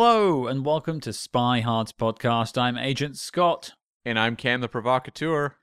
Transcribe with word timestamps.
Hello, 0.00 0.46
and 0.46 0.64
welcome 0.64 1.00
to 1.00 1.10
SpyHards 1.10 1.92
podcast. 1.92 2.56
I'm 2.56 2.78
Agent 2.78 3.16
Scott. 3.16 3.72
And 4.04 4.16
I'm 4.16 4.36
Cam 4.36 4.60
the 4.60 4.68
Provocateur. 4.68 5.56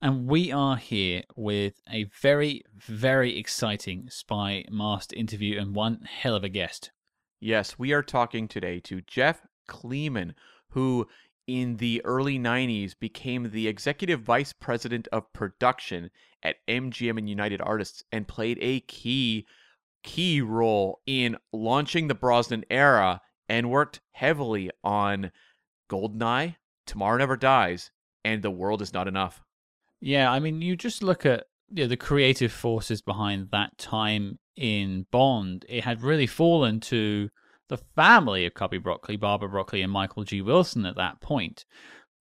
And 0.00 0.26
we 0.26 0.50
are 0.50 0.76
here 0.76 1.24
with 1.36 1.74
a 1.92 2.04
very, 2.04 2.62
very 2.74 3.38
exciting 3.38 4.08
Spy 4.08 4.64
Master 4.70 5.14
interview 5.14 5.60
and 5.60 5.74
one 5.74 6.08
hell 6.10 6.34
of 6.34 6.42
a 6.42 6.48
guest. 6.48 6.90
Yes, 7.38 7.78
we 7.78 7.92
are 7.92 8.02
talking 8.02 8.48
today 8.48 8.80
to 8.80 9.02
Jeff 9.02 9.42
Kleeman, 9.68 10.36
who 10.70 11.06
in 11.46 11.76
the 11.76 12.00
early 12.02 12.38
90s 12.38 12.98
became 12.98 13.50
the 13.50 13.68
executive 13.68 14.22
vice 14.22 14.54
president 14.54 15.06
of 15.12 15.30
production 15.34 16.08
at 16.42 16.66
MGM 16.66 17.18
and 17.18 17.28
United 17.28 17.60
Artists 17.60 18.02
and 18.10 18.26
played 18.26 18.56
a 18.62 18.80
key 18.80 19.46
key 20.02 20.40
role 20.40 21.02
in 21.04 21.36
launching 21.52 22.08
the 22.08 22.14
Brosnan 22.14 22.64
era 22.70 23.20
and 23.52 23.68
worked 23.68 24.00
heavily 24.12 24.70
on 24.82 25.30
Goldeneye, 25.90 26.56
Tomorrow 26.86 27.18
Never 27.18 27.36
Dies, 27.36 27.90
and 28.24 28.42
The 28.42 28.50
World 28.50 28.80
Is 28.80 28.94
Not 28.94 29.06
Enough. 29.06 29.42
Yeah, 30.00 30.32
I 30.32 30.40
mean, 30.40 30.62
you 30.62 30.74
just 30.74 31.02
look 31.02 31.26
at 31.26 31.44
you 31.70 31.84
know, 31.84 31.88
the 31.88 31.98
creative 31.98 32.50
forces 32.50 33.02
behind 33.02 33.48
that 33.52 33.76
time 33.76 34.38
in 34.56 35.04
Bond. 35.12 35.66
It 35.68 35.84
had 35.84 36.00
really 36.00 36.26
fallen 36.26 36.80
to 36.80 37.28
the 37.68 37.76
family 37.76 38.46
of 38.46 38.54
Cubby 38.54 38.78
Broccoli, 38.78 39.16
Barbara 39.16 39.50
Broccoli, 39.50 39.82
and 39.82 39.92
Michael 39.92 40.24
G. 40.24 40.40
Wilson 40.40 40.86
at 40.86 40.96
that 40.96 41.20
point. 41.20 41.66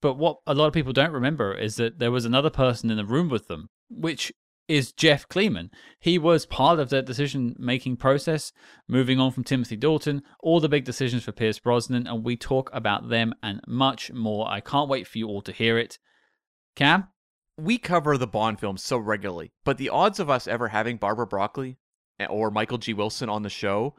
But 0.02 0.16
what 0.16 0.40
a 0.46 0.54
lot 0.54 0.68
of 0.68 0.74
people 0.74 0.92
don't 0.92 1.14
remember 1.14 1.54
is 1.54 1.78
that 1.78 1.98
there 1.98 2.12
was 2.12 2.26
another 2.26 2.50
person 2.50 2.92
in 2.92 2.98
the 2.98 3.06
room 3.06 3.30
with 3.30 3.48
them, 3.48 3.70
which 3.90 4.34
is 4.72 4.94
Jeff 4.94 5.28
Kleeman. 5.28 5.70
He 6.00 6.18
was 6.18 6.46
part 6.46 6.80
of 6.80 6.90
the 6.90 7.02
decision 7.02 7.58
making 7.60 7.98
process, 7.98 8.54
moving 8.88 9.20
on 9.20 9.34
from 9.34 9.44
Timothy 9.44 9.76
Dalton, 9.76 10.24
all 10.40 10.62
the 10.62 10.70
big 10.70 10.86
decisions 10.86 11.26
for 11.26 11.34
Pierce 11.34 11.60
Brosnan, 11.60 12.08
and 12.08 12.24
we 12.24 12.38
talk 12.38 12.70
about 12.72 13.10
them 13.10 13.34
and 13.44 13.60
much 13.68 14.14
more. 14.14 14.48
I 14.50 14.62
can't 14.62 14.88
wait 14.88 15.08
for 15.08 15.18
you 15.18 15.28
all 15.28 15.42
to 15.42 15.52
hear 15.52 15.78
it. 15.78 16.00
Cam? 16.74 17.10
We 17.58 17.78
cover 17.78 18.18
the 18.18 18.28
Bond 18.28 18.62
films 18.62 18.82
so 18.82 18.98
regularly, 18.98 19.52
but 19.66 19.78
the 19.78 19.90
odds 19.90 20.22
of 20.22 20.30
us 20.30 20.48
ever 20.48 20.70
having 20.70 20.96
Barbara 20.96 21.28
Broccoli 21.28 21.78
eh, 22.18 22.28
or 22.28 22.50
Michael 22.50 22.78
G. 22.78 22.94
Wilson 22.94 23.28
on 23.28 23.44
the 23.44 23.50
show, 23.50 23.96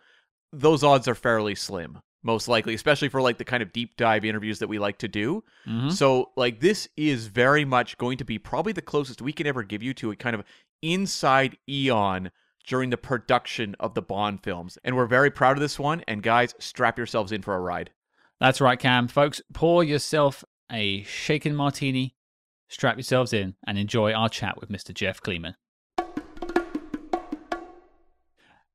those 0.55 0.83
odds 0.83 1.07
are 1.07 1.15
fairly 1.15 1.55
slim 1.55 1.99
most 2.23 2.49
likely, 2.49 2.75
especially 2.75 3.09
for 3.09 3.21
like 3.21 3.39
the 3.39 3.45
kind 3.45 3.63
of 3.63 3.73
deep 3.73 3.97
dive 3.97 4.25
interviews 4.25 4.59
that 4.61 4.69
we 4.69 4.79
like 4.79 4.99
to 4.99 5.09
do. 5.09 5.43
Mm-hmm. 5.67 5.91
So, 5.91 6.31
like, 6.37 6.61
this 6.61 6.89
is 6.97 7.27
very 7.27 7.65
much 7.65 7.99
going 7.99 8.19
to 8.19 8.25
be 8.25 8.39
probably 8.39 8.73
the 8.73 8.83
closest 8.83 9.23
we 9.23 9.33
can 9.33 9.47
ever 9.47 9.63
give 9.63 9.83
you 9.83 9.95
to 9.95 10.11
a 10.11 10.17
kind 10.17 10.35
of 10.35 10.45
inside 10.83 11.57
Eon 11.69 12.31
during 12.67 12.91
the 12.91 12.97
production 12.97 13.75
of 13.81 13.95
the 13.95 14.03
Bond 14.03 14.43
films. 14.43 14.79
And 14.85 14.97
we're 14.97 15.07
very 15.07 15.31
proud 15.31 15.57
of 15.57 15.61
this 15.61 15.79
one. 15.79 16.03
And 16.07 16.23
guys, 16.23 16.55
strap 16.59 16.97
yourselves 16.97 17.33
in 17.33 17.43
for 17.43 17.55
a 17.55 17.61
ride. 17.61 17.91
That's 18.41 18.61
right, 18.61 18.79
Cam. 18.79 19.09
Folks, 19.09 19.41
pour 19.53 19.85
yourself 19.85 20.45
a 20.71 21.03
shaken 21.05 21.55
martini, 21.55 22.17
strap 22.69 22.97
yourselves 22.97 23.33
in, 23.33 23.55
and 23.67 23.79
enjoy 23.79 24.13
our 24.13 24.29
chat 24.29 24.61
with 24.61 24.71
Mr. 24.71 24.95
Jeff 24.95 25.21
Kleeman. 25.21 25.55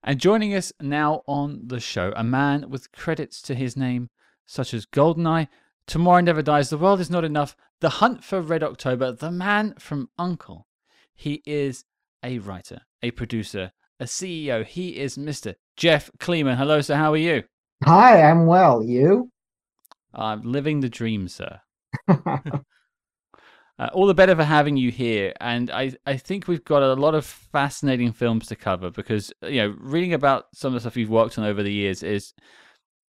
And 0.04 0.20
joining 0.20 0.54
us 0.54 0.72
now 0.80 1.22
on 1.28 1.62
the 1.68 1.80
show, 1.80 2.14
a 2.16 2.24
man 2.24 2.70
with 2.70 2.92
credits 2.92 3.42
to 3.44 3.56
his 3.56 3.76
name 3.76 4.10
such 4.46 4.74
as 4.74 4.86
Goldeneye, 4.86 5.48
Tomorrow 5.86 6.22
Never 6.22 6.42
Dies, 6.42 6.70
The 6.70 6.78
World 6.78 7.00
Is 7.00 7.10
Not 7.10 7.26
Enough, 7.26 7.56
The 7.82 7.90
Hunt 7.90 8.24
for 8.24 8.42
Red 8.42 8.64
October, 8.64 9.12
The 9.12 9.32
Man 9.32 9.74
from 9.80 10.10
Uncle. 10.18 10.68
He 11.16 11.42
is 11.46 11.84
a 12.24 12.40
writer, 12.40 12.82
a 13.02 13.12
producer, 13.12 13.72
a 14.00 14.06
CEO. 14.06 14.66
He 14.66 14.98
is 14.98 15.18
Mr. 15.18 15.56
Jeff 15.76 16.10
Kleeman. 16.20 16.58
Hello, 16.58 16.82
sir. 16.82 16.96
How 16.96 17.14
are 17.14 17.18
you? 17.18 17.44
Hi, 17.84 18.22
I'm 18.22 18.46
well. 18.46 18.84
You? 18.84 19.32
I'm 20.14 20.42
living 20.44 20.80
the 20.80 20.90
dream, 20.90 21.28
sir. 21.28 21.62
Uh, 23.80 23.90
all 23.94 24.08
the 24.08 24.14
better 24.14 24.36
for 24.36 24.44
having 24.44 24.76
you 24.76 24.90
here. 24.90 25.34
And 25.40 25.70
I, 25.70 25.94
I 26.06 26.18
think 26.18 26.48
we've 26.48 26.66
got 26.66 26.82
a 26.82 26.94
lot 26.94 27.14
of 27.14 27.26
fascinating 27.26 28.12
films 28.12 28.48
to 28.48 28.56
cover 28.56 28.90
because, 28.90 29.32
you 29.44 29.62
know, 29.62 29.76
reading 29.80 30.14
about 30.14 30.46
some 30.54 30.70
of 30.70 30.74
the 30.74 30.80
stuff 30.80 30.98
you've 30.98 31.12
worked 31.12 31.38
on 31.38 31.46
over 31.46 31.62
the 31.62 31.72
years 31.72 32.02
is 32.02 32.34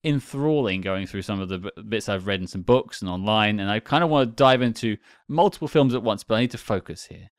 enthralling 0.05 0.83
going 0.83 1.06
through 1.06 1.23
some 1.23 1.41
of 1.41 1.49
the 1.49 1.73
bits 1.89 2.09
I've 2.09 2.27
read 2.27 2.41
in 2.41 2.47
some 2.47 2.62
books 2.62 3.01
and 3.01 3.11
online. 3.11 3.61
And 3.61 3.71
I 3.71 3.81
kind 3.81 4.05
of 4.05 4.11
want 4.11 4.29
to 4.29 4.37
dive 4.37 4.61
into 4.61 4.99
multiple 5.27 5.69
films 5.69 5.95
at 5.95 6.03
once, 6.03 6.23
but 6.23 6.34
I 6.34 6.41
need 6.41 6.51
to 6.51 6.59
focus 6.59 7.06
here. 7.06 7.31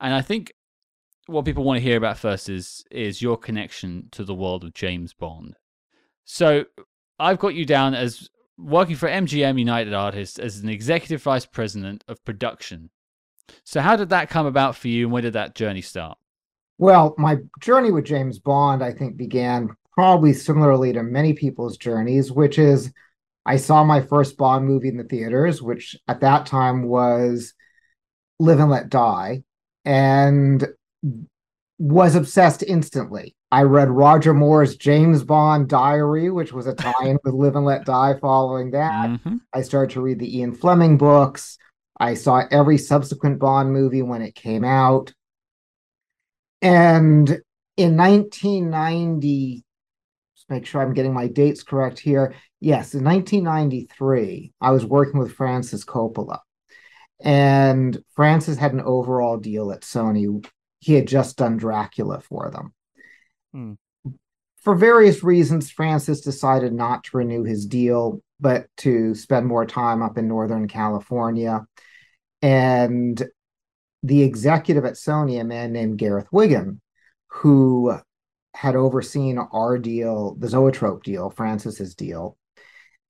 And 0.00 0.12
I 0.12 0.20
think 0.20 0.52
what 1.26 1.44
people 1.44 1.62
want 1.62 1.78
to 1.78 1.82
hear 1.82 1.96
about 1.96 2.18
first 2.18 2.48
is 2.48 2.84
is 2.90 3.22
your 3.22 3.36
connection 3.36 4.08
to 4.10 4.24
the 4.24 4.34
world 4.34 4.64
of 4.64 4.74
James 4.74 5.14
Bond. 5.14 5.56
So 6.24 6.64
I've 7.18 7.38
got 7.38 7.54
you 7.54 7.64
down 7.64 7.94
as 7.94 8.28
working 8.62 8.96
for 8.96 9.08
MGM 9.08 9.58
United 9.58 9.94
Artists 9.94 10.38
as 10.38 10.58
an 10.58 10.68
executive 10.68 11.22
vice 11.22 11.46
president 11.46 12.04
of 12.08 12.24
production. 12.24 12.90
So, 13.64 13.80
how 13.80 13.96
did 13.96 14.10
that 14.10 14.30
come 14.30 14.46
about 14.46 14.76
for 14.76 14.88
you, 14.88 15.06
and 15.06 15.12
where 15.12 15.22
did 15.22 15.34
that 15.34 15.54
journey 15.54 15.82
start? 15.82 16.18
Well, 16.78 17.14
my 17.18 17.38
journey 17.60 17.90
with 17.90 18.04
James 18.04 18.38
Bond, 18.38 18.82
I 18.82 18.92
think, 18.92 19.16
began 19.16 19.70
probably 19.92 20.32
similarly 20.32 20.92
to 20.92 21.02
many 21.02 21.32
people's 21.32 21.76
journeys, 21.76 22.32
which 22.32 22.58
is 22.58 22.92
I 23.44 23.56
saw 23.56 23.84
my 23.84 24.00
first 24.00 24.36
Bond 24.36 24.66
movie 24.66 24.88
in 24.88 24.96
the 24.96 25.04
theaters, 25.04 25.60
which 25.60 25.96
at 26.08 26.20
that 26.20 26.46
time 26.46 26.84
was 26.84 27.54
Live 28.38 28.60
and 28.60 28.70
Let 28.70 28.88
Die, 28.88 29.42
and 29.84 30.66
was 31.78 32.14
obsessed 32.14 32.62
instantly. 32.62 33.34
I 33.52 33.64
read 33.64 33.90
Roger 33.90 34.32
Moore's 34.32 34.76
James 34.76 35.22
Bond 35.22 35.68
Diary, 35.68 36.30
which 36.30 36.54
was 36.54 36.66
a 36.66 36.74
tie-in 36.74 37.18
with 37.22 37.34
Live 37.34 37.54
and 37.54 37.66
Let 37.66 37.84
Die. 37.84 38.18
Following 38.18 38.70
that, 38.70 39.10
mm-hmm. 39.10 39.36
I 39.52 39.60
started 39.60 39.92
to 39.92 40.00
read 40.00 40.18
the 40.18 40.38
Ian 40.38 40.54
Fleming 40.54 40.96
books. 40.96 41.58
I 42.00 42.14
saw 42.14 42.44
every 42.50 42.78
subsequent 42.78 43.38
Bond 43.38 43.70
movie 43.70 44.00
when 44.00 44.22
it 44.22 44.34
came 44.34 44.64
out. 44.64 45.12
And 46.62 47.28
in 47.76 47.96
1990, 47.98 49.62
just 50.34 50.48
make 50.48 50.64
sure 50.64 50.80
I'm 50.80 50.94
getting 50.94 51.12
my 51.12 51.26
dates 51.26 51.62
correct 51.62 51.98
here. 51.98 52.34
Yes, 52.58 52.94
in 52.94 53.04
1993, 53.04 54.54
I 54.62 54.70
was 54.70 54.86
working 54.86 55.20
with 55.20 55.34
Francis 55.34 55.84
Coppola. 55.84 56.38
And 57.20 58.02
Francis 58.16 58.56
had 58.56 58.72
an 58.72 58.80
overall 58.80 59.36
deal 59.36 59.72
at 59.72 59.82
Sony. 59.82 60.42
He 60.78 60.94
had 60.94 61.06
just 61.06 61.36
done 61.36 61.58
Dracula 61.58 62.18
for 62.20 62.50
them. 62.50 62.72
Hmm. 63.52 63.72
For 64.60 64.74
various 64.74 65.24
reasons, 65.24 65.70
Francis 65.70 66.20
decided 66.20 66.72
not 66.72 67.04
to 67.04 67.16
renew 67.16 67.42
his 67.42 67.66
deal, 67.66 68.22
but 68.38 68.66
to 68.78 69.14
spend 69.14 69.46
more 69.46 69.66
time 69.66 70.02
up 70.02 70.18
in 70.18 70.28
Northern 70.28 70.68
California. 70.68 71.66
And 72.42 73.22
the 74.02 74.22
executive 74.22 74.84
at 74.84 74.94
Sony, 74.94 75.40
a 75.40 75.44
man 75.44 75.72
named 75.72 75.98
Gareth 75.98 76.28
Wigan, 76.32 76.80
who 77.28 77.96
had 78.54 78.76
overseen 78.76 79.38
our 79.38 79.78
deal, 79.78 80.36
the 80.36 80.48
Zoetrope 80.48 81.02
deal, 81.02 81.30
Francis's 81.30 81.94
deal, 81.94 82.36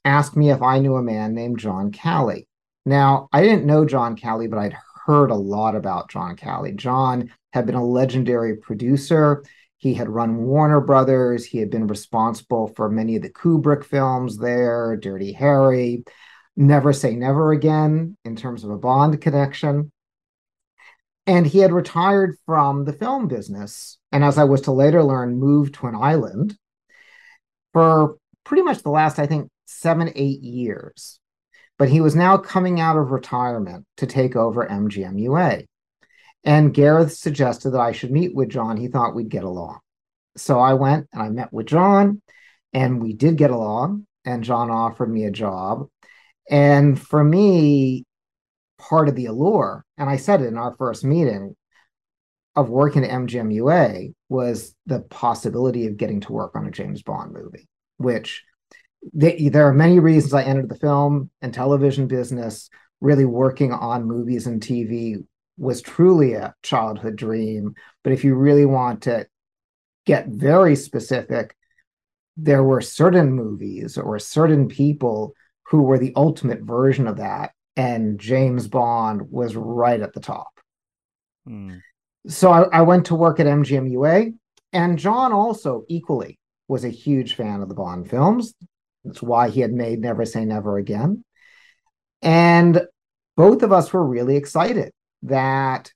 asked 0.05 0.37
me 0.37 0.51
if 0.51 0.63
I 0.63 0.79
knew 0.79 0.97
a 0.97 1.03
man 1.03 1.35
named 1.35 1.59
John 1.59 1.91
Calley. 1.91 2.49
Now, 2.85 3.29
I 3.33 3.43
didn't 3.43 3.67
know 3.67 3.85
John 3.85 4.17
Calley, 4.17 4.49
but 4.49 4.59
I'd 4.59 4.77
heard 5.07 5.31
a 5.31 5.37
lot 5.37 5.75
about 5.75 6.11
John 6.11 6.37
Calley. 6.37 6.73
John 6.73 7.33
had 7.53 7.67
been 7.67 7.75
a 7.75 7.85
legendary 7.85 8.57
producer. 8.57 9.45
He 9.83 9.95
had 9.95 10.09
run 10.09 10.45
Warner 10.45 10.81
Brothers. 10.81 11.45
He 11.45 11.59
had 11.59 11.69
been 11.69 11.89
responsible 11.89 12.69
for 12.69 12.89
many 12.89 13.17
of 13.17 13.23
the 13.23 13.29
Kubrick 13.29 13.83
films 13.83 14.39
there, 14.39 14.97
Dirty 14.97 15.33
Harry, 15.33 16.05
Never 16.57 16.93
Say 16.93 17.17
Never 17.17 17.51
Again, 17.51 18.17
in 18.25 18.37
terms 18.37 18.63
of 18.63 18.71
a 18.71 18.79
Bond 18.79 19.21
connection. 19.21 19.91
And 21.27 21.45
he 21.45 21.59
had 21.59 21.73
retired 21.73 22.37
from 22.47 22.85
the 22.85 22.93
film 22.93 23.27
business. 23.27 23.99
And 24.13 24.23
as 24.23 24.39
I 24.39 24.45
was 24.45 24.61
to 24.63 24.73
later 24.73 25.03
learn, 25.03 25.41
moved 25.41 25.75
to 25.75 25.89
an 25.89 25.97
island 25.97 26.57
for 27.73 28.19
pretty 28.45 28.63
much 28.63 28.85
the 28.85 28.91
last, 28.91 29.19
I 29.19 29.27
think, 29.27 29.51
seven, 29.67 30.13
eight 30.15 30.43
years. 30.43 31.19
But 31.77 31.89
he 31.89 32.01
was 32.01 32.15
now 32.15 32.37
coming 32.37 32.79
out 32.79 32.97
of 32.97 33.11
retirement 33.11 33.85
to 33.97 34.07
take 34.07 34.37
over 34.37 34.65
MGM 34.65 35.21
UA. 35.21 35.63
And 36.45 36.75
Gareth 36.75 37.13
suggested 37.13 37.71
that 37.71 37.81
I 37.81 37.93
should 37.93 38.11
meet 38.11 38.35
with 38.35 38.49
John. 38.49 38.77
He 38.77 38.89
thought 38.89 39.15
we'd 39.15 39.29
get 39.29 39.45
along. 39.45 39.79
So 40.37 40.59
I 40.59 40.75
went 40.75 41.09
and 41.13 41.23
I 41.23 41.29
met 41.29 41.53
with 41.53 41.67
John, 41.67 42.21
and 42.73 43.01
we 43.01 43.13
did 43.13 43.37
get 43.37 43.51
along. 43.51 44.07
And 44.25 44.45
John 44.45 44.71
offered 44.71 45.13
me 45.13 45.25
a 45.25 45.31
job. 45.31 45.89
And 46.49 47.01
for 47.01 47.23
me, 47.23 48.05
part 48.79 49.09
of 49.09 49.17
the 49.17 49.27
allure, 49.27 49.85
and 49.97 50.09
I 50.09 50.17
said 50.17 50.43
it 50.43 50.47
in 50.47 50.59
our 50.59 50.75
first 50.77 51.05
meeting 51.05 51.57
of 52.55 52.69
working 52.69 53.05
at 53.05 53.11
MGM 53.11 53.53
UA, 53.55 54.09
was 54.29 54.75
the 54.87 55.01
possibility 55.01 55.87
of 55.87 55.97
getting 55.97 56.21
to 56.21 56.33
work 56.33 56.55
on 56.55 56.67
a 56.67 56.71
James 56.71 57.03
Bond 57.03 57.33
movie, 57.33 57.69
which 57.97 58.45
they, 59.13 59.49
there 59.49 59.67
are 59.67 59.75
many 59.75 59.99
reasons 59.99 60.35
I 60.35 60.43
entered 60.43 60.69
the 60.69 60.79
film 60.79 61.31
and 61.41 61.53
television 61.53 62.07
business. 62.07 62.69
Really 63.01 63.25
working 63.25 63.73
on 63.73 64.05
movies 64.05 64.47
and 64.47 64.61
TV 64.61 65.25
was 65.57 65.83
truly 65.83 66.35
a 66.35 66.55
childhood 66.63 67.17
dream. 67.17 67.75
But 68.03 68.13
if 68.13 68.25
you 68.25 68.35
really 68.35 68.67
want 68.67 69.03
to 69.03 69.27
get 70.07 70.29
very 70.29 70.77
specific, 70.77 71.57
there 72.37 72.63
were 72.63 72.81
certain 72.81 73.33
movies 73.33 73.99
or 73.99 74.19
certain 74.19 74.69
people 74.69 75.35
who 75.69 75.83
were 75.83 75.99
the 75.99 76.13
ultimate 76.17 76.61
version 76.63 77.07
of 77.07 77.19
that, 77.19 77.53
and 77.77 78.19
James 78.19 78.69
Bond 78.69 79.31
was 79.31 79.55
right 79.57 80.01
at 80.01 80.13
the 80.13 80.21
top. 80.21 80.61
Hmm. 81.47 81.77
So 82.27 82.51
I, 82.51 82.63
I 82.79 82.83
went 82.83 83.07
to 83.07 83.15
work 83.15 83.41
at 83.41 83.47
MGM 83.47 83.91
UA, 83.91 84.33
and 84.73 84.99
John 84.99 85.33
also 85.33 85.85
equally 85.89 86.39
was 86.69 86.85
a 86.85 86.91
huge 86.91 87.35
fan 87.35 87.61
of 87.63 87.69
the 87.69 87.75
Bond 87.75 88.09
films. 88.09 88.55
That's 89.05 89.23
why 89.23 89.51
he 89.51 89.61
had 89.61 89.73
made 89.73 90.01
Never 90.01 90.25
Say 90.25 90.45
Never 90.45 90.79
Again. 90.79 91.25
And 92.23 92.83
both 93.37 93.63
of 93.63 93.73
us 93.73 93.93
were 93.93 94.05
really 94.05 94.37
excited 94.37 94.93
that 95.23 95.93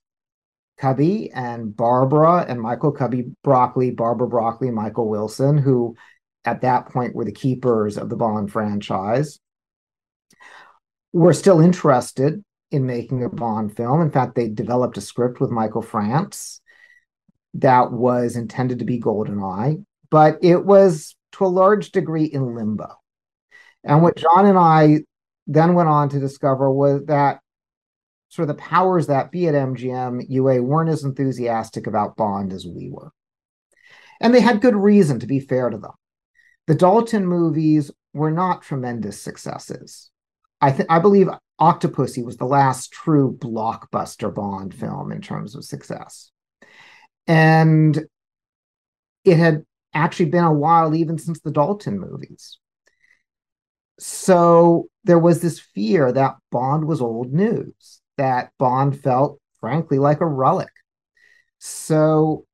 Cubby 0.78 1.30
and 1.32 1.74
Barbara 1.74 2.44
and 2.48 2.60
Michael 2.60 2.92
Cubby 2.92 3.32
Broccoli, 3.42 3.90
Barbara 3.90 4.28
Broccoli, 4.28 4.70
Michael 4.70 5.08
Wilson, 5.08 5.58
who 5.58 5.96
at 6.44 6.60
that 6.60 6.88
point 6.90 7.14
were 7.14 7.24
the 7.24 7.32
keepers 7.32 7.96
of 7.96 8.08
the 8.08 8.16
Bond 8.16 8.52
franchise, 8.52 9.38
were 11.12 11.32
still 11.32 11.60
interested 11.60 12.44
in 12.70 12.86
making 12.86 13.24
a 13.24 13.28
Bond 13.28 13.76
film. 13.76 14.00
In 14.02 14.10
fact, 14.10 14.34
they 14.34 14.48
developed 14.48 14.98
a 14.98 15.00
script 15.00 15.40
with 15.40 15.50
Michael 15.50 15.82
France 15.82 16.60
that 17.54 17.90
was 17.90 18.36
intended 18.36 18.80
to 18.80 18.84
be 18.84 19.00
GoldenEye, 19.00 19.84
but 20.10 20.38
it 20.42 20.64
was 20.64 21.16
to 21.32 21.46
a 21.46 21.48
large 21.48 21.90
degree 21.90 22.24
in 22.24 22.54
limbo. 22.54 22.88
And 23.82 24.02
what 24.02 24.16
John 24.16 24.46
and 24.46 24.58
I 24.58 25.00
then 25.46 25.74
went 25.74 25.88
on 25.88 26.08
to 26.10 26.20
discover 26.20 26.70
was 26.70 27.06
that 27.06 27.40
sort 28.36 28.48
of 28.48 28.56
the 28.56 28.62
powers 28.62 29.06
that 29.06 29.30
be 29.30 29.48
at 29.48 29.54
MGM 29.54 30.26
UA 30.28 30.62
weren't 30.62 30.90
as 30.90 31.04
enthusiastic 31.04 31.86
about 31.86 32.16
Bond 32.16 32.52
as 32.52 32.66
we 32.66 32.90
were. 32.90 33.10
And 34.20 34.34
they 34.34 34.40
had 34.40 34.60
good 34.60 34.76
reason 34.76 35.20
to 35.20 35.26
be 35.26 35.40
fair 35.40 35.70
to 35.70 35.78
them. 35.78 35.92
The 36.66 36.74
Dalton 36.74 37.26
movies 37.26 37.90
were 38.12 38.30
not 38.30 38.62
tremendous 38.62 39.20
successes. 39.20 40.10
I 40.60 40.72
th- 40.72 40.88
I 40.90 40.98
believe 40.98 41.28
Octopussy 41.60 42.24
was 42.24 42.36
the 42.36 42.44
last 42.44 42.92
true 42.92 43.36
blockbuster 43.38 44.34
Bond 44.34 44.74
film 44.74 45.12
in 45.12 45.20
terms 45.22 45.54
of 45.54 45.64
success. 45.64 46.30
And 47.26 48.04
it 49.24 49.38
had 49.38 49.64
actually 49.94 50.26
been 50.26 50.44
a 50.44 50.52
while 50.52 50.94
even 50.94 51.18
since 51.18 51.40
the 51.40 51.50
Dalton 51.50 51.98
movies. 51.98 52.58
So 53.98 54.88
there 55.04 55.18
was 55.18 55.40
this 55.40 55.58
fear 55.58 56.12
that 56.12 56.36
Bond 56.50 56.86
was 56.86 57.00
old 57.00 57.32
news, 57.32 58.02
that 58.16 58.50
Bond 58.58 59.00
felt, 59.00 59.40
frankly, 59.60 59.98
like 59.98 60.20
a 60.20 60.26
relic. 60.26 60.70
So 61.58 62.44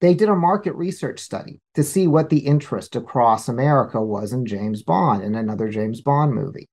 they 0.00 0.14
did 0.14 0.28
a 0.28 0.36
market 0.36 0.74
research 0.74 1.20
study 1.20 1.60
to 1.74 1.82
see 1.82 2.06
what 2.06 2.30
the 2.30 2.38
interest 2.38 2.96
across 2.96 3.48
America 3.48 4.00
was 4.00 4.32
in 4.32 4.46
James 4.46 4.82
Bond 4.82 5.22
in 5.22 5.34
another 5.34 5.68
James 5.68 6.00
Bond 6.00 6.34
movie. 6.34 6.68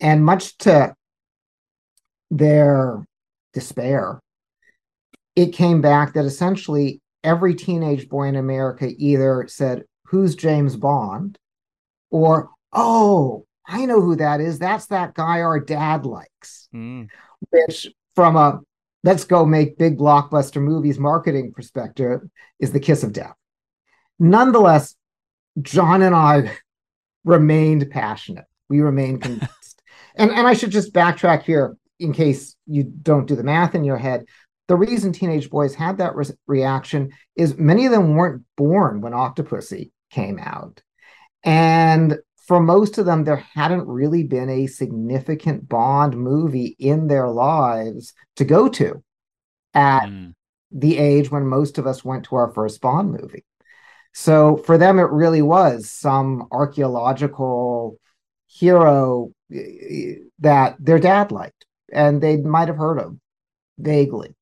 And 0.00 0.24
much 0.24 0.56
to 0.58 0.94
their 2.30 3.04
despair, 3.52 4.20
it 5.34 5.52
came 5.52 5.80
back 5.80 6.14
that 6.14 6.24
essentially 6.24 7.00
every 7.22 7.54
teenage 7.54 8.08
boy 8.08 8.24
in 8.24 8.36
America 8.36 8.88
either 8.96 9.46
said, 9.48 9.84
Who's 10.06 10.34
James 10.34 10.76
Bond? 10.76 11.38
or 12.10 12.50
Oh, 12.72 13.46
I 13.66 13.86
know 13.86 14.00
who 14.00 14.16
that 14.16 14.40
is. 14.40 14.58
That's 14.58 14.86
that 14.86 15.14
guy 15.14 15.40
our 15.40 15.58
dad 15.58 16.06
likes. 16.06 16.68
Mm. 16.74 17.08
Which, 17.50 17.88
from 18.14 18.36
a 18.36 18.60
let's 19.04 19.24
go 19.24 19.44
make 19.46 19.78
big 19.78 19.98
blockbuster 19.98 20.60
movies 20.60 20.98
marketing 20.98 21.52
perspective, 21.52 22.20
is 22.58 22.72
the 22.72 22.80
kiss 22.80 23.02
of 23.02 23.12
death. 23.12 23.34
Nonetheless, 24.18 24.94
John 25.60 26.02
and 26.02 26.14
I 26.14 26.56
remained 27.24 27.90
passionate. 27.90 28.46
We 28.68 28.80
remained 28.80 29.22
convinced. 29.22 29.82
and, 30.16 30.30
and 30.30 30.46
I 30.46 30.54
should 30.54 30.70
just 30.70 30.92
backtrack 30.92 31.42
here 31.42 31.76
in 31.98 32.12
case 32.12 32.56
you 32.66 32.84
don't 32.84 33.26
do 33.26 33.36
the 33.36 33.44
math 33.44 33.74
in 33.74 33.84
your 33.84 33.96
head 33.96 34.26
the 34.68 34.76
reason 34.76 35.12
teenage 35.12 35.48
boys 35.48 35.74
had 35.74 35.98
that 35.98 36.16
re- 36.16 36.26
reaction 36.46 37.12
is 37.36 37.56
many 37.56 37.86
of 37.86 37.92
them 37.92 38.16
weren't 38.16 38.42
born 38.56 39.00
when 39.00 39.12
Octopussy 39.12 39.92
came 40.10 40.38
out. 40.38 40.82
And 41.44 42.18
for 42.46 42.60
most 42.60 42.98
of 42.98 43.06
them, 43.06 43.24
there 43.24 43.44
hadn't 43.54 43.86
really 43.86 44.22
been 44.22 44.48
a 44.48 44.66
significant 44.66 45.68
Bond 45.68 46.16
movie 46.16 46.76
in 46.78 47.08
their 47.08 47.28
lives 47.28 48.12
to 48.36 48.44
go 48.44 48.68
to 48.68 49.02
at 49.74 50.06
mm. 50.06 50.34
the 50.70 50.98
age 50.98 51.30
when 51.30 51.46
most 51.46 51.78
of 51.78 51.86
us 51.86 52.04
went 52.04 52.24
to 52.26 52.36
our 52.36 52.50
first 52.52 52.80
Bond 52.80 53.12
movie. 53.12 53.44
So 54.12 54.56
for 54.56 54.78
them, 54.78 54.98
it 54.98 55.10
really 55.10 55.42
was 55.42 55.90
some 55.90 56.48
archaeological 56.50 57.98
hero 58.46 59.32
eh, 59.52 59.58
eh, 59.58 60.14
that 60.38 60.76
their 60.78 60.98
dad 60.98 61.32
liked 61.32 61.66
and 61.92 62.22
they 62.22 62.36
might 62.36 62.68
have 62.68 62.76
heard 62.76 62.98
of 62.98 63.16
vaguely 63.78 64.34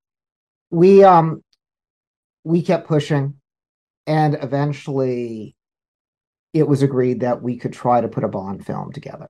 we 0.71 1.03
um 1.03 1.43
we 2.45 2.63
kept 2.63 2.87
pushing 2.87 3.35
and 4.07 4.37
eventually 4.43 5.57
it 6.55 6.69
was 6.69 6.83
agreed 6.83 7.21
that 7.21 7.43
we 7.43 7.59
could 7.59 7.73
try 7.73 8.01
to 8.01 8.09
put 8.09 8.25
a 8.25 8.29
bond 8.29 8.65
film 8.65 8.93
together. 8.93 9.29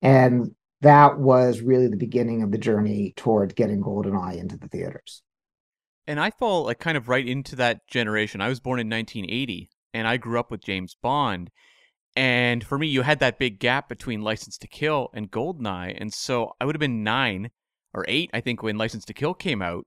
And 0.00 0.54
that 0.80 1.18
was 1.18 1.60
really 1.60 1.88
the 1.88 1.96
beginning 1.96 2.42
of 2.42 2.50
the 2.50 2.58
journey 2.58 3.12
toward 3.16 3.54
getting 3.54 3.82
goldeneye 3.82 4.38
into 4.38 4.56
the 4.56 4.66
theaters. 4.66 5.22
And 6.06 6.18
i 6.18 6.30
fall 6.30 6.64
like 6.64 6.80
kind 6.80 6.96
of 6.96 7.08
right 7.08 7.26
into 7.26 7.54
that 7.56 7.86
generation. 7.86 8.40
I 8.40 8.48
was 8.48 8.58
born 8.58 8.80
in 8.80 8.88
1980 8.88 9.68
and 9.92 10.08
i 10.08 10.16
grew 10.16 10.40
up 10.40 10.50
with 10.50 10.64
james 10.64 10.96
bond. 11.00 11.50
And 12.16 12.64
for 12.64 12.78
me 12.78 12.86
you 12.86 13.02
had 13.02 13.20
that 13.20 13.38
big 13.38 13.60
gap 13.60 13.88
between 13.88 14.22
license 14.22 14.56
to 14.58 14.66
kill 14.66 15.10
and 15.14 15.30
goldeneye 15.30 15.96
and 16.00 16.12
so 16.12 16.54
i 16.60 16.64
would 16.64 16.74
have 16.74 16.80
been 16.80 17.04
nine 17.04 17.50
or 17.92 18.06
eight 18.08 18.30
i 18.32 18.40
think 18.40 18.62
when 18.62 18.78
license 18.78 19.04
to 19.04 19.14
kill 19.14 19.34
came 19.34 19.60
out. 19.60 19.86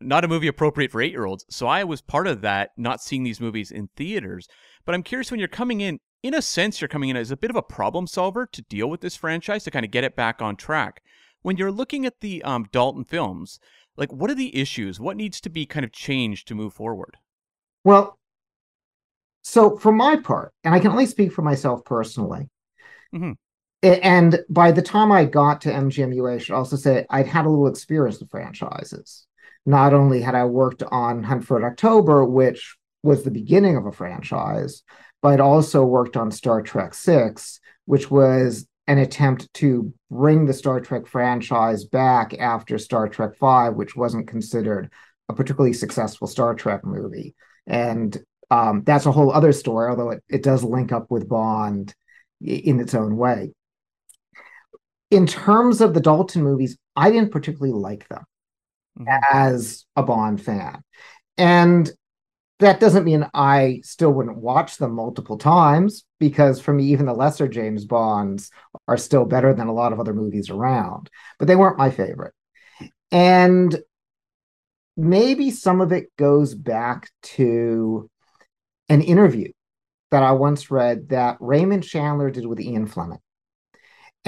Not 0.00 0.24
a 0.24 0.28
movie 0.28 0.46
appropriate 0.46 0.92
for 0.92 1.02
eight 1.02 1.10
year 1.10 1.24
olds. 1.24 1.44
So 1.50 1.66
I 1.66 1.82
was 1.82 2.00
part 2.00 2.28
of 2.28 2.42
that, 2.42 2.70
not 2.76 3.02
seeing 3.02 3.24
these 3.24 3.40
movies 3.40 3.72
in 3.72 3.88
theaters. 3.96 4.46
But 4.88 4.94
I'm 4.94 5.02
curious 5.02 5.30
when 5.30 5.38
you're 5.38 5.48
coming 5.48 5.82
in, 5.82 6.00
in 6.22 6.32
a 6.32 6.40
sense, 6.40 6.80
you're 6.80 6.88
coming 6.88 7.10
in 7.10 7.16
as 7.18 7.30
a 7.30 7.36
bit 7.36 7.50
of 7.50 7.56
a 7.56 7.62
problem 7.62 8.06
solver 8.06 8.46
to 8.46 8.62
deal 8.62 8.88
with 8.88 9.02
this 9.02 9.16
franchise 9.16 9.64
to 9.64 9.70
kind 9.70 9.84
of 9.84 9.90
get 9.90 10.02
it 10.02 10.16
back 10.16 10.40
on 10.40 10.56
track. 10.56 11.02
When 11.42 11.58
you're 11.58 11.70
looking 11.70 12.06
at 12.06 12.20
the 12.20 12.42
um, 12.42 12.68
Dalton 12.72 13.04
films, 13.04 13.60
like 13.98 14.10
what 14.10 14.30
are 14.30 14.34
the 14.34 14.56
issues? 14.56 14.98
What 14.98 15.18
needs 15.18 15.42
to 15.42 15.50
be 15.50 15.66
kind 15.66 15.84
of 15.84 15.92
changed 15.92 16.48
to 16.48 16.54
move 16.54 16.72
forward? 16.72 17.18
Well, 17.84 18.18
so 19.42 19.76
for 19.76 19.92
my 19.92 20.16
part, 20.16 20.54
and 20.64 20.74
I 20.74 20.80
can 20.80 20.90
only 20.90 21.04
speak 21.04 21.34
for 21.34 21.42
myself 21.42 21.84
personally, 21.84 22.48
mm-hmm. 23.14 23.32
and 23.82 24.40
by 24.48 24.72
the 24.72 24.80
time 24.80 25.12
I 25.12 25.26
got 25.26 25.60
to 25.60 25.70
MGMUA, 25.70 26.36
I 26.36 26.38
should 26.38 26.54
also 26.54 26.76
say 26.76 27.04
I'd 27.10 27.26
had 27.26 27.44
a 27.44 27.50
little 27.50 27.66
experience 27.66 28.20
with 28.20 28.30
franchises 28.30 29.26
not 29.66 29.92
only 29.92 30.22
had 30.22 30.34
I 30.34 30.46
worked 30.46 30.82
on 30.82 31.22
Hunt 31.22 31.44
for 31.44 31.62
October, 31.62 32.24
which 32.24 32.77
was 33.02 33.22
the 33.22 33.30
beginning 33.30 33.76
of 33.76 33.86
a 33.86 33.92
franchise, 33.92 34.82
but 35.22 35.40
also 35.40 35.84
worked 35.84 36.16
on 36.16 36.30
Star 36.30 36.62
Trek 36.62 36.94
Six, 36.94 37.60
which 37.84 38.10
was 38.10 38.66
an 38.86 38.98
attempt 38.98 39.52
to 39.54 39.92
bring 40.10 40.46
the 40.46 40.54
Star 40.54 40.80
Trek 40.80 41.06
franchise 41.06 41.84
back 41.84 42.34
after 42.38 42.78
Star 42.78 43.08
Trek 43.08 43.36
Five, 43.36 43.74
which 43.74 43.94
wasn't 43.94 44.28
considered 44.28 44.90
a 45.28 45.34
particularly 45.34 45.74
successful 45.74 46.26
Star 46.26 46.54
Trek 46.54 46.84
movie. 46.84 47.34
And 47.66 48.16
um, 48.50 48.82
that's 48.84 49.06
a 49.06 49.12
whole 49.12 49.30
other 49.30 49.52
story, 49.52 49.90
although 49.90 50.10
it, 50.10 50.24
it 50.28 50.42
does 50.42 50.64
link 50.64 50.90
up 50.90 51.10
with 51.10 51.28
Bond 51.28 51.94
in 52.40 52.80
its 52.80 52.94
own 52.94 53.16
way. 53.16 53.52
In 55.10 55.26
terms 55.26 55.80
of 55.80 55.94
the 55.94 56.00
Dalton 56.00 56.42
movies, 56.42 56.78
I 56.96 57.10
didn't 57.10 57.30
particularly 57.30 57.78
like 57.78 58.08
them 58.08 58.24
mm-hmm. 58.98 59.08
as 59.30 59.84
a 59.96 60.02
Bond 60.02 60.42
fan. 60.42 60.82
And 61.36 61.90
that 62.60 62.80
doesn't 62.80 63.04
mean 63.04 63.28
I 63.34 63.80
still 63.84 64.10
wouldn't 64.12 64.38
watch 64.38 64.78
them 64.78 64.92
multiple 64.92 65.38
times 65.38 66.04
because 66.18 66.60
for 66.60 66.72
me, 66.72 66.84
even 66.86 67.06
the 67.06 67.12
lesser 67.12 67.46
James 67.46 67.84
Bonds 67.84 68.50
are 68.88 68.96
still 68.96 69.24
better 69.24 69.54
than 69.54 69.68
a 69.68 69.72
lot 69.72 69.92
of 69.92 70.00
other 70.00 70.14
movies 70.14 70.50
around, 70.50 71.08
but 71.38 71.46
they 71.46 71.56
weren't 71.56 71.78
my 71.78 71.90
favorite. 71.90 72.34
And 73.12 73.78
maybe 74.96 75.50
some 75.50 75.80
of 75.80 75.92
it 75.92 76.14
goes 76.16 76.54
back 76.54 77.08
to 77.22 78.10
an 78.88 79.02
interview 79.02 79.52
that 80.10 80.22
I 80.22 80.32
once 80.32 80.70
read 80.70 81.10
that 81.10 81.36
Raymond 81.40 81.84
Chandler 81.84 82.30
did 82.30 82.46
with 82.46 82.60
Ian 82.60 82.86
Fleming. 82.86 83.20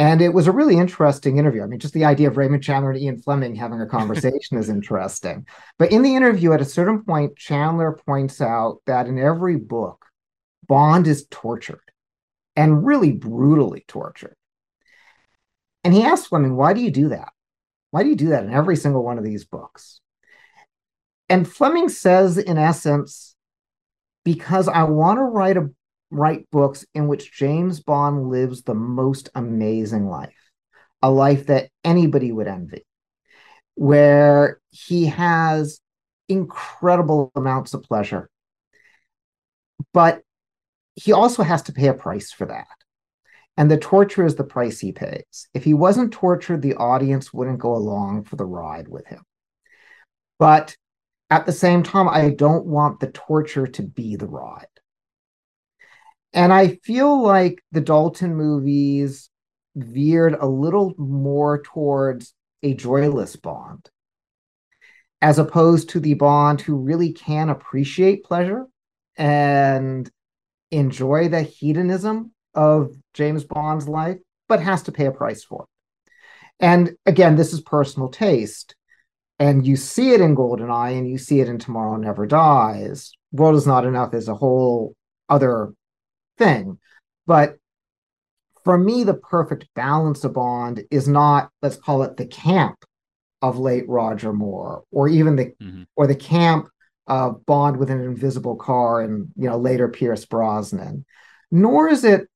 And 0.00 0.23
it 0.23 0.33
was 0.33 0.47
a 0.47 0.52
really 0.52 0.78
interesting 0.78 1.37
interview. 1.37 1.62
I 1.62 1.66
mean, 1.66 1.78
just 1.78 1.92
the 1.92 2.07
idea 2.07 2.28
of 2.28 2.38
Raymond 2.38 2.62
Chandler 2.62 2.92
and 2.92 2.99
Ian 2.99 3.21
Fleming 3.21 3.54
having 3.54 3.83
a 3.83 3.87
conversation 3.87 4.57
is 4.57 4.71
interesting. 4.71 5.47
But 5.78 5.92
in 5.92 6.00
the 6.00 6.16
interview, 6.16 6.54
at 6.54 6.62
a 6.62 6.64
certain 6.64 7.04
point, 7.04 7.37
Chandler 7.37 7.92
points 8.07 8.40
out 8.40 8.78
that 8.87 9.09
in 9.09 9.19
every 9.19 9.57
book, 9.57 10.07
Bond 10.66 11.07
is 11.07 11.26
tortured 11.30 11.83
and 12.57 12.87
really 12.87 13.12
brutally 13.12 13.85
tortured. 13.87 14.37
And 15.85 15.92
he 15.92 16.02
asks 16.02 16.28
Fleming, 16.28 16.57
why 16.57 16.73
do 16.73 16.80
you 16.80 16.90
do 16.90 17.11
that? 17.11 17.35
Why 17.90 18.02
do 18.02 18.09
you 18.09 18.16
do 18.16 18.30
that 18.30 18.45
in 18.45 18.54
every 18.54 18.76
single 18.76 19.04
one 19.04 19.19
of 19.19 19.25
these 19.25 19.45
books? 19.45 20.00
And 21.28 21.47
Fleming 21.47 21.90
says, 21.90 22.38
in 22.38 22.57
essence, 22.57 23.37
because 24.25 24.66
I 24.66 24.85
want 24.85 25.19
to 25.19 25.25
write 25.25 25.59
a 25.59 25.69
write 26.10 26.50
books 26.50 26.84
in 26.94 27.08
which 27.08 27.32
James 27.32 27.80
Bond 27.80 28.28
lives 28.28 28.62
the 28.62 28.74
most 28.74 29.28
amazing 29.34 30.08
life, 30.08 30.50
a 31.02 31.10
life 31.10 31.46
that 31.46 31.70
anybody 31.84 32.32
would 32.32 32.48
envy, 32.48 32.84
where 33.74 34.60
he 34.70 35.06
has 35.06 35.80
incredible 36.28 37.30
amounts 37.34 37.74
of 37.74 37.82
pleasure. 37.82 38.28
But 39.92 40.22
he 40.94 41.12
also 41.12 41.42
has 41.42 41.62
to 41.62 41.72
pay 41.72 41.88
a 41.88 41.94
price 41.94 42.32
for 42.32 42.46
that. 42.46 42.66
And 43.56 43.70
the 43.70 43.78
torture 43.78 44.24
is 44.24 44.36
the 44.36 44.44
price 44.44 44.78
he 44.78 44.92
pays. 44.92 45.48
If 45.54 45.64
he 45.64 45.74
wasn't 45.74 46.12
tortured, 46.12 46.62
the 46.62 46.76
audience 46.76 47.32
wouldn't 47.32 47.58
go 47.58 47.74
along 47.74 48.24
for 48.24 48.36
the 48.36 48.44
ride 48.44 48.88
with 48.88 49.06
him. 49.06 49.22
But 50.38 50.76
at 51.28 51.46
the 51.46 51.52
same 51.52 51.82
time, 51.82 52.08
I 52.08 52.30
don't 52.30 52.66
want 52.66 53.00
the 53.00 53.10
torture 53.10 53.66
to 53.66 53.82
be 53.82 54.16
the 54.16 54.26
ride. 54.26 54.66
And 56.32 56.52
I 56.52 56.78
feel 56.84 57.22
like 57.22 57.62
the 57.72 57.80
Dalton 57.80 58.37
movies 58.37 59.30
veered 59.75 60.34
a 60.34 60.46
little 60.46 60.94
more 60.96 61.62
towards 61.62 62.34
a 62.62 62.75
joyless 62.75 63.37
Bond, 63.37 63.88
as 65.20 65.38
opposed 65.38 65.90
to 65.90 66.00
the 66.00 66.14
Bond 66.14 66.60
who 66.60 66.76
really 66.76 67.12
can 67.12 67.49
appreciate 67.49 68.25
pleasure 68.25 68.66
and 69.16 70.08
enjoy 70.70 71.28
the 71.28 71.42
hedonism 71.42 72.32
of 72.54 72.94
James 73.14 73.44
Bond's 73.44 73.88
life, 73.88 74.18
but 74.49 74.62
has 74.62 74.84
to 74.84 74.92
pay 74.92 75.06
a 75.06 75.12
price 75.12 75.42
for 75.42 75.62
it. 75.62 75.68
And 76.60 76.96
again, 77.06 77.37
this 77.37 77.52
is 77.52 77.60
personal 77.60 78.08
taste. 78.08 78.75
And 79.38 79.66
you 79.66 79.76
see 79.76 80.12
it 80.12 80.20
in 80.20 80.37
Goldeneye 80.37 80.99
and 80.99 81.08
you 81.08 81.16
see 81.16 81.40
it 81.40 81.49
in 81.49 81.58
Tomorrow 81.58 81.96
Never 81.96 82.26
Dies. 82.26 83.12
World 83.32 83.56
is 83.56 83.66
Not 83.66 83.87
Enough 83.87 84.12
is 84.12 84.28
a 84.28 84.34
whole 84.34 84.94
other 85.30 85.72
thing. 86.40 86.78
But 87.26 87.56
for 88.64 88.76
me, 88.76 89.04
the 89.04 89.14
perfect 89.14 89.68
balance 89.75 90.25
of 90.25 90.35
Bond 90.35 90.82
is 90.90 91.06
not, 91.06 91.50
let's 91.62 91.76
call 91.76 92.02
it 92.02 92.16
the 92.16 92.26
camp 92.26 92.85
of 93.42 93.59
late 93.59 93.88
Roger 93.88 94.32
Moore, 94.32 94.82
or 94.90 95.09
even 95.09 95.37
the 95.37 95.47
mm-hmm. 95.47 95.82
or 95.97 96.06
the 96.06 96.16
camp 96.16 96.68
of 97.06 97.44
Bond 97.47 97.78
with 97.78 97.90
an 97.90 98.00
invisible 98.00 98.56
car 98.56 99.00
and 99.00 99.28
you 99.37 99.49
know 99.49 99.56
later 99.56 99.88
Pierce 99.88 100.25
Brosnan. 100.25 101.04
Nor 101.50 101.88
is 101.88 102.04
it, 102.04 102.28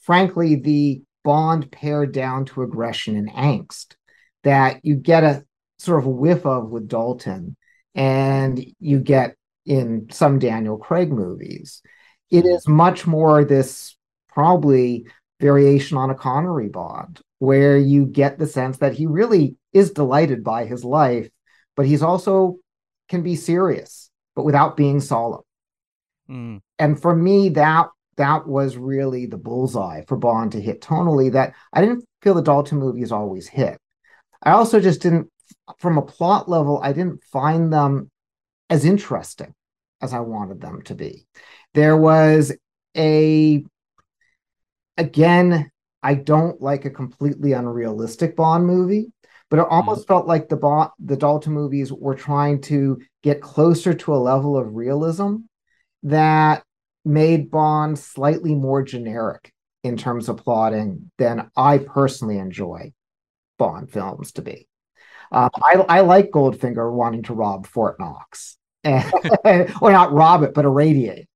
frankly, 0.00 0.56
the 0.56 1.02
Bond 1.22 1.70
pared 1.70 2.12
down 2.12 2.44
to 2.46 2.62
aggression 2.62 3.16
and 3.16 3.30
angst 3.30 3.96
that 4.44 4.80
you 4.84 4.94
get 4.94 5.24
a 5.24 5.44
sort 5.78 5.98
of 5.98 6.06
a 6.06 6.10
whiff 6.10 6.46
of 6.46 6.70
with 6.70 6.88
Dalton 6.88 7.56
and 7.94 8.64
you 8.78 9.00
get 9.00 9.34
in 9.66 10.08
some 10.10 10.38
Daniel 10.38 10.78
Craig 10.78 11.10
movies. 11.10 11.82
It 12.30 12.44
is 12.44 12.66
much 12.66 13.06
more 13.06 13.44
this 13.44 13.96
probably 14.28 15.06
variation 15.40 15.96
on 15.96 16.10
a 16.10 16.14
Connery 16.14 16.68
Bond, 16.68 17.20
where 17.38 17.76
you 17.76 18.06
get 18.06 18.38
the 18.38 18.46
sense 18.46 18.78
that 18.78 18.94
he 18.94 19.06
really 19.06 19.56
is 19.72 19.90
delighted 19.90 20.42
by 20.42 20.64
his 20.64 20.84
life, 20.84 21.28
but 21.76 21.86
he's 21.86 22.02
also 22.02 22.56
can 23.08 23.22
be 23.22 23.36
serious, 23.36 24.10
but 24.34 24.44
without 24.44 24.76
being 24.76 25.00
solemn. 25.00 25.42
Mm. 26.28 26.60
And 26.78 27.00
for 27.00 27.14
me, 27.14 27.50
that 27.50 27.88
that 28.16 28.46
was 28.46 28.76
really 28.76 29.26
the 29.26 29.36
bullseye 29.36 30.02
for 30.06 30.16
Bond 30.16 30.52
to 30.52 30.60
hit 30.60 30.80
tonally. 30.80 31.32
That 31.32 31.54
I 31.72 31.80
didn't 31.80 32.04
feel 32.22 32.34
the 32.34 32.42
Dalton 32.42 32.78
movies 32.78 33.12
always 33.12 33.46
hit. 33.46 33.78
I 34.42 34.52
also 34.52 34.80
just 34.80 35.02
didn't, 35.02 35.30
from 35.78 35.98
a 35.98 36.02
plot 36.02 36.48
level, 36.48 36.80
I 36.82 36.92
didn't 36.92 37.22
find 37.24 37.72
them 37.72 38.10
as 38.70 38.84
interesting 38.84 39.54
as 40.00 40.12
I 40.12 40.20
wanted 40.20 40.60
them 40.60 40.82
to 40.82 40.94
be. 40.94 41.26
There 41.74 41.96
was 41.96 42.52
a, 42.96 43.64
again, 44.96 45.70
I 46.02 46.14
don't 46.14 46.60
like 46.60 46.84
a 46.84 46.90
completely 46.90 47.52
unrealistic 47.52 48.36
Bond 48.36 48.66
movie, 48.66 49.12
but 49.50 49.58
it 49.58 49.66
almost 49.68 50.04
mm. 50.04 50.08
felt 50.08 50.26
like 50.26 50.48
the 50.48 50.56
Bond, 50.56 50.90
the 50.98 51.16
Dalton 51.16 51.52
movies 51.52 51.92
were 51.92 52.14
trying 52.14 52.60
to 52.62 53.00
get 53.22 53.40
closer 53.40 53.92
to 53.94 54.14
a 54.14 54.16
level 54.16 54.56
of 54.56 54.74
realism 54.74 55.36
that 56.04 56.62
made 57.04 57.50
Bond 57.50 57.98
slightly 57.98 58.54
more 58.54 58.82
generic 58.82 59.52
in 59.84 59.96
terms 59.96 60.28
of 60.28 60.38
plotting 60.38 61.10
than 61.18 61.50
I 61.56 61.78
personally 61.78 62.38
enjoy 62.38 62.92
Bond 63.58 63.90
films 63.90 64.32
to 64.32 64.42
be. 64.42 64.68
Um, 65.32 65.50
I, 65.60 65.74
I 65.88 66.00
like 66.00 66.30
Goldfinger 66.30 66.92
wanting 66.92 67.24
to 67.24 67.34
rob 67.34 67.66
Fort 67.66 67.98
Knox, 67.98 68.56
and, 68.84 69.04
or 69.80 69.92
not 69.92 70.12
rob 70.12 70.42
it, 70.42 70.54
but 70.54 70.64
irradiate. 70.64 71.28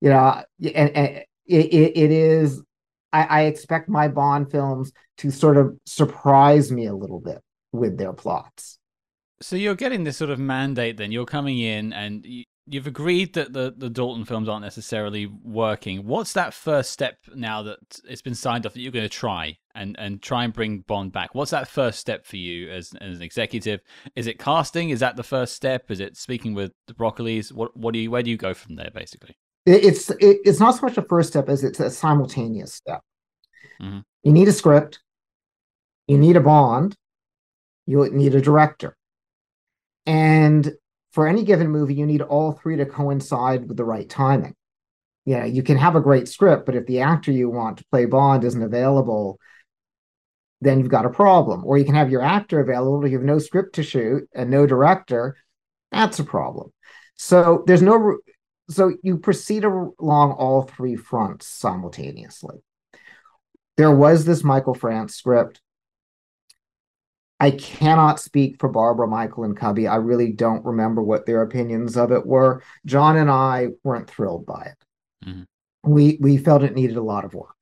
You 0.00 0.10
know, 0.10 0.42
and, 0.74 0.90
and 0.96 1.24
it, 1.46 1.96
it, 1.96 2.10
is. 2.10 2.62
I, 3.12 3.24
I 3.24 3.40
expect 3.42 3.88
my 3.88 4.08
Bond 4.08 4.50
films 4.50 4.92
to 5.18 5.30
sort 5.30 5.56
of 5.56 5.76
surprise 5.84 6.70
me 6.70 6.86
a 6.86 6.94
little 6.94 7.20
bit 7.20 7.40
with 7.72 7.98
their 7.98 8.12
plots. 8.12 8.78
So 9.42 9.56
you're 9.56 9.74
getting 9.74 10.04
this 10.04 10.16
sort 10.16 10.30
of 10.30 10.38
mandate. 10.38 10.96
Then 10.96 11.12
you're 11.12 11.26
coming 11.26 11.58
in, 11.58 11.92
and 11.92 12.24
you've 12.70 12.86
agreed 12.86 13.34
that 13.34 13.52
the, 13.52 13.74
the 13.76 13.90
Dalton 13.90 14.24
films 14.24 14.48
aren't 14.48 14.62
necessarily 14.62 15.26
working. 15.26 16.06
What's 16.06 16.32
that 16.34 16.54
first 16.54 16.90
step 16.92 17.18
now 17.34 17.62
that 17.62 17.78
it's 18.08 18.22
been 18.22 18.34
signed 18.34 18.64
off 18.64 18.74
that 18.74 18.80
you're 18.80 18.92
going 18.92 19.08
to 19.08 19.08
try 19.08 19.58
and, 19.74 19.96
and 19.98 20.22
try 20.22 20.44
and 20.44 20.52
bring 20.52 20.80
Bond 20.80 21.12
back? 21.12 21.34
What's 21.34 21.50
that 21.50 21.68
first 21.68 21.98
step 21.98 22.24
for 22.24 22.36
you 22.36 22.70
as, 22.70 22.92
as 23.00 23.16
an 23.16 23.22
executive? 23.22 23.80
Is 24.14 24.26
it 24.26 24.38
casting? 24.38 24.90
Is 24.90 25.00
that 25.00 25.16
the 25.16 25.24
first 25.24 25.54
step? 25.54 25.90
Is 25.90 26.00
it 26.00 26.16
speaking 26.16 26.54
with 26.54 26.72
the 26.86 26.94
Broccolis? 26.94 27.52
What 27.52 27.76
what 27.76 27.92
do 27.92 27.98
you 27.98 28.10
where 28.10 28.22
do 28.22 28.30
you 28.30 28.36
go 28.36 28.54
from 28.54 28.76
there 28.76 28.90
basically? 28.94 29.36
It's 29.70 30.10
it, 30.10 30.38
it's 30.44 30.60
not 30.60 30.76
so 30.76 30.86
much 30.86 30.98
a 30.98 31.02
first 31.02 31.30
step 31.30 31.48
as 31.48 31.64
it's 31.64 31.80
a 31.80 31.90
simultaneous 31.90 32.74
step. 32.74 33.00
Mm-hmm. 33.80 34.00
You 34.22 34.32
need 34.32 34.48
a 34.48 34.52
script. 34.52 35.00
You 36.06 36.18
need 36.18 36.36
a 36.36 36.40
Bond. 36.40 36.96
You 37.86 38.08
need 38.10 38.34
a 38.34 38.40
director. 38.40 38.96
And 40.06 40.72
for 41.12 41.26
any 41.26 41.44
given 41.44 41.68
movie, 41.68 41.94
you 41.94 42.06
need 42.06 42.22
all 42.22 42.52
three 42.52 42.76
to 42.76 42.86
coincide 42.86 43.68
with 43.68 43.76
the 43.76 43.84
right 43.84 44.08
timing. 44.08 44.54
Yeah, 45.24 45.44
you 45.44 45.62
can 45.62 45.76
have 45.76 45.96
a 45.96 46.00
great 46.00 46.28
script, 46.28 46.66
but 46.66 46.74
if 46.74 46.86
the 46.86 47.00
actor 47.00 47.30
you 47.30 47.50
want 47.50 47.78
to 47.78 47.84
play 47.90 48.06
Bond 48.06 48.42
isn't 48.44 48.62
available, 48.62 49.38
then 50.60 50.78
you've 50.78 50.88
got 50.88 51.06
a 51.06 51.10
problem. 51.10 51.64
Or 51.64 51.78
you 51.78 51.84
can 51.84 51.94
have 51.94 52.10
your 52.10 52.22
actor 52.22 52.60
available, 52.60 53.00
but 53.00 53.10
you 53.10 53.18
have 53.18 53.26
no 53.26 53.38
script 53.38 53.74
to 53.76 53.82
shoot 53.82 54.28
and 54.34 54.50
no 54.50 54.66
director. 54.66 55.36
That's 55.92 56.18
a 56.18 56.24
problem. 56.24 56.72
So 57.16 57.64
there's 57.66 57.82
no, 57.82 58.18
so 58.70 58.92
you 59.02 59.18
proceed 59.18 59.64
along 59.64 60.32
all 60.32 60.62
three 60.62 60.96
fronts 60.96 61.46
simultaneously. 61.46 62.62
There 63.76 63.94
was 63.94 64.24
this 64.24 64.44
Michael 64.44 64.74
France 64.74 65.14
script 65.14 65.60
I 67.40 67.52
cannot 67.52 68.20
speak 68.20 68.60
for 68.60 68.68
Barbara, 68.68 69.08
Michael, 69.08 69.44
and 69.44 69.56
Cubby. 69.56 69.88
I 69.88 69.96
really 69.96 70.30
don't 70.30 70.64
remember 70.64 71.02
what 71.02 71.24
their 71.24 71.40
opinions 71.40 71.96
of 71.96 72.12
it 72.12 72.26
were. 72.26 72.62
John 72.84 73.16
and 73.16 73.30
I 73.30 73.68
weren't 73.82 74.10
thrilled 74.10 74.44
by 74.44 74.72
it. 74.72 75.26
Mm-hmm. 75.26 75.90
We 75.90 76.18
we 76.20 76.36
felt 76.36 76.62
it 76.62 76.74
needed 76.74 76.98
a 76.98 77.02
lot 77.02 77.24
of 77.24 77.32
work. 77.32 77.54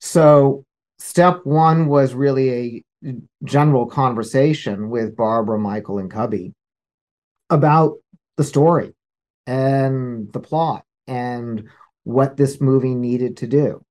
So 0.00 0.64
step 0.98 1.40
one 1.44 1.88
was 1.88 2.14
really 2.14 2.82
a 3.04 3.14
general 3.44 3.84
conversation 3.84 4.88
with 4.88 5.14
Barbara, 5.14 5.58
Michael, 5.58 5.98
and 5.98 6.10
Cubby 6.10 6.54
about 7.50 7.98
the 8.38 8.44
story 8.44 8.95
and 9.46 10.32
the 10.32 10.40
plot 10.40 10.84
and 11.06 11.68
what 12.04 12.36
this 12.36 12.60
movie 12.60 12.94
needed 12.94 13.38
to 13.38 13.46
do 13.46 13.84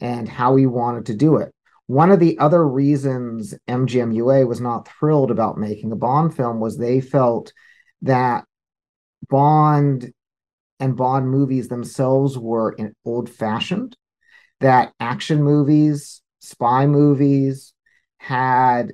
and 0.00 0.28
how 0.28 0.56
he 0.56 0.66
wanted 0.66 1.06
to 1.06 1.14
do 1.14 1.36
it. 1.36 1.52
One 1.86 2.10
of 2.10 2.20
the 2.20 2.38
other 2.38 2.66
reasons 2.66 3.54
MGMUA 3.68 4.46
was 4.46 4.60
not 4.60 4.88
thrilled 4.88 5.30
about 5.30 5.58
making 5.58 5.92
a 5.92 5.96
Bond 5.96 6.34
film 6.34 6.60
was 6.60 6.76
they 6.76 7.00
felt 7.00 7.52
that 8.02 8.44
Bond 9.28 10.12
and 10.78 10.96
Bond 10.96 11.28
movies 11.28 11.68
themselves 11.68 12.38
were 12.38 12.76
old 13.04 13.28
fashioned, 13.28 13.96
that 14.60 14.92
action 15.00 15.42
movies, 15.42 16.22
spy 16.38 16.86
movies 16.86 17.74
had 18.18 18.92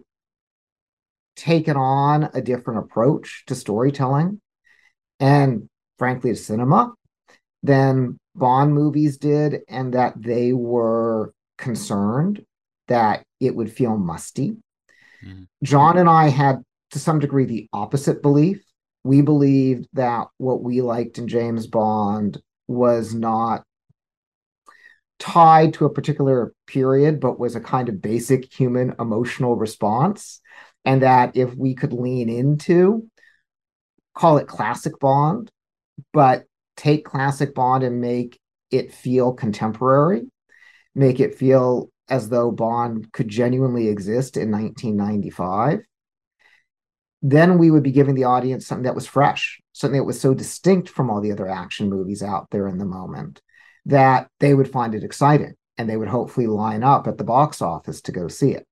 taken 1.36 1.76
on 1.76 2.30
a 2.34 2.40
different 2.40 2.80
approach 2.80 3.44
to 3.46 3.54
storytelling 3.54 4.40
and, 5.20 5.68
frankly, 5.98 6.30
to 6.30 6.36
cinema 6.36 6.92
than 7.62 8.18
Bond 8.34 8.74
movies 8.74 9.16
did, 9.16 9.60
and 9.68 9.94
that 9.94 10.14
they 10.16 10.52
were 10.52 11.32
concerned 11.58 12.44
that 12.88 13.24
it 13.40 13.56
would 13.56 13.72
feel 13.72 13.96
musty. 13.96 14.56
Mm-hmm. 15.24 15.44
John 15.62 15.98
and 15.98 16.08
I 16.08 16.28
had, 16.28 16.62
to 16.90 16.98
some 16.98 17.18
degree, 17.18 17.46
the 17.46 17.68
opposite 17.72 18.22
belief. 18.22 18.62
We 19.04 19.22
believed 19.22 19.88
that 19.94 20.28
what 20.38 20.62
we 20.62 20.82
liked 20.82 21.18
in 21.18 21.28
James 21.28 21.66
Bond 21.66 22.40
was 22.68 23.14
not 23.14 23.62
tied 25.18 25.74
to 25.74 25.86
a 25.86 25.92
particular 25.92 26.52
period, 26.66 27.20
but 27.20 27.38
was 27.38 27.56
a 27.56 27.60
kind 27.60 27.88
of 27.88 28.02
basic 28.02 28.52
human 28.52 28.94
emotional 28.98 29.56
response. 29.56 30.40
And 30.84 31.02
that 31.02 31.36
if 31.36 31.54
we 31.54 31.74
could 31.74 31.92
lean 31.92 32.28
into, 32.28 33.08
call 34.14 34.38
it 34.38 34.46
classic 34.46 34.98
Bond, 35.00 35.50
but 36.12 36.44
take 36.76 37.04
classic 37.04 37.54
Bond 37.54 37.82
and 37.82 38.00
make 38.00 38.38
it 38.70 38.92
feel 38.92 39.32
contemporary, 39.32 40.22
make 40.94 41.20
it 41.20 41.34
feel 41.34 41.90
as 42.08 42.28
though 42.28 42.50
Bond 42.50 43.12
could 43.12 43.28
genuinely 43.28 43.88
exist 43.88 44.36
in 44.36 44.50
1995, 44.50 45.80
then 47.22 47.58
we 47.58 47.70
would 47.70 47.82
be 47.82 47.92
giving 47.92 48.14
the 48.14 48.24
audience 48.24 48.66
something 48.66 48.84
that 48.84 48.94
was 48.94 49.06
fresh, 49.06 49.60
something 49.72 49.98
that 49.98 50.04
was 50.04 50.20
so 50.20 50.34
distinct 50.34 50.88
from 50.88 51.10
all 51.10 51.20
the 51.20 51.32
other 51.32 51.48
action 51.48 51.88
movies 51.88 52.22
out 52.22 52.48
there 52.50 52.68
in 52.68 52.78
the 52.78 52.84
moment 52.84 53.40
that 53.86 54.28
they 54.40 54.54
would 54.54 54.70
find 54.70 54.94
it 54.94 55.04
exciting 55.04 55.54
and 55.78 55.88
they 55.88 55.96
would 55.96 56.08
hopefully 56.08 56.46
line 56.46 56.82
up 56.82 57.06
at 57.06 57.18
the 57.18 57.24
box 57.24 57.62
office 57.62 58.00
to 58.02 58.12
go 58.12 58.28
see 58.28 58.52
it. 58.52 58.66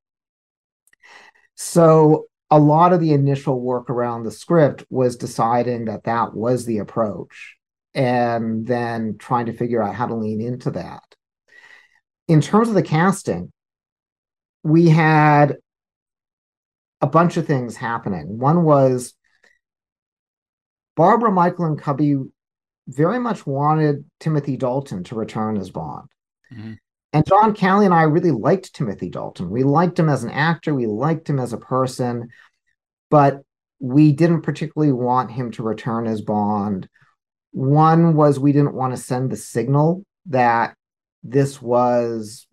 So 1.56 2.26
a 2.50 2.58
lot 2.58 2.92
of 2.92 3.00
the 3.00 3.12
initial 3.12 3.60
work 3.60 3.90
around 3.90 4.22
the 4.22 4.30
script 4.30 4.84
was 4.90 5.16
deciding 5.16 5.86
that 5.86 6.04
that 6.04 6.34
was 6.34 6.64
the 6.64 6.78
approach 6.78 7.56
and 7.94 8.66
then 8.66 9.16
trying 9.18 9.46
to 9.46 9.52
figure 9.52 9.82
out 9.82 9.94
how 9.94 10.06
to 10.06 10.14
lean 10.14 10.40
into 10.40 10.70
that. 10.72 11.02
In 12.28 12.40
terms 12.40 12.68
of 12.68 12.74
the 12.74 12.82
casting, 12.82 13.52
we 14.62 14.88
had 14.88 15.56
a 17.00 17.06
bunch 17.06 17.36
of 17.36 17.46
things 17.46 17.76
happening. 17.76 18.38
One 18.38 18.64
was 18.64 19.14
Barbara, 20.96 21.30
Michael, 21.30 21.66
and 21.66 21.80
Cubby 21.80 22.16
very 22.86 23.18
much 23.18 23.46
wanted 23.46 24.04
Timothy 24.20 24.56
Dalton 24.56 25.04
to 25.04 25.14
return 25.14 25.56
as 25.56 25.70
Bond. 25.70 26.08
Mm-hmm. 26.52 26.74
And 27.14 27.24
John 27.24 27.54
Calley 27.54 27.84
and 27.84 27.94
I 27.94 28.02
really 28.02 28.32
liked 28.32 28.74
Timothy 28.74 29.08
Dalton. 29.08 29.48
We 29.48 29.62
liked 29.62 30.00
him 30.00 30.08
as 30.08 30.24
an 30.24 30.30
actor, 30.30 30.74
we 30.74 30.88
liked 30.88 31.30
him 31.30 31.38
as 31.38 31.52
a 31.52 31.58
person, 31.58 32.28
but 33.08 33.42
we 33.78 34.10
didn't 34.10 34.42
particularly 34.42 34.92
want 34.92 35.30
him 35.30 35.52
to 35.52 35.62
return 35.62 36.08
as 36.08 36.22
Bond. 36.22 36.88
One 37.52 38.16
was 38.16 38.40
we 38.40 38.50
didn't 38.50 38.74
want 38.74 38.96
to 38.96 39.00
send 39.00 39.30
the 39.30 39.36
signal 39.36 40.04
that 40.26 40.74
this 41.22 41.62
was, 41.62 42.48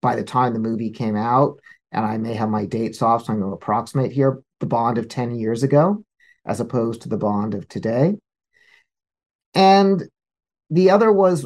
by 0.00 0.14
the 0.14 0.22
time 0.22 0.52
the 0.52 0.60
movie 0.60 0.90
came 0.90 1.16
out, 1.16 1.58
and 1.90 2.06
I 2.06 2.16
may 2.16 2.34
have 2.34 2.48
my 2.48 2.66
dates 2.66 3.02
off, 3.02 3.24
so 3.24 3.32
I'm 3.32 3.40
going 3.40 3.50
to 3.50 3.56
approximate 3.56 4.12
here, 4.12 4.40
the 4.60 4.66
Bond 4.66 4.98
of 4.98 5.08
10 5.08 5.34
years 5.34 5.64
ago, 5.64 6.04
as 6.46 6.60
opposed 6.60 7.02
to 7.02 7.08
the 7.08 7.16
Bond 7.16 7.54
of 7.54 7.66
today. 7.66 8.14
And 9.52 10.04
the 10.68 10.90
other 10.90 11.10
was 11.10 11.44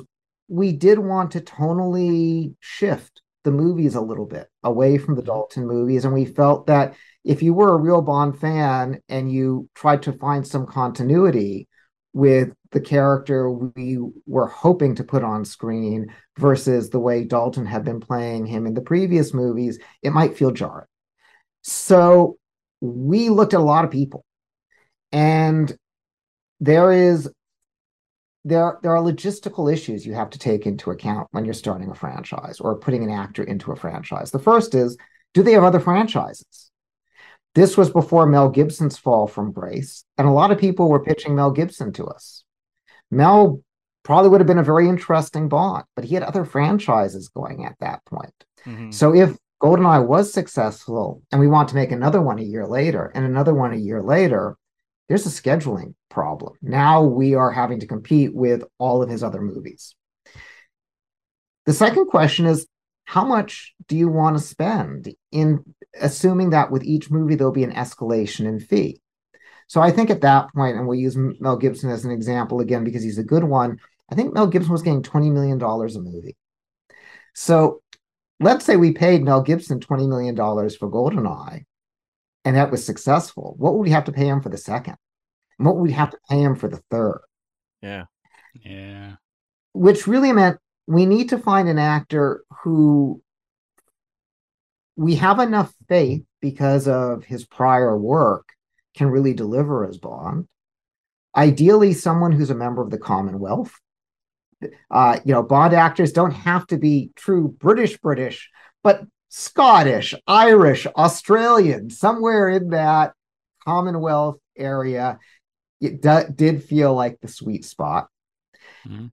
we 0.49 0.73
did 0.73 0.99
want 0.99 1.33
to 1.33 1.41
tonally 1.41 2.55
shift 2.61 3.23
the 3.45 3.51
movies 3.51 3.95
a 3.95 4.01
little 4.01 4.27
bit 4.27 4.49
away 4.63 4.99
from 4.99 5.15
the 5.15 5.21
mm-hmm. 5.21 5.29
Dalton 5.29 5.67
movies. 5.67 6.05
And 6.05 6.15
we 6.15 6.25
felt 6.25 6.67
that 6.67 6.95
if 7.25 7.43
you 7.43 7.55
were 7.55 7.75
a 7.75 7.81
real 7.81 8.03
Bond 8.03 8.39
fan 8.39 9.01
and 9.09 9.31
you 9.31 9.69
tried 9.75 10.03
to 10.03 10.13
find 10.13 10.47
some 10.47 10.67
continuity 10.67 11.69
with 12.13 12.53
the 12.71 12.81
character 12.81 13.51
we 13.51 13.99
were 14.27 14.47
hoping 14.47 14.95
to 14.95 15.05
put 15.05 15.25
on 15.25 15.45
screen 15.45 16.07
versus 16.39 16.91
the 16.91 17.01
way 17.01 17.25
Dalton 17.25 17.67
had 17.67 17.85
been 17.85 18.01
playing 18.01 18.47
him 18.47 18.67
in 18.67 18.75
the 18.75 18.81
previous 18.81 19.35
movies, 19.35 19.79
it 20.03 20.11
might 20.11 20.37
feel 20.37 20.53
jarring. 20.53 20.87
So 21.63 22.39
we 22.81 23.31
looked 23.31 23.55
at 23.55 23.61
a 23.61 23.65
lot 23.65 23.85
of 23.85 23.91
people. 23.91 24.25
And 25.13 25.77
there 26.61 26.93
is 26.93 27.31
there 28.45 28.79
there 28.83 28.95
are 28.95 29.03
logistical 29.03 29.73
issues 29.73 30.05
you 30.05 30.15
have 30.15 30.31
to 30.31 30.39
take 30.39 30.67
into 30.67 30.91
account 30.91 31.29
when 31.31 31.45
you're 31.45 31.55
starting 31.55 31.91
a 31.91 31.95
franchise 31.95 32.61
or 32.61 32.77
putting 32.77 33.03
an 33.03 33.11
actor 33.11 33.43
into 33.43 33.73
a 33.73 33.77
franchise. 33.77 34.31
The 34.31 34.39
first 34.39 34.75
is, 34.75 34.97
do 35.33 35.43
they 35.43 35.53
have 35.53 35.65
other 35.65 35.81
franchises? 35.81 36.71
This 37.55 37.77
was 37.77 37.91
before 37.91 38.27
Mel 38.27 38.49
Gibson's 38.49 38.99
fall 38.99 39.27
from 39.27 39.53
grace, 39.53 40.05
and 40.19 40.27
a 40.27 40.33
lot 40.33 40.51
of 40.51 40.59
people 40.59 40.89
were 40.89 41.05
pitching 41.05 41.37
Mel 41.37 41.53
Gibson 41.53 41.93
to 41.95 42.05
us. 42.07 42.43
Mel 43.11 43.63
probably 44.03 44.29
would 44.29 44.41
have 44.41 44.47
been 44.47 44.59
a 44.59 44.65
very 44.65 44.89
interesting 44.89 45.49
Bond, 45.49 45.85
but 45.95 46.05
he 46.05 46.15
had 46.15 46.25
other 46.25 46.45
franchises 46.45 47.29
going 47.29 47.65
at 47.65 47.77
that 47.81 48.05
point. 48.05 48.35
Mm-hmm. 48.67 48.91
So 48.91 49.15
if 49.15 49.37
GoldenEye 49.63 50.07
was 50.07 50.33
successful 50.33 51.23
and 51.33 51.41
we 51.41 51.47
want 51.49 51.69
to 51.71 51.75
make 51.75 51.93
another 51.93 52.21
one 52.21 52.39
a 52.39 52.43
year 52.43 52.67
later 52.67 53.11
and 53.15 53.25
another 53.25 53.55
one 53.55 53.73
a 53.73 53.79
year 53.79 54.03
later, 54.03 54.57
there's 55.09 55.27
a 55.27 55.43
scheduling 55.43 55.95
problem. 56.09 56.55
Now 56.63 57.03
we 57.03 57.35
are 57.35 57.51
having 57.51 57.81
to 57.81 57.87
compete 57.87 58.35
with 58.35 58.65
all 58.79 59.03
of 59.03 59.11
his 59.11 59.23
other 59.23 59.41
movies. 59.41 59.95
The 61.67 61.73
second 61.73 62.07
question 62.07 62.47
is 62.47 62.67
how 63.05 63.25
much 63.25 63.75
do 63.87 63.97
you 63.97 64.09
want 64.09 64.37
to 64.37 64.43
spend 64.43 65.15
in 65.31 65.63
assuming 66.01 66.51
that 66.51 66.71
with 66.71 66.85
each 66.85 67.11
movie 67.11 67.35
there'll 67.35 67.53
be 67.53 67.65
an 67.65 67.73
escalation 67.73 68.47
in 68.47 68.61
fee? 68.61 69.01
So 69.67 69.81
I 69.81 69.91
think 69.91 70.11
at 70.11 70.23
that 70.23 70.53
point, 70.55 70.77
and 70.77 70.87
we'll 70.87 70.99
use 70.99 71.17
Mel 71.17 71.57
Gibson 71.57 71.91
as 71.91 72.05
an 72.05 72.11
example 72.11 72.61
again 72.61 72.85
because 72.85 73.03
he's 73.03 73.19
a 73.19 73.25
good 73.25 73.45
one. 73.45 73.79
I 74.11 74.15
think 74.15 74.35
Mel 74.35 74.47
Gibson 74.47 74.73
was 74.73 74.83
getting 74.83 75.03
$20 75.03 75.33
million 75.33 75.61
a 75.61 76.01
movie. 76.01 76.37
So 77.35 77.83
let's 78.41 78.65
say 78.65 78.77
we 78.77 78.93
paid 78.93 79.25
Mel 79.25 79.43
Gibson 79.43 79.81
$20 79.81 80.09
million 80.09 80.37
for 80.37 80.91
GoldenEye 80.91 81.65
and 82.45 82.57
that 82.57 82.71
was 82.71 82.85
successful, 82.85 83.55
what 83.59 83.75
would 83.75 83.83
we 83.83 83.91
have 83.91 84.05
to 84.05 84.13
pay 84.13 84.27
him 84.27 84.41
for 84.41 84.49
the 84.49 84.59
second? 84.59 84.97
And 85.59 85.67
what 85.67 85.77
would 85.77 85.83
we 85.83 85.93
have 85.93 86.11
to 86.11 86.19
pay 86.29 86.41
him 86.41 86.57
for 86.57 86.69
the 86.69 86.83
third? 86.91 87.23
Yeah. 87.83 88.05
Yeah. 88.55 89.17
Which 89.73 90.07
really 90.07 90.33
meant 90.33 90.59
we 90.87 91.07
need 91.07 91.31
to 91.31 91.39
find 91.39 91.69
an 91.69 91.79
actor 91.79 92.45
who 92.63 93.23
we 94.97 95.17
have 95.17 95.41
enough 95.41 95.75
faith 95.89 96.25
because 96.41 96.87
of 96.87 97.25
his 97.25 97.45
prior 97.45 97.97
work 97.97 98.49
can 98.97 99.09
really 99.09 99.35
deliver 99.35 99.87
as 99.87 99.99
Bond. 99.99 100.47
Ideally, 101.37 101.95
someone 101.95 102.33
who's 102.33 102.51
a 102.51 102.55
member 102.55 102.83
of 102.83 102.91
the 102.91 102.99
Commonwealth. 102.99 103.75
Uh, 104.91 105.19
you 105.25 105.33
know, 105.33 105.43
Bond 105.43 105.75
actors 105.75 106.13
don't 106.13 106.31
have 106.31 106.67
to 106.69 106.79
be 106.79 107.11
true 107.17 107.55
British 107.59 107.99
British, 107.99 108.51
but 108.83 109.03
Scottish, 109.37 110.15
Irish, 110.29 110.87
Australian, 110.87 111.91
somewhere 111.91 112.49
in 112.51 112.71
that 112.71 113.15
Commonwealth 113.65 114.39
area, 114.57 115.19
it 115.81 116.01
d- 116.01 116.33
did 116.33 116.63
feel 116.63 116.95
like 116.95 117.19
the 117.19 117.27
sweet 117.27 117.65
spot. 117.65 118.07
Mm-hmm. 118.87 119.07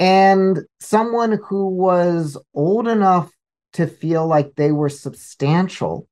And 0.00 0.62
someone 0.80 1.38
who 1.48 1.68
was 1.68 2.36
old 2.52 2.88
enough 2.88 3.30
to 3.74 3.86
feel 3.86 4.26
like 4.26 4.56
they 4.56 4.72
were 4.72 4.88
substantial 4.88 6.08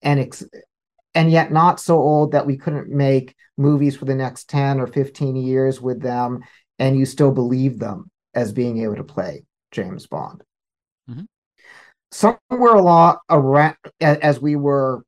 and 0.00 0.20
ex- 0.20 0.46
and 1.16 1.32
yet 1.32 1.50
not 1.50 1.80
so 1.80 1.98
old 1.98 2.30
that 2.30 2.46
we 2.46 2.56
couldn't 2.56 2.88
make 2.88 3.34
movies 3.58 3.96
for 3.96 4.04
the 4.04 4.14
next 4.14 4.48
10 4.48 4.78
or 4.78 4.86
15 4.86 5.34
years 5.34 5.80
with 5.80 6.00
them 6.00 6.44
and 6.78 6.96
you 6.96 7.06
still 7.06 7.32
believe 7.32 7.80
them 7.80 8.08
as 8.34 8.52
being 8.52 8.78
able 8.84 8.94
to 8.94 9.02
play 9.02 9.42
James 9.72 10.06
Bond. 10.06 10.44
Mm-hmm 11.10 11.24
somewhere 12.12 12.74
a 12.74 12.82
lot 12.82 13.20
around 13.30 13.76
as 14.00 14.40
we 14.40 14.56
were 14.56 15.02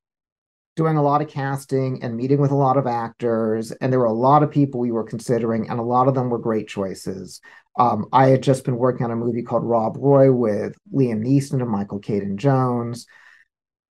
doing 0.79 0.97
a 0.97 1.03
lot 1.03 1.21
of 1.21 1.29
casting 1.29 2.03
and 2.05 2.17
meeting 2.17 2.41
with 2.41 2.53
a 2.53 2.57
lot 2.57 2.77
of 2.77 2.87
actors 2.87 3.73
and 3.73 3.93
there 3.93 3.99
were 3.99 4.07
a 4.07 4.13
lot 4.13 4.45
of 4.45 4.51
people 4.51 4.79
we 4.79 4.93
were 4.93 5.03
considering 5.03 5.69
and 5.69 5.81
a 5.81 5.83
lot 5.83 6.07
of 6.07 6.15
them 6.15 6.31
were 6.31 6.39
great 6.39 6.69
choices. 6.69 7.41
Um, 7.79 8.07
i 8.13 8.29
had 8.29 8.43
just 8.43 8.65
been 8.65 8.77
working 8.77 9.05
on 9.05 9.11
a 9.11 9.17
movie 9.17 9.43
called 9.43 9.65
rob 9.65 9.97
roy 9.99 10.33
with 10.33 10.77
liam 10.93 11.25
neeson 11.25 11.61
and 11.61 11.69
michael 11.69 11.99
Caton-Jones. 11.99 13.07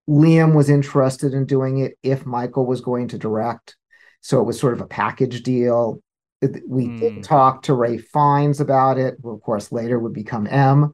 Liam 0.09 0.55
was 0.55 0.69
interested 0.69 1.33
in 1.33 1.47
doing 1.47 1.79
it 1.79 1.99
if 2.03 2.27
michael 2.27 2.67
was 2.67 2.83
going 2.83 3.09
to 3.09 3.19
direct 3.19 3.77
so 4.21 4.41
it 4.41 4.45
was 4.45 4.59
sort 4.59 4.73
of 4.73 4.81
a 4.81 4.87
package 4.87 5.43
deal. 5.43 6.01
We 6.67 6.87
mm. 6.87 6.99
did 6.99 7.25
talk 7.25 7.63
to 7.65 7.75
Ralph 7.75 8.03
Fiennes 8.13 8.61
about 8.61 8.99
it 8.99 9.17
who 9.23 9.31
of 9.31 9.41
course 9.41 9.73
later 9.73 9.99
would 9.99 10.13
become 10.13 10.47
m 10.47 10.93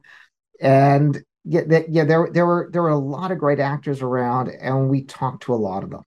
and 0.61 1.21
yeah, 1.43 1.61
that, 1.67 1.89
yeah, 1.89 2.03
there 2.03 2.29
there 2.31 2.45
were 2.45 2.69
there 2.71 2.81
were 2.81 2.89
a 2.89 2.97
lot 2.97 3.31
of 3.31 3.39
great 3.39 3.59
actors 3.59 4.01
around, 4.01 4.49
and 4.49 4.89
we 4.89 5.03
talked 5.03 5.43
to 5.43 5.53
a 5.53 5.55
lot 5.55 5.83
of 5.83 5.89
them. 5.89 6.03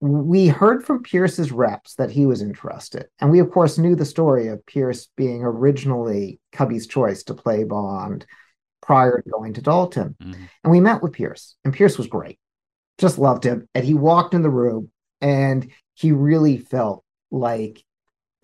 We 0.00 0.48
heard 0.48 0.84
from 0.84 1.02
Pierce's 1.02 1.52
reps 1.52 1.94
that 1.94 2.10
he 2.10 2.26
was 2.26 2.42
interested, 2.42 3.06
and 3.20 3.30
we 3.30 3.38
of 3.38 3.50
course 3.50 3.78
knew 3.78 3.94
the 3.94 4.04
story 4.04 4.48
of 4.48 4.64
Pierce 4.66 5.08
being 5.16 5.42
originally 5.42 6.40
Cubby's 6.52 6.86
choice 6.86 7.22
to 7.24 7.34
play 7.34 7.64
Bond 7.64 8.26
prior 8.82 9.22
to 9.22 9.30
going 9.30 9.54
to 9.54 9.62
Dalton. 9.62 10.16
Mm-hmm. 10.22 10.44
And 10.64 10.70
we 10.70 10.80
met 10.80 11.02
with 11.02 11.12
Pierce, 11.12 11.54
and 11.64 11.72
Pierce 11.72 11.96
was 11.96 12.08
great, 12.08 12.38
just 12.98 13.18
loved 13.18 13.44
him, 13.44 13.68
and 13.74 13.84
he 13.84 13.94
walked 13.94 14.34
in 14.34 14.42
the 14.42 14.50
room, 14.50 14.90
and 15.20 15.70
he 15.94 16.12
really 16.12 16.58
felt 16.58 17.04
like 17.30 17.82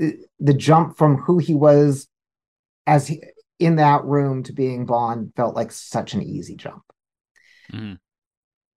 uh, 0.02 0.08
the 0.38 0.54
jump 0.54 0.96
from 0.96 1.16
who 1.16 1.38
he 1.38 1.54
was 1.54 2.08
as 2.86 3.06
he, 3.06 3.22
in 3.62 3.76
that 3.76 4.04
room 4.04 4.42
to 4.44 4.52
being 4.52 4.86
Bond 4.86 5.32
felt 5.36 5.54
like 5.54 5.72
such 5.72 6.14
an 6.14 6.22
easy 6.22 6.56
jump. 6.56 6.82
Mm. 7.72 7.98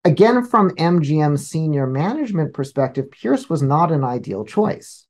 Again, 0.04 0.46
from 0.46 0.70
MGM's 0.72 1.48
senior 1.48 1.88
management 1.88 2.54
perspective, 2.54 3.10
Pierce 3.12 3.50
was 3.50 3.62
not 3.62 3.92
an 3.92 4.04
ideal 4.04 4.46
choice 4.46 5.08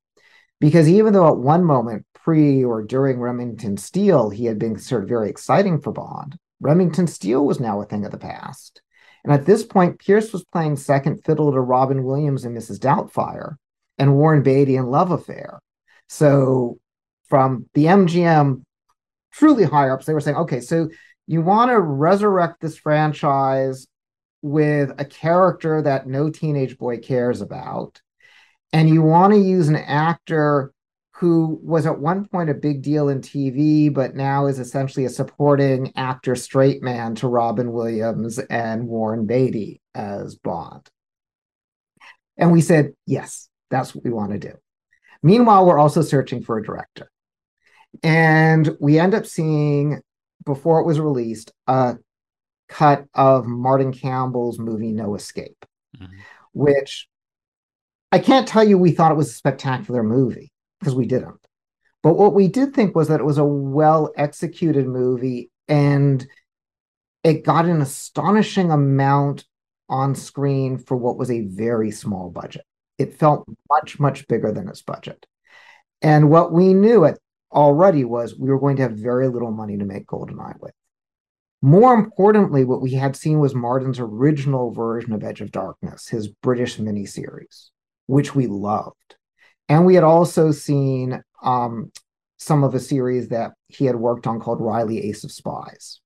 because 0.59 0.87
even 0.87 1.13
though 1.13 1.27
at 1.27 1.37
one 1.37 1.63
moment, 1.63 2.05
pre 2.13 2.63
or 2.63 2.81
during 2.81 3.19
Remington 3.19 3.77
Steele, 3.77 4.29
he 4.29 4.45
had 4.45 4.57
been 4.57 4.79
sort 4.79 5.03
of 5.03 5.09
very 5.09 5.29
exciting 5.29 5.81
for 5.81 5.91
Bond, 5.91 6.37
Remington 6.59 7.07
Steele 7.07 7.45
was 7.45 7.59
now 7.59 7.81
a 7.81 7.85
thing 7.85 8.05
of 8.05 8.11
the 8.11 8.17
past. 8.17 8.81
And 9.23 9.33
at 9.33 9.45
this 9.45 9.63
point, 9.63 9.99
Pierce 9.99 10.31
was 10.31 10.45
playing 10.45 10.77
second 10.77 11.23
fiddle 11.23 11.51
to 11.51 11.59
Robin 11.59 12.03
Williams 12.03 12.45
and 12.45 12.55
Mrs. 12.55 12.79
Doubtfire 12.79 13.55
and 13.97 14.15
Warren 14.15 14.43
Beatty 14.43 14.75
in 14.75 14.85
Love 14.87 15.11
Affair. 15.11 15.59
So 16.07 16.79
from 17.27 17.67
the 17.73 17.85
MGM 17.85 18.63
truly 19.35 19.65
high 19.65 19.89
ups, 19.89 20.05
they 20.05 20.13
were 20.13 20.21
saying, 20.21 20.37
okay, 20.37 20.61
so 20.61 20.89
you 21.27 21.41
want 21.41 21.71
to 21.71 21.79
resurrect 21.79 22.61
this 22.61 22.77
franchise 22.77 23.87
with 24.41 24.91
a 24.99 25.05
character 25.05 25.81
that 25.81 26.07
no 26.07 26.29
teenage 26.29 26.77
boy 26.77 26.97
cares 26.99 27.41
about, 27.41 28.01
and 28.71 28.89
you 28.89 29.01
want 29.01 29.33
to 29.33 29.39
use 29.39 29.67
an 29.67 29.75
actor 29.75 30.71
who 31.17 31.59
was 31.63 31.85
at 31.85 31.99
one 31.99 32.25
point 32.25 32.49
a 32.49 32.53
big 32.53 32.81
deal 32.81 33.07
in 33.07 33.21
TV, 33.21 33.91
but 33.91 34.15
now 34.15 34.47
is 34.47 34.59
essentially 34.59 35.05
a 35.05 35.09
supporting 35.09 35.91
actor 35.95 36.35
straight 36.35 36.83
man 36.83 37.15
to 37.15 37.27
Robin 37.27 37.71
Williams 37.71 38.37
and 38.37 38.87
Warren 38.87 39.25
Beatty 39.25 39.81
as 39.93 40.35
Bond. 40.35 40.87
And 42.37 42.51
we 42.51 42.59
said, 42.59 42.93
yes, 43.05 43.47
that's 43.69 43.95
what 43.95 44.03
we 44.03 44.11
want 44.11 44.33
to 44.33 44.39
do. 44.39 44.53
Meanwhile, 45.23 45.65
we're 45.65 45.79
also 45.79 46.01
searching 46.01 46.43
for 46.43 46.57
a 46.57 46.63
director. 46.63 47.09
And 48.03 48.75
we 48.79 48.99
end 48.99 49.13
up 49.13 49.25
seeing, 49.25 50.01
before 50.45 50.79
it 50.79 50.85
was 50.85 50.99
released, 50.99 51.51
a 51.67 51.97
cut 52.69 53.05
of 53.13 53.45
Martin 53.45 53.91
Campbell's 53.91 54.59
movie 54.59 54.91
No 54.91 55.15
Escape, 55.15 55.65
mm-hmm. 55.97 56.13
which 56.53 57.07
I 58.11 58.19
can't 58.19 58.47
tell 58.47 58.63
you 58.63 58.77
we 58.77 58.91
thought 58.91 59.11
it 59.11 59.17
was 59.17 59.29
a 59.29 59.33
spectacular 59.33 60.03
movie 60.03 60.51
because 60.79 60.95
we 60.95 61.05
didn't. 61.05 61.39
But 62.01 62.17
what 62.17 62.33
we 62.33 62.47
did 62.47 62.73
think 62.73 62.95
was 62.95 63.07
that 63.07 63.19
it 63.19 63.25
was 63.25 63.39
a 63.39 63.45
well 63.45 64.11
executed 64.15 64.85
movie 64.85 65.49
and 65.67 66.25
it 67.23 67.43
got 67.43 67.65
an 67.65 67.81
astonishing 67.81 68.71
amount 68.71 69.45
on 69.89 70.13
screen 70.15 70.77
for 70.77 70.95
what 70.95 71.17
was 71.17 71.31
a 71.31 71.41
very 71.41 71.91
small 71.91 72.29
budget. 72.29 72.63
It 72.97 73.15
felt 73.15 73.45
much, 73.69 73.99
much 73.99 74.27
bigger 74.27 74.51
than 74.51 74.69
its 74.69 74.81
budget. 74.81 75.25
And 76.01 76.29
what 76.29 76.51
we 76.51 76.73
knew 76.73 77.03
it 77.05 77.17
already 77.51 78.03
was 78.03 78.37
we 78.37 78.49
were 78.49 78.59
going 78.59 78.77
to 78.77 78.83
have 78.83 78.93
very 78.93 79.27
little 79.27 79.51
money 79.51 79.77
to 79.77 79.85
make 79.85 80.07
GoldenEye 80.07 80.59
with. 80.59 80.73
More 81.61 81.93
importantly, 81.93 82.63
what 82.63 82.81
we 82.81 82.93
had 82.93 83.15
seen 83.15 83.39
was 83.39 83.55
Martin's 83.55 83.99
original 83.99 84.71
version 84.71 85.13
of 85.13 85.23
Edge 85.23 85.41
of 85.41 85.51
Darkness, 85.51 86.07
his 86.07 86.27
British 86.27 86.77
miniseries, 86.77 87.69
which 88.07 88.35
we 88.35 88.47
loved. 88.47 89.15
And 89.67 89.85
we 89.85 89.95
had 89.95 90.03
also 90.03 90.51
seen 90.51 91.23
um, 91.41 91.91
some 92.37 92.63
of 92.63 92.75
a 92.75 92.79
series 92.79 93.29
that 93.29 93.53
he 93.67 93.85
had 93.85 93.95
worked 93.95 94.27
on 94.27 94.39
called 94.39 94.61
Reilly 94.61 95.09
Ace 95.09 95.23
of 95.23 95.31
Spies, 95.31 96.01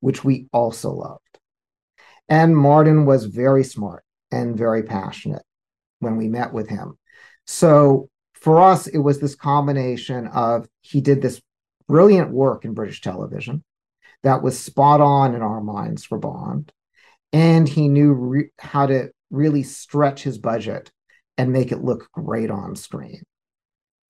which 0.00 0.24
we 0.24 0.48
also 0.52 0.90
loved. 0.90 1.38
And 2.28 2.56
Martin 2.56 3.06
was 3.06 3.24
very 3.24 3.64
smart 3.64 4.04
and 4.30 4.56
very 4.56 4.82
passionate 4.82 5.42
when 6.00 6.16
we 6.16 6.28
met 6.28 6.52
with 6.52 6.68
him. 6.68 6.98
So 7.46 8.08
for 8.42 8.60
us, 8.60 8.88
it 8.88 8.98
was 8.98 9.20
this 9.20 9.36
combination 9.36 10.26
of 10.26 10.66
he 10.80 11.00
did 11.00 11.22
this 11.22 11.40
brilliant 11.86 12.32
work 12.32 12.64
in 12.64 12.74
British 12.74 13.00
television 13.00 13.62
that 14.24 14.42
was 14.42 14.58
spot 14.58 15.00
on 15.00 15.36
in 15.36 15.42
our 15.42 15.60
minds 15.60 16.04
for 16.04 16.18
Bond. 16.18 16.72
And 17.32 17.68
he 17.68 17.86
knew 17.86 18.12
re- 18.12 18.50
how 18.58 18.86
to 18.86 19.10
really 19.30 19.62
stretch 19.62 20.24
his 20.24 20.38
budget 20.38 20.90
and 21.38 21.52
make 21.52 21.70
it 21.70 21.84
look 21.84 22.10
great 22.12 22.50
on 22.50 22.74
screen. 22.74 23.22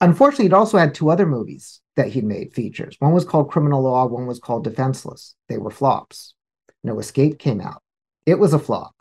Unfortunately, 0.01 0.47
it 0.47 0.55
also 0.55 0.79
had 0.79 0.95
two 0.95 1.11
other 1.11 1.27
movies 1.27 1.83
that 1.97 2.09
he'd 2.09 2.25
made 2.25 2.55
features. 2.55 2.97
One 3.01 3.13
was 3.13 3.27
called 3.27 3.51
Criminal 3.51 3.83
Law, 3.83 4.07
one 4.07 4.27
was 4.27 4.41
called 4.41 4.65
Defenseless. 4.65 5.35
They 5.51 5.59
were 5.59 5.71
flops. 5.71 6.35
No 6.83 6.99
Escape 6.99 7.39
came 7.39 7.61
out. 7.61 7.83
It 8.25 8.39
was 8.39 8.55
a 8.55 8.59
flop. 8.59 8.95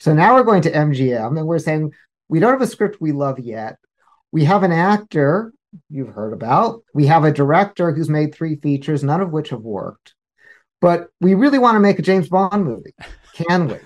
So 0.00 0.14
now 0.14 0.34
we're 0.34 0.42
going 0.42 0.62
to 0.62 0.72
MGM 0.72 1.38
and 1.38 1.46
we're 1.46 1.58
saying, 1.58 1.92
we 2.28 2.40
don't 2.40 2.52
have 2.52 2.62
a 2.62 2.66
script 2.66 3.00
we 3.00 3.12
love 3.12 3.38
yet. 3.38 3.76
We 4.34 4.42
have 4.46 4.64
an 4.64 4.72
actor 4.72 5.52
you've 5.88 6.08
heard 6.08 6.32
about. 6.32 6.82
We 6.92 7.06
have 7.06 7.22
a 7.22 7.30
director 7.30 7.92
who's 7.92 8.10
made 8.10 8.34
three 8.34 8.56
features, 8.56 9.04
none 9.04 9.20
of 9.20 9.30
which 9.30 9.50
have 9.50 9.60
worked. 9.60 10.12
But 10.80 11.06
we 11.20 11.34
really 11.34 11.60
want 11.60 11.76
to 11.76 11.80
make 11.80 12.00
a 12.00 12.02
James 12.02 12.28
Bond 12.28 12.64
movie. 12.64 12.96
Can 13.34 13.68
we? 13.68 13.76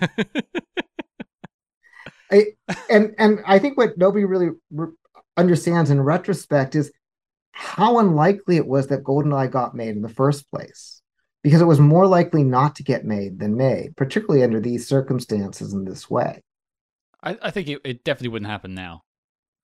I, 2.31 2.45
and 2.89 3.13
and 3.19 3.41
I 3.45 3.59
think 3.59 3.77
what 3.77 3.95
nobody 3.99 4.25
really 4.25 4.49
re- 4.71 4.87
understands 5.37 5.91
in 5.91 6.01
retrospect 6.01 6.73
is 6.73 6.91
how 7.51 7.99
unlikely 7.99 8.57
it 8.57 8.65
was 8.65 8.87
that 8.87 9.03
GoldenEye 9.03 9.51
got 9.51 9.75
made 9.75 9.95
in 9.95 10.01
the 10.01 10.09
first 10.09 10.49
place, 10.49 11.03
because 11.43 11.61
it 11.61 11.65
was 11.65 11.79
more 11.79 12.07
likely 12.07 12.43
not 12.43 12.75
to 12.77 12.83
get 12.83 13.05
made 13.05 13.37
than 13.37 13.55
made, 13.55 13.95
particularly 13.95 14.43
under 14.43 14.59
these 14.59 14.87
circumstances 14.87 15.73
in 15.73 15.85
this 15.85 16.09
way. 16.09 16.41
I, 17.21 17.37
I 17.39 17.51
think 17.51 17.67
it, 17.67 17.81
it 17.85 18.03
definitely 18.03 18.29
wouldn't 18.29 18.49
happen 18.49 18.73
now. 18.73 19.03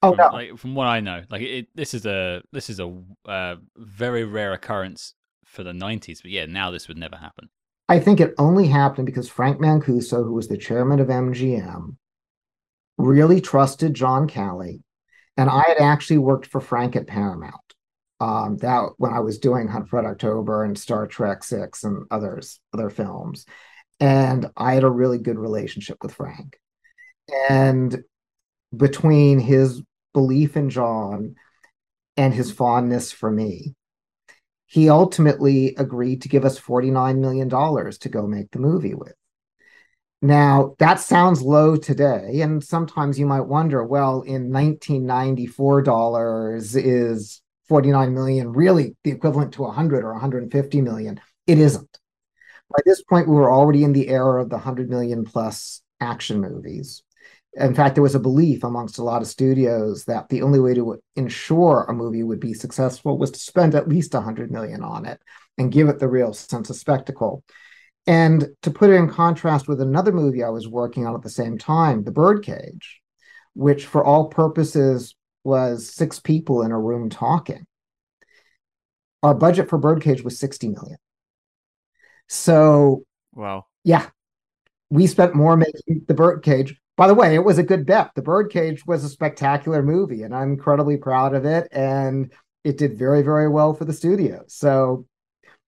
Oh 0.01 0.11
from, 0.11 0.17
no! 0.17 0.29
Like, 0.31 0.57
from 0.57 0.75
what 0.75 0.87
I 0.87 0.99
know, 0.99 1.23
like 1.29 1.41
it, 1.41 1.67
this 1.75 1.93
is 1.93 2.05
a 2.05 2.41
this 2.51 2.69
is 2.69 2.79
a 2.79 3.01
uh, 3.25 3.55
very 3.77 4.23
rare 4.23 4.53
occurrence 4.53 5.13
for 5.45 5.63
the 5.63 5.71
'90s, 5.71 6.21
but 6.21 6.31
yeah, 6.31 6.45
now 6.45 6.71
this 6.71 6.87
would 6.87 6.97
never 6.97 7.15
happen. 7.15 7.49
I 7.87 7.99
think 7.99 8.19
it 8.19 8.33
only 8.37 8.67
happened 8.67 9.05
because 9.05 9.29
Frank 9.29 9.59
Mancuso, 9.59 10.23
who 10.23 10.33
was 10.33 10.47
the 10.47 10.57
chairman 10.57 10.99
of 10.99 11.07
MGM, 11.07 11.97
really 12.97 13.41
trusted 13.41 13.93
John 13.93 14.27
Calley. 14.27 14.81
And 15.37 15.49
I 15.49 15.63
had 15.67 15.77
actually 15.77 16.19
worked 16.19 16.47
for 16.47 16.61
Frank 16.61 16.95
at 16.95 17.07
Paramount. 17.07 17.53
Um, 18.21 18.57
that 18.57 18.91
when 18.97 19.13
I 19.13 19.19
was 19.19 19.39
doing 19.39 19.67
Hunt 19.67 19.89
for 19.89 19.97
Red 19.97 20.09
October 20.09 20.63
and 20.63 20.77
Star 20.77 21.05
Trek 21.05 21.43
Six 21.43 21.83
and 21.83 22.05
others, 22.09 22.59
other 22.73 22.89
films. 22.89 23.45
And 23.99 24.49
I 24.55 24.73
had 24.73 24.83
a 24.83 24.89
really 24.89 25.17
good 25.17 25.37
relationship 25.37 25.97
with 26.01 26.13
Frank. 26.13 26.57
And 27.49 28.03
between 28.75 29.39
his 29.39 29.81
belief 30.13 30.55
in 30.55 30.69
John 30.69 31.35
and 32.17 32.33
his 32.33 32.51
fondness 32.51 33.11
for 33.11 33.29
me, 33.29 33.75
he 34.65 34.89
ultimately 34.89 35.75
agreed 35.77 36.21
to 36.23 36.29
give 36.29 36.45
us 36.45 36.59
$49 36.59 37.19
million 37.19 37.49
to 37.49 38.09
go 38.09 38.27
make 38.27 38.51
the 38.51 38.59
movie 38.59 38.95
with. 38.95 39.13
Now, 40.21 40.75
that 40.79 40.99
sounds 40.99 41.41
low 41.41 41.75
today. 41.75 42.41
And 42.41 42.63
sometimes 42.63 43.19
you 43.19 43.25
might 43.25 43.41
wonder, 43.41 43.83
well, 43.83 44.21
in 44.21 44.51
1994 44.51 45.83
dollars 45.83 46.75
is 46.75 47.41
49 47.67 48.13
million 48.13 48.51
really 48.51 48.95
the 49.03 49.11
equivalent 49.11 49.53
to 49.53 49.63
100 49.63 50.03
or 50.03 50.13
150 50.13 50.81
million? 50.81 51.19
It 51.45 51.59
isn't. 51.59 51.99
By 52.69 52.81
this 52.85 53.03
point, 53.03 53.27
we 53.27 53.35
were 53.35 53.51
already 53.51 53.83
in 53.83 53.93
the 53.93 54.09
era 54.09 54.41
of 54.41 54.49
the 54.49 54.55
100 54.55 54.89
million 54.89 55.25
plus 55.25 55.83
action 55.99 56.41
movies. 56.41 57.03
In 57.57 57.73
fact, 57.73 57.95
there 57.95 58.03
was 58.03 58.15
a 58.15 58.19
belief 58.19 58.63
amongst 58.63 58.97
a 58.97 59.03
lot 59.03 59.21
of 59.21 59.27
studios 59.27 60.05
that 60.05 60.27
the 60.27 60.41
only 60.41 60.59
way 60.59 60.73
to 60.73 60.99
ensure 61.15 61.85
a 61.87 61.93
movie 61.93 62.23
would 62.23 62.39
be 62.39 62.53
successful 62.53 63.17
was 63.17 63.31
to 63.31 63.39
spend 63.39 63.75
at 63.75 63.87
least 63.87 64.13
100 64.13 64.51
million 64.51 64.83
on 64.83 65.05
it 65.05 65.21
and 65.57 65.71
give 65.71 65.87
it 65.87 65.99
the 65.99 66.07
real 66.07 66.33
sense 66.33 66.69
of 66.69 66.75
spectacle. 66.75 67.43
And 68.07 68.49
to 68.61 68.71
put 68.71 68.89
it 68.89 68.95
in 68.95 69.09
contrast 69.09 69.67
with 69.67 69.81
another 69.81 70.11
movie 70.11 70.43
I 70.43 70.49
was 70.49 70.67
working 70.67 71.07
on 71.07 71.15
at 71.15 71.21
the 71.21 71.29
same 71.29 71.57
time, 71.57 72.03
The 72.03 72.11
Birdcage, 72.11 73.01
which 73.53 73.85
for 73.85 74.03
all 74.03 74.27
purposes 74.27 75.15
was 75.43 75.89
six 75.89 76.19
people 76.19 76.61
in 76.61 76.71
a 76.71 76.79
room 76.79 77.09
talking. 77.09 77.65
Our 79.23 79.33
budget 79.33 79.69
for 79.69 79.77
Birdcage 79.77 80.23
was 80.23 80.37
60 80.37 80.69
million. 80.69 80.97
So, 82.27 83.05
wow. 83.33 83.65
Yeah. 83.83 84.07
We 84.89 85.07
spent 85.07 85.35
more 85.35 85.57
making 85.57 86.05
The 86.07 86.13
Birdcage. 86.13 86.79
By 86.97 87.07
the 87.07 87.13
way, 87.13 87.35
it 87.35 87.43
was 87.43 87.57
a 87.57 87.63
good 87.63 87.85
bet. 87.85 88.11
The 88.15 88.21
Birdcage 88.21 88.85
was 88.85 89.03
a 89.03 89.09
spectacular 89.09 89.83
movie, 89.83 90.23
and 90.23 90.33
I'm 90.33 90.53
incredibly 90.53 90.97
proud 90.97 91.35
of 91.35 91.43
it. 91.45 91.67
And 91.71 92.31
it 92.63 92.77
did 92.77 92.97
very, 92.97 93.21
very 93.21 93.49
well 93.49 93.73
for 93.73 93.85
the 93.85 93.93
studio. 93.93 94.43
So 94.47 95.05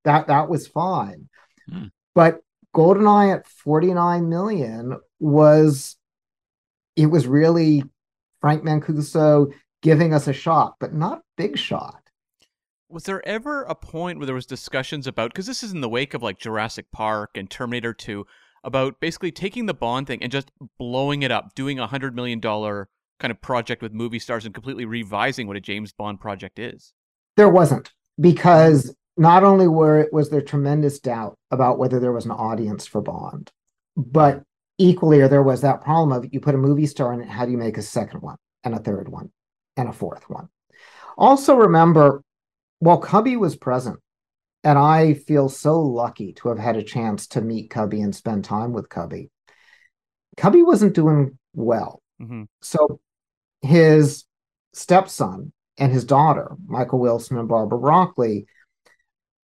that 0.04 0.28
that 0.28 0.50
was 0.50 0.68
fine. 0.68 1.30
Hmm. 1.70 1.86
But 2.16 2.40
GoldenEye 2.76 3.36
at 3.36 3.48
49 3.48 4.30
million 4.30 4.98
was 5.20 5.98
it 6.96 7.08
was 7.08 7.28
really 7.28 7.84
Frank 8.42 8.64
Mancuso 8.64 9.52
giving 9.82 10.14
us 10.14 10.28
a 10.28 10.34
shot, 10.34 10.76
but 10.80 10.94
not 10.94 11.22
big 11.38 11.58
shot. 11.58 12.02
Was 12.90 13.04
there 13.04 13.26
ever 13.28 13.64
a 13.64 13.76
point 13.76 14.18
where 14.18 14.26
there 14.26 14.36
was 14.36 14.46
discussions 14.46 15.08
about 15.08 15.32
because 15.32 15.46
this 15.46 15.62
is 15.62 15.74
in 15.74 15.82
the 15.82 15.90
wake 15.90 16.14
of 16.14 16.24
like 16.24 16.40
Jurassic 16.40 16.90
Park 16.92 17.32
and 17.36 17.50
Terminator 17.50 17.94
2 17.94 18.26
about 18.64 19.00
basically 19.00 19.32
taking 19.32 19.66
the 19.66 19.74
Bond 19.74 20.08
thing 20.08 20.22
and 20.22 20.32
just 20.32 20.52
blowing 20.78 21.24
it 21.24 21.32
up, 21.32 21.56
doing 21.56 21.80
a 21.80 21.88
hundred 21.88 22.16
million 22.16 22.40
dollar 22.40 22.90
kind 23.20 23.32
of 23.32 23.42
project 23.42 23.82
with 23.82 23.94
movie 23.94 24.20
stars 24.20 24.46
and 24.46 24.54
completely 24.54 24.86
revising 24.86 25.48
what 25.48 25.58
a 25.58 25.62
James 25.62 25.92
Bond 25.92 26.20
project 26.20 26.60
is? 26.60 26.94
There 27.36 27.50
wasn't 27.50 27.92
because 28.20 28.96
not 29.18 29.44
only 29.44 29.68
were 29.68 30.00
it 30.00 30.14
was 30.14 30.30
there 30.30 30.42
tremendous 30.42 31.00
doubt 31.00 31.36
about 31.52 31.80
whether 31.80 32.00
there 32.00 32.12
was 32.12 32.26
an 32.26 32.32
audience 32.32 32.86
for 32.86 33.02
Bond, 33.02 33.52
but 33.96 34.44
equally 34.78 35.22
or 35.22 35.28
there 35.28 35.44
was 35.44 35.62
that 35.62 35.82
problem 35.82 36.12
of 36.12 36.32
you 36.32 36.40
put 36.40 36.56
a 36.56 36.60
movie 36.60 36.86
star 36.86 37.14
in 37.14 37.22
it, 37.22 37.28
how 37.28 37.46
do 37.46 37.52
you 37.52 37.58
make 37.58 37.78
a 37.78 37.82
second 37.82 38.22
one 38.22 38.38
and 38.64 38.76
a 38.76 38.80
third 38.80 39.10
one 39.10 39.32
and 39.76 39.90
a 39.90 39.94
fourth 39.94 40.30
one? 40.30 40.50
Also 41.18 41.56
remember, 41.56 42.22
while 42.80 43.00
Cubby 43.00 43.38
was 43.38 43.56
present, 43.56 44.00
and 44.68 44.78
I 44.78 45.14
feel 45.14 45.48
so 45.48 45.80
lucky 45.80 46.34
to 46.34 46.50
have 46.50 46.60
had 46.60 46.76
a 46.76 46.84
chance 46.84 47.28
to 47.28 47.42
meet 47.42 47.70
Cubby 47.70 48.02
and 48.02 48.14
spend 48.14 48.44
time 48.44 48.74
with 48.74 48.90
Cubby. 48.90 49.30
Cubby 50.36 50.62
wasn't 50.62 50.94
doing 50.94 51.40
well. 51.54 52.02
Mm-hmm. 52.22 52.44
So 52.62 53.00
his 53.62 54.26
stepson 54.74 55.54
and 55.78 55.94
his 55.94 56.04
daughter, 56.04 56.52
Michael 56.66 57.00
Wilson 57.00 57.38
and 57.38 57.48
Barbara 57.48 57.80
Broccoli, 57.80 58.46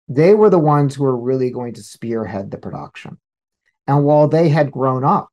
they 0.07 0.35
were 0.35 0.51
the 0.51 0.59
ones 0.61 0.95
who 0.95 1.03
were 1.03 1.19
really 1.19 1.51
going 1.51 1.75
to 1.75 1.83
spearhead 1.83 2.53
the 2.53 2.59
production. 2.59 3.19
And 3.89 4.05
while 4.05 4.29
they 4.29 4.49
had 4.49 4.71
grown 4.71 5.03
up 5.03 5.31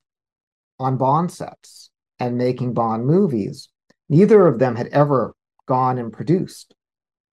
on 0.80 0.98
Bond 0.98 1.32
sets 1.32 1.92
and 2.18 2.40
making 2.40 2.74
Bond 2.74 3.06
movies, 3.06 3.70
neither 4.10 4.48
of 4.48 4.58
them 4.58 4.78
had 4.78 4.88
ever 4.88 5.36
gone 5.68 6.00
and 6.00 6.12
produced 6.12 6.74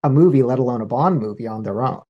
a 0.02 0.10
movie, 0.10 0.42
let 0.42 0.58
alone 0.58 0.82
a 0.82 0.86
Bond 0.86 1.18
movie 1.18 1.46
on 1.46 1.62
their 1.62 1.80
own. 1.80 2.02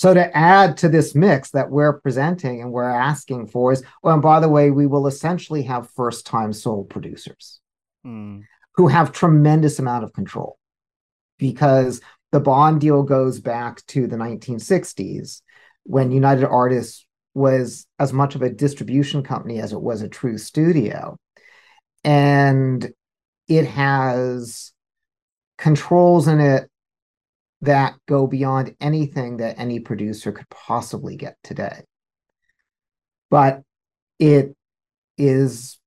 So 0.00 0.14
to 0.14 0.34
add 0.34 0.78
to 0.78 0.88
this 0.88 1.14
mix 1.14 1.50
that 1.50 1.70
we're 1.70 2.00
presenting 2.00 2.62
and 2.62 2.72
we're 2.72 2.88
asking 2.88 3.48
for 3.48 3.70
is, 3.70 3.82
oh, 4.02 4.08
and 4.08 4.22
by 4.22 4.40
the 4.40 4.48
way, 4.48 4.70
we 4.70 4.86
will 4.86 5.06
essentially 5.06 5.64
have 5.64 5.90
first-time 5.90 6.54
sole 6.54 6.84
producers 6.84 7.60
Hmm. 8.02 8.38
who 8.76 8.88
have 8.88 9.12
tremendous 9.12 9.78
amount 9.78 10.04
of 10.04 10.14
control 10.14 10.56
because 11.38 12.00
the 12.32 12.40
Bond 12.40 12.80
deal 12.80 13.02
goes 13.02 13.40
back 13.40 13.84
to 13.88 14.06
the 14.06 14.16
1960s 14.16 15.42
when 15.82 16.10
United 16.10 16.46
Artists 16.46 17.04
was 17.34 17.86
as 17.98 18.10
much 18.10 18.34
of 18.34 18.40
a 18.40 18.48
distribution 18.48 19.22
company 19.22 19.60
as 19.60 19.74
it 19.74 19.82
was 19.82 20.00
a 20.00 20.08
true 20.08 20.38
studio. 20.38 21.18
And 22.04 22.90
it 23.48 23.66
has 23.66 24.72
controls 25.58 26.26
in 26.26 26.40
it 26.40 26.70
that 27.62 27.94
go 28.06 28.26
beyond 28.26 28.74
anything 28.80 29.38
that 29.38 29.58
any 29.58 29.80
producer 29.80 30.32
could 30.32 30.48
possibly 30.48 31.16
get 31.16 31.36
today. 31.42 31.82
But 33.30 33.62
it 34.18 34.56
is 35.18 35.78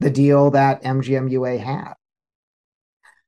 the 0.00 0.10
deal 0.10 0.50
that 0.50 0.82
MGM 0.82 1.30
UA 1.30 1.58
had. 1.58 1.94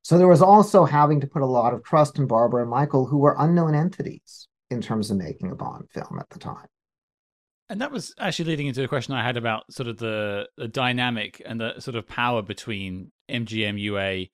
So 0.02 0.18
there 0.18 0.28
was 0.28 0.42
also 0.42 0.84
having 0.84 1.20
to 1.20 1.26
put 1.26 1.42
a 1.42 1.46
lot 1.46 1.74
of 1.74 1.84
trust 1.84 2.18
in 2.18 2.26
Barbara 2.26 2.62
and 2.62 2.70
Michael, 2.70 3.06
who 3.06 3.18
were 3.18 3.36
unknown 3.38 3.74
entities 3.74 4.48
in 4.70 4.80
terms 4.80 5.10
of 5.10 5.18
making 5.18 5.50
a 5.50 5.54
Bond 5.54 5.88
film 5.90 6.18
at 6.18 6.28
the 6.30 6.38
time. 6.38 6.66
And 7.68 7.80
that 7.80 7.92
was 7.92 8.12
actually 8.18 8.46
leading 8.46 8.66
into 8.66 8.82
a 8.82 8.88
question 8.88 9.14
I 9.14 9.24
had 9.24 9.36
about 9.36 9.72
sort 9.72 9.88
of 9.88 9.98
the, 9.98 10.48
the 10.56 10.66
dynamic 10.66 11.40
and 11.46 11.60
the 11.60 11.78
sort 11.78 11.94
of 11.94 12.08
power 12.08 12.42
between 12.42 13.12
MGM 13.30 13.78
UA, 13.78 14.26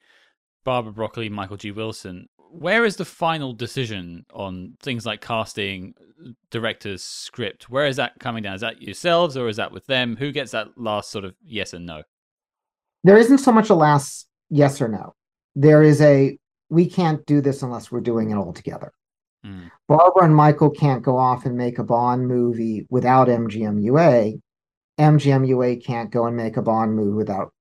Barbara 0.64 0.92
Broccoli, 0.92 1.28
Michael 1.28 1.58
G. 1.58 1.70
Wilson. 1.70 2.28
Where 2.50 2.84
is 2.84 2.96
the 2.96 3.04
final 3.04 3.52
decision 3.52 4.24
on 4.32 4.76
things 4.80 5.04
like 5.04 5.20
casting, 5.20 5.94
director's 6.50 7.02
script? 7.02 7.68
Where 7.68 7.86
is 7.86 7.96
that 7.96 8.18
coming 8.18 8.42
down? 8.42 8.54
Is 8.54 8.60
that 8.62 8.82
yourselves 8.82 9.36
or 9.36 9.48
is 9.48 9.56
that 9.56 9.72
with 9.72 9.86
them? 9.86 10.16
Who 10.16 10.32
gets 10.32 10.52
that 10.52 10.68
last 10.76 11.10
sort 11.10 11.24
of 11.24 11.34
yes 11.44 11.72
and 11.72 11.86
no? 11.86 12.02
There 13.04 13.16
isn't 13.16 13.38
so 13.38 13.52
much 13.52 13.70
a 13.70 13.74
last 13.74 14.26
yes 14.50 14.80
or 14.80 14.88
no. 14.88 15.14
There 15.54 15.82
is 15.82 16.00
a 16.00 16.38
we 16.68 16.88
can't 16.88 17.24
do 17.26 17.40
this 17.40 17.62
unless 17.62 17.92
we're 17.92 18.00
doing 18.00 18.30
it 18.30 18.36
all 18.36 18.52
together. 18.52 18.92
Mm. 19.44 19.70
Barbara 19.88 20.24
and 20.24 20.34
Michael 20.34 20.70
can't 20.70 21.02
go 21.02 21.16
off 21.16 21.46
and 21.46 21.56
make 21.56 21.78
a 21.78 21.84
Bond 21.84 22.26
movie 22.26 22.86
without 22.90 23.28
MGM 23.28 23.82
UA. 23.82 24.32
MGM 24.98 25.46
UA 25.46 25.76
can't 25.76 26.10
go 26.10 26.26
and 26.26 26.36
make 26.36 26.56
a 26.56 26.62
Bond 26.62 26.96
movie 26.96 27.16
without 27.16 27.52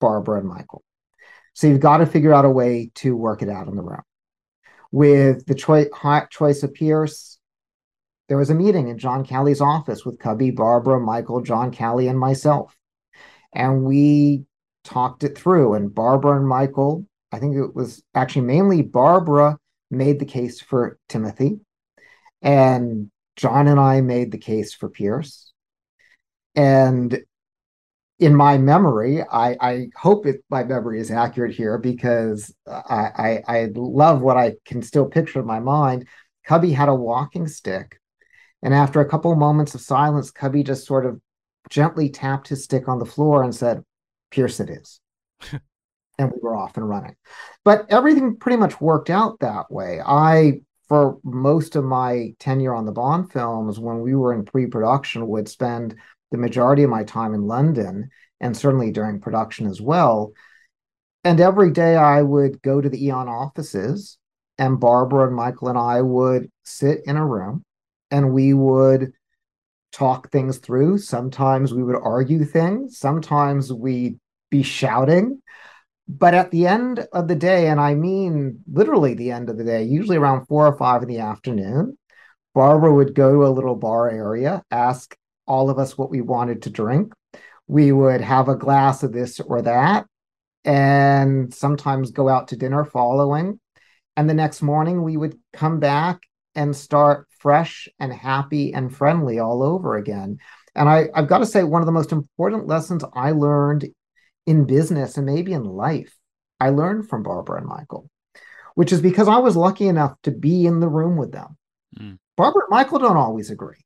Barbara 0.00 0.40
and 0.40 0.48
Michael. 0.48 0.82
So 1.52 1.66
you've 1.66 1.80
got 1.80 1.98
to 1.98 2.06
figure 2.06 2.32
out 2.32 2.44
a 2.44 2.50
way 2.50 2.90
to 2.96 3.16
work 3.16 3.42
it 3.42 3.48
out 3.48 3.68
in 3.68 3.76
the 3.76 3.82
room. 3.82 4.02
With 4.92 5.46
the 5.46 5.54
choi- 5.54 5.90
hot 5.92 6.30
choice 6.30 6.62
of 6.62 6.74
Pierce, 6.74 7.38
there 8.28 8.38
was 8.38 8.50
a 8.50 8.54
meeting 8.54 8.88
in 8.88 8.98
John 8.98 9.24
Calley's 9.24 9.60
office 9.60 10.04
with 10.04 10.18
Cubby, 10.18 10.50
Barbara, 10.50 11.00
Michael, 11.00 11.42
John 11.42 11.70
Calley, 11.70 12.08
and 12.08 12.18
myself. 12.18 12.76
And 13.52 13.84
we 13.84 14.44
talked 14.84 15.24
it 15.24 15.36
through. 15.36 15.74
And 15.74 15.94
Barbara 15.94 16.36
and 16.36 16.48
Michael, 16.48 17.06
I 17.32 17.38
think 17.38 17.56
it 17.56 17.74
was 17.74 18.02
actually 18.14 18.46
mainly 18.46 18.82
Barbara 18.82 19.58
made 19.90 20.18
the 20.18 20.24
case 20.24 20.60
for 20.60 20.98
Timothy, 21.08 21.60
and 22.42 23.10
John 23.36 23.68
and 23.68 23.78
I 23.78 24.00
made 24.00 24.32
the 24.32 24.38
case 24.38 24.74
for 24.74 24.88
Pierce. 24.88 25.52
And 26.54 27.22
in 28.18 28.34
my 28.34 28.56
memory, 28.56 29.22
I, 29.22 29.56
I 29.60 29.88
hope 29.94 30.26
it, 30.26 30.42
my 30.48 30.64
memory 30.64 31.00
is 31.00 31.10
accurate 31.10 31.54
here 31.54 31.76
because 31.76 32.54
I, 32.66 33.42
I, 33.48 33.56
I 33.58 33.68
love 33.74 34.22
what 34.22 34.38
I 34.38 34.54
can 34.64 34.82
still 34.82 35.06
picture 35.06 35.40
in 35.40 35.46
my 35.46 35.60
mind. 35.60 36.06
Cubby 36.44 36.72
had 36.72 36.88
a 36.88 36.94
walking 36.94 37.46
stick, 37.46 38.00
and 38.62 38.72
after 38.72 39.00
a 39.00 39.08
couple 39.08 39.32
of 39.32 39.38
moments 39.38 39.74
of 39.74 39.80
silence, 39.80 40.30
Cubby 40.30 40.62
just 40.62 40.86
sort 40.86 41.04
of 41.04 41.20
gently 41.68 42.08
tapped 42.08 42.48
his 42.48 42.64
stick 42.64 42.88
on 42.88 42.98
the 42.98 43.04
floor 43.04 43.42
and 43.42 43.54
said, 43.54 43.82
"Pierce, 44.30 44.60
it 44.60 44.70
is." 44.70 45.00
and 46.18 46.32
we 46.32 46.38
were 46.40 46.56
off 46.56 46.76
and 46.76 46.88
running. 46.88 47.16
But 47.64 47.86
everything 47.90 48.36
pretty 48.36 48.56
much 48.56 48.80
worked 48.80 49.10
out 49.10 49.40
that 49.40 49.70
way. 49.70 50.00
I, 50.04 50.60
for 50.88 51.18
most 51.24 51.76
of 51.76 51.84
my 51.84 52.34
tenure 52.38 52.74
on 52.74 52.86
the 52.86 52.92
Bond 52.92 53.32
films, 53.32 53.78
when 53.78 54.00
we 54.00 54.14
were 54.14 54.32
in 54.32 54.44
pre-production, 54.44 55.26
would 55.26 55.48
spend 55.48 55.96
the 56.30 56.38
majority 56.38 56.82
of 56.82 56.90
my 56.90 57.04
time 57.04 57.34
in 57.34 57.46
London, 57.46 58.10
and 58.40 58.56
certainly 58.56 58.90
during 58.90 59.20
production 59.20 59.66
as 59.66 59.80
well. 59.80 60.32
And 61.24 61.40
every 61.40 61.70
day 61.70 61.96
I 61.96 62.22
would 62.22 62.62
go 62.62 62.80
to 62.80 62.88
the 62.88 63.06
Eon 63.06 63.28
offices, 63.28 64.18
and 64.58 64.80
Barbara 64.80 65.26
and 65.26 65.36
Michael 65.36 65.68
and 65.68 65.78
I 65.78 66.02
would 66.02 66.50
sit 66.64 67.00
in 67.04 67.16
a 67.16 67.26
room, 67.26 67.64
and 68.10 68.32
we 68.32 68.54
would 68.54 69.12
talk 69.92 70.30
things 70.30 70.58
through. 70.58 70.98
Sometimes 70.98 71.72
we 71.72 71.82
would 71.82 71.96
argue 71.96 72.44
things. 72.44 72.98
Sometimes 72.98 73.72
we'd 73.72 74.18
be 74.50 74.62
shouting. 74.62 75.40
But 76.08 76.34
at 76.34 76.50
the 76.50 76.66
end 76.66 77.06
of 77.12 77.28
the 77.28 77.34
day, 77.34 77.68
and 77.68 77.80
I 77.80 77.94
mean 77.94 78.60
literally 78.70 79.14
the 79.14 79.32
end 79.32 79.50
of 79.50 79.58
the 79.58 79.64
day, 79.64 79.82
usually 79.82 80.16
around 80.16 80.46
four 80.46 80.66
or 80.66 80.76
five 80.76 81.02
in 81.02 81.08
the 81.08 81.18
afternoon, 81.18 81.98
Barbara 82.54 82.94
would 82.94 83.14
go 83.14 83.32
to 83.32 83.46
a 83.46 83.52
little 83.52 83.74
bar 83.74 84.08
area, 84.08 84.62
ask 84.70 85.16
all 85.46 85.70
of 85.70 85.78
us 85.78 85.96
what 85.96 86.10
we 86.10 86.20
wanted 86.20 86.62
to 86.62 86.70
drink. 86.70 87.12
We 87.66 87.92
would 87.92 88.20
have 88.20 88.48
a 88.48 88.56
glass 88.56 89.02
of 89.02 89.12
this 89.12 89.40
or 89.40 89.62
that, 89.62 90.06
and 90.64 91.52
sometimes 91.52 92.10
go 92.10 92.28
out 92.28 92.48
to 92.48 92.56
dinner 92.56 92.84
following. 92.84 93.60
And 94.16 94.30
the 94.30 94.34
next 94.34 94.62
morning, 94.62 95.02
we 95.02 95.16
would 95.16 95.36
come 95.52 95.80
back 95.80 96.20
and 96.54 96.74
start 96.74 97.28
fresh 97.38 97.88
and 98.00 98.12
happy 98.12 98.72
and 98.72 98.94
friendly 98.94 99.38
all 99.38 99.62
over 99.62 99.96
again. 99.96 100.38
And 100.74 100.88
I, 100.88 101.08
I've 101.14 101.28
got 101.28 101.38
to 101.38 101.46
say, 101.46 101.62
one 101.62 101.82
of 101.82 101.86
the 101.86 101.92
most 101.92 102.12
important 102.12 102.66
lessons 102.66 103.04
I 103.14 103.32
learned 103.32 103.86
in 104.46 104.64
business 104.64 105.16
and 105.16 105.26
maybe 105.26 105.52
in 105.52 105.64
life, 105.64 106.16
I 106.60 106.70
learned 106.70 107.08
from 107.08 107.22
Barbara 107.22 107.58
and 107.58 107.66
Michael, 107.66 108.08
which 108.74 108.92
is 108.92 109.00
because 109.00 109.28
I 109.28 109.38
was 109.38 109.56
lucky 109.56 109.88
enough 109.88 110.14
to 110.22 110.30
be 110.30 110.66
in 110.66 110.80
the 110.80 110.88
room 110.88 111.16
with 111.16 111.32
them. 111.32 111.56
Mm. 111.98 112.18
Barbara 112.36 112.62
and 112.62 112.70
Michael 112.70 113.00
don't 113.00 113.16
always 113.16 113.50
agree. 113.50 113.84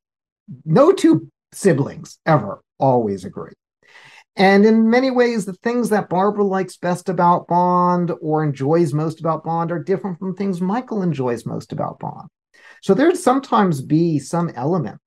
No 0.65 0.91
two 0.91 1.29
siblings 1.53 2.19
ever 2.25 2.63
always 2.79 3.25
agree. 3.25 3.53
And 4.35 4.65
in 4.65 4.89
many 4.89 5.11
ways, 5.11 5.45
the 5.45 5.53
things 5.53 5.89
that 5.89 6.09
Barbara 6.09 6.45
likes 6.45 6.77
best 6.77 7.09
about 7.09 7.47
Bond 7.47 8.11
or 8.21 8.43
enjoys 8.43 8.93
most 8.93 9.19
about 9.19 9.43
Bond 9.43 9.71
are 9.71 9.83
different 9.83 10.19
from 10.19 10.35
things 10.35 10.61
Michael 10.61 11.01
enjoys 11.01 11.45
most 11.45 11.73
about 11.73 11.99
Bond. 11.99 12.29
So 12.81 12.93
there'd 12.93 13.17
sometimes 13.17 13.81
be 13.81 14.19
some 14.19 14.49
element 14.55 14.99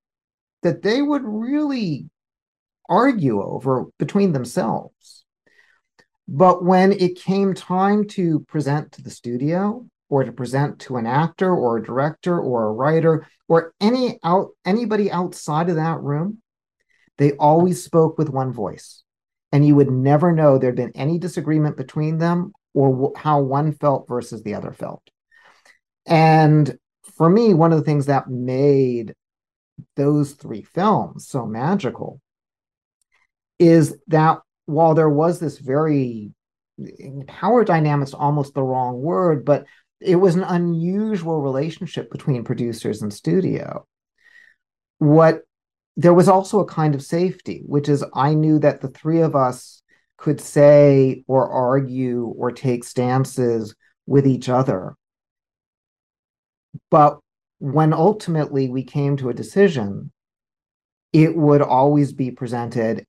that 0.63 0.83
they 0.83 1.01
would 1.01 1.23
really 1.25 2.09
argue 2.89 3.43
over 3.43 3.87
between 3.99 4.33
themselves. 4.33 5.25
But 6.29 6.65
when 6.65 6.93
it 6.93 7.17
came 7.17 7.55
time 7.55 8.07
to 8.09 8.41
present 8.41 8.93
to 8.93 9.03
the 9.03 9.11
studio 9.11 9.87
or 10.09 10.25
to 10.25 10.33
present 10.33 10.81
to 10.81 10.97
an 10.97 11.07
actor 11.07 11.55
or 11.55 11.77
a 11.77 11.83
director 11.83 12.39
or 12.39 12.67
a 12.67 12.73
writer 12.73 13.27
or 13.49 13.73
any 13.81 14.19
out 14.23 14.51
anybody 14.65 15.11
outside 15.11 15.69
of 15.69 15.77
that 15.77 16.01
room, 16.01 16.39
they 17.19 17.33
always 17.33 17.83
spoke 17.83 18.19
with 18.19 18.29
one 18.29 18.53
voice. 18.53 19.03
And 19.53 19.67
you 19.67 19.77
would 19.77 19.91
never 19.91 20.33
know 20.33 20.59
there'd 20.59 20.77
been 20.77 20.93
any 20.95 21.19
disagreement 21.19 21.77
between 21.77 22.19
them 22.19 22.53
or 22.75 23.13
how 23.17 23.41
one 23.41 23.73
felt 23.73 24.09
versus 24.09 24.43
the 24.43 24.55
other 24.55 24.73
felt. 24.73 25.03
And 26.07 26.77
for 27.17 27.29
me, 27.29 27.55
one 27.55 27.73
of 27.73 27.79
the 27.79 27.85
things 27.85 28.07
that 28.07 28.29
made 28.29 29.15
those 29.97 30.33
three 30.33 30.63
films 30.63 31.29
so 31.29 31.47
magical 31.47 32.21
is 33.59 33.97
that 34.09 34.39
while 34.67 34.95
there 34.95 35.11
was 35.11 35.39
this 35.39 35.59
very 35.59 36.33
power 37.29 37.65
dynamics 37.65 38.15
almost 38.15 38.55
the 38.55 38.63
wrong 38.63 39.01
word 39.01 39.45
but 39.45 39.65
it 40.05 40.17
was 40.17 40.35
an 40.35 40.45
unusual 40.45 41.41
relationship 41.41 42.11
between 42.11 42.45
producers 42.45 43.03
and 43.03 43.13
studio. 43.13 43.87
What 44.99 45.43
there 45.97 46.15
was 46.15 46.29
also 46.29 46.61
a 46.61 46.67
kind 46.67 46.95
of 46.95 47.03
safety 47.03 47.63
which 47.67 47.89
is 47.89 48.05
i 48.15 48.35
knew 48.35 48.59
that 48.59 48.81
the 48.81 48.89
three 48.89 49.21
of 49.21 49.37
us 49.37 49.83
could 50.17 50.41
say 50.41 51.23
or 51.29 51.49
argue 51.49 52.35
or 52.39 52.51
take 52.51 52.83
stances 52.83 53.75
with 54.07 54.27
each 54.27 54.49
other. 54.49 54.95
But 56.91 57.19
when 57.59 57.93
ultimately 57.93 58.69
we 58.69 58.85
came 58.85 59.17
to 59.19 59.29
a 59.29 59.35
decision 59.35 60.13
it 61.13 61.37
would 61.37 61.63
always 61.63 62.13
be 62.13 62.31
presented 62.33 63.07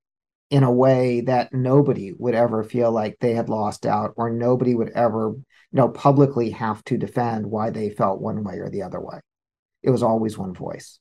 in 0.52 0.64
a 0.64 0.72
way 0.72 1.22
that 1.22 1.52
nobody 1.54 2.14
would 2.14 2.36
ever 2.36 2.64
feel 2.64 2.92
like 2.92 3.18
they 3.20 3.34
had 3.34 3.50
lost 3.50 3.86
out 3.86 4.14
or 4.16 4.30
nobody 4.30 4.76
would 4.76 4.92
ever 4.92 5.34
you 5.76 5.82
know 5.82 5.90
publicly 5.90 6.50
have 6.52 6.82
to 6.86 6.98
defend 6.98 7.46
why 7.46 7.70
they 7.70 7.90
felt 7.90 8.22
one 8.22 8.44
way 8.44 8.56
or 8.60 8.70
the 8.70 8.82
other 8.82 9.00
way 9.00 9.20
it 9.86 9.92
was 9.92 10.02
always 10.02 10.38
one 10.38 10.54
voice. 10.54 11.00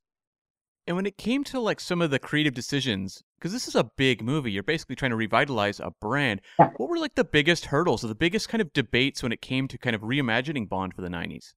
And 0.86 0.94
when 0.94 1.06
it 1.06 1.16
came 1.16 1.42
to 1.44 1.58
like 1.58 1.80
some 1.80 2.02
of 2.02 2.10
the 2.10 2.18
creative 2.18 2.52
decisions, 2.52 3.22
because 3.38 3.52
this 3.52 3.66
is 3.66 3.74
a 3.74 3.90
big 3.96 4.22
movie, 4.22 4.52
you're 4.52 4.62
basically 4.62 4.96
trying 4.96 5.12
to 5.12 5.16
revitalize 5.16 5.80
a 5.80 5.90
brand. 6.02 6.42
Yeah. 6.58 6.68
What 6.76 6.90
were 6.90 6.98
like 6.98 7.14
the 7.14 7.24
biggest 7.24 7.66
hurdles 7.66 8.04
or 8.04 8.08
the 8.08 8.14
biggest 8.14 8.50
kind 8.50 8.60
of 8.60 8.70
debates 8.74 9.22
when 9.22 9.32
it 9.32 9.40
came 9.40 9.66
to 9.68 9.78
kind 9.78 9.96
of 9.96 10.02
reimagining 10.02 10.68
Bond 10.68 10.92
for 10.92 11.00
the 11.00 11.08
90s? 11.08 11.54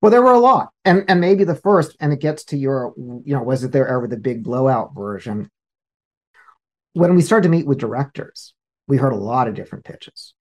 Well, 0.00 0.12
there 0.12 0.22
were 0.22 0.32
a 0.32 0.38
lot, 0.38 0.70
and 0.86 1.04
and 1.08 1.20
maybe 1.20 1.44
the 1.44 1.54
first, 1.54 1.94
and 2.00 2.10
it 2.10 2.20
gets 2.20 2.44
to 2.44 2.56
your, 2.56 2.94
you 2.96 3.34
know, 3.34 3.42
was 3.42 3.64
it 3.64 3.72
there 3.72 3.86
ever 3.86 4.06
the 4.06 4.16
big 4.16 4.42
blowout 4.42 4.94
version? 4.94 5.50
When 6.94 7.14
we 7.16 7.20
started 7.20 7.48
to 7.48 7.50
meet 7.50 7.66
with 7.66 7.78
directors, 7.78 8.54
we 8.86 8.96
heard 8.96 9.12
a 9.12 9.16
lot 9.16 9.46
of 9.46 9.54
different 9.54 9.84
pitches, 9.84 10.32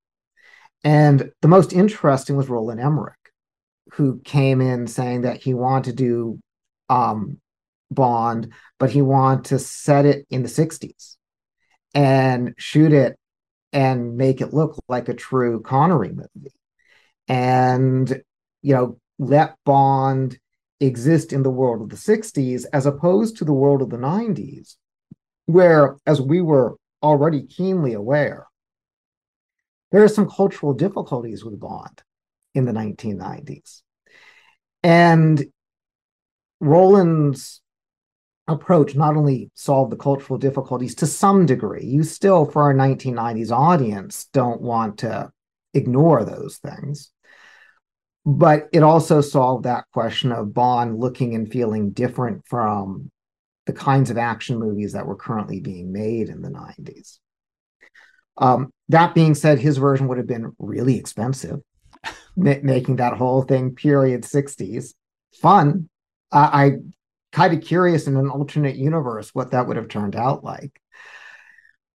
and 0.83 1.31
the 1.41 1.47
most 1.47 1.73
interesting 1.73 2.37
was 2.37 2.49
Roland 2.49 2.79
Emmerich, 2.79 3.15
who 3.93 4.19
came 4.21 4.61
in 4.61 4.87
saying 4.87 5.21
that 5.21 5.37
he 5.37 5.53
wanted 5.53 5.91
to 5.91 6.03
do 6.03 6.39
um, 6.89 7.39
Bond, 7.91 8.53
but 8.77 8.89
he 8.89 9.01
wanted 9.01 9.45
to 9.45 9.59
set 9.59 10.05
it 10.05 10.25
in 10.29 10.43
the 10.43 10.49
'60s 10.49 11.17
and 11.93 12.53
shoot 12.57 12.93
it 12.93 13.17
and 13.73 14.15
make 14.17 14.41
it 14.41 14.53
look 14.53 14.77
like 14.87 15.09
a 15.09 15.13
true 15.13 15.61
Connery 15.61 16.11
movie, 16.11 16.53
and 17.27 18.21
you 18.61 18.73
know 18.73 18.99
let 19.17 19.55
Bond 19.65 20.39
exist 20.79 21.33
in 21.33 21.43
the 21.43 21.49
world 21.49 21.81
of 21.81 21.89
the 21.89 21.95
60s 21.95 22.65
as 22.71 22.85
opposed 22.85 23.37
to 23.37 23.45
the 23.45 23.53
world 23.53 23.81
of 23.81 23.89
the 23.89 23.97
90s, 23.97 24.75
where, 25.45 25.97
as 26.05 26.21
we 26.21 26.41
were 26.41 26.77
already 27.03 27.45
keenly 27.45 27.93
aware, 27.93 28.47
there 29.91 30.03
are 30.03 30.09
some 30.09 30.29
cultural 30.29 30.73
difficulties 30.73 31.43
with 31.43 31.59
Bond 31.59 32.03
in 32.53 32.65
the 32.65 32.71
1990s. 32.71 33.81
And 34.83 35.45
Roland's 36.59 37.61
approach 38.47 38.95
not 38.95 39.15
only 39.15 39.51
solved 39.53 39.91
the 39.91 39.97
cultural 39.97 40.39
difficulties 40.39 40.95
to 40.95 41.05
some 41.05 41.45
degree, 41.45 41.85
you 41.85 42.03
still, 42.03 42.45
for 42.45 42.63
our 42.63 42.73
1990s 42.73 43.51
audience, 43.51 44.27
don't 44.33 44.61
want 44.61 44.99
to 44.99 45.31
ignore 45.73 46.23
those 46.23 46.57
things 46.57 47.11
but 48.25 48.69
it 48.71 48.83
also 48.83 49.21
solved 49.21 49.65
that 49.65 49.85
question 49.91 50.31
of 50.31 50.53
Bond 50.53 50.99
looking 50.99 51.35
and 51.35 51.51
feeling 51.51 51.91
different 51.91 52.45
from 52.45 53.09
the 53.65 53.73
kinds 53.73 54.09
of 54.09 54.17
action 54.17 54.59
movies 54.59 54.93
that 54.93 55.05
were 55.05 55.15
currently 55.15 55.59
being 55.59 55.91
made 55.91 56.29
in 56.29 56.41
the 56.41 56.49
90s. 56.49 57.19
Um, 58.39 58.71
that 58.87 59.13
being 59.13 59.35
said, 59.35 59.59
his 59.59 59.77
version 59.77 60.07
would 60.07 60.17
have 60.17 60.27
been 60.27 60.53
really 60.57 60.97
expensive, 60.97 61.59
ma- 62.35 62.55
making 62.63 62.95
that 62.97 63.13
whole 63.13 63.43
thing 63.43 63.75
period 63.75 64.23
60s 64.23 64.93
fun. 65.33 65.89
Uh, 66.31 66.49
I 66.51 66.71
kind 67.31 67.53
of 67.53 67.63
curious 67.63 68.07
in 68.07 68.17
an 68.17 68.29
alternate 68.29 68.75
universe 68.75 69.29
what 69.33 69.51
that 69.51 69.67
would 69.67 69.77
have 69.77 69.87
turned 69.87 70.15
out 70.15 70.43
like. 70.43 70.81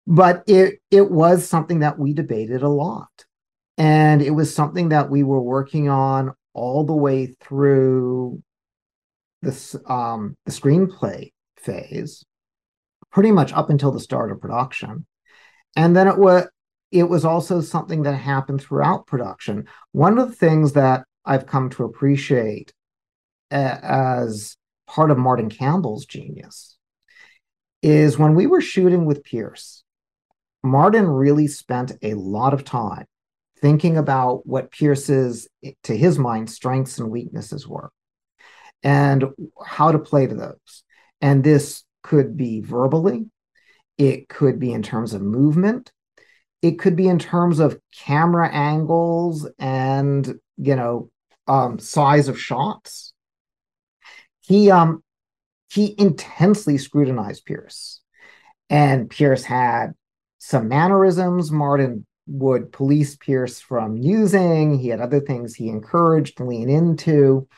But 0.06 0.44
it 0.46 0.80
it 0.90 1.10
was 1.10 1.48
something 1.48 1.80
that 1.80 1.98
we 1.98 2.12
debated 2.12 2.62
a 2.62 2.68
lot. 2.68 3.24
And 3.78 4.22
it 4.22 4.30
was 4.30 4.54
something 4.54 4.90
that 4.90 5.10
we 5.10 5.24
were 5.24 5.40
working 5.40 5.88
on 5.88 6.34
all 6.52 6.84
the 6.84 6.94
way 6.94 7.34
through 7.40 8.42
this 9.42 9.74
um, 9.86 10.36
the 10.44 10.52
screenplay 10.52 11.32
phase, 11.58 12.24
pretty 13.10 13.32
much 13.32 13.52
up 13.52 13.70
until 13.70 13.92
the 13.92 14.00
start 14.00 14.30
of 14.30 14.40
production. 14.40 15.06
And 15.76 15.96
then 15.96 16.08
it 16.08 16.18
was 16.18 16.46
it 16.90 17.08
was 17.08 17.24
also 17.24 17.60
something 17.60 18.04
that 18.04 18.14
happened 18.14 18.62
throughout 18.62 19.06
production. 19.06 19.66
One 19.90 20.16
of 20.16 20.28
the 20.28 20.34
things 20.34 20.74
that 20.74 21.04
I've 21.24 21.46
come 21.46 21.68
to 21.70 21.84
appreciate 21.84 22.72
as 23.50 24.56
part 24.86 25.10
of 25.10 25.18
Martin 25.18 25.50
Campbell's 25.50 26.06
genius 26.06 26.76
is 27.82 28.16
when 28.16 28.34
we 28.34 28.46
were 28.46 28.60
shooting 28.60 29.06
with 29.06 29.24
Pierce, 29.24 29.82
Martin 30.62 31.06
really 31.06 31.48
spent 31.48 31.92
a 32.00 32.14
lot 32.14 32.54
of 32.54 32.64
time 32.64 33.06
thinking 33.60 33.96
about 33.96 34.46
what 34.46 34.70
Pierce's, 34.70 35.48
to 35.82 35.96
his 35.96 36.18
mind, 36.18 36.48
strengths 36.50 36.98
and 36.98 37.10
weaknesses 37.10 37.66
were 37.66 37.90
and 38.82 39.24
how 39.66 39.90
to 39.90 39.98
play 39.98 40.26
to 40.26 40.34
those. 40.34 40.84
And 41.20 41.42
this 41.42 41.82
could 42.02 42.36
be 42.36 42.60
verbally, 42.60 43.26
it 43.98 44.28
could 44.28 44.58
be 44.58 44.72
in 44.72 44.82
terms 44.82 45.14
of 45.14 45.22
movement, 45.22 45.92
it 46.62 46.78
could 46.78 46.96
be 46.96 47.08
in 47.08 47.18
terms 47.18 47.58
of 47.58 47.78
camera 47.92 48.48
angles 48.50 49.48
and, 49.58 50.34
you 50.56 50.76
know, 50.76 51.10
um, 51.46 51.78
size 51.78 52.28
of 52.28 52.40
shots. 52.40 53.12
He 54.40 54.70
um 54.70 55.02
he 55.70 55.94
intensely 55.98 56.78
scrutinized 56.78 57.44
Pierce. 57.44 58.00
And 58.70 59.10
Pierce 59.10 59.44
had 59.44 59.92
some 60.38 60.68
mannerisms 60.68 61.50
Martin 61.50 62.06
would 62.26 62.72
police 62.72 63.16
Pierce 63.16 63.60
from 63.60 63.96
using. 63.96 64.78
He 64.78 64.88
had 64.88 65.00
other 65.00 65.20
things 65.20 65.54
he 65.54 65.68
encouraged 65.68 66.38
to 66.38 66.44
lean 66.44 66.70
into. 66.70 67.48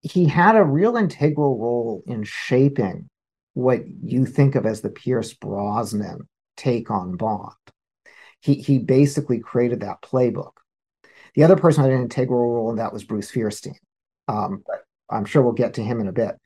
He 0.00 0.26
had 0.26 0.54
a 0.54 0.62
real 0.64 0.96
integral 0.96 1.58
role 1.58 2.02
in 2.06 2.22
shaping 2.22 3.08
what 3.58 3.80
you 4.04 4.24
think 4.24 4.54
of 4.54 4.66
as 4.66 4.82
the 4.82 4.88
Pierce 4.88 5.34
Brosnan 5.34 6.28
take 6.56 6.92
on 6.92 7.16
Bond. 7.16 7.54
He, 8.40 8.54
he 8.54 8.78
basically 8.78 9.40
created 9.40 9.80
that 9.80 10.00
playbook. 10.00 10.52
The 11.34 11.42
other 11.42 11.56
person 11.56 11.82
had 11.82 11.92
an 11.92 12.02
integral 12.02 12.54
role 12.54 12.70
in 12.70 12.76
that 12.76 12.92
was 12.92 13.02
Bruce 13.02 13.32
Feirstein. 13.32 13.74
Um, 14.28 14.62
but 14.64 14.84
I'm 15.10 15.24
sure 15.24 15.42
we'll 15.42 15.54
get 15.54 15.74
to 15.74 15.82
him 15.82 15.98
in 15.98 16.06
a 16.06 16.12
bit. 16.12 16.36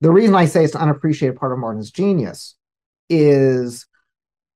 The 0.00 0.10
reason 0.10 0.34
I 0.34 0.46
say 0.46 0.64
it's 0.64 0.74
an 0.74 0.80
unappreciated 0.80 1.38
part 1.38 1.52
of 1.52 1.60
Martin's 1.60 1.92
genius 1.92 2.56
is 3.08 3.86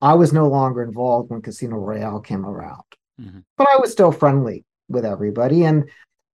I 0.00 0.14
was 0.14 0.32
no 0.32 0.48
longer 0.48 0.82
involved 0.82 1.30
when 1.30 1.42
Casino 1.42 1.76
Royale 1.76 2.18
came 2.18 2.44
around, 2.44 2.82
mm-hmm. 3.20 3.38
but 3.56 3.68
I 3.72 3.76
was 3.76 3.92
still 3.92 4.11
friendly 4.11 4.64
with 4.88 5.04
everybody. 5.04 5.64
And 5.64 5.90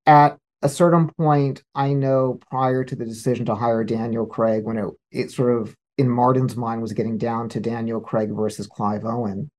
at 0.06 0.38
a 0.62 0.68
certain 0.68 1.10
point, 1.18 1.62
I 1.74 1.92
know 1.92 2.38
prior 2.50 2.84
to 2.84 2.96
the 2.96 3.04
decision 3.04 3.46
to 3.46 3.54
hire 3.54 3.84
Daniel 3.84 4.26
Craig, 4.26 4.64
when 4.64 4.78
it, 4.78 4.88
it 5.10 5.30
sort 5.30 5.60
of 5.60 5.74
in 5.98 6.08
Martin's 6.08 6.56
mind 6.56 6.82
was 6.82 6.92
getting 6.92 7.18
down 7.18 7.48
to 7.50 7.60
Daniel 7.60 8.00
Craig 8.00 8.30
versus 8.32 8.66
Clive 8.66 9.04
Owen. 9.04 9.50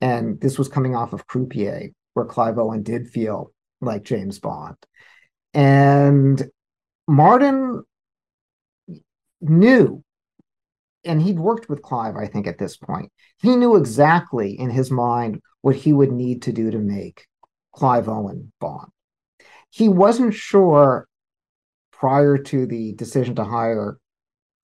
And 0.00 0.40
this 0.40 0.58
was 0.58 0.68
coming 0.68 0.94
off 0.94 1.12
of 1.12 1.26
Croupier, 1.26 1.90
where 2.14 2.26
Clive 2.26 2.58
Owen 2.58 2.82
did 2.82 3.08
feel 3.08 3.52
like 3.80 4.04
James 4.04 4.38
Bond. 4.38 4.76
And 5.54 6.50
Martin 7.08 7.82
knew 9.40 10.02
and 11.06 11.22
he'd 11.22 11.38
worked 11.38 11.68
with 11.68 11.82
Clive, 11.82 12.16
I 12.16 12.26
think, 12.26 12.46
at 12.46 12.58
this 12.58 12.76
point. 12.76 13.12
He 13.38 13.56
knew 13.56 13.76
exactly 13.76 14.58
in 14.58 14.70
his 14.70 14.90
mind 14.90 15.40
what 15.62 15.76
he 15.76 15.92
would 15.92 16.12
need 16.12 16.42
to 16.42 16.52
do 16.52 16.70
to 16.70 16.78
make 16.78 17.26
Clive 17.72 18.08
Owen 18.08 18.52
Bond. 18.60 18.90
He 19.76 19.90
wasn't 19.90 20.32
sure 20.32 21.06
prior 21.92 22.38
to 22.38 22.66
the 22.66 22.94
decision 22.94 23.34
to 23.34 23.44
hire 23.44 23.98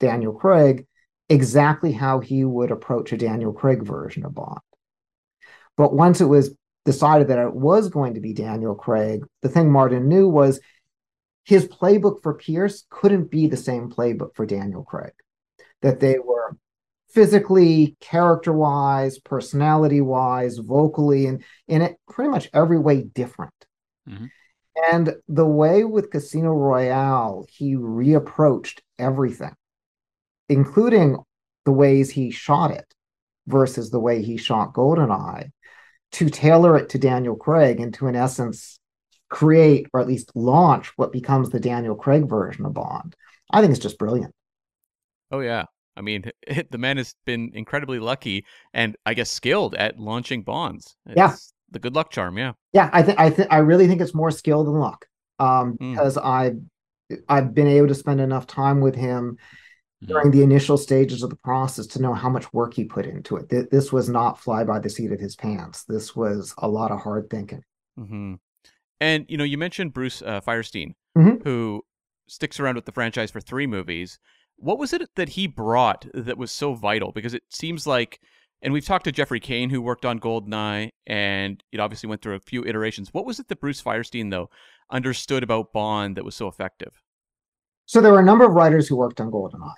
Daniel 0.00 0.32
Craig 0.32 0.86
exactly 1.28 1.92
how 1.92 2.20
he 2.20 2.46
would 2.46 2.70
approach 2.70 3.12
a 3.12 3.18
Daniel 3.18 3.52
Craig 3.52 3.82
version 3.82 4.24
of 4.24 4.34
Bond. 4.34 4.60
But 5.76 5.92
once 5.92 6.22
it 6.22 6.24
was 6.24 6.54
decided 6.86 7.28
that 7.28 7.38
it 7.38 7.52
was 7.52 7.90
going 7.90 8.14
to 8.14 8.20
be 8.20 8.32
Daniel 8.32 8.74
Craig, 8.74 9.26
the 9.42 9.50
thing 9.50 9.70
Martin 9.70 10.08
knew 10.08 10.30
was 10.30 10.60
his 11.44 11.68
playbook 11.68 12.22
for 12.22 12.32
Pierce 12.32 12.86
couldn't 12.88 13.30
be 13.30 13.48
the 13.48 13.56
same 13.58 13.90
playbook 13.90 14.34
for 14.34 14.46
Daniel 14.46 14.82
Craig 14.82 15.12
that 15.82 16.00
they 16.00 16.20
were 16.20 16.56
physically, 17.10 17.98
character 18.00 18.54
wise, 18.54 19.18
personality 19.18 20.00
wise, 20.00 20.56
vocally, 20.56 21.26
and 21.26 21.44
in 21.68 21.82
it, 21.82 21.96
pretty 22.08 22.30
much 22.30 22.48
every 22.54 22.78
way 22.78 23.02
different. 23.02 23.52
Mm-hmm. 24.08 24.26
And 24.90 25.14
the 25.28 25.46
way 25.46 25.84
with 25.84 26.10
Casino 26.10 26.50
Royale, 26.50 27.44
he 27.48 27.76
reapproached 27.76 28.80
everything, 28.98 29.54
including 30.48 31.18
the 31.64 31.72
ways 31.72 32.10
he 32.10 32.30
shot 32.30 32.70
it 32.70 32.86
versus 33.46 33.90
the 33.90 34.00
way 34.00 34.22
he 34.22 34.36
shot 34.36 34.72
Goldeneye, 34.72 35.50
to 36.12 36.30
tailor 36.30 36.76
it 36.76 36.90
to 36.90 36.98
Daniel 36.98 37.36
Craig 37.36 37.80
and 37.80 37.92
to, 37.94 38.06
in 38.06 38.16
essence, 38.16 38.78
create 39.28 39.86
or 39.92 40.00
at 40.00 40.06
least 40.06 40.30
launch 40.34 40.92
what 40.96 41.12
becomes 41.12 41.50
the 41.50 41.60
Daniel 41.60 41.94
Craig 41.94 42.28
version 42.28 42.66
of 42.66 42.74
Bond. 42.74 43.16
I 43.50 43.60
think 43.60 43.70
it's 43.70 43.82
just 43.82 43.98
brilliant. 43.98 44.34
Oh 45.30 45.40
yeah. 45.40 45.64
I 45.96 46.02
mean, 46.02 46.24
the 46.70 46.78
man 46.78 46.98
has 46.98 47.14
been 47.24 47.50
incredibly 47.54 47.98
lucky 47.98 48.44
and 48.72 48.96
I 49.04 49.14
guess 49.14 49.30
skilled 49.30 49.74
at 49.74 49.98
launching 49.98 50.42
bonds. 50.42 50.96
It's 51.06 51.16
yeah. 51.16 51.34
The 51.72 51.78
good 51.78 51.94
luck 51.94 52.10
charm, 52.10 52.38
yeah. 52.38 52.52
Yeah, 52.72 52.90
I 52.92 53.02
think 53.02 53.18
I 53.18 53.30
think 53.30 53.48
I 53.50 53.58
really 53.58 53.88
think 53.88 54.00
it's 54.00 54.14
more 54.14 54.30
skill 54.30 54.64
than 54.64 54.74
luck. 54.74 55.06
Um, 55.38 55.76
mm. 55.78 55.92
because 55.92 56.18
I 56.18 56.52
I've 57.28 57.54
been 57.54 57.66
able 57.66 57.88
to 57.88 57.94
spend 57.94 58.20
enough 58.20 58.46
time 58.46 58.80
with 58.80 58.94
him 58.94 59.38
mm. 60.02 60.06
during 60.06 60.30
the 60.30 60.42
initial 60.42 60.76
stages 60.76 61.22
of 61.22 61.30
the 61.30 61.36
process 61.36 61.86
to 61.88 62.02
know 62.02 62.14
how 62.14 62.28
much 62.28 62.52
work 62.52 62.74
he 62.74 62.84
put 62.84 63.06
into 63.06 63.36
it. 63.36 63.48
Th- 63.48 63.68
this 63.70 63.92
was 63.92 64.08
not 64.08 64.38
fly 64.38 64.64
by 64.64 64.78
the 64.78 64.90
seat 64.90 65.12
of 65.12 65.20
his 65.20 65.34
pants. 65.34 65.84
This 65.84 66.14
was 66.14 66.54
a 66.58 66.68
lot 66.68 66.90
of 66.90 67.00
hard 67.00 67.28
thinking. 67.30 67.62
Mm-hmm. 67.98 68.34
And 69.00 69.26
you 69.28 69.36
know, 69.36 69.44
you 69.44 69.58
mentioned 69.58 69.92
Bruce 69.92 70.22
uh, 70.22 70.40
Feirstein, 70.40 70.94
mm-hmm. 71.16 71.42
who 71.42 71.82
sticks 72.28 72.60
around 72.60 72.76
with 72.76 72.84
the 72.84 72.92
franchise 72.92 73.30
for 73.30 73.40
three 73.40 73.66
movies. 73.66 74.18
What 74.56 74.78
was 74.78 74.92
it 74.92 75.08
that 75.16 75.30
he 75.30 75.48
brought 75.48 76.06
that 76.14 76.38
was 76.38 76.52
so 76.52 76.74
vital? 76.74 77.10
Because 77.10 77.34
it 77.34 77.42
seems 77.50 77.86
like, 77.86 78.20
and 78.62 78.72
we've 78.72 78.84
talked 78.84 79.04
to 79.04 79.12
Jeffrey 79.12 79.40
Caine, 79.40 79.70
who 79.70 79.82
worked 79.82 80.04
on 80.04 80.20
Goldeneye, 80.20 80.90
and 81.06 81.62
it 81.72 81.80
obviously 81.80 82.08
went 82.08 82.22
through 82.22 82.36
a 82.36 82.40
few 82.40 82.64
iterations. 82.64 83.08
What 83.12 83.26
was 83.26 83.40
it 83.40 83.48
that 83.48 83.60
Bruce 83.60 83.82
Feirstein, 83.82 84.30
though, 84.30 84.50
understood 84.90 85.42
about 85.42 85.72
Bond 85.72 86.16
that 86.16 86.24
was 86.24 86.36
so 86.36 86.46
effective? 86.46 87.02
So 87.86 88.00
there 88.00 88.12
were 88.12 88.20
a 88.20 88.24
number 88.24 88.44
of 88.44 88.52
writers 88.52 88.86
who 88.86 88.96
worked 88.96 89.20
on 89.20 89.30
Goldeneye. 89.30 89.74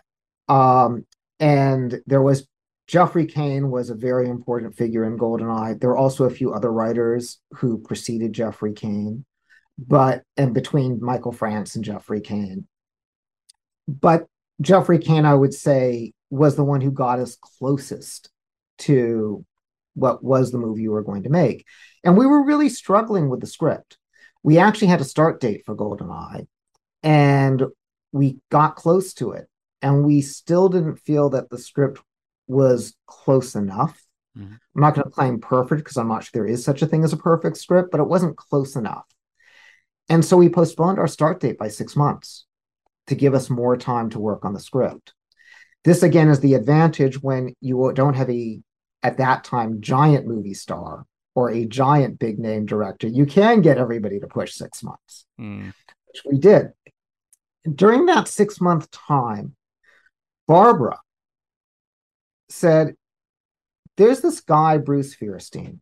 Um, 0.49 1.07
and 1.41 2.01
there 2.07 2.23
was 2.23 2.47
Jeffrey 2.87 3.25
Caine 3.25 3.71
was 3.71 3.89
a 3.89 3.95
very 3.95 4.29
important 4.29 4.77
figure 4.77 5.05
in 5.05 5.19
Goldeneye. 5.19 5.81
There 5.81 5.89
were 5.89 5.97
also 5.97 6.25
a 6.25 6.31
few 6.31 6.53
other 6.53 6.71
writers 6.71 7.41
who 7.53 7.79
preceded 7.79 8.35
Jeffrey 8.35 8.75
Caine, 8.75 9.25
but 9.79 10.23
and 10.37 10.53
between 10.53 11.03
Michael 11.03 11.33
France 11.33 11.75
and 11.75 11.85
Jeffrey 11.85 12.21
Caine. 12.21 12.67
But 13.89 14.27
Jeffrey 14.61 14.99
Caine, 14.99 15.25
I 15.25 15.35
would 15.35 15.55
say, 15.55 16.13
was 16.29 16.57
the 16.57 16.65
one 16.65 16.83
who 16.83 16.91
got 16.91 17.19
us 17.19 17.39
closest 17.59 18.29
to 18.79 19.45
what 19.95 20.25
was 20.25 20.51
the 20.51 20.59
movie 20.59 20.83
you 20.83 20.91
were 20.91 21.03
going 21.03 21.23
to 21.25 21.31
make. 21.31 21.67
And 22.03 22.17
we 22.17 22.27
were 22.27 22.45
really 22.45 22.69
struggling 22.69 23.29
with 23.29 23.41
the 23.41 23.47
script. 23.47 23.97
We 24.43 24.59
actually 24.59 24.89
had 24.89 25.01
a 25.01 25.05
start 25.05 25.41
date 25.41 25.63
for 25.65 25.75
Goldeneye, 25.75 26.47
and 27.03 27.65
we 28.13 28.39
got 28.51 28.77
close 28.77 29.15
to 29.15 29.33
it. 29.33 29.49
And 29.81 30.05
we 30.05 30.21
still 30.23 30.69
didn't 30.69 30.97
feel 30.97 31.31
that 31.31 31.51
the 31.51 31.59
script 31.59 32.01
was 32.47 32.95
close 33.07 33.55
enough. 33.55 34.03
Mm-hmm. 34.37 34.55
I'm 34.55 34.81
not 34.81 34.95
going 34.95 35.05
to 35.05 35.11
claim 35.11 35.41
perfect 35.41 35.85
because 35.85 35.97
I'm 35.97 36.09
not 36.09 36.25
sure 36.25 36.31
there 36.33 36.47
is 36.47 36.65
such 36.65 36.83
a 36.83 36.87
thing 36.87 37.05
as 37.05 37.13
a 37.13 37.19
perfect 37.19 37.59
script, 37.59 37.91
but 37.91 38.01
it 38.01 38.09
wasn't 38.09 38.37
close 38.37 38.77
enough. 38.77 39.05
And 40.09 40.25
so 40.25 40.37
we 40.37 40.49
postponed 40.49 40.99
our 40.99 41.07
start 41.07 41.41
date 41.41 41.59
by 41.59 41.69
six 41.69 41.97
months 41.97 42.47
to 43.07 43.15
give 43.15 43.35
us 43.35 43.51
more 43.51 43.77
time 43.77 44.11
to 44.11 44.19
work 44.19 44.45
on 44.45 44.55
the 44.55 44.61
script. 44.61 45.13
This 45.85 46.03
again 46.03 46.29
is 46.29 46.41
the 46.41 46.55
advantage 46.55 47.23
when 47.23 47.55
you 47.61 47.93
don't 47.95 48.15
have 48.15 48.31
a, 48.31 48.61
at 49.03 49.19
that 49.19 49.45
time, 49.45 49.81
giant 49.81 50.27
movie 50.27 50.55
star 50.55 51.05
or 51.35 51.51
a 51.51 51.67
giant 51.67 52.19
big 52.19 52.39
name 52.39 52.65
director. 52.65 53.07
You 53.07 53.27
can 53.27 53.61
get 53.61 53.79
everybody 53.79 54.21
to 54.21 54.27
push 54.27 54.55
six 54.55 54.83
months, 54.83 55.27
mm. 55.39 55.73
which 56.07 56.23
we 56.25 56.39
did. 56.39 56.69
During 57.71 58.07
that 58.07 58.29
six 58.29 58.61
month 58.61 58.91
time, 58.91 59.57
Barbara 60.47 60.99
said, 62.49 62.95
There's 63.97 64.21
this 64.21 64.41
guy, 64.41 64.79
Bruce 64.79 65.15
Feirstein. 65.15 65.81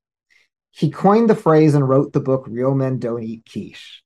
He 0.70 0.90
coined 0.90 1.28
the 1.28 1.36
phrase 1.36 1.74
and 1.74 1.86
wrote 1.86 2.12
the 2.12 2.20
book 2.20 2.46
Real 2.48 2.74
Men 2.74 2.98
Don't 2.98 3.22
Eat 3.22 3.44
Quiche. 3.50 4.02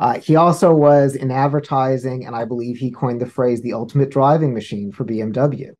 Uh, 0.00 0.18
he 0.18 0.34
also 0.34 0.74
was 0.74 1.14
in 1.14 1.30
advertising, 1.30 2.26
and 2.26 2.34
I 2.34 2.46
believe 2.46 2.78
he 2.78 2.90
coined 2.90 3.20
the 3.20 3.26
phrase 3.26 3.60
the 3.60 3.74
ultimate 3.74 4.10
driving 4.10 4.54
machine 4.54 4.90
for 4.90 5.04
BMW. 5.04 5.70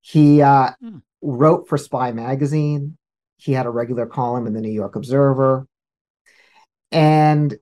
He 0.00 0.42
uh, 0.42 0.72
hmm. 0.80 0.98
wrote 1.22 1.68
for 1.68 1.78
Spy 1.78 2.12
Magazine. 2.12 2.98
He 3.38 3.52
had 3.52 3.66
a 3.66 3.70
regular 3.70 4.06
column 4.06 4.46
in 4.46 4.52
the 4.52 4.60
New 4.60 4.72
York 4.72 4.96
Observer. 4.96 5.66
And 6.92 7.56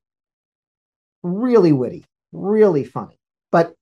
really 1.23 1.73
witty, 1.73 2.05
really 2.33 2.85
funny, 2.85 3.19
but 3.51 3.75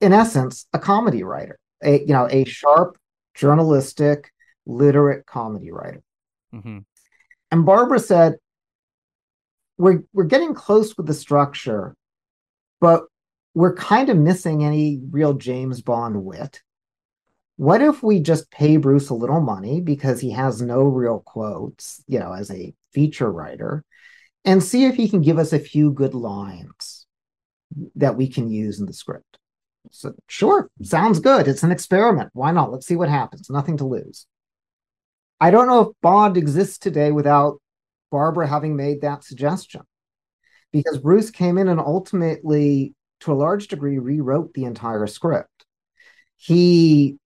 in 0.00 0.12
essence, 0.12 0.66
a 0.72 0.78
comedy 0.78 1.22
writer 1.22 1.58
a 1.84 2.00
you 2.00 2.12
know 2.12 2.26
a 2.30 2.44
sharp, 2.44 2.96
journalistic, 3.34 4.32
literate 4.66 5.26
comedy 5.26 5.70
writer. 5.70 6.02
Mm-hmm. 6.54 6.78
And 7.50 7.66
Barbara 7.66 8.00
said, 8.00 8.34
"We're 9.76 10.04
we're 10.12 10.24
getting 10.24 10.54
close 10.54 10.96
with 10.96 11.06
the 11.06 11.14
structure, 11.14 11.96
but 12.80 13.04
we're 13.54 13.74
kind 13.74 14.08
of 14.08 14.16
missing 14.16 14.64
any 14.64 15.00
real 15.10 15.34
James 15.34 15.82
Bond 15.82 16.24
wit. 16.24 16.62
What 17.56 17.80
if 17.80 18.02
we 18.02 18.18
just 18.20 18.50
pay 18.50 18.76
Bruce 18.78 19.10
a 19.10 19.14
little 19.14 19.40
money 19.40 19.80
because 19.80 20.20
he 20.20 20.30
has 20.30 20.60
no 20.60 20.82
real 20.82 21.20
quotes, 21.20 22.02
you 22.08 22.18
know, 22.18 22.32
as 22.32 22.50
a 22.50 22.74
feature 22.92 23.30
writer, 23.30 23.84
and 24.44 24.62
see 24.62 24.86
if 24.86 24.96
he 24.96 25.08
can 25.08 25.22
give 25.22 25.38
us 25.38 25.52
a 25.52 25.58
few 25.58 25.92
good 25.92 26.14
lines 26.14 27.06
that 27.94 28.16
we 28.16 28.28
can 28.28 28.50
use 28.50 28.80
in 28.80 28.86
the 28.86 28.92
script?" 28.92 29.38
So, 29.90 30.14
sure, 30.28 30.70
sounds 30.82 31.20
good. 31.20 31.46
It's 31.46 31.62
an 31.62 31.70
experiment. 31.70 32.30
Why 32.32 32.50
not? 32.50 32.72
Let's 32.72 32.86
see 32.86 32.96
what 32.96 33.08
happens. 33.08 33.50
Nothing 33.50 33.76
to 33.76 33.84
lose. 33.84 34.26
I 35.40 35.50
don't 35.50 35.66
know 35.66 35.80
if 35.80 35.88
Bond 36.00 36.36
exists 36.36 36.78
today 36.78 37.12
without 37.12 37.60
Barbara 38.14 38.46
having 38.46 38.76
made 38.76 39.00
that 39.00 39.24
suggestion, 39.24 39.82
because 40.72 40.98
Bruce 40.98 41.30
came 41.30 41.58
in 41.58 41.68
and 41.68 41.80
ultimately, 41.80 42.94
to 43.20 43.32
a 43.32 43.40
large 43.44 43.66
degree, 43.68 43.98
rewrote 43.98 44.54
the 44.54 44.64
entire 44.64 45.06
script. 45.06 45.66
He 46.36 47.18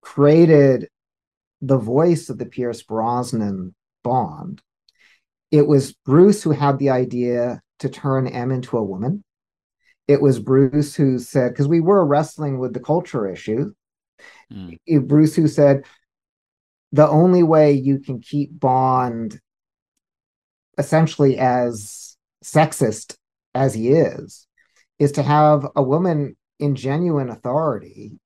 created 0.00 0.88
the 1.60 1.78
voice 1.78 2.28
of 2.28 2.38
the 2.38 2.46
Pierce 2.46 2.82
Brosnan 2.82 3.74
Bond. 4.04 4.62
It 5.50 5.66
was 5.66 5.94
Bruce 6.04 6.42
who 6.42 6.52
had 6.52 6.78
the 6.78 6.90
idea 6.90 7.60
to 7.80 7.88
turn 7.88 8.26
M 8.28 8.52
into 8.52 8.78
a 8.78 8.84
woman 8.84 9.24
it 10.08 10.20
was 10.20 10.38
Bruce 10.38 10.94
who 10.94 11.18
said, 11.18 11.52
because 11.52 11.68
we 11.68 11.80
were 11.80 12.04
wrestling 12.04 12.58
with 12.58 12.74
the 12.74 12.80
culture 12.80 13.30
issue, 13.30 13.72
mm. 14.52 14.78
Bruce 15.06 15.34
who 15.34 15.48
said, 15.48 15.84
the 16.92 17.08
only 17.08 17.42
way 17.42 17.72
you 17.72 17.98
can 17.98 18.20
keep 18.20 18.58
Bond 18.58 19.40
essentially 20.78 21.38
as 21.38 22.16
sexist 22.44 23.16
as 23.54 23.74
he 23.74 23.90
is, 23.90 24.46
is 24.98 25.12
to 25.12 25.22
have 25.22 25.66
a 25.76 25.82
woman 25.82 26.36
in 26.58 26.74
genuine 26.74 27.28
authority 27.28 28.18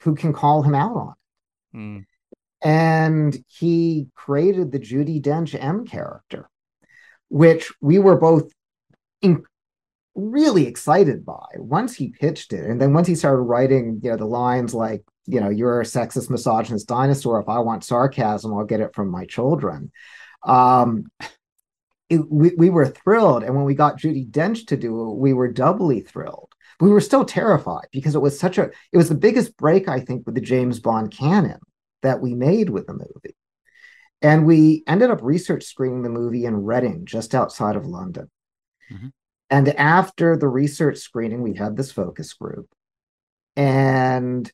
who 0.00 0.14
can 0.14 0.32
call 0.32 0.62
him 0.62 0.74
out 0.74 0.96
on 0.96 1.14
it. 1.72 1.76
Mm. 1.76 2.04
And 2.62 3.44
he 3.48 4.08
created 4.14 4.72
the 4.72 4.78
Judi 4.78 5.20
Dench 5.20 5.56
M 5.60 5.86
character, 5.86 6.48
which 7.28 7.72
we 7.80 7.98
were 7.98 8.16
both 8.16 8.50
in- 9.20 9.44
really 10.14 10.66
excited 10.66 11.24
by 11.24 11.46
once 11.56 11.94
he 11.94 12.08
pitched 12.08 12.52
it. 12.52 12.64
And 12.64 12.80
then 12.80 12.94
once 12.94 13.06
he 13.06 13.14
started 13.14 13.42
writing, 13.42 14.00
you 14.02 14.10
know, 14.10 14.16
the 14.16 14.24
lines 14.24 14.72
like, 14.72 15.02
you 15.26 15.40
know, 15.40 15.50
you're 15.50 15.80
a 15.80 15.84
sexist, 15.84 16.30
misogynist 16.30 16.88
dinosaur. 16.88 17.40
If 17.40 17.48
I 17.48 17.58
want 17.58 17.84
sarcasm, 17.84 18.54
I'll 18.54 18.64
get 18.64 18.80
it 18.80 18.94
from 18.94 19.10
my 19.10 19.26
children. 19.26 19.92
Um, 20.46 21.04
it, 22.08 22.20
we, 22.30 22.52
we 22.56 22.70
were 22.70 22.86
thrilled. 22.86 23.42
And 23.42 23.54
when 23.54 23.64
we 23.64 23.74
got 23.74 23.98
Judi 23.98 24.30
Dench 24.30 24.66
to 24.68 24.76
do 24.76 25.10
it, 25.10 25.16
we 25.16 25.32
were 25.32 25.52
doubly 25.52 26.00
thrilled. 26.00 26.52
We 26.80 26.90
were 26.90 27.00
still 27.00 27.24
terrified 27.24 27.86
because 27.90 28.14
it 28.14 28.20
was 28.20 28.38
such 28.38 28.58
a, 28.58 28.70
it 28.92 28.96
was 28.96 29.08
the 29.08 29.14
biggest 29.14 29.56
break, 29.56 29.88
I 29.88 30.00
think, 30.00 30.26
with 30.26 30.34
the 30.34 30.40
James 30.40 30.78
Bond 30.78 31.10
canon 31.10 31.58
that 32.02 32.20
we 32.20 32.34
made 32.34 32.70
with 32.70 32.86
the 32.86 32.92
movie. 32.92 33.36
And 34.22 34.46
we 34.46 34.82
ended 34.86 35.10
up 35.10 35.20
research 35.22 35.64
screening 35.64 36.02
the 36.02 36.08
movie 36.08 36.44
in 36.44 36.64
Reading, 36.64 37.06
just 37.06 37.34
outside 37.34 37.76
of 37.76 37.86
London. 37.86 38.30
Mm-hmm. 38.90 39.08
And 39.50 39.68
after 39.76 40.36
the 40.36 40.48
research 40.48 40.98
screening, 40.98 41.42
we 41.42 41.54
had 41.54 41.76
this 41.76 41.92
focus 41.92 42.32
group. 42.32 42.68
And 43.56 44.50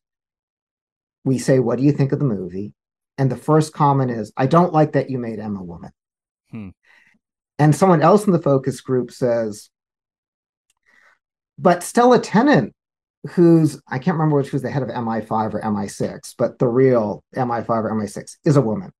we 1.24 1.38
say, 1.38 1.58
What 1.58 1.78
do 1.78 1.84
you 1.84 1.92
think 1.92 2.12
of 2.12 2.18
the 2.18 2.24
movie? 2.24 2.72
And 3.18 3.30
the 3.30 3.36
first 3.36 3.72
comment 3.72 4.10
is, 4.10 4.32
I 4.36 4.46
don't 4.46 4.72
like 4.72 4.92
that 4.92 5.10
you 5.10 5.18
made 5.18 5.38
M 5.38 5.56
a 5.56 5.62
woman. 5.62 5.90
Hmm. 6.50 6.68
And 7.58 7.74
someone 7.74 8.02
else 8.02 8.26
in 8.26 8.32
the 8.32 8.42
focus 8.42 8.80
group 8.80 9.10
says, 9.10 9.70
But 11.58 11.82
Stella 11.82 12.18
Tennant, 12.18 12.74
who's, 13.30 13.80
I 13.88 13.98
can't 13.98 14.16
remember 14.16 14.36
which 14.36 14.52
was 14.52 14.62
the 14.62 14.70
head 14.70 14.82
of 14.82 14.88
MI5 14.88 15.54
or 15.54 15.60
MI6, 15.60 16.34
but 16.36 16.58
the 16.58 16.68
real 16.68 17.22
MI5 17.36 17.68
or 17.68 17.92
MI6 17.92 18.36
is 18.44 18.56
a 18.56 18.62
woman. 18.62 18.92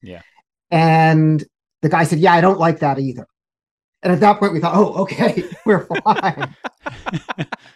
Yeah. 0.00 0.22
And 0.70 1.44
the 1.82 1.88
guy 1.88 2.04
said, 2.04 2.18
Yeah, 2.18 2.32
I 2.32 2.40
don't 2.40 2.58
like 2.58 2.80
that 2.80 2.98
either. 2.98 3.26
And 4.02 4.12
at 4.12 4.20
that 4.20 4.38
point, 4.38 4.52
we 4.52 4.60
thought, 4.60 4.76
oh, 4.76 5.02
okay, 5.02 5.44
we're 5.66 5.84
fine. 5.86 6.54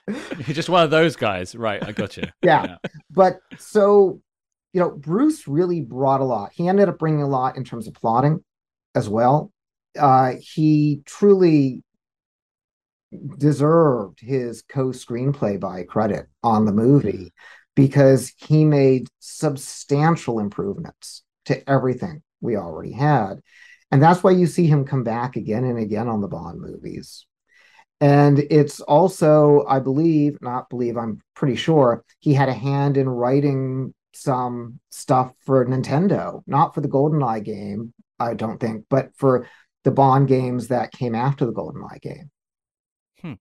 You're 0.09 0.55
just 0.55 0.68
one 0.68 0.84
of 0.84 0.91
those 0.91 1.16
guys. 1.16 1.57
Right. 1.57 1.82
I 1.82 1.93
got 1.93 2.16
you. 2.16 2.24
Yeah. 2.43 2.76
yeah. 2.84 2.91
But 3.11 3.41
so, 3.59 4.20
you 4.73 4.81
know, 4.81 4.91
Bruce 4.91 5.49
really 5.49 5.81
brought 5.81 6.21
a 6.21 6.25
lot. 6.25 6.53
He 6.55 6.68
ended 6.68 6.89
up 6.89 6.99
bringing 6.99 7.23
a 7.23 7.29
lot 7.29 7.57
in 7.57 7.64
terms 7.64 7.87
of 7.87 7.95
plotting 7.95 8.45
as 8.95 9.09
well. 9.09 9.53
Uh, 9.99 10.35
he 10.41 11.03
truly 11.05 11.83
deserved 13.39 14.21
his 14.21 14.62
co 14.62 14.89
screenplay 14.89 15.59
by 15.59 15.83
credit 15.83 16.27
on 16.43 16.64
the 16.64 16.73
movie 16.73 17.33
because 17.75 18.33
he 18.37 18.64
made 18.64 19.09
substantial 19.18 20.39
improvements 20.39 21.23
to 21.47 21.68
everything 21.68 22.23
we 22.41 22.57
already 22.57 22.93
had. 22.93 23.41
And 23.91 24.01
that's 24.01 24.23
why 24.23 24.31
you 24.31 24.47
see 24.47 24.66
him 24.66 24.85
come 24.85 25.03
back 25.03 25.35
again 25.37 25.64
and 25.64 25.79
again 25.79 26.09
on 26.09 26.21
the 26.21 26.29
Bond 26.29 26.61
movies. 26.61 27.27
And 28.01 28.39
it's 28.39 28.81
also, 28.81 29.64
I 29.68 29.81
believe, 29.81 30.41
not 30.41 30.71
believe, 30.71 30.97
I'm 30.97 31.21
pretty 31.35 31.57
sure, 31.57 32.05
he 32.21 32.33
had 32.33 32.49
a 32.49 32.55
hand 32.55 32.97
in 32.97 33.09
writing 33.09 33.93
some 34.13 34.81
stuff 34.91 35.33
for 35.45 35.65
Nintendo, 35.67 36.43
not 36.47 36.75
for 36.75 36.81
the 36.81 36.89
GoldenEye 36.89 37.45
game, 37.45 37.93
I 38.19 38.35
don't 38.35 38.59
think, 38.59 38.87
but 38.89 39.11
for 39.17 39.49
the 39.85 39.91
Bond 39.91 40.29
games 40.29 40.69
that 40.69 40.93
came 40.93 41.15
after 41.15 41.47
the 41.47 41.53
GoldenEye 41.53 42.01
game. 42.01 42.31
Hmm. 43.21 43.35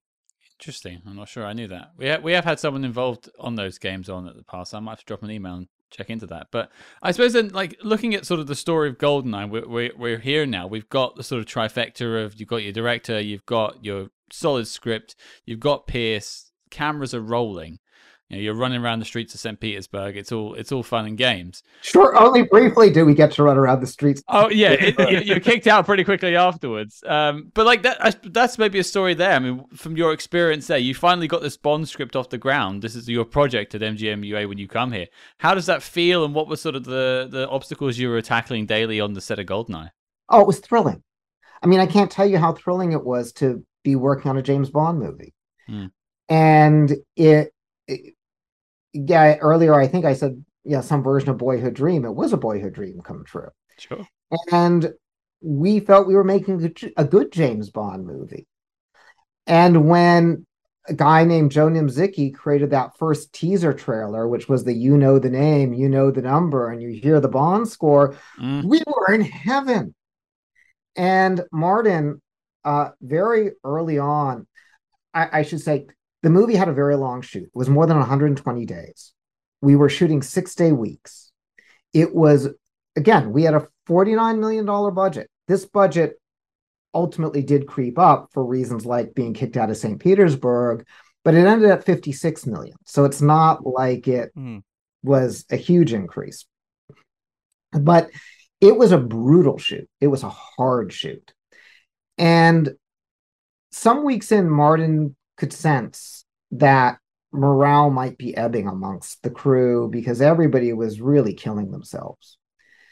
Interesting. 0.58 1.02
I'm 1.06 1.16
not 1.16 1.28
sure. 1.28 1.44
I 1.44 1.52
knew 1.52 1.68
that. 1.68 1.90
We 1.96 2.06
have, 2.06 2.22
we 2.22 2.32
have 2.32 2.44
had 2.44 2.60
someone 2.60 2.84
involved 2.84 3.28
on 3.38 3.56
those 3.56 3.78
games 3.78 4.08
on 4.08 4.26
at 4.26 4.36
the 4.36 4.44
past. 4.44 4.74
I 4.74 4.80
might 4.80 4.92
have 4.92 4.98
to 5.00 5.04
drop 5.04 5.22
an 5.22 5.30
email 5.30 5.54
and 5.54 5.68
check 5.90 6.10
into 6.10 6.26
that. 6.26 6.48
But 6.50 6.70
I 7.02 7.12
suppose 7.12 7.32
then, 7.32 7.48
like 7.48 7.76
looking 7.82 8.14
at 8.14 8.26
sort 8.26 8.40
of 8.40 8.46
the 8.46 8.54
story 8.54 8.88
of 8.88 8.98
Goldeneye, 8.98 9.50
we're, 9.50 9.68
we're 9.68 9.92
we're 9.96 10.18
here 10.18 10.46
now. 10.46 10.66
We've 10.66 10.88
got 10.88 11.16
the 11.16 11.22
sort 11.22 11.40
of 11.40 11.46
trifecta 11.46 12.24
of 12.24 12.38
you've 12.38 12.48
got 12.48 12.62
your 12.62 12.72
director, 12.72 13.20
you've 13.20 13.46
got 13.46 13.84
your 13.84 14.08
solid 14.32 14.68
script, 14.68 15.16
you've 15.44 15.60
got 15.60 15.86
Pierce. 15.86 16.52
Cameras 16.70 17.14
are 17.14 17.20
rolling. 17.20 17.80
You 18.30 18.36
know, 18.36 18.42
you're 18.42 18.54
running 18.54 18.80
around 18.80 19.00
the 19.00 19.04
streets 19.04 19.34
of 19.34 19.40
St. 19.40 19.58
Petersburg. 19.58 20.16
It's 20.16 20.30
all 20.30 20.54
it's 20.54 20.70
all 20.70 20.84
fun 20.84 21.04
and 21.06 21.18
games. 21.18 21.64
Sure, 21.82 22.16
only 22.16 22.44
briefly 22.44 22.88
do 22.90 23.04
we 23.04 23.12
get 23.12 23.32
to 23.32 23.42
run 23.42 23.58
around 23.58 23.80
the 23.80 23.88
streets. 23.88 24.22
Oh 24.28 24.48
yeah, 24.48 24.70
it, 24.78 25.26
you're 25.26 25.40
kicked 25.40 25.66
out 25.66 25.84
pretty 25.84 26.04
quickly 26.04 26.36
afterwards. 26.36 27.02
Um, 27.06 27.50
but 27.54 27.66
like 27.66 27.82
that, 27.82 28.22
that's 28.32 28.56
maybe 28.56 28.78
a 28.78 28.84
story 28.84 29.14
there. 29.14 29.32
I 29.32 29.40
mean, 29.40 29.64
from 29.74 29.96
your 29.96 30.12
experience 30.12 30.68
there, 30.68 30.78
you 30.78 30.94
finally 30.94 31.26
got 31.26 31.42
this 31.42 31.56
Bond 31.56 31.88
script 31.88 32.14
off 32.14 32.28
the 32.28 32.38
ground. 32.38 32.82
This 32.82 32.94
is 32.94 33.08
your 33.08 33.24
project 33.24 33.74
at 33.74 33.80
MGMUA 33.80 34.48
when 34.48 34.58
you 34.58 34.68
come 34.68 34.92
here. 34.92 35.08
How 35.38 35.54
does 35.54 35.66
that 35.66 35.82
feel, 35.82 36.24
and 36.24 36.32
what 36.34 36.48
were 36.48 36.56
sort 36.56 36.76
of 36.76 36.84
the 36.84 37.26
the 37.28 37.48
obstacles 37.48 37.98
you 37.98 38.08
were 38.10 38.22
tackling 38.22 38.64
daily 38.64 39.00
on 39.00 39.14
the 39.14 39.20
set 39.20 39.40
of 39.40 39.46
Goldeneye? 39.46 39.90
Oh, 40.28 40.40
it 40.40 40.46
was 40.46 40.60
thrilling. 40.60 41.02
I 41.62 41.66
mean, 41.66 41.80
I 41.80 41.86
can't 41.86 42.10
tell 42.10 42.26
you 42.26 42.38
how 42.38 42.52
thrilling 42.52 42.92
it 42.92 43.04
was 43.04 43.32
to 43.34 43.66
be 43.82 43.96
working 43.96 44.30
on 44.30 44.38
a 44.38 44.42
James 44.42 44.70
Bond 44.70 45.00
movie, 45.00 45.34
Hmm. 45.66 45.86
and 46.28 46.94
it, 47.16 47.52
it 47.88 48.14
yeah, 48.92 49.36
earlier 49.36 49.74
I 49.74 49.86
think 49.86 50.04
I 50.04 50.14
said, 50.14 50.44
yeah, 50.64 50.80
some 50.80 51.02
version 51.02 51.30
of 51.30 51.38
boyhood 51.38 51.74
dream. 51.74 52.04
It 52.04 52.14
was 52.14 52.32
a 52.32 52.36
boyhood 52.36 52.74
dream 52.74 53.00
come 53.02 53.24
true. 53.24 53.48
Sure. 53.78 54.06
And 54.50 54.92
we 55.40 55.80
felt 55.80 56.06
we 56.06 56.14
were 56.14 56.24
making 56.24 56.74
a 56.96 57.04
good 57.04 57.32
James 57.32 57.70
Bond 57.70 58.06
movie. 58.06 58.46
And 59.46 59.88
when 59.88 60.46
a 60.86 60.94
guy 60.94 61.24
named 61.24 61.50
Joe 61.50 61.68
Nimziki 61.68 62.34
created 62.34 62.70
that 62.70 62.96
first 62.98 63.32
teaser 63.32 63.72
trailer, 63.72 64.28
which 64.28 64.48
was 64.48 64.64
the 64.64 64.72
you 64.72 64.96
know 64.96 65.18
the 65.18 65.30
name, 65.30 65.72
you 65.72 65.88
know 65.88 66.10
the 66.10 66.22
number, 66.22 66.70
and 66.70 66.82
you 66.82 66.90
hear 66.90 67.20
the 67.20 67.28
Bond 67.28 67.68
score, 67.68 68.16
Mm. 68.38 68.64
we 68.64 68.82
were 68.86 69.14
in 69.14 69.22
heaven. 69.22 69.94
And 70.96 71.42
Martin, 71.52 72.20
uh, 72.64 72.90
very 73.00 73.52
early 73.64 73.98
on, 73.98 74.46
I, 75.14 75.40
I 75.40 75.42
should 75.42 75.60
say, 75.60 75.86
the 76.22 76.30
movie 76.30 76.54
had 76.54 76.68
a 76.68 76.72
very 76.74 76.96
long 76.96 77.22
shoot. 77.22 77.44
It 77.44 77.50
was 77.54 77.68
more 77.68 77.86
than 77.86 77.98
120 77.98 78.66
days. 78.66 79.12
We 79.62 79.76
were 79.76 79.88
shooting 79.88 80.22
six 80.22 80.54
day 80.54 80.72
weeks. 80.72 81.30
It 81.92 82.14
was, 82.14 82.48
again, 82.96 83.32
we 83.32 83.42
had 83.44 83.54
a 83.54 83.68
$49 83.88 84.38
million 84.38 84.66
budget. 84.94 85.28
This 85.48 85.64
budget 85.64 86.20
ultimately 86.94 87.42
did 87.42 87.66
creep 87.66 87.98
up 87.98 88.28
for 88.32 88.44
reasons 88.44 88.84
like 88.86 89.14
being 89.14 89.34
kicked 89.34 89.56
out 89.56 89.70
of 89.70 89.76
St. 89.76 89.98
Petersburg, 90.00 90.86
but 91.24 91.34
it 91.34 91.46
ended 91.46 91.70
at 91.70 91.84
56 91.84 92.46
million. 92.46 92.76
So 92.86 93.04
it's 93.04 93.20
not 93.20 93.66
like 93.66 94.08
it 94.08 94.30
Hmm. 94.34 94.58
was 95.02 95.44
a 95.50 95.56
huge 95.56 95.92
increase. 95.92 96.46
But 97.72 98.10
it 98.60 98.76
was 98.76 98.92
a 98.92 98.98
brutal 98.98 99.58
shoot. 99.58 99.88
It 100.00 100.08
was 100.08 100.22
a 100.22 100.28
hard 100.28 100.92
shoot. 100.92 101.32
And 102.18 102.74
some 103.72 104.04
weeks 104.04 104.32
in, 104.32 104.50
Martin 104.50 105.16
could 105.40 105.52
sense 105.54 106.24
that 106.52 106.98
morale 107.32 107.90
might 107.90 108.18
be 108.18 108.36
ebbing 108.36 108.68
amongst 108.68 109.22
the 109.22 109.30
crew 109.30 109.88
because 109.88 110.20
everybody 110.20 110.72
was 110.72 111.00
really 111.00 111.32
killing 111.32 111.70
themselves. 111.70 112.36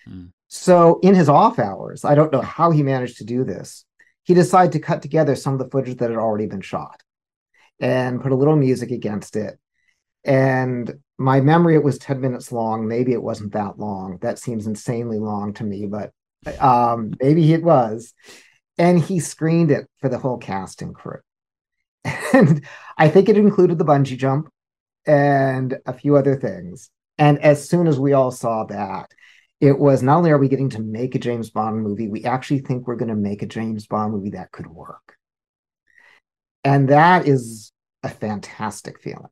Hmm. 0.07 0.27
So, 0.49 0.99
in 1.03 1.15
his 1.15 1.29
off 1.29 1.59
hours, 1.59 2.07
I 2.07 2.15
don't 2.15 2.33
know 2.33 2.41
how 2.41 2.71
he 2.71 2.83
managed 2.83 3.19
to 3.19 3.25
do 3.25 3.45
this. 3.45 3.85
He 4.23 4.33
decided 4.33 4.73
to 4.73 4.81
cut 4.81 5.03
together 5.03 5.37
some 5.37 5.53
of 5.53 5.59
the 5.59 5.69
footage 5.69 5.99
that 5.99 6.09
had 6.09 6.19
already 6.19 6.47
been 6.47 6.63
shot 6.63 7.03
and 7.81 8.23
put 8.23 8.33
a 8.33 8.37
little 8.37 8.57
music 8.57 8.91
against 8.91 9.37
it. 9.37 9.59
And 10.25 10.99
my 11.19 11.43
memory, 11.43 11.75
it 11.75 11.85
was 11.85 11.99
10 11.99 12.21
minutes 12.21 12.51
long. 12.51 12.89
Maybe 12.89 13.13
it 13.13 13.23
wasn't 13.23 13.53
that 13.53 13.79
long. 13.79 14.19
That 14.23 14.39
seems 14.39 14.67
insanely 14.67 15.19
long 15.19 15.53
to 15.55 15.65
me, 15.65 15.87
but 15.87 16.13
um, 16.61 17.13
maybe 17.21 17.53
it 17.53 17.63
was. 17.63 18.15
And 18.79 18.99
he 18.99 19.21
screened 19.21 19.71
it 19.71 19.87
for 19.99 20.09
the 20.09 20.19
whole 20.19 20.39
cast 20.39 20.81
and 20.81 20.95
crew. 20.95 21.21
And 22.33 22.65
I 22.97 23.09
think 23.09 23.29
it 23.29 23.37
included 23.37 23.79
the 23.79 23.85
bungee 23.85 24.19
jump 24.19 24.49
and 25.07 25.79
a 25.87 25.93
few 25.93 26.17
other 26.17 26.37
things. 26.37 26.91
And 27.17 27.39
as 27.41 27.69
soon 27.69 27.87
as 27.87 27.99
we 27.99 28.13
all 28.13 28.31
saw 28.31 28.65
that, 28.65 29.11
it 29.61 29.79
was 29.79 30.03
not 30.03 30.19
only 30.19 30.31
are 30.31 30.39
we 30.39 30.49
getting 30.49 30.71
to 30.71 30.83
make 30.83 31.15
a 31.15 31.19
James 31.19 31.51
Bond 31.51 31.83
movie, 31.83 32.09
we 32.09 32.25
actually 32.25 32.61
think 32.61 32.87
we're 32.87 32.97
going 32.97 33.09
to 33.09 33.17
make 33.17 33.43
a 33.43 33.47
James 33.47 33.87
Bond 33.87 34.13
movie 34.13 34.31
that 34.31 34.53
could 34.53 34.69
work. 34.69 35.17
And 36.63 36.89
that 36.91 37.27
is 37.27 37.73
a 38.03 38.09
fantastic 38.09 39.01
feeling. 39.01 39.31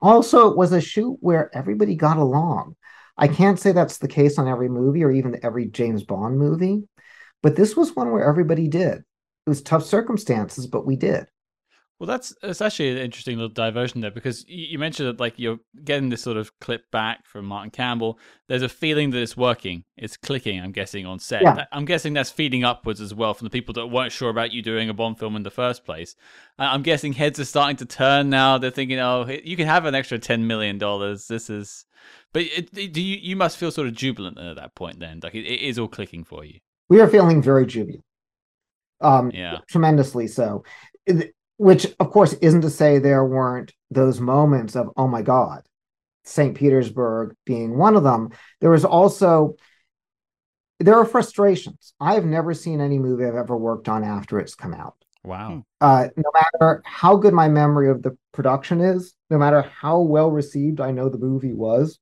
Also, 0.00 0.50
it 0.50 0.56
was 0.56 0.72
a 0.72 0.80
shoot 0.80 1.16
where 1.20 1.54
everybody 1.56 1.94
got 1.94 2.18
along. 2.18 2.76
I 3.16 3.28
can't 3.28 3.58
say 3.58 3.72
that's 3.72 3.98
the 3.98 4.08
case 4.08 4.38
on 4.38 4.48
every 4.48 4.68
movie 4.68 5.04
or 5.04 5.10
even 5.10 5.40
every 5.42 5.66
James 5.66 6.02
Bond 6.02 6.36
movie, 6.38 6.82
but 7.42 7.56
this 7.56 7.76
was 7.76 7.94
one 7.94 8.10
where 8.10 8.28
everybody 8.28 8.68
did. 8.68 8.98
It 8.98 9.48
was 9.48 9.62
tough 9.62 9.84
circumstances, 9.84 10.66
but 10.66 10.84
we 10.84 10.96
did. 10.96 11.26
Well, 12.04 12.18
that's 12.18 12.34
it's 12.42 12.60
actually 12.60 12.90
an 12.90 12.98
interesting 12.98 13.36
little 13.38 13.48
diversion 13.48 14.02
there 14.02 14.10
because 14.10 14.44
you, 14.46 14.78
mentioned 14.78 15.08
that 15.08 15.18
like 15.18 15.38
you're 15.38 15.58
getting 15.84 16.10
this 16.10 16.20
sort 16.20 16.36
of 16.36 16.58
clip 16.60 16.90
back 16.90 17.24
from 17.24 17.46
Martin 17.46 17.70
Campbell. 17.70 18.18
There's 18.46 18.60
a 18.60 18.68
feeling 18.68 19.08
that 19.12 19.22
it's 19.22 19.38
working, 19.38 19.84
it's 19.96 20.18
clicking. 20.18 20.60
I'm 20.60 20.72
guessing 20.72 21.06
on 21.06 21.18
set. 21.18 21.40
Yeah. 21.40 21.64
I'm 21.72 21.86
guessing 21.86 22.12
that's 22.12 22.28
feeding 22.28 22.62
upwards 22.62 23.00
as 23.00 23.14
well 23.14 23.32
from 23.32 23.46
the 23.46 23.50
people 23.50 23.72
that 23.72 23.86
weren't 23.86 24.12
sure 24.12 24.28
about 24.28 24.52
you 24.52 24.60
doing 24.60 24.90
a 24.90 24.92
Bond 24.92 25.18
film 25.18 25.34
in 25.34 25.44
the 25.44 25.50
first 25.50 25.86
place. 25.86 26.14
I'm 26.58 26.82
guessing 26.82 27.14
heads 27.14 27.40
are 27.40 27.46
starting 27.46 27.76
to 27.78 27.86
turn 27.86 28.28
now. 28.28 28.58
They're 28.58 28.70
thinking, 28.70 28.98
oh, 28.98 29.26
you 29.42 29.56
can 29.56 29.66
have 29.66 29.86
an 29.86 29.94
extra 29.94 30.18
ten 30.18 30.46
million 30.46 30.76
dollars. 30.76 31.26
This 31.26 31.48
is, 31.48 31.86
but 32.34 32.42
it, 32.42 32.68
it- 32.76 32.92
do 32.92 33.00
you 33.00 33.16
you 33.16 33.34
must 33.34 33.56
feel 33.56 33.70
sort 33.70 33.88
of 33.88 33.94
jubilant 33.94 34.36
at 34.38 34.56
that 34.56 34.74
point 34.74 35.00
then? 35.00 35.20
Like 35.22 35.34
it, 35.34 35.46
it 35.46 35.60
is 35.62 35.78
all 35.78 35.88
clicking 35.88 36.22
for 36.24 36.44
you. 36.44 36.60
We 36.90 37.00
are 37.00 37.08
feeling 37.08 37.40
very 37.40 37.64
jubilant, 37.64 38.04
um, 39.00 39.30
Yeah. 39.32 39.60
tremendously 39.70 40.26
so. 40.26 40.64
It- 41.58 41.62
Which, 41.62 41.86
of 42.00 42.10
course, 42.10 42.32
isn't 42.34 42.62
to 42.62 42.70
say 42.70 42.98
there 42.98 43.24
weren't 43.24 43.72
those 43.90 44.20
moments 44.20 44.76
of, 44.76 44.90
oh 44.96 45.08
my 45.08 45.22
God, 45.22 45.62
St. 46.24 46.54
Petersburg 46.56 47.34
being 47.44 47.76
one 47.76 47.96
of 47.96 48.02
them. 48.02 48.30
There 48.60 48.70
was 48.70 48.84
also, 48.84 49.56
there 50.80 50.96
are 50.96 51.04
frustrations. 51.04 51.94
I 52.00 52.14
have 52.14 52.24
never 52.24 52.54
seen 52.54 52.80
any 52.80 52.98
movie 52.98 53.24
I've 53.24 53.34
ever 53.34 53.56
worked 53.56 53.88
on 53.88 54.04
after 54.04 54.38
it's 54.40 54.54
come 54.54 54.74
out. 54.74 54.96
Wow. 55.26 55.64
uh, 55.80 56.08
no 56.18 56.30
matter 56.34 56.82
how 56.84 57.16
good 57.16 57.32
my 57.32 57.48
memory 57.48 57.88
of 57.88 58.02
the 58.02 58.14
production 58.32 58.82
is, 58.82 59.14
no 59.30 59.38
matter 59.38 59.62
how 59.62 60.00
well 60.00 60.30
received 60.30 60.82
I 60.82 60.90
know 60.90 61.08
the 61.08 61.16
movie 61.16 61.54
was, 61.54 61.98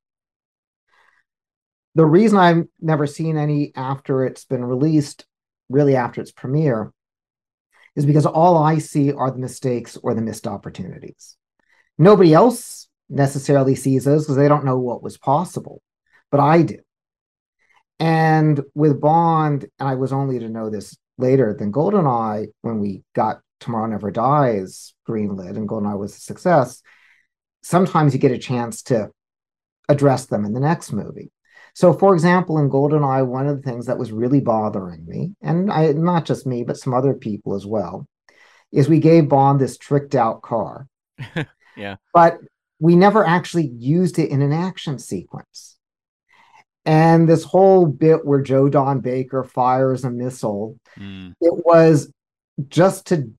the 1.95 2.05
reason 2.05 2.39
I've 2.39 2.67
never 2.81 3.07
seen 3.07 3.37
any 3.37 3.71
after 3.77 4.25
it's 4.25 4.45
been 4.45 4.65
released, 4.65 5.25
really 5.69 5.95
after 5.95 6.21
its 6.21 6.33
premiere, 6.33 6.93
is 7.97 8.07
because 8.07 8.27
all 8.27 8.57
I 8.57 8.79
see 8.79 9.13
are 9.13 9.31
the 9.31 9.39
mistakes 9.39 9.99
or 10.03 10.15
the 10.15 10.23
missed 10.23 10.47
opportunities. 10.47 11.37
Nobody 11.99 12.33
else 12.33 12.89
necessarily 13.09 13.75
sees 13.75 14.05
those 14.05 14.25
because 14.25 14.37
they 14.37 14.49
don't 14.49 14.65
know 14.65 14.79
what 14.79 15.03
was 15.03 15.19
possible, 15.19 15.83
but 16.31 16.41
I 16.41 16.63
do. 16.63 16.79
And 18.01 18.61
with 18.75 19.01
Bond, 19.01 19.67
and 19.79 19.89
I 19.89 19.95
was 19.95 20.13
only 20.13 20.39
to 20.39 20.49
know 20.49 20.71
this 20.71 20.97
later 21.19 21.55
than 21.57 21.73
GoldenEye 21.73 22.49
when 22.63 22.81
we 22.81 23.05
got 23.15 23.41
Tomorrow 23.61 23.87
Never 23.87 24.11
Dies 24.11 24.95
greenlit 25.09 25.57
and 25.57 25.69
GoldenEye 25.69 25.99
was 25.99 26.17
a 26.17 26.21
success. 26.21 26.83
Sometimes 27.63 28.13
you 28.13 28.19
get 28.19 28.33
a 28.33 28.39
chance 28.39 28.83
to 28.85 29.11
address 29.89 30.27
them 30.27 30.45
in 30.45 30.53
the 30.53 30.61
next 30.61 30.93
movie. 30.93 31.31
So, 31.75 31.93
for 31.93 32.13
example, 32.15 32.59
in 32.59 32.69
GoldenEye, 32.69 33.27
one 33.27 33.47
of 33.47 33.57
the 33.57 33.63
things 33.63 33.87
that 33.87 33.99
was 33.99 34.13
really 34.13 34.41
bothering 34.41 35.07
me, 35.07 35.35
and 35.41 35.73
I, 35.73 35.93
not 35.93 36.27
just 36.27 36.47
me, 36.47 36.65
but 36.65 36.77
some 36.77 36.93
other 36.93 37.15
people 37.15 37.55
as 37.55 37.65
well, 37.67 38.07
is 38.71 38.89
we 38.89 38.99
gave 39.01 39.29
Bond 39.29 39.61
this 39.61 39.79
tricked 39.79 40.15
out 40.15 40.43
car. 40.43 40.87
Yeah. 41.75 41.97
But 42.13 42.39
we 42.81 42.97
never 42.97 43.25
actually 43.27 43.67
used 43.67 44.19
it 44.19 44.29
in 44.29 44.43
an 44.43 44.53
action 44.53 44.99
sequence. 44.99 45.79
And 46.85 47.27
this 47.27 47.45
whole 47.45 47.87
bit 47.87 48.27
where 48.27 48.43
Joe 48.43 48.69
Don 48.69 49.01
Baker 49.01 49.43
fires 49.43 50.05
a 50.05 50.11
missile 50.11 50.79
Mm. 50.99 51.33
it 51.41 51.65
was 51.65 52.13
just 52.69 53.07
to 53.07 53.33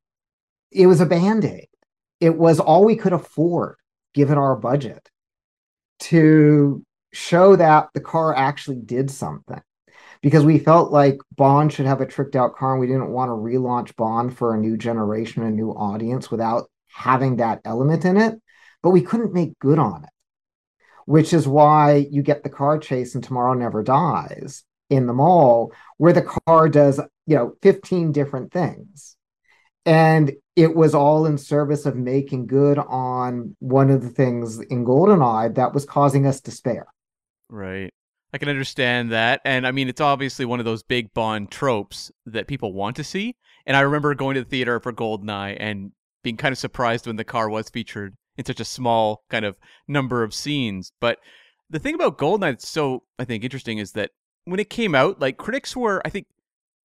it 0.71 0.87
was 0.87 1.01
a 1.01 1.05
band-aid 1.05 1.67
it 2.19 2.35
was 2.35 2.59
all 2.59 2.83
we 2.83 2.95
could 2.95 3.13
afford 3.13 3.75
given 4.15 4.39
our 4.39 4.55
budget 4.55 5.07
to 5.99 6.83
show 7.13 7.55
that 7.55 7.89
the 7.93 8.01
car 8.01 8.35
actually 8.35 8.79
did 8.79 9.09
something. 9.09 9.61
Because 10.21 10.45
we 10.45 10.57
felt 10.57 10.91
like 10.91 11.17
bond 11.35 11.73
should 11.73 11.85
have 11.85 11.99
a 11.99 12.05
tricked 12.05 12.35
out 12.35 12.55
car 12.55 12.71
and 12.71 12.79
we 12.79 12.87
didn't 12.87 13.11
want 13.11 13.29
to 13.29 13.33
relaunch 13.33 13.95
bond 13.97 14.37
for 14.37 14.53
a 14.53 14.57
new 14.57 14.77
generation 14.77 15.43
a 15.43 15.51
new 15.51 15.71
audience 15.71 16.31
without 16.31 16.69
having 16.87 17.37
that 17.37 17.59
element 17.65 18.05
in 18.05 18.15
it. 18.15 18.35
But 18.81 18.91
we 18.91 19.01
couldn't 19.01 19.33
make 19.33 19.59
good 19.59 19.79
on 19.79 20.03
it 20.03 20.09
which 21.05 21.33
is 21.33 21.47
why 21.47 22.07
you 22.11 22.21
get 22.21 22.43
the 22.43 22.49
car 22.49 22.77
chase 22.77 23.15
and 23.15 23.23
tomorrow 23.23 23.53
never 23.53 23.83
dies 23.83 24.63
in 24.89 25.07
the 25.07 25.13
mall 25.13 25.71
where 25.97 26.13
the 26.13 26.21
car 26.45 26.69
does 26.69 26.99
you 27.25 27.35
know 27.35 27.53
15 27.61 28.11
different 28.11 28.51
things. 28.51 29.15
And 29.85 30.31
it 30.55 30.75
was 30.75 30.95
all 30.95 31.25
in 31.25 31.37
service 31.37 31.85
of 31.85 31.95
making 31.95 32.47
good 32.47 32.77
on 32.77 33.55
one 33.59 33.89
of 33.89 34.01
the 34.01 34.09
things 34.09 34.59
in 34.59 34.85
Goldeneye 34.85 35.55
that 35.55 35.73
was 35.73 35.83
causing 35.83 36.25
us 36.25 36.39
despair. 36.39 36.85
Right. 37.49 37.93
I 38.33 38.37
can 38.39 38.49
understand 38.49 39.11
that. 39.11 39.41
And 39.45 39.67
I 39.67 39.71
mean, 39.71 39.89
it's 39.89 40.01
obviously 40.01 40.45
one 40.45 40.59
of 40.59 40.65
those 40.65 40.81
big 40.81 41.13
Bond 41.13 41.51
tropes 41.51 42.11
that 42.25 42.47
people 42.47 42.73
want 42.73 42.95
to 42.95 43.03
see. 43.03 43.35
And 43.65 43.77
I 43.77 43.81
remember 43.81 44.13
going 44.15 44.35
to 44.35 44.41
the 44.41 44.49
theater 44.49 44.79
for 44.79 44.91
Goldeneye 44.91 45.57
and 45.59 45.91
being 46.23 46.37
kind 46.37 46.51
of 46.51 46.57
surprised 46.57 47.05
when 47.05 47.15
the 47.15 47.23
car 47.23 47.49
was 47.49 47.69
featured 47.69 48.15
in 48.37 48.45
such 48.45 48.59
a 48.59 48.65
small 48.65 49.23
kind 49.29 49.45
of 49.45 49.57
number 49.87 50.23
of 50.23 50.33
scenes. 50.33 50.91
But 50.99 51.19
the 51.69 51.79
thing 51.79 51.95
about 51.95 52.17
Goldeneye 52.17 52.51
that's 52.51 52.67
so, 52.67 53.03
I 53.19 53.25
think, 53.25 53.43
interesting 53.43 53.77
is 53.77 53.91
that 53.91 54.11
when 54.45 54.59
it 54.59 54.69
came 54.69 54.95
out, 54.95 55.21
like 55.21 55.37
critics 55.37 55.75
were, 55.75 56.01
I 56.03 56.09
think, 56.09 56.27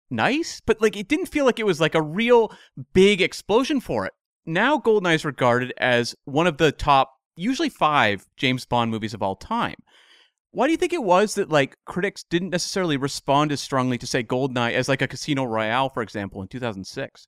nice, 0.10 0.62
but 0.66 0.82
like 0.82 0.96
it 0.96 1.08
didn't 1.08 1.28
feel 1.28 1.46
like 1.46 1.60
it 1.60 1.66
was 1.66 1.82
like 1.82 1.96
a 1.96 2.02
real 2.02 2.52
big 2.94 3.22
explosion 3.22 3.80
for 3.80 4.06
it. 4.06 4.14
Now 4.46 4.78
Goldeneye 4.78 5.16
is 5.16 5.26
regarded 5.26 5.74
as 5.78 6.16
one 6.26 6.48
of 6.48 6.58
the 6.58 6.72
top, 6.72 7.14
usually 7.36 7.70
five 7.70 8.26
James 8.38 8.66
Bond 8.66 8.92
movies 8.92 9.14
of 9.14 9.22
all 9.22 9.36
time. 9.36 9.76
Why 10.52 10.68
do 10.68 10.72
you 10.72 10.78
think 10.78 10.92
it 10.92 11.04
was 11.04 11.36
that 11.36 11.50
like 11.50 11.78
critics 11.86 12.24
didn't 12.24 12.50
necessarily 12.50 12.98
respond 12.98 13.52
as 13.54 13.62
strongly 13.62 13.98
to 14.00 14.08
say 14.08 14.24
Goldeneye 14.24 14.74
as 14.74 14.90
like 14.90 15.02
a 15.02 15.08
Casino 15.08 15.46
Royale, 15.46 15.90
for 15.90 16.02
example, 16.04 16.42
in 16.42 16.50
2006? 16.50 17.28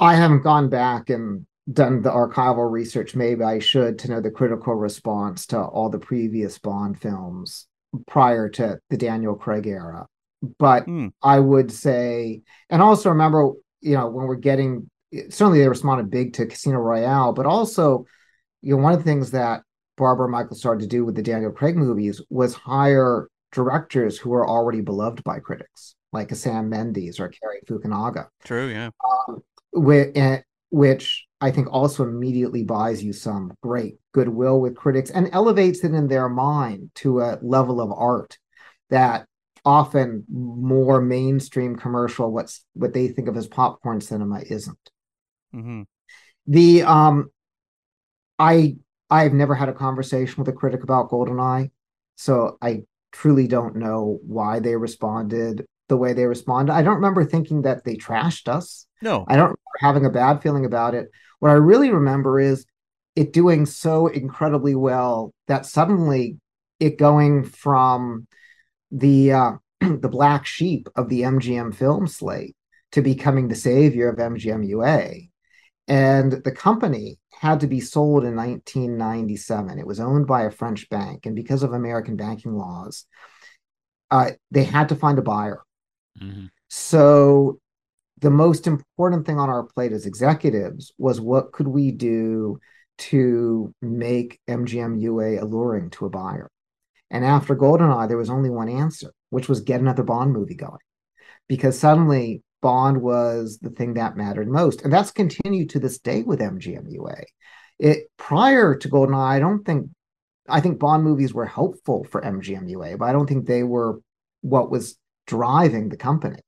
I 0.00 0.14
haven't 0.14 0.42
gone 0.42 0.68
back 0.68 1.10
and 1.10 1.46
done 1.70 2.02
the 2.02 2.10
archival 2.10 2.70
research. 2.70 3.14
Maybe 3.14 3.42
I 3.42 3.58
should 3.58 3.98
to 4.00 4.10
know 4.10 4.20
the 4.20 4.30
critical 4.30 4.74
response 4.74 5.46
to 5.48 5.60
all 5.60 5.90
the 5.90 5.98
previous 5.98 6.58
Bond 6.58 7.00
films 7.00 7.66
prior 8.06 8.48
to 8.50 8.78
the 8.90 8.96
Daniel 8.96 9.34
Craig 9.34 9.66
era. 9.66 10.06
But 10.58 10.86
Hmm. 10.86 11.08
I 11.22 11.40
would 11.40 11.72
say, 11.72 12.42
and 12.70 12.80
also 12.80 13.10
remember, 13.10 13.52
you 13.80 13.94
know, 13.94 14.08
when 14.08 14.26
we're 14.26 14.36
getting 14.36 14.88
certainly 15.30 15.58
they 15.60 15.68
responded 15.68 16.10
big 16.10 16.34
to 16.34 16.46
Casino 16.46 16.78
Royale, 16.78 17.32
but 17.32 17.46
also, 17.46 18.04
you 18.62 18.76
know, 18.76 18.82
one 18.82 18.92
of 18.92 18.98
the 19.00 19.04
things 19.04 19.32
that 19.32 19.62
Barbara 19.98 20.28
Michael 20.28 20.56
started 20.56 20.80
to 20.82 20.86
do 20.86 21.04
with 21.04 21.14
the 21.14 21.22
Daniel 21.22 21.52
Craig 21.52 21.76
movies 21.76 22.22
was 22.30 22.54
hire 22.54 23.28
directors 23.52 24.18
who 24.18 24.30
were 24.30 24.48
already 24.48 24.80
beloved 24.80 25.22
by 25.24 25.40
critics, 25.40 25.94
like 26.12 26.32
a 26.32 26.34
Sam 26.34 26.68
Mendes 26.68 27.20
or 27.20 27.28
Cary 27.28 27.60
Fukunaga. 27.68 28.28
True, 28.44 28.68
yeah. 28.68 28.90
which, 29.72 30.42
which 30.70 31.26
I 31.40 31.50
think 31.50 31.68
also 31.70 32.04
immediately 32.04 32.64
buys 32.64 33.02
you 33.02 33.12
some 33.12 33.52
great 33.62 33.96
goodwill 34.12 34.60
with 34.60 34.76
critics 34.76 35.10
and 35.10 35.28
elevates 35.32 35.84
it 35.84 35.92
in 35.94 36.08
their 36.08 36.28
mind 36.28 36.90
to 36.96 37.20
a 37.20 37.38
level 37.42 37.80
of 37.80 37.92
art 37.92 38.38
that 38.90 39.26
often 39.64 40.24
more 40.30 41.00
mainstream 41.00 41.76
commercial 41.76 42.32
what's 42.32 42.64
what 42.72 42.94
they 42.94 43.08
think 43.08 43.28
of 43.28 43.36
as 43.36 43.46
popcorn 43.46 44.00
cinema 44.00 44.40
isn't. 44.48 44.90
Hmm 45.52 45.82
the 46.48 46.82
um 46.82 47.30
i 48.38 48.74
i've 49.10 49.32
never 49.32 49.54
had 49.54 49.68
a 49.68 49.74
conversation 49.74 50.36
with 50.38 50.48
a 50.48 50.56
critic 50.56 50.82
about 50.82 51.10
goldeneye 51.10 51.70
so 52.16 52.58
i 52.62 52.82
truly 53.12 53.46
don't 53.46 53.76
know 53.76 54.18
why 54.26 54.60
they 54.60 54.76
responded 54.76 55.64
the 55.88 55.96
way 55.96 56.12
they 56.12 56.26
responded 56.26 56.72
i 56.72 56.82
don't 56.82 56.96
remember 56.96 57.24
thinking 57.24 57.62
that 57.62 57.84
they 57.84 57.96
trashed 57.96 58.48
us 58.48 58.86
No. 59.00 59.24
I 59.28 59.36
don't 59.36 59.54
remember 59.56 59.78
having 59.80 60.06
a 60.06 60.10
bad 60.10 60.42
feeling 60.42 60.64
about 60.64 60.94
it. 60.94 61.10
What 61.38 61.50
I 61.50 61.54
really 61.54 61.90
remember 61.90 62.40
is 62.40 62.66
it 63.14 63.32
doing 63.32 63.64
so 63.66 64.08
incredibly 64.08 64.74
well 64.74 65.32
that 65.46 65.66
suddenly 65.66 66.38
it 66.80 66.98
going 66.98 67.44
from 67.44 68.26
the 68.90 69.32
uh, 69.32 69.52
the 69.80 70.08
black 70.08 70.46
sheep 70.46 70.88
of 70.96 71.08
the 71.08 71.22
MGM 71.22 71.74
film 71.74 72.06
slate 72.06 72.56
to 72.92 73.02
becoming 73.02 73.48
the 73.48 73.54
savior 73.54 74.08
of 74.08 74.18
MGM 74.18 74.66
UA. 74.66 75.28
And 75.88 76.32
the 76.32 76.52
company 76.52 77.18
had 77.32 77.60
to 77.60 77.66
be 77.66 77.80
sold 77.80 78.24
in 78.24 78.34
1997. 78.36 79.78
It 79.78 79.86
was 79.86 80.00
owned 80.00 80.26
by 80.26 80.42
a 80.42 80.50
French 80.50 80.88
bank, 80.90 81.24
and 81.26 81.34
because 81.34 81.62
of 81.62 81.72
American 81.72 82.16
banking 82.16 82.54
laws, 82.54 83.06
uh, 84.10 84.32
they 84.50 84.64
had 84.64 84.90
to 84.90 84.96
find 84.96 85.18
a 85.18 85.22
buyer. 85.22 85.62
Mhm. 86.22 86.50
So 86.68 87.58
the 88.20 88.30
most 88.30 88.66
important 88.66 89.26
thing 89.26 89.38
on 89.38 89.48
our 89.48 89.64
plate 89.64 89.92
as 89.92 90.06
executives 90.06 90.92
was 90.98 91.20
what 91.20 91.52
could 91.52 91.68
we 91.68 91.90
do 91.92 92.58
to 92.98 93.72
make 93.80 94.40
MGM 94.48 94.96
UA 94.96 95.38
alluring 95.38 95.90
to 95.90 96.06
a 96.06 96.10
buyer? 96.10 96.50
And 97.10 97.24
after 97.24 97.56
GoldenEye, 97.56 98.08
there 98.08 98.16
was 98.16 98.30
only 98.30 98.50
one 98.50 98.68
answer, 98.68 99.12
which 99.30 99.48
was 99.48 99.60
get 99.60 99.80
another 99.80 100.02
Bond 100.02 100.32
movie 100.32 100.54
going. 100.54 100.80
Because 101.48 101.78
suddenly 101.78 102.42
Bond 102.60 103.00
was 103.02 103.58
the 103.60 103.70
thing 103.70 103.94
that 103.94 104.16
mattered 104.16 104.48
most. 104.48 104.82
And 104.82 104.92
that's 104.92 105.10
continued 105.10 105.70
to 105.70 105.80
this 105.80 105.98
day 105.98 106.22
with 106.22 106.40
MGM 106.40 106.90
UA. 106.92 107.16
It 107.78 108.10
prior 108.16 108.74
to 108.76 108.88
GoldenEye, 108.88 109.14
I 109.36 109.38
don't 109.38 109.64
think 109.64 109.90
I 110.48 110.60
think 110.60 110.78
Bond 110.78 111.04
movies 111.04 111.34
were 111.34 111.44
helpful 111.46 112.04
for 112.10 112.22
MGM 112.22 112.68
UA, 112.70 112.96
but 112.96 113.06
I 113.06 113.12
don't 113.12 113.28
think 113.28 113.46
they 113.46 113.62
were 113.62 114.00
what 114.40 114.70
was 114.70 114.96
driving 115.26 115.88
the 115.88 115.96
company 115.96 116.38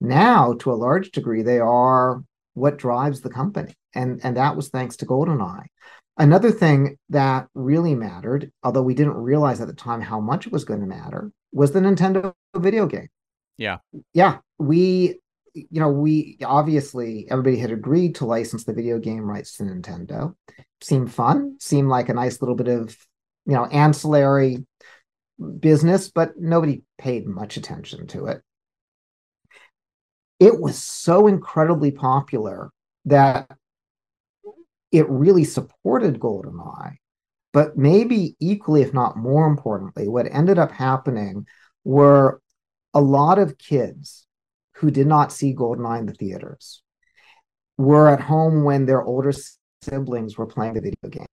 now 0.00 0.54
to 0.54 0.72
a 0.72 0.74
large 0.74 1.12
degree 1.12 1.42
they 1.42 1.60
are 1.60 2.22
what 2.54 2.76
drives 2.76 3.20
the 3.20 3.30
company 3.30 3.72
and 3.94 4.20
and 4.24 4.36
that 4.36 4.56
was 4.56 4.68
thanks 4.68 4.96
to 4.96 5.06
goldeneye 5.06 5.64
another 6.18 6.50
thing 6.50 6.98
that 7.08 7.46
really 7.54 7.94
mattered 7.94 8.50
although 8.64 8.82
we 8.82 8.94
didn't 8.94 9.14
realize 9.14 9.60
at 9.60 9.68
the 9.68 9.72
time 9.72 10.00
how 10.00 10.18
much 10.18 10.46
it 10.46 10.52
was 10.52 10.64
going 10.64 10.80
to 10.80 10.86
matter 10.86 11.30
was 11.52 11.70
the 11.70 11.78
nintendo 11.78 12.34
video 12.56 12.86
game 12.86 13.08
Yeah. 13.56 13.78
yeah 14.12 14.38
we 14.58 15.20
you 15.54 15.80
know 15.80 15.90
we 15.90 16.38
obviously 16.44 17.26
everybody 17.30 17.58
had 17.58 17.70
agreed 17.70 18.14
to 18.14 18.24
license 18.24 18.64
the 18.64 18.72
video 18.72 18.98
game 18.98 19.22
rights 19.22 19.56
to 19.56 19.64
nintendo 19.64 20.34
seemed 20.80 21.12
fun 21.12 21.56
seemed 21.60 21.88
like 21.88 22.08
a 22.08 22.14
nice 22.14 22.40
little 22.40 22.54
bit 22.54 22.68
of 22.68 22.96
you 23.46 23.54
know 23.54 23.66
ancillary 23.66 24.64
business 25.60 26.10
but 26.10 26.32
nobody 26.38 26.82
paid 26.98 27.26
much 27.26 27.56
attention 27.56 28.06
to 28.06 28.26
it 28.26 28.40
it 30.42 30.58
was 30.58 30.76
so 30.76 31.28
incredibly 31.28 31.92
popular 31.92 32.70
that 33.04 33.48
it 34.90 35.08
really 35.08 35.44
supported 35.44 36.20
GoldenEye. 36.20 36.96
But 37.52 37.76
maybe 37.76 38.36
equally, 38.40 38.82
if 38.82 38.94
not 38.94 39.16
more 39.16 39.46
importantly, 39.46 40.08
what 40.08 40.26
ended 40.30 40.58
up 40.58 40.72
happening 40.72 41.46
were 41.84 42.40
a 42.94 43.00
lot 43.00 43.38
of 43.38 43.58
kids 43.58 44.26
who 44.82 44.90
did 44.90 45.06
not 45.06 45.32
see 45.32 45.54
GoldenEye 45.54 46.00
in 46.00 46.06
the 46.06 46.12
theaters 46.12 46.82
were 47.78 48.08
at 48.08 48.20
home 48.20 48.64
when 48.64 48.84
their 48.84 49.02
older 49.02 49.32
siblings 49.80 50.36
were 50.36 50.46
playing 50.46 50.74
the 50.74 50.80
video 50.80 51.08
game. 51.08 51.26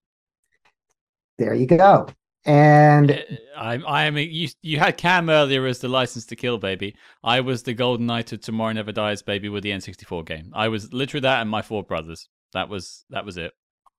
There 1.40 1.56
you 1.56 1.66
go. 1.66 2.08
And 2.46 3.12
Uh, 3.12 3.16
I, 3.58 3.74
I 3.88 4.06
am. 4.06 4.18
You, 4.18 4.48
you 4.62 4.78
had 4.80 4.98
Cam 4.98 5.30
earlier 5.30 5.66
as 5.66 5.80
the 5.80 5.90
license 5.90 6.26
to 6.28 6.36
kill 6.36 6.60
baby. 6.60 6.96
I 7.24 7.42
was 7.42 7.64
the 7.64 7.76
GoldenEye 7.76 8.32
of 8.32 8.42
Tomorrow 8.42 8.74
Never 8.74 8.92
Dies 8.92 9.24
baby 9.24 9.50
with 9.50 9.64
the 9.64 9.72
N64 9.72 10.26
game. 10.26 10.52
I 10.54 10.68
was 10.70 10.94
literally 10.94 11.22
that 11.24 11.42
and 11.42 11.50
my 11.50 11.62
four 11.64 11.84
brothers. 11.84 12.30
That 12.54 12.70
was 12.70 13.04
that 13.10 13.26
was 13.26 13.38
it. 13.38 13.52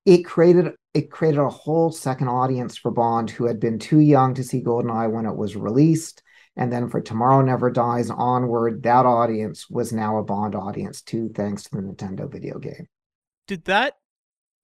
it 0.07 0.25
created 0.25 0.75
it 0.95 1.11
created 1.11 1.41
a 1.41 1.49
whole 1.49 1.91
second 1.93 2.29
audience 2.29 2.77
for 2.77 2.91
Bond 2.91 3.31
who 3.31 3.47
had 3.47 3.61
been 3.61 3.79
too 3.79 4.01
young 4.01 4.35
to 4.35 4.45
see 4.45 4.63
GoldenEye 4.63 5.11
when 5.11 5.27
it 5.27 5.37
was 5.37 5.57
released. 5.57 6.23
And 6.57 6.73
then 6.73 6.89
for 6.89 7.01
Tomorrow 7.01 7.43
Never 7.43 7.71
Dies 7.71 8.11
onward, 8.11 8.83
that 8.83 9.07
audience 9.07 9.71
was 9.71 9.93
now 9.93 10.19
a 10.19 10.25
Bond 10.25 10.55
audience 10.55 11.01
too, 11.01 11.31
thanks 11.35 11.63
to 11.65 11.71
the 11.77 11.83
Nintendo 11.83 12.31
video 12.31 12.59
game. 12.59 12.87
Did 13.47 13.65
that 13.65 13.95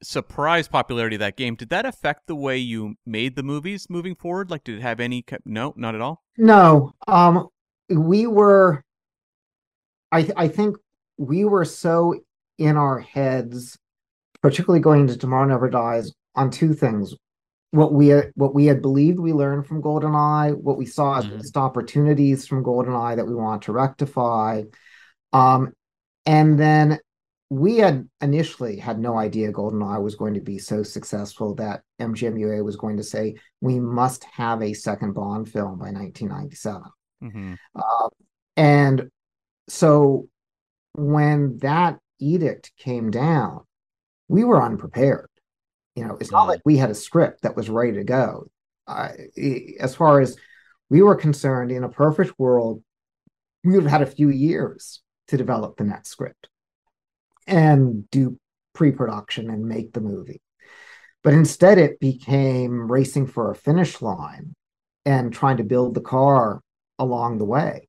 surprise 0.03 0.69
popularity 0.69 1.17
of 1.17 1.21
that 1.21 1.37
game, 1.37 1.55
did 1.55 1.71
that 1.71 1.87
affect 1.87 2.27
the 2.27 2.37
way 2.37 2.59
you 2.59 2.97
made 3.07 3.37
the 3.37 3.43
movies 3.43 3.89
moving 3.89 4.15
forward? 4.15 4.51
Like, 4.51 4.65
did 4.65 4.79
it 4.79 4.83
have 4.83 5.01
any? 5.01 5.25
No, 5.45 5.73
not 5.77 5.95
at 5.95 6.01
all. 6.01 6.23
No, 6.37 6.93
um, 7.09 7.49
we 7.89 8.27
were. 8.27 8.83
I 10.13 10.23
th- 10.23 10.35
I 10.37 10.49
think 10.49 10.77
we 11.17 11.45
were 11.45 11.65
so 11.65 12.15
in 12.59 12.77
our 12.77 13.01
heads, 13.01 13.79
particularly 14.43 14.81
going 14.81 15.01
into 15.03 15.17
Tomorrow 15.17 15.47
Never 15.47 15.71
Dies, 15.71 16.13
on 16.35 16.51
two 16.51 16.75
things: 16.75 17.15
what 17.77 17.93
we 17.93 18.09
what 18.35 18.55
we 18.55 18.67
had 18.67 18.83
believed 18.83 19.19
we 19.19 19.33
learned 19.33 19.67
from 19.67 19.83
GoldenEye, 19.83 20.57
what 20.57 20.79
we 20.79 20.87
saw 20.87 21.19
as 21.19 21.27
Mhm. 21.27 21.37
missed 21.37 21.57
opportunities 21.57 22.47
from 22.47 22.65
GoldenEye 22.65 23.17
that 23.17 23.27
we 23.27 23.35
want 23.35 23.63
to 23.63 23.73
rectify, 23.73 24.63
um, 25.33 25.73
and 26.25 26.59
then 26.59 26.99
we 27.49 27.77
had 27.77 28.09
initially 28.21 28.77
had 28.77 28.99
no 28.99 29.17
idea 29.17 29.53
GoldenEye 29.53 30.03
was 30.03 30.17
going 30.17 30.35
to 30.35 30.41
be 30.41 30.59
so 30.59 30.83
successful 30.83 31.55
that 31.55 31.83
MGMUA 32.01 32.65
was 32.65 32.75
going 32.77 32.97
to 32.97 33.05
say 33.05 33.37
we 33.61 33.79
must 33.79 34.25
have 34.25 34.63
a 34.63 34.73
second 34.73 35.13
Bond 35.13 35.49
film 35.49 35.79
by 35.79 35.91
1997. 35.93 36.91
hmm 37.21 37.55
Uh, 37.75 38.09
and 38.57 39.11
so 39.69 40.29
when 40.95 41.59
that 41.59 41.99
edict 42.19 42.73
came 42.79 43.11
down, 43.11 43.61
we 44.29 44.43
were 44.45 44.63
unprepared. 44.63 45.29
You 45.97 46.07
know, 46.07 46.17
it's 46.21 46.31
not 46.31 46.47
like 46.47 46.61
we 46.65 46.77
had 46.77 46.91
a 46.91 46.95
script 46.95 47.43
that 47.43 47.57
was 47.57 47.69
ready 47.71 47.95
to 47.95 48.05
go. 48.05 48.49
Uh, 48.87 49.09
as 49.81 49.97
far 49.97 50.21
as 50.21 50.37
we 50.91 51.03
were 51.03 51.17
concerned, 51.17 51.73
in 51.73 51.83
a 51.85 51.89
perfect 51.89 52.39
world, 52.39 52.85
we 53.65 53.75
would 53.75 53.83
have 53.83 53.91
had 53.93 54.03
a 54.03 54.07
few 54.07 54.29
years 54.31 55.03
to 55.29 55.37
develop 55.37 55.77
the 55.77 55.85
next 55.85 56.11
script. 56.11 56.49
and 57.47 58.09
do 58.11 58.39
pre-production 58.75 59.51
and 59.51 59.65
make 59.67 59.93
the 59.93 60.01
movie. 60.01 60.43
But 61.23 61.35
instead, 61.35 61.79
it 61.79 61.99
became 61.99 62.91
racing 62.91 63.27
for 63.29 63.51
a 63.51 63.57
finish 63.57 64.03
line 64.03 64.55
and 65.05 65.33
trying 65.33 65.57
to 65.59 65.65
build 65.65 65.95
the 65.95 66.01
car 66.01 66.61
along 66.99 67.39
the 67.39 67.45
way. 67.45 67.89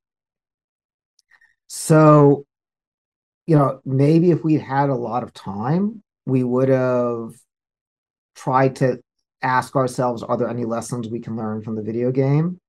So, 1.68 2.46
you 3.46 3.58
know, 3.58 3.82
maybe 3.86 4.32
if 4.32 4.44
we'd 4.44 4.62
had 4.62 4.90
a 4.90 4.96
lot 4.96 5.24
of 5.24 5.34
time, 5.34 6.04
we 6.26 6.44
would 6.44 6.70
have 6.70 7.32
tried 8.38 8.78
to 8.78 9.00
ask 9.42 9.76
ourselves, 9.76 10.24
are 10.24 10.38
there 10.38 10.50
any 10.50 10.64
lessons 10.64 11.10
we 11.10 11.20
can 11.20 11.36
learn 11.36 11.62
from 11.62 11.76
the 11.76 11.82
video 11.82 12.12
game? 12.12 12.62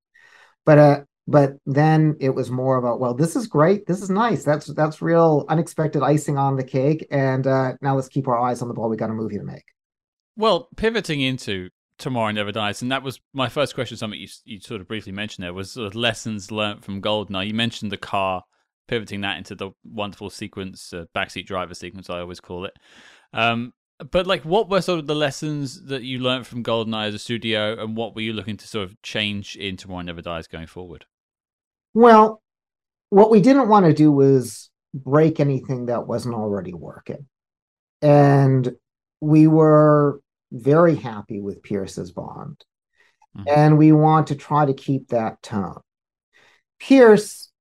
But 0.65 0.77
uh, 0.77 1.01
but 1.27 1.57
then 1.65 2.17
it 2.19 2.31
was 2.31 2.49
more 2.49 2.77
about, 2.77 2.99
well, 2.99 3.13
this 3.13 3.35
is 3.35 3.45
great, 3.45 3.85
this 3.85 4.01
is 4.01 4.09
nice, 4.09 4.43
that's 4.43 4.65
that's 4.73 5.01
real 5.01 5.45
unexpected 5.47 6.01
icing 6.01 6.37
on 6.37 6.57
the 6.57 6.63
cake, 6.63 7.07
and 7.11 7.45
uh, 7.45 7.73
now 7.81 7.95
let's 7.95 8.09
keep 8.09 8.27
our 8.27 8.39
eyes 8.39 8.61
on 8.61 8.67
the 8.67 8.73
ball. 8.73 8.89
We 8.89 8.97
got 8.97 9.11
a 9.11 9.13
movie 9.13 9.37
to 9.37 9.43
make. 9.43 9.63
Well, 10.35 10.69
pivoting 10.75 11.21
into 11.21 11.69
Tomorrow 11.97 12.31
Never 12.31 12.51
Dies, 12.51 12.81
and 12.81 12.91
that 12.91 13.03
was 13.03 13.19
my 13.33 13.47
first 13.47 13.75
question. 13.75 13.97
Something 13.97 14.19
you 14.19 14.27
you 14.43 14.59
sort 14.59 14.81
of 14.81 14.87
briefly 14.87 15.11
mentioned 15.11 15.43
there 15.43 15.53
was 15.53 15.71
sort 15.71 15.87
of 15.87 15.95
lessons 15.95 16.51
learned 16.51 16.83
from 16.83 17.01
Goldeneye. 17.01 17.47
You 17.47 17.53
mentioned 17.53 17.91
the 17.91 17.97
car, 17.97 18.43
pivoting 18.87 19.21
that 19.21 19.37
into 19.37 19.53
the 19.53 19.71
wonderful 19.83 20.29
sequence, 20.29 20.93
uh, 20.93 21.05
backseat 21.15 21.45
driver 21.45 21.73
sequence, 21.75 22.09
I 22.09 22.19
always 22.19 22.39
call 22.39 22.65
it. 22.65 22.73
Um, 23.33 23.73
but 24.11 24.25
like, 24.25 24.43
what 24.43 24.69
were 24.69 24.81
sort 24.81 24.99
of 24.99 25.07
the 25.07 25.15
lessons 25.15 25.83
that 25.85 26.03
you 26.03 26.19
learned 26.19 26.47
from 26.47 26.63
Goldeneye 26.63 27.07
as 27.07 27.13
a 27.13 27.19
studio, 27.19 27.81
and 27.81 27.97
what 27.97 28.15
were 28.15 28.21
you 28.21 28.33
looking 28.33 28.57
to 28.57 28.67
sort 28.67 28.85
of 28.85 29.01
change 29.01 29.55
in 29.55 29.77
Tomorrow 29.77 30.03
Never 30.03 30.21
Dies 30.21 30.47
going 30.47 30.67
forward? 30.67 31.05
Well, 31.93 32.41
what 33.09 33.29
we 33.29 33.41
didn't 33.41 33.67
want 33.67 33.85
to 33.85 33.93
do 33.93 34.11
was 34.11 34.69
break 34.93 35.39
anything 35.39 35.87
that 35.87 36.07
wasn't 36.07 36.35
already 36.35 36.73
working, 36.73 37.27
and 38.01 38.73
we 39.19 39.47
were 39.47 40.21
very 40.51 40.95
happy 40.95 41.41
with 41.41 41.61
Pierce's 41.61 42.11
Bond, 42.11 42.63
mm-hmm. 43.37 43.49
and 43.49 43.77
we 43.77 43.91
want 43.91 44.27
to 44.27 44.35
try 44.35 44.65
to 44.65 44.73
keep 44.73 45.09
that 45.09 45.41
tone. 45.41 45.81
Pierce 46.79 47.51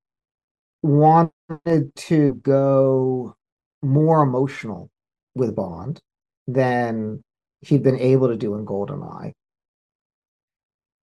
wanted 0.82 1.94
to 1.96 2.34
go 2.34 3.34
more 3.82 4.22
emotional 4.22 4.90
with 5.34 5.56
Bond 5.56 6.00
than 6.48 7.22
he'd 7.60 7.82
been 7.84 7.98
able 8.00 8.28
to 8.28 8.36
do 8.36 8.56
in 8.56 8.66
GoldenEye. 8.66 9.32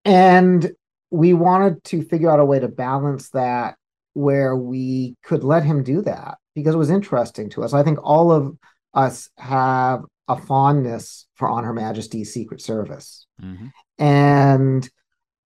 And 0.04 0.72
we 1.12 1.34
wanted 1.34 1.84
to 1.86 2.04
figure 2.04 2.30
out 2.30 2.40
a 2.40 2.46
way 2.46 2.60
to 2.60 2.68
balance 2.68 3.30
that 3.30 3.76
where 4.14 4.56
we 4.56 5.16
could 5.24 5.44
let 5.44 5.64
him 5.64 5.84
do 5.84 6.02
that 6.02 6.38
because 6.56 6.76
it 6.76 6.80
was 6.80 6.90
interesting 6.90 7.50
to 7.52 7.64
us. 7.64 7.74
I 7.74 7.84
think 7.84 8.00
all 8.04 8.32
of 8.32 8.58
us 8.94 9.30
have 9.38 10.02
a 10.28 10.38
fondness 10.38 11.28
for 11.36 11.48
On 11.48 11.64
Her 11.64 11.74
Majesty's 11.74 12.34
Secret 12.34 12.62
Service. 12.62 13.28
Mm-hmm. 13.42 13.68
And 14.00 14.90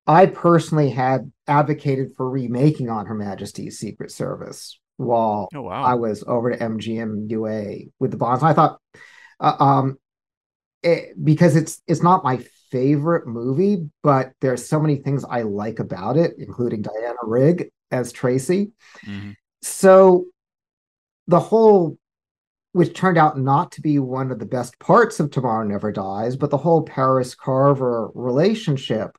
I 0.08 0.28
personally 0.28 0.90
had 0.90 1.32
advocated 1.48 2.16
for 2.16 2.30
remaking 2.30 2.90
On 2.90 3.06
Her 3.06 3.16
Majesty's 3.16 3.80
Secret 3.80 4.12
Service 4.12 4.80
while 4.98 5.50
oh, 5.56 5.62
wow. 5.62 5.84
I 5.84 5.96
was 5.96 6.24
over 6.28 6.52
to 6.52 6.58
MGM 6.58 7.30
UA 7.30 7.90
with 8.00 8.12
the 8.12 8.18
Bonds. 8.18 8.44
I 8.44 8.54
thought 8.54 8.80
uh, 9.40 9.56
um, 9.60 9.98
it, 10.84 11.14
because 11.24 11.56
it's 11.56 11.82
it's 11.88 12.04
not 12.04 12.24
my 12.24 12.44
favorite 12.72 13.28
movie, 13.28 13.90
but 14.04 14.32
there's 14.42 14.68
so 14.68 14.80
many 14.80 14.98
things 14.98 15.26
I 15.30 15.42
like 15.42 15.80
about 15.80 16.18
it, 16.18 16.36
including 16.38 16.82
Diana 16.82 17.18
Rigg 17.24 17.72
as 17.92 18.12
Tracy. 18.12 18.72
Mm-hmm. 19.06 19.32
So 19.62 20.26
the 21.28 21.40
whole, 21.40 21.98
which 22.72 22.94
turned 22.94 23.18
out 23.18 23.40
not 23.40 23.72
to 23.74 23.82
be 23.82 24.00
one 24.00 24.32
of 24.32 24.40
the 24.40 24.46
best 24.46 24.80
parts 24.80 25.20
of 25.20 25.32
Tomorrow 25.32 25.66
Never 25.66 25.92
Dies, 25.92 26.36
but 26.36 26.50
the 26.50 26.58
whole 26.58 26.84
Paris 26.84 27.36
Carver 27.36 28.10
relationship 28.14 29.18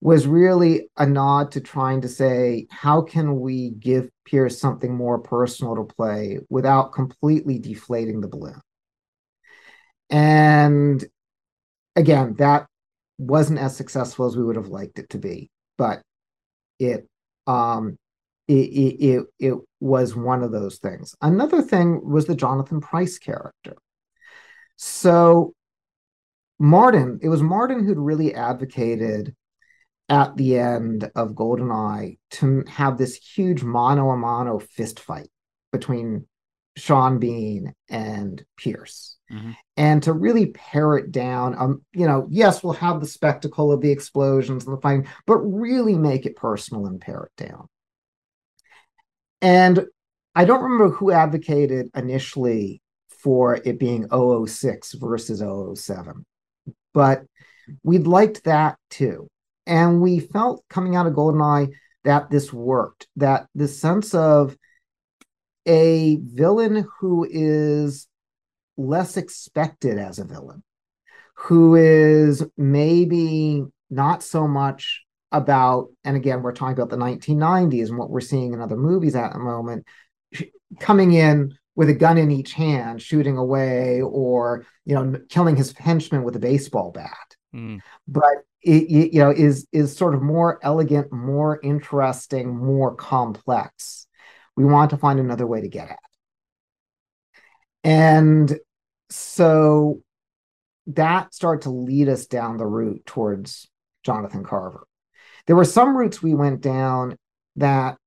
was 0.00 0.26
really 0.28 0.88
a 0.96 1.06
nod 1.06 1.52
to 1.52 1.60
trying 1.60 2.00
to 2.02 2.08
say, 2.08 2.66
how 2.70 3.02
can 3.02 3.40
we 3.40 3.70
give 3.70 4.08
Pierce 4.24 4.60
something 4.60 4.94
more 4.94 5.18
personal 5.18 5.74
to 5.74 5.94
play 5.94 6.38
without 6.48 6.92
completely 6.92 7.58
deflating 7.58 8.20
the 8.20 8.28
balloon? 8.28 8.60
And 10.10 11.04
again, 11.96 12.34
that 12.38 12.66
wasn't 13.18 13.58
as 13.58 13.76
successful 13.76 14.26
as 14.26 14.36
we 14.36 14.44
would 14.44 14.56
have 14.56 14.68
liked 14.68 14.98
it 14.98 15.10
to 15.10 15.18
be, 15.18 15.50
but 15.76 16.02
it 16.78 17.06
um 17.46 17.96
it, 18.46 18.52
it, 18.54 19.04
it, 19.04 19.26
it 19.38 19.54
was 19.80 20.16
one 20.16 20.42
of 20.42 20.52
those 20.52 20.78
things. 20.78 21.14
Another 21.20 21.60
thing 21.60 22.00
was 22.02 22.24
the 22.26 22.34
Jonathan 22.34 22.80
Pryce 22.80 23.18
character. 23.18 23.76
So 24.76 25.52
Martin, 26.58 27.18
it 27.22 27.28
was 27.28 27.42
Martin 27.42 27.84
who'd 27.84 27.98
really 27.98 28.34
advocated 28.34 29.34
at 30.08 30.36
the 30.36 30.58
end 30.58 31.10
of 31.14 31.32
Goldeneye 31.32 32.18
to 32.30 32.64
have 32.68 32.96
this 32.96 33.16
huge 33.16 33.62
mano 33.62 34.10
a 34.10 34.16
mano 34.16 34.58
fist 34.58 34.98
fight 34.98 35.28
between 35.70 36.26
Sean 36.78 37.18
Bean 37.18 37.74
and 37.88 38.42
Pierce. 38.56 39.16
Mm-hmm. 39.30 39.50
And 39.76 40.02
to 40.04 40.12
really 40.12 40.46
pare 40.46 40.96
it 40.96 41.12
down, 41.12 41.54
um, 41.58 41.82
you 41.92 42.06
know, 42.06 42.26
yes, 42.30 42.62
we'll 42.62 42.72
have 42.74 43.00
the 43.00 43.06
spectacle 43.06 43.72
of 43.72 43.80
the 43.80 43.90
explosions 43.90 44.66
and 44.66 44.76
the 44.76 44.80
fighting, 44.80 45.06
but 45.26 45.36
really 45.38 45.96
make 45.96 46.24
it 46.24 46.36
personal 46.36 46.86
and 46.86 47.00
pare 47.00 47.28
it 47.28 47.44
down. 47.44 47.68
And 49.42 49.86
I 50.34 50.44
don't 50.44 50.62
remember 50.62 50.90
who 50.90 51.10
advocated 51.10 51.90
initially 51.94 52.80
for 53.08 53.56
it 53.56 53.78
being 53.78 54.08
006 54.08 54.94
versus 54.94 55.40
007, 55.40 56.24
but 56.94 57.24
we'd 57.82 58.06
liked 58.06 58.44
that 58.44 58.76
too. 58.90 59.28
And 59.66 60.00
we 60.00 60.20
felt 60.20 60.64
coming 60.70 60.96
out 60.96 61.06
of 61.06 61.12
GoldenEye 61.12 61.72
that 62.04 62.30
this 62.30 62.52
worked, 62.52 63.06
that 63.16 63.46
the 63.54 63.68
sense 63.68 64.14
of 64.14 64.56
a 65.68 66.18
villain 66.22 66.86
who 66.98 67.26
is 67.30 68.08
less 68.76 69.16
expected 69.16 69.98
as 69.98 70.18
a 70.18 70.24
villain, 70.24 70.62
who 71.34 71.74
is 71.76 72.44
maybe 72.56 73.64
not 73.90 74.22
so 74.22 74.48
much 74.48 75.04
about, 75.30 75.88
and 76.04 76.16
again, 76.16 76.42
we're 76.42 76.52
talking 76.52 76.72
about 76.72 76.90
the 76.90 76.96
1990s 76.96 77.88
and 77.88 77.98
what 77.98 78.10
we're 78.10 78.20
seeing 78.20 78.54
in 78.54 78.60
other 78.60 78.76
movies 78.76 79.14
at 79.14 79.32
the 79.32 79.38
moment, 79.38 79.86
coming 80.80 81.12
in 81.12 81.56
with 81.76 81.88
a 81.88 81.94
gun 81.94 82.18
in 82.18 82.30
each 82.30 82.54
hand, 82.54 83.00
shooting 83.00 83.36
away, 83.36 84.00
or 84.00 84.66
you 84.84 84.94
know, 84.94 85.20
killing 85.28 85.54
his 85.54 85.72
henchman 85.76 86.24
with 86.24 86.34
a 86.34 86.40
baseball 86.40 86.90
bat. 86.90 87.36
Mm. 87.54 87.80
But 88.08 88.44
it, 88.62 89.12
you 89.12 89.20
know, 89.20 89.30
is 89.30 89.66
is 89.70 89.96
sort 89.96 90.14
of 90.14 90.22
more 90.22 90.58
elegant, 90.62 91.12
more 91.12 91.60
interesting, 91.62 92.56
more 92.56 92.94
complex. 92.96 94.07
We 94.58 94.64
want 94.64 94.90
to 94.90 94.96
find 94.96 95.20
another 95.20 95.46
way 95.46 95.60
to 95.60 95.68
get 95.68 95.88
at. 95.88 96.00
And 97.84 98.58
so 99.08 100.02
that 100.88 101.32
started 101.32 101.62
to 101.62 101.70
lead 101.70 102.08
us 102.08 102.26
down 102.26 102.56
the 102.56 102.66
route 102.66 103.06
towards 103.06 103.68
Jonathan 104.02 104.42
Carver. 104.42 104.84
There 105.46 105.54
were 105.54 105.64
some 105.64 105.96
routes 105.96 106.20
we 106.20 106.34
went 106.34 106.60
down 106.60 107.16
that 107.54 107.98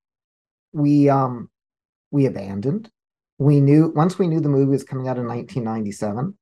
we 0.73 1.07
um 1.07 1.49
we 2.11 2.25
abandoned. 2.25 2.89
We 3.37 3.61
knew 3.61 3.93
once 3.95 4.19
we 4.19 4.27
knew 4.27 4.41
the 4.41 4.49
movie 4.49 4.71
was 4.71 4.83
coming 4.83 5.07
out 5.07 5.17
in 5.17 5.27
1997 5.27 6.37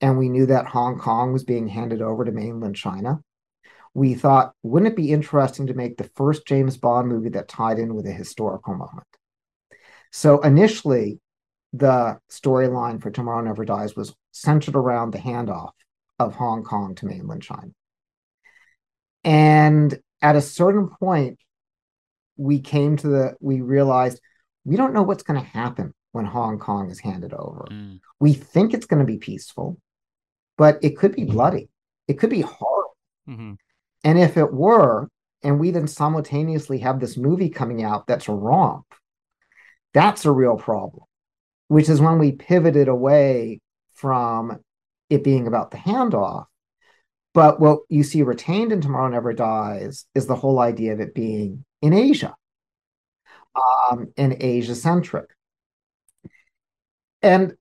and 0.00 0.18
we 0.18 0.30
knew 0.30 0.46
that 0.46 0.66
Hong 0.66 0.98
Kong 0.98 1.32
was 1.32 1.44
being 1.44 1.68
handed 1.68 2.02
over 2.02 2.24
to 2.24 2.32
mainland 2.32 2.74
China. 2.74 3.20
We 3.94 4.14
thought, 4.14 4.52
wouldn't 4.64 4.90
it 4.90 4.96
be 4.96 5.12
interesting 5.12 5.68
to 5.68 5.74
make 5.74 5.96
the 5.96 6.10
first 6.16 6.44
James 6.44 6.76
Bond 6.76 7.06
movie 7.08 7.30
that 7.30 7.46
tied 7.46 7.78
in 7.78 7.94
with 7.94 8.06
a 8.06 8.12
historical 8.12 8.74
moment? 8.74 9.06
So 10.10 10.40
initially, 10.40 11.20
the 11.72 12.18
storyline 12.30 13.00
for 13.02 13.10
Tomorrow 13.10 13.42
Never 13.42 13.64
Dies 13.64 13.94
was 13.94 14.14
centered 14.32 14.76
around 14.76 15.12
the 15.12 15.18
handoff 15.18 15.72
of 16.18 16.34
Hong 16.34 16.62
Kong 16.62 16.94
to 16.96 17.06
mainland 17.06 17.42
China. 17.42 17.70
And 19.24 19.98
at 20.22 20.36
a 20.36 20.40
certain 20.40 20.88
point, 20.88 21.38
we 22.36 22.60
came 22.60 22.96
to 22.96 23.08
the, 23.08 23.36
we 23.40 23.60
realized 23.60 24.20
we 24.64 24.76
don't 24.76 24.94
know 24.94 25.02
what's 25.02 25.22
going 25.22 25.40
to 25.40 25.46
happen 25.46 25.92
when 26.12 26.24
Hong 26.24 26.58
Kong 26.58 26.90
is 26.90 27.00
handed 27.00 27.32
over. 27.32 27.66
Mm. 27.70 28.00
We 28.20 28.32
think 28.32 28.72
it's 28.72 28.86
going 28.86 29.00
to 29.00 29.12
be 29.12 29.18
peaceful, 29.18 29.78
but 30.56 30.78
it 30.82 30.96
could 30.96 31.14
be 31.14 31.24
bloody. 31.24 31.68
It 32.06 32.18
could 32.18 32.30
be 32.30 32.40
horrible. 32.40 32.96
Mm-hmm. 33.28 33.52
And 34.04 34.18
if 34.18 34.36
it 34.36 34.52
were, 34.52 35.08
and 35.42 35.60
we 35.60 35.70
then 35.70 35.86
simultaneously 35.86 36.78
have 36.78 37.00
this 37.00 37.16
movie 37.16 37.50
coming 37.50 37.84
out 37.84 38.06
that's 38.06 38.28
a 38.28 38.32
romp, 38.32 38.86
that's 39.98 40.24
a 40.24 40.32
real 40.32 40.56
problem 40.56 41.04
which 41.68 41.88
is 41.88 42.00
when 42.00 42.18
we 42.18 42.32
pivoted 42.32 42.88
away 42.88 43.60
from 43.94 44.58
it 45.10 45.22
being 45.22 45.46
about 45.46 45.70
the 45.70 45.76
handoff. 45.76 46.46
But 47.34 47.60
what 47.60 47.80
you 47.88 48.02
see 48.02 48.22
retained 48.22 48.72
in 48.72 48.80
Tomorrow 48.80 49.08
Never 49.08 49.32
Dies 49.32 50.06
is 50.14 50.26
the 50.26 50.34
whole 50.34 50.58
idea 50.58 50.94
of 50.94 51.00
it 51.00 51.14
being 51.14 51.64
in 51.82 51.92
Asia 51.92 52.34
um, 53.54 54.12
and 54.16 54.36
Asia 54.40 54.74
centric. 54.74 55.28
And 57.22 57.54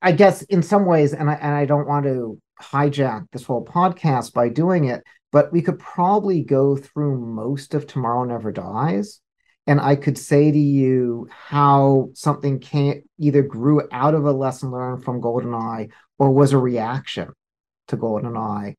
I 0.00 0.12
guess 0.12 0.42
in 0.42 0.62
some 0.62 0.86
ways, 0.86 1.12
and 1.12 1.30
I 1.30 1.34
and 1.34 1.54
I 1.54 1.66
don't 1.66 1.86
want 1.86 2.06
to 2.06 2.40
hijack 2.60 3.26
this 3.32 3.44
whole 3.44 3.64
podcast 3.64 4.32
by 4.32 4.48
doing 4.48 4.86
it, 4.86 5.02
but 5.30 5.52
we 5.52 5.62
could 5.62 5.78
probably 5.78 6.42
go 6.42 6.76
through 6.76 7.18
most 7.18 7.74
of 7.74 7.86
Tomorrow 7.86 8.24
Never 8.24 8.50
Dies. 8.50 9.20
And 9.66 9.80
I 9.80 9.94
could 9.96 10.18
say 10.18 10.50
to 10.50 10.58
you 10.58 11.28
how 11.30 12.10
something 12.14 12.58
came 12.58 13.02
either 13.18 13.42
grew 13.42 13.82
out 13.92 14.14
of 14.14 14.24
a 14.24 14.32
lesson 14.32 14.70
learned 14.70 15.04
from 15.04 15.20
GoldenEye 15.20 15.90
or 16.18 16.32
was 16.32 16.52
a 16.52 16.58
reaction 16.58 17.28
to 17.88 17.96
GoldenEye, 17.96 18.74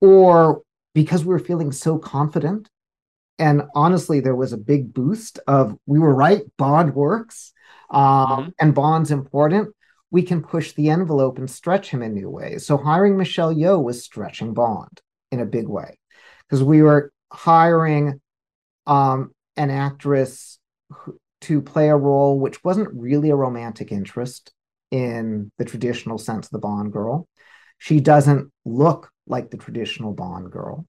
or 0.00 0.62
because 0.94 1.24
we 1.24 1.30
were 1.30 1.38
feeling 1.38 1.72
so 1.72 1.98
confident. 1.98 2.68
And 3.38 3.62
honestly, 3.74 4.20
there 4.20 4.34
was 4.34 4.52
a 4.52 4.58
big 4.58 4.92
boost 4.92 5.38
of 5.46 5.76
we 5.86 5.98
were 5.98 6.14
right, 6.14 6.42
Bond 6.56 6.94
works, 6.94 7.52
um, 7.90 8.02
mm-hmm. 8.02 8.48
and 8.60 8.74
Bond's 8.74 9.10
important. 9.10 9.74
We 10.10 10.22
can 10.22 10.42
push 10.42 10.72
the 10.72 10.90
envelope 10.90 11.38
and 11.38 11.50
stretch 11.50 11.90
him 11.90 12.02
in 12.02 12.14
new 12.14 12.30
ways. 12.30 12.66
So 12.66 12.76
hiring 12.76 13.16
Michelle 13.16 13.54
Yeoh 13.54 13.82
was 13.82 14.02
stretching 14.02 14.54
Bond 14.54 15.00
in 15.30 15.40
a 15.40 15.46
big 15.46 15.68
way 15.68 15.98
because 16.48 16.62
we 16.62 16.82
were 16.82 17.12
hiring 17.30 18.20
um, 18.86 19.32
an 19.58 19.70
actress 19.70 20.58
to 21.42 21.62
play 21.62 21.88
a 21.88 21.96
role 21.96 22.38
which 22.38 22.62
wasn't 22.64 22.88
really 22.92 23.30
a 23.30 23.36
romantic 23.36 23.92
interest 23.92 24.52
in 24.90 25.52
the 25.58 25.64
traditional 25.64 26.18
sense 26.18 26.46
of 26.46 26.52
the 26.52 26.58
Bond 26.58 26.92
girl. 26.92 27.28
She 27.78 28.00
doesn't 28.00 28.50
look 28.64 29.10
like 29.26 29.50
the 29.50 29.56
traditional 29.56 30.14
Bond 30.14 30.50
girl. 30.50 30.86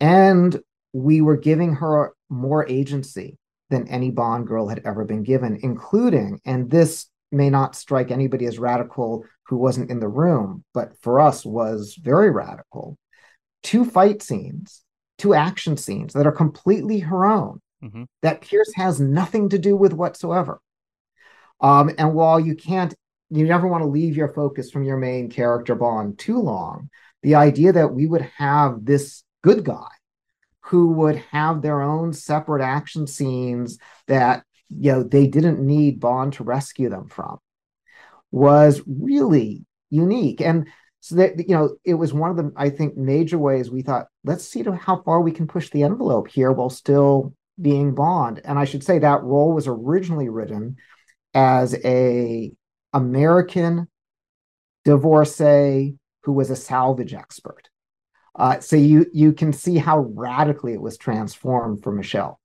And 0.00 0.60
we 0.92 1.20
were 1.20 1.36
giving 1.36 1.76
her 1.76 2.12
more 2.28 2.68
agency 2.68 3.38
than 3.70 3.88
any 3.88 4.10
Bond 4.10 4.46
girl 4.46 4.68
had 4.68 4.82
ever 4.84 5.04
been 5.04 5.22
given, 5.22 5.60
including, 5.62 6.40
and 6.44 6.70
this 6.70 7.06
may 7.30 7.48
not 7.48 7.74
strike 7.74 8.10
anybody 8.10 8.44
as 8.46 8.58
radical 8.58 9.24
who 9.46 9.56
wasn't 9.56 9.90
in 9.90 10.00
the 10.00 10.08
room, 10.08 10.64
but 10.74 10.92
for 11.00 11.20
us 11.20 11.46
was 11.46 11.98
very 12.00 12.30
radical. 12.30 12.98
Two 13.62 13.84
fight 13.84 14.22
scenes, 14.22 14.82
two 15.18 15.34
action 15.34 15.76
scenes 15.76 16.12
that 16.12 16.26
are 16.26 16.32
completely 16.32 16.98
her 16.98 17.24
own, 17.24 17.60
mm-hmm. 17.82 18.04
that 18.22 18.40
Pierce 18.40 18.72
has 18.74 19.00
nothing 19.00 19.48
to 19.50 19.58
do 19.58 19.76
with 19.76 19.92
whatsoever. 19.92 20.60
Um, 21.60 21.90
and 21.98 22.14
while 22.14 22.40
you 22.40 22.54
can't 22.54 22.94
you 23.32 23.46
never 23.46 23.66
want 23.66 23.82
to 23.82 23.88
leave 23.88 24.14
your 24.14 24.28
focus 24.28 24.70
from 24.70 24.84
your 24.84 24.98
main 24.98 25.30
character 25.30 25.74
Bond 25.74 26.18
too 26.18 26.38
long. 26.38 26.90
The 27.22 27.36
idea 27.36 27.72
that 27.72 27.94
we 27.94 28.06
would 28.06 28.28
have 28.36 28.84
this 28.84 29.24
good 29.42 29.64
guy 29.64 29.88
who 30.60 30.88
would 30.88 31.16
have 31.30 31.62
their 31.62 31.80
own 31.80 32.12
separate 32.12 32.62
action 32.62 33.06
scenes 33.06 33.78
that 34.06 34.44
you 34.68 34.92
know 34.92 35.02
they 35.02 35.26
didn't 35.26 35.60
need 35.60 35.98
Bond 35.98 36.34
to 36.34 36.44
rescue 36.44 36.90
them 36.90 37.08
from 37.08 37.38
was 38.30 38.82
really 38.86 39.64
unique. 39.88 40.42
And 40.42 40.68
so 41.00 41.14
that 41.16 41.38
you 41.38 41.54
know, 41.54 41.76
it 41.84 41.94
was 41.94 42.12
one 42.12 42.30
of 42.30 42.36
the 42.36 42.52
I 42.54 42.68
think 42.68 42.98
major 42.98 43.38
ways 43.38 43.70
we 43.70 43.80
thought, 43.80 44.08
let's 44.24 44.44
see 44.44 44.62
how 44.62 45.00
far 45.02 45.22
we 45.22 45.32
can 45.32 45.46
push 45.46 45.70
the 45.70 45.84
envelope 45.84 46.28
here 46.28 46.52
while 46.52 46.70
still 46.70 47.34
being 47.62 47.94
Bond. 47.94 48.40
And 48.44 48.58
I 48.58 48.64
should 48.64 48.84
say 48.84 48.98
that 48.98 49.22
role 49.22 49.52
was 49.52 49.66
originally 49.66 50.28
written 50.28 50.76
as 51.34 51.74
a 51.84 52.52
American 52.92 53.88
divorcee 54.84 55.96
who 56.24 56.32
was 56.32 56.50
a 56.50 56.56
salvage 56.56 57.14
expert. 57.14 57.68
Uh, 58.34 58.60
so 58.60 58.76
you 58.76 59.06
you 59.12 59.32
can 59.32 59.52
see 59.52 59.76
how 59.76 60.00
radically 60.14 60.72
it 60.72 60.80
was 60.80 60.96
transformed 60.96 61.82
for 61.82 61.92
Michelle. 61.92 62.40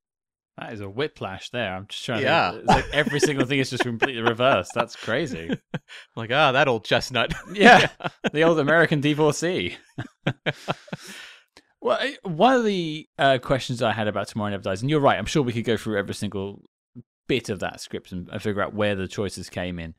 That 0.57 0.74
is 0.74 0.82
a 0.82 0.89
whiplash 0.89 1.51
there. 1.51 1.76
I'm 1.76 1.86
just 1.88 2.03
trying 2.03 2.24
yeah. 2.24 2.51
to. 2.51 2.57
It's 2.57 2.68
like 2.68 2.86
every 2.91 3.20
single 3.20 3.45
thing 3.45 3.59
is 3.59 3.70
just 3.70 3.84
completely 3.84 4.24
reversed. 4.24 4.72
That's 4.74 4.95
crazy. 4.95 5.55
like, 6.15 6.32
ah, 6.32 6.51
that 6.51 6.68
old 6.68 6.84
chestnut. 6.84 7.34
yeah. 7.53 7.89
The 8.34 8.41
old 8.43 8.59
American 8.59 8.99
divorcee. 8.99 9.78
well, 11.82 12.00
one 12.24 12.56
of 12.56 12.66
the 12.66 13.08
uh, 13.18 13.38
questions 13.40 13.82
I 13.82 13.92
had 13.92 14.08
about 14.08 14.28
Tomorrow 14.28 14.52
Never 14.52 14.64
Dies, 14.64 14.82
and 14.82 14.90
you're 14.90 15.00
right, 15.00 15.18
I'm 15.18 15.26
sure 15.26 15.44
we 15.44 15.54
could 15.54 15.66
go 15.66 15.78
through 15.78 15.98
every 15.98 16.16
single 16.16 16.64
bit 17.28 17.50
of 17.50 17.60
that 17.60 17.82
script 17.82 18.12
and, 18.12 18.30
figure 18.42 18.62
out 18.62 18.74
where 18.74 18.96
the 18.96 19.08
choices 19.08 19.50
came 19.50 19.80
in. 19.80 19.94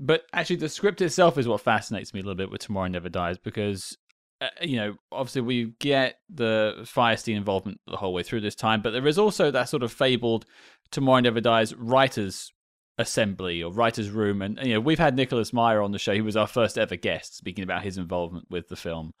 But 0.00 0.22
actually, 0.32 0.56
the 0.56 0.68
script 0.68 1.00
itself 1.00 1.38
is 1.38 1.46
what 1.46 1.60
fascinates 1.60 2.14
me 2.14 2.20
a 2.20 2.22
little 2.22 2.36
bit 2.36 2.50
with 2.50 2.60
Tomorrow 2.60 2.88
Never 2.88 3.08
Dies 3.08 3.38
because, 3.38 3.96
uh, 4.40 4.48
you 4.60 4.76
know, 4.76 4.94
obviously 5.12 5.42
we 5.42 5.74
get 5.78 6.16
the 6.28 6.74
Feirstein 6.80 7.36
involvement 7.36 7.80
the 7.86 7.96
whole 7.96 8.12
way 8.12 8.22
through 8.22 8.40
this 8.40 8.54
time, 8.54 8.80
but 8.80 8.90
there 8.90 9.06
is 9.06 9.18
also 9.18 9.50
that 9.50 9.68
sort 9.68 9.82
of 9.82 9.92
fabled 9.92 10.46
Tomorrow 10.90 11.20
Never 11.20 11.40
Dies 11.40 11.74
writers 11.74 12.52
assembly 12.98 13.62
or 13.62 13.72
writers 13.72 14.10
room 14.10 14.42
and 14.42 14.58
you 14.62 14.74
know 14.74 14.80
we've 14.80 14.98
had 14.98 15.16
Nicholas 15.16 15.50
Meyer 15.50 15.80
on 15.80 15.92
the 15.92 15.98
show 15.98 16.12
he 16.12 16.20
was 16.20 16.36
our 16.36 16.46
first 16.46 16.76
ever 16.76 16.94
guest 16.94 17.34
speaking 17.34 17.64
about 17.64 17.82
his 17.82 17.96
involvement 17.96 18.46
with 18.50 18.68
the 18.68 18.76
film 18.76 19.14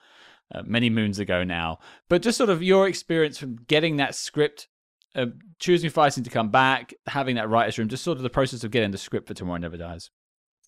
uh, 0.54 0.62
many 0.64 0.90
moons 0.90 1.18
ago 1.18 1.44
now 1.44 1.78
but 2.08 2.22
just 2.22 2.38
sort 2.38 2.50
of 2.50 2.62
your 2.62 2.88
experience 2.88 3.38
from 3.38 3.56
getting 3.66 3.96
that 3.96 4.14
script 4.14 4.68
uh, 5.14 5.26
choosing 5.58 5.90
Feirstein 5.90 6.24
to 6.24 6.30
come 6.30 6.50
back 6.50 6.94
having 7.06 7.36
that 7.36 7.48
writers 7.48 7.78
room 7.78 7.88
just 7.88 8.04
sort 8.04 8.16
of 8.16 8.22
the 8.22 8.30
process 8.30 8.64
of 8.64 8.70
getting 8.70 8.90
the 8.90 8.98
script 8.98 9.28
for 9.28 9.34
Tomorrow 9.34 9.58
Never 9.58 9.76
Dies 9.76 10.10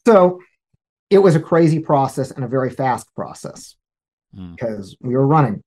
so 0.07 0.41
it 1.11 1.19
was 1.19 1.37
a 1.37 1.41
crazy 1.41 1.79
process 1.79 2.31
and 2.31 2.45
a 2.45 2.49
very 2.49 2.71
fast 2.71 3.13
process 3.15 3.77
mm. 4.37 4.57
because 4.57 4.97
we 5.01 5.15
were 5.15 5.27
running. 5.27 5.63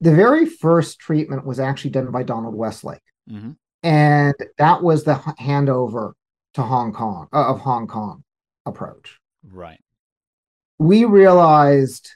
The 0.00 0.14
very 0.14 0.46
first 0.46 0.98
treatment 0.98 1.46
was 1.46 1.60
actually 1.60 1.90
done 1.90 2.10
by 2.10 2.22
Donald 2.22 2.54
Westlake. 2.54 3.00
Mm-hmm. 3.30 3.52
And 3.82 4.34
that 4.58 4.82
was 4.82 5.04
the 5.04 5.14
handover 5.14 6.12
to 6.54 6.62
Hong 6.62 6.92
Kong, 6.92 7.28
uh, 7.32 7.48
of 7.48 7.60
Hong 7.60 7.86
Kong 7.86 8.24
approach. 8.64 9.18
Right. 9.48 9.80
We 10.78 11.04
realized, 11.04 12.10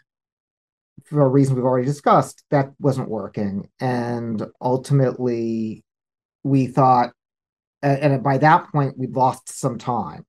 for 1.09 1.23
a 1.23 1.29
reason 1.29 1.55
we've 1.55 1.65
already 1.65 1.87
discussed, 1.87 2.45
that 2.51 2.73
wasn't 2.79 3.09
working. 3.09 3.69
And 3.81 4.45
ultimately, 4.61 5.85
we 6.43 6.67
thought, 6.67 7.13
and 7.83 8.23
by 8.23 8.39
that 8.39 8.71
point, 8.71 8.99
we'd 8.99 9.17
lost 9.17 9.49
some 9.49 9.79
time. 9.79 10.27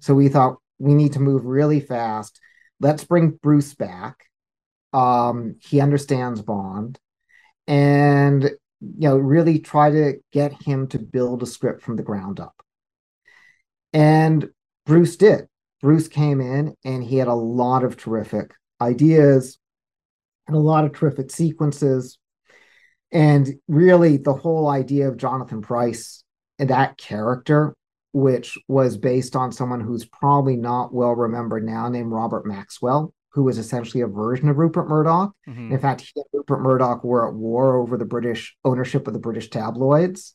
So 0.00 0.14
we 0.14 0.28
thought 0.28 0.56
we 0.78 0.94
need 0.94 1.14
to 1.14 1.20
move 1.20 1.44
really 1.44 1.80
fast. 1.80 2.40
Let's 2.80 3.04
bring 3.04 3.30
Bruce 3.30 3.74
back. 3.74 4.26
Um, 4.92 5.56
he 5.60 5.80
understands 5.80 6.42
Bond, 6.42 6.98
and 7.66 8.44
you 8.44 9.08
know, 9.08 9.16
really 9.16 9.58
try 9.58 9.90
to 9.90 10.14
get 10.32 10.62
him 10.62 10.86
to 10.88 10.98
build 10.98 11.42
a 11.42 11.46
script 11.46 11.82
from 11.82 11.96
the 11.96 12.02
ground 12.02 12.40
up. 12.40 12.54
And 13.92 14.50
Bruce 14.84 15.16
did. 15.16 15.48
Bruce 15.80 16.08
came 16.08 16.40
in 16.40 16.74
and 16.84 17.02
he 17.02 17.16
had 17.16 17.28
a 17.28 17.34
lot 17.34 17.84
of 17.84 17.96
terrific 17.96 18.52
ideas 18.80 19.58
and 20.46 20.56
a 20.56 20.60
lot 20.60 20.84
of 20.84 20.92
terrific 20.92 21.30
sequences. 21.30 22.18
And 23.12 23.54
really, 23.68 24.16
the 24.16 24.34
whole 24.34 24.68
idea 24.68 25.08
of 25.08 25.16
Jonathan 25.16 25.62
Pryce 25.62 26.24
and 26.58 26.70
that 26.70 26.96
character 26.98 27.74
which 28.16 28.56
was 28.66 28.96
based 28.96 29.36
on 29.36 29.52
someone 29.52 29.78
who's 29.78 30.06
probably 30.06 30.56
not 30.56 30.90
well 30.90 31.14
remembered 31.14 31.62
now, 31.62 31.86
named 31.86 32.10
Robert 32.10 32.46
Maxwell, 32.46 33.12
who 33.28 33.42
was 33.42 33.58
essentially 33.58 34.00
a 34.00 34.06
version 34.06 34.48
of 34.48 34.56
Rupert 34.56 34.88
Murdoch. 34.88 35.34
Mm-hmm. 35.46 35.72
In 35.72 35.78
fact, 35.78 36.00
he 36.00 36.12
and 36.16 36.24
Rupert 36.32 36.62
Murdoch 36.62 37.04
were 37.04 37.28
at 37.28 37.34
war 37.34 37.76
over 37.76 37.98
the 37.98 38.06
British 38.06 38.56
ownership 38.64 39.06
of 39.06 39.12
the 39.12 39.18
British 39.18 39.50
tabloids. 39.50 40.32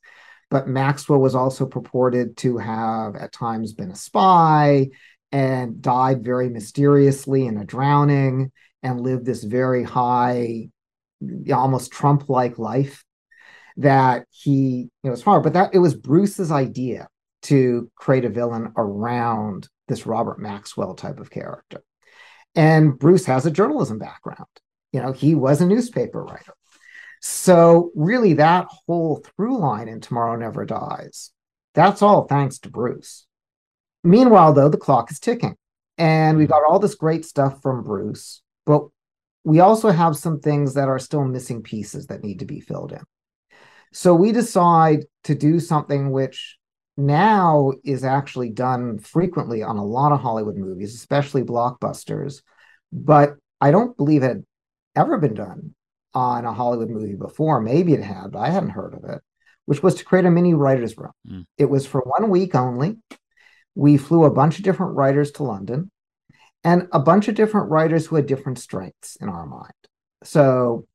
But 0.52 0.68
Maxwell 0.68 1.22
was 1.22 1.34
also 1.34 1.66
purported 1.66 2.38
to 2.38 2.60
have 2.60 3.16
at 3.16 3.34
times 3.34 3.74
been 3.74 3.90
a 3.90 3.96
spy 3.96 4.90
and 5.32 5.82
died 5.82 6.24
very 6.24 6.50
mysteriously 6.50 7.48
in 7.48 7.58
a 7.58 7.66
drowning 7.66 8.52
and 8.84 9.02
lived 9.02 9.26
this 9.26 9.44
very 9.44 9.84
high, 9.84 10.70
almost 11.54 11.92
Trump 11.92 12.30
like 12.30 12.58
life 12.58 13.04
that 13.78 14.26
he 14.30 14.52
you 14.52 14.90
know 15.04 15.12
was 15.12 15.22
hard. 15.22 15.44
But 15.44 15.54
that 15.54 15.74
it 15.74 15.80
was 15.80 15.96
Bruce's 15.96 16.52
idea 16.52 17.08
to 17.44 17.90
create 17.96 18.26
a 18.26 18.30
villain 18.30 18.72
around 18.78 19.68
this 19.88 20.06
Robert 20.06 20.40
Maxwell 20.40 20.94
type 20.94 21.20
of 21.20 21.30
character. 21.30 21.82
And 22.56 22.98
Bruce 22.98 23.26
has 23.26 23.46
a 23.46 23.52
journalism 23.52 23.98
background. 23.98 24.48
You 24.92 25.02
know, 25.02 25.14
he 25.14 25.36
was 25.36 25.62
a 25.62 25.66
newspaper 25.66 26.24
writer. 26.24 26.54
So, 27.22 27.92
really, 27.96 28.34
that 28.34 28.68
whole 28.88 29.24
through 29.24 29.58
line 29.60 29.88
in 29.88 30.02
Tomorrow 30.02 30.38
Never 30.38 30.66
Dies, 30.66 31.32
that's 31.76 32.02
all 32.02 32.26
thanks 32.26 32.60
to 32.60 32.70
Bruce. 32.70 33.26
Meanwhile, 34.04 34.54
though, 34.54 34.70
the 34.70 34.78
clock 34.78 35.12
is 35.12 35.20
ticking. 35.20 35.56
And 35.98 36.38
we've 36.38 36.48
mm-hmm. 36.48 36.54
got 36.54 36.70
all 36.70 36.80
this 36.80 36.96
great 36.96 37.26
stuff 37.26 37.62
from 37.62 37.84
Bruce, 37.84 38.41
but 38.66 38.88
we 39.44 39.60
also 39.60 39.90
have 39.90 40.16
some 40.16 40.40
things 40.40 40.76
that 40.76 40.88
are 40.88 41.00
still 41.00 41.26
missing 41.26 41.64
pieces 41.64 42.08
that 42.08 42.24
need 42.24 42.40
to 42.40 42.46
be 42.46 42.60
filled 42.60 42.92
in. 42.92 43.02
So 43.94 44.14
we 44.14 44.32
decide 44.32 45.06
to 45.26 45.36
do 45.36 45.60
something 45.60 46.12
which 46.12 46.58
now 46.98 47.74
is 47.84 48.04
actually 48.04 48.50
done 48.50 49.00
frequently 49.00 49.64
on 49.64 49.78
a 49.78 49.86
lot 49.86 50.12
of 50.12 50.22
Hollywood 50.22 50.56
movies, 50.56 50.94
especially 50.96 51.44
blockbusters. 51.44 52.42
But 52.92 53.36
I 53.60 53.72
don't 53.72 53.98
believe 53.98 54.24
it 54.24 54.28
had 54.28 54.46
ever 54.96 55.18
been 55.18 55.34
done 55.34 55.74
on 56.14 56.46
a 56.46 56.54
Hollywood 56.54 56.90
movie 56.90 57.16
before. 57.16 57.62
Maybe 57.62 57.94
it 57.94 58.04
had, 58.04 58.32
but 58.32 58.40
I 58.40 58.50
hadn't 58.50 58.70
heard 58.70 58.94
of 58.94 59.10
it, 59.10 59.22
which 59.66 59.84
was 59.84 59.96
to 59.96 60.06
create 60.06 60.26
a 60.26 60.32
mini 60.32 60.54
writer's 60.54 60.98
room. 60.98 61.12
Mm. 61.28 61.46
It 61.58 61.66
was 61.66 61.86
for 61.86 62.02
one 62.02 62.30
week 62.30 62.56
only. 62.56 62.98
We 63.76 63.98
flew 63.98 64.26
a 64.26 64.32
bunch 64.32 64.58
of 64.58 64.64
different 64.64 64.96
writers 64.96 65.32
to 65.34 65.44
London. 65.44 65.91
And 66.64 66.88
a 66.92 67.00
bunch 67.00 67.28
of 67.28 67.36
different 67.36 67.72
writers 67.72 68.06
who 68.06 68.16
had 68.16 68.28
different 68.28 68.60
strengths 68.60 69.16
in 69.16 69.30
our 69.30 69.46
mind. 69.46 69.74
So 70.24 70.86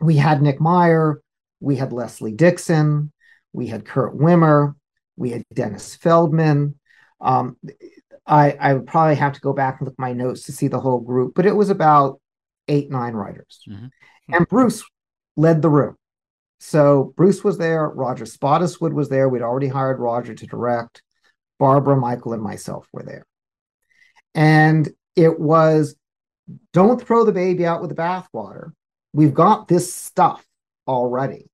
we 0.00 0.16
had 0.16 0.42
Nick 0.42 0.60
Meyer, 0.60 1.22
we 1.60 1.76
had 1.76 1.92
Leslie 1.92 2.32
Dixon, 2.32 3.12
we 3.52 3.68
had 3.68 3.86
Kurt 3.86 4.16
Wimmer, 4.16 4.74
we 5.16 5.30
had 5.30 5.44
Dennis 5.52 5.96
Feldman. 5.96 6.74
Um, 7.20 7.56
I, 8.26 8.52
I 8.52 8.74
would 8.74 8.86
probably 8.86 9.14
have 9.16 9.32
to 9.32 9.40
go 9.40 9.52
back 9.52 9.78
and 9.78 9.88
look 9.88 9.98
my 9.98 10.12
notes 10.12 10.42
to 10.42 10.52
see 10.52 10.68
the 10.68 10.80
whole 10.80 11.00
group, 11.00 11.34
but 11.34 11.46
it 11.46 11.56
was 11.56 11.70
about 11.70 12.20
eight, 12.68 12.90
nine 12.90 13.14
writers. 13.14 13.60
Mm-hmm. 13.68 13.86
And 14.34 14.48
Bruce 14.48 14.84
led 15.36 15.62
the 15.62 15.70
room. 15.70 15.96
So 16.60 17.12
Bruce 17.16 17.42
was 17.42 17.58
there, 17.58 17.88
Roger 17.88 18.24
Spottiswoode 18.24 18.92
was 18.92 19.08
there. 19.08 19.28
We'd 19.28 19.42
already 19.42 19.68
hired 19.68 19.98
Roger 19.98 20.34
to 20.34 20.46
direct. 20.46 21.02
Barbara, 21.58 21.96
Michael, 21.96 22.32
and 22.32 22.42
myself 22.42 22.86
were 22.92 23.02
there. 23.02 23.26
And 24.34 24.88
it 25.16 25.38
was 25.38 25.94
don't 26.72 27.00
throw 27.00 27.24
the 27.24 27.32
baby 27.32 27.64
out 27.66 27.80
with 27.80 27.90
the 27.90 27.96
bathwater. 27.96 28.72
We've 29.12 29.34
got 29.34 29.68
this 29.68 29.94
stuff 29.94 30.44
already. 30.86 31.50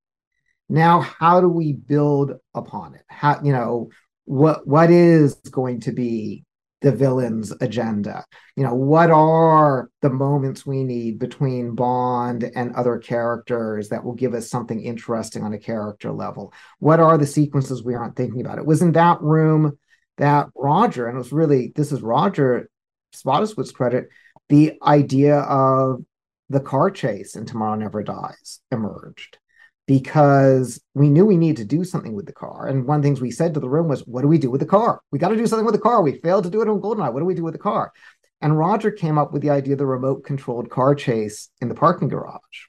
Now, 0.69 1.01
how 1.01 1.41
do 1.41 1.49
we 1.49 1.73
build 1.73 2.33
upon 2.55 2.95
it? 2.95 3.03
How, 3.09 3.41
you 3.43 3.53
know, 3.53 3.91
what 4.25 4.67
what 4.67 4.91
is 4.91 5.35
going 5.51 5.81
to 5.81 5.93
be 5.93 6.45
the 6.83 6.93
villain's 6.93 7.53
agenda? 7.61 8.25
You 8.55 8.65
know, 8.65 8.75
what 8.75 9.11
are 9.11 9.91
the 10.03 10.11
moments 10.11 10.67
we 10.67 10.85
need 10.85 11.19
between 11.19 11.75
Bond 11.75 12.51
and 12.55 12.75
other 12.75 12.99
characters 12.99 13.89
that 13.89 14.05
will 14.05 14.15
give 14.15 14.35
us 14.35 14.51
something 14.51 14.81
interesting 14.81 15.43
on 15.43 15.55
a 15.55 15.59
character 15.59 16.13
level? 16.13 16.53
What 16.79 17.01
are 17.01 17.17
the 17.17 17.27
sequences 17.27 17.83
we 17.83 17.95
aren't 17.95 18.17
thinking 18.17 18.43
about? 18.43 18.59
It 18.59 18.67
was 18.67 18.83
in 18.83 18.93
that 18.93 19.21
room 19.23 19.79
that 20.19 20.49
Roger, 20.55 21.07
and 21.07 21.17
it 21.17 21.19
was 21.19 21.33
really 21.33 21.73
this 21.75 21.93
is 21.93 22.03
Roger 22.03 22.69
Spottiswoode's 23.15 23.73
credit, 23.73 24.09
the 24.49 24.75
idea 24.83 25.39
of 25.39 26.05
the 26.51 26.61
car 26.61 26.91
chase 26.91 27.37
in 27.37 27.47
Tomorrow 27.47 27.77
Never 27.77 28.03
Dies 28.03 28.61
emerged 28.71 29.39
because 29.87 30.81
we 30.95 31.09
knew 31.09 31.25
we 31.25 31.37
needed 31.37 31.57
to 31.57 31.77
do 31.77 31.83
something 31.83 32.13
with 32.13 32.27
the 32.27 32.33
car. 32.33 32.69
And 32.69 32.87
one 32.87 32.97
of 32.97 33.03
the 33.03 33.07
things 33.09 33.21
we 33.21 33.31
said 33.31 33.55
to 33.55 33.61
the 33.61 33.69
room 33.69 33.89
was, 33.89 34.07
What 34.07 34.23
do 34.23 34.29
we 34.29 34.39
do 34.39 34.51
with 34.51 34.61
the 34.61 34.67
car? 34.67 35.01
We 35.11 35.19
got 35.19 35.31
to 35.31 35.37
do 35.37 35.47
something 35.47 35.65
with 35.65 35.75
the 35.75 35.81
car. 35.81 36.03
We 36.03 36.21
failed 36.21 36.45
to 36.45 36.51
do 36.51 36.61
it 36.61 36.69
on 36.69 36.81
GoldenEye. 36.81 37.13
What 37.13 37.21
do 37.21 37.25
we 37.25 37.35
do 37.35 37.43
with 37.43 37.55
the 37.55 37.59
car? 37.59 37.93
And 38.41 38.57
Roger 38.57 38.91
came 38.91 39.19
up 39.19 39.33
with 39.33 39.43
the 39.43 39.51
idea 39.51 39.75
of 39.75 39.79
the 39.79 39.87
remote 39.87 40.25
controlled 40.25 40.71
car 40.71 40.95
chase 40.95 41.49
in 41.61 41.69
the 41.69 41.75
parking 41.75 42.09
garage, 42.09 42.67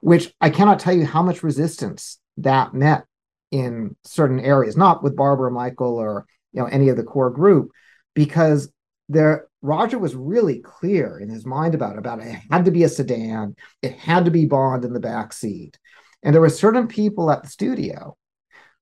which 0.00 0.34
I 0.40 0.50
cannot 0.50 0.80
tell 0.80 0.94
you 0.94 1.06
how 1.06 1.22
much 1.22 1.42
resistance 1.42 2.18
that 2.38 2.74
met 2.74 3.04
in 3.50 3.94
certain 4.04 4.40
areas, 4.40 4.76
not 4.76 5.02
with 5.02 5.14
Barbara 5.14 5.50
Michael 5.50 5.96
or 5.96 6.26
you 6.52 6.60
know 6.60 6.66
any 6.66 6.88
of 6.88 6.96
the 6.96 7.02
core 7.02 7.30
group, 7.30 7.70
because 8.14 8.72
there 9.08 9.46
Roger 9.62 9.98
was 9.98 10.14
really 10.14 10.58
clear 10.58 11.18
in 11.18 11.28
his 11.28 11.46
mind 11.46 11.74
about 11.74 11.92
it, 11.92 11.98
about 11.98 12.20
it. 12.20 12.26
it 12.26 12.40
had 12.50 12.64
to 12.64 12.72
be 12.72 12.82
a 12.82 12.88
sedan, 12.88 13.54
it 13.80 13.92
had 13.92 14.24
to 14.24 14.30
be 14.30 14.44
Bond 14.44 14.84
in 14.84 14.92
the 14.92 15.00
back 15.00 15.32
seat. 15.32 15.78
And 16.22 16.34
there 16.34 16.40
were 16.40 16.50
certain 16.50 16.88
people 16.88 17.30
at 17.30 17.42
the 17.42 17.48
studio 17.48 18.16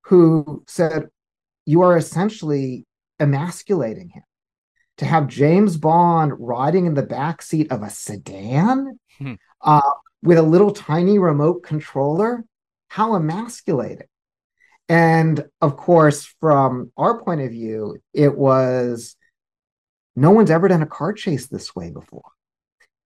who 0.05 0.65
said, 0.67 1.09
You 1.67 1.83
are 1.83 1.97
essentially 1.97 2.87
emasculating 3.19 4.09
him. 4.11 4.23
To 4.99 5.07
have 5.07 5.29
James 5.29 5.79
Bond 5.79 6.33
riding 6.39 6.85
in 6.85 6.93
the 6.93 7.03
back 7.03 7.41
seat 7.41 7.73
of 7.73 7.83
a 7.83 7.89
sedan 7.89 8.99
hmm. 9.17 9.35
uh, 9.63 9.81
with 10.23 10.37
a 10.37 10.43
little 10.43 10.73
tiny 10.73 11.19
remote 11.19 11.63
controller, 11.63 12.45
how 12.89 13.15
emasculating. 13.15 14.09
And 14.91 15.45
of 15.61 15.77
course, 15.77 16.35
from 16.41 16.91
our 16.97 17.23
point 17.23 17.43
of 17.43 17.53
view, 17.53 17.99
it 18.13 18.37
was 18.37 19.15
no 20.17 20.33
one's 20.33 20.51
ever 20.51 20.67
done 20.67 20.83
a 20.83 20.87
car 20.87 21.13
chase 21.13 21.47
this 21.47 21.77
way 21.77 21.91
before. 21.91 22.25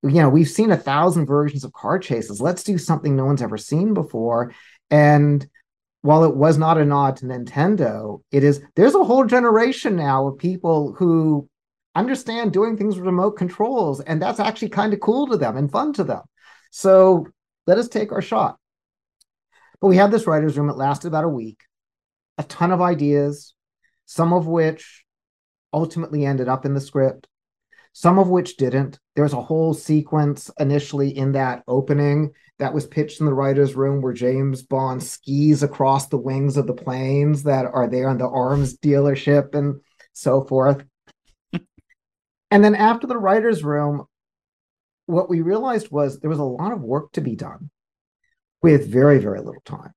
You 0.03 0.23
know, 0.23 0.31
we've 0.31 0.49
seen 0.49 0.71
a 0.71 0.79
thousand 0.79 1.27
versions 1.27 1.63
of 1.63 1.75
car 1.75 1.99
chases. 1.99 2.41
Let's 2.41 2.65
do 2.65 2.79
something 2.79 3.15
no 3.15 3.27
one's 3.27 3.43
ever 3.43 3.59
seen 3.59 3.93
before. 3.93 4.55
And 4.91 5.47
while 6.01 6.25
it 6.25 6.35
was 6.35 6.57
not 6.57 6.79
a 6.79 6.87
nod 6.87 7.19
to 7.19 7.27
Nintendo, 7.27 8.23
it 8.33 8.45
is 8.45 8.63
there's 8.77 8.95
a 8.95 9.05
whole 9.05 9.27
generation 9.27 9.95
now 9.95 10.27
of 10.27 10.39
people 10.39 10.95
who 10.95 11.47
understand 11.95 12.55
doing 12.55 12.79
things 12.79 12.97
with 12.97 13.05
remote 13.05 13.33
controls, 13.33 14.01
and 14.01 14.23
that's 14.23 14.41
actually 14.41 14.71
kind 14.71 14.95
of 14.95 15.01
cool 15.01 15.27
to 15.27 15.37
them 15.37 15.59
and 15.59 15.71
fun 15.71 15.93
to 15.93 16.05
them. 16.05 16.23
So 16.71 17.27
let 17.67 17.77
us 17.77 17.89
take 17.89 18.11
our 18.11 18.23
shot. 18.23 18.57
But 19.83 19.89
we 19.89 19.97
had 19.99 20.11
this 20.11 20.27
writer's 20.27 20.57
room. 20.57 20.71
It 20.71 20.77
lasted 20.77 21.09
about 21.09 21.25
a 21.25 21.29
week, 21.29 21.61
a 22.39 22.43
ton 22.45 22.73
of 22.73 22.81
ideas, 22.81 23.55
some 24.07 24.33
of 24.33 24.47
which 24.47 25.05
ultimately 25.73 26.25
ended 26.25 26.49
up 26.49 26.65
in 26.65 26.75
the 26.75 26.81
script, 26.81 27.27
some 27.93 28.19
of 28.19 28.29
which 28.29 28.57
didn't. 28.57 28.99
There's 29.17 29.33
a 29.33 29.43
whole 29.43 29.75
sequence 29.75 30.51
initially 30.59 31.17
in 31.17 31.33
that 31.33 31.63
opening 31.69 32.33
that 32.59 32.73
was 32.73 32.87
pitched 32.87 33.21
in 33.21 33.27
the 33.27 33.35
writer's 33.35 33.75
room 33.75 34.01
where 34.01 34.13
James 34.13 34.63
Bond 34.63 35.03
skis 35.03 35.63
across 35.63 36.07
the 36.07 36.17
wings 36.17 36.57
of 36.57 36.67
the 36.67 36.75
planes 36.75 37.43
that 37.45 37.67
are 37.67 37.89
there 37.89 38.09
in 38.11 38.19
the 38.19 38.29
arms 38.29 38.77
dealership 38.79 39.55
and 39.55 39.81
so 40.13 40.43
forth. 40.45 40.85
and 41.53 42.65
then 42.65 42.75
after 42.75 43.07
the 43.07 43.19
writer's 43.19 43.65
room, 43.65 44.05
what 45.07 45.29
we 45.29 45.41
realized 45.41 45.91
was 45.91 46.21
there 46.21 46.31
was 46.31 46.39
a 46.39 46.45
lot 46.45 46.73
of 46.73 46.81
work 46.81 47.13
to 47.13 47.21
be 47.21 47.37
done 47.37 47.71
with 48.63 48.89
very, 48.89 49.19
very 49.19 49.41
little 49.41 49.63
time. 49.65 49.93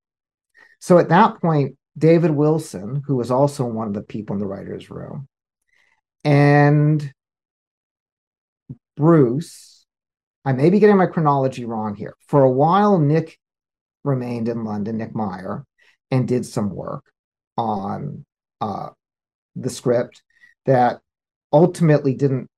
So 0.80 0.98
at 0.98 1.10
that 1.10 1.40
point, 1.42 1.77
David 1.98 2.32
Wilson, 2.32 3.02
who 3.06 3.16
was 3.16 3.32
also 3.32 3.66
one 3.66 3.88
of 3.88 3.94
the 3.94 4.02
people 4.02 4.36
in 4.36 4.40
the 4.40 4.48
writer's 4.48 4.90
room, 4.90 5.28
and 6.24 7.12
Bruce, 8.96 9.86
I 10.44 10.54
may 10.54 10.70
be 10.70 10.80
getting 10.80 10.98
my 10.98 11.06
chronology 11.06 11.66
wrong 11.66 11.96
here. 11.96 12.16
For 12.28 12.44
a 12.44 12.52
while, 12.52 13.00
Nick 13.00 13.38
remained 14.04 14.48
in 14.48 14.64
London, 14.64 14.98
Nick 14.98 15.16
Meyer, 15.16 15.66
and 16.12 16.28
did 16.28 16.46
some 16.46 16.70
work 16.70 17.04
on 17.58 18.26
uh, 18.62 18.90
the 19.56 19.70
script 19.70 20.22
that 20.66 21.00
ultimately 21.52 22.14
didn't 22.14 22.50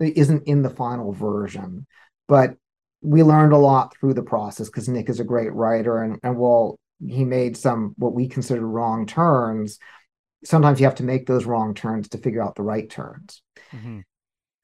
isn't 0.00 0.46
in 0.46 0.62
the 0.62 0.70
final 0.70 1.12
version, 1.12 1.86
but 2.28 2.54
we 3.02 3.22
learned 3.22 3.52
a 3.52 3.58
lot 3.58 3.96
through 3.96 4.14
the 4.14 4.22
process 4.22 4.68
because 4.68 4.88
Nick 4.88 5.08
is 5.08 5.20
a 5.20 5.24
great 5.24 5.52
writer, 5.52 6.02
and 6.02 6.18
and 6.22 6.36
while 6.36 6.78
he 7.06 7.24
made 7.24 7.56
some 7.56 7.94
what 7.96 8.14
we 8.14 8.28
consider 8.28 8.66
wrong 8.66 9.06
turns, 9.06 9.78
sometimes 10.44 10.80
you 10.80 10.86
have 10.86 10.96
to 10.96 11.04
make 11.04 11.26
those 11.26 11.44
wrong 11.44 11.74
turns 11.74 12.08
to 12.08 12.18
figure 12.18 12.42
out 12.42 12.54
the 12.54 12.62
right 12.62 12.88
turns. 12.88 13.42
Mm-hmm. 13.72 14.00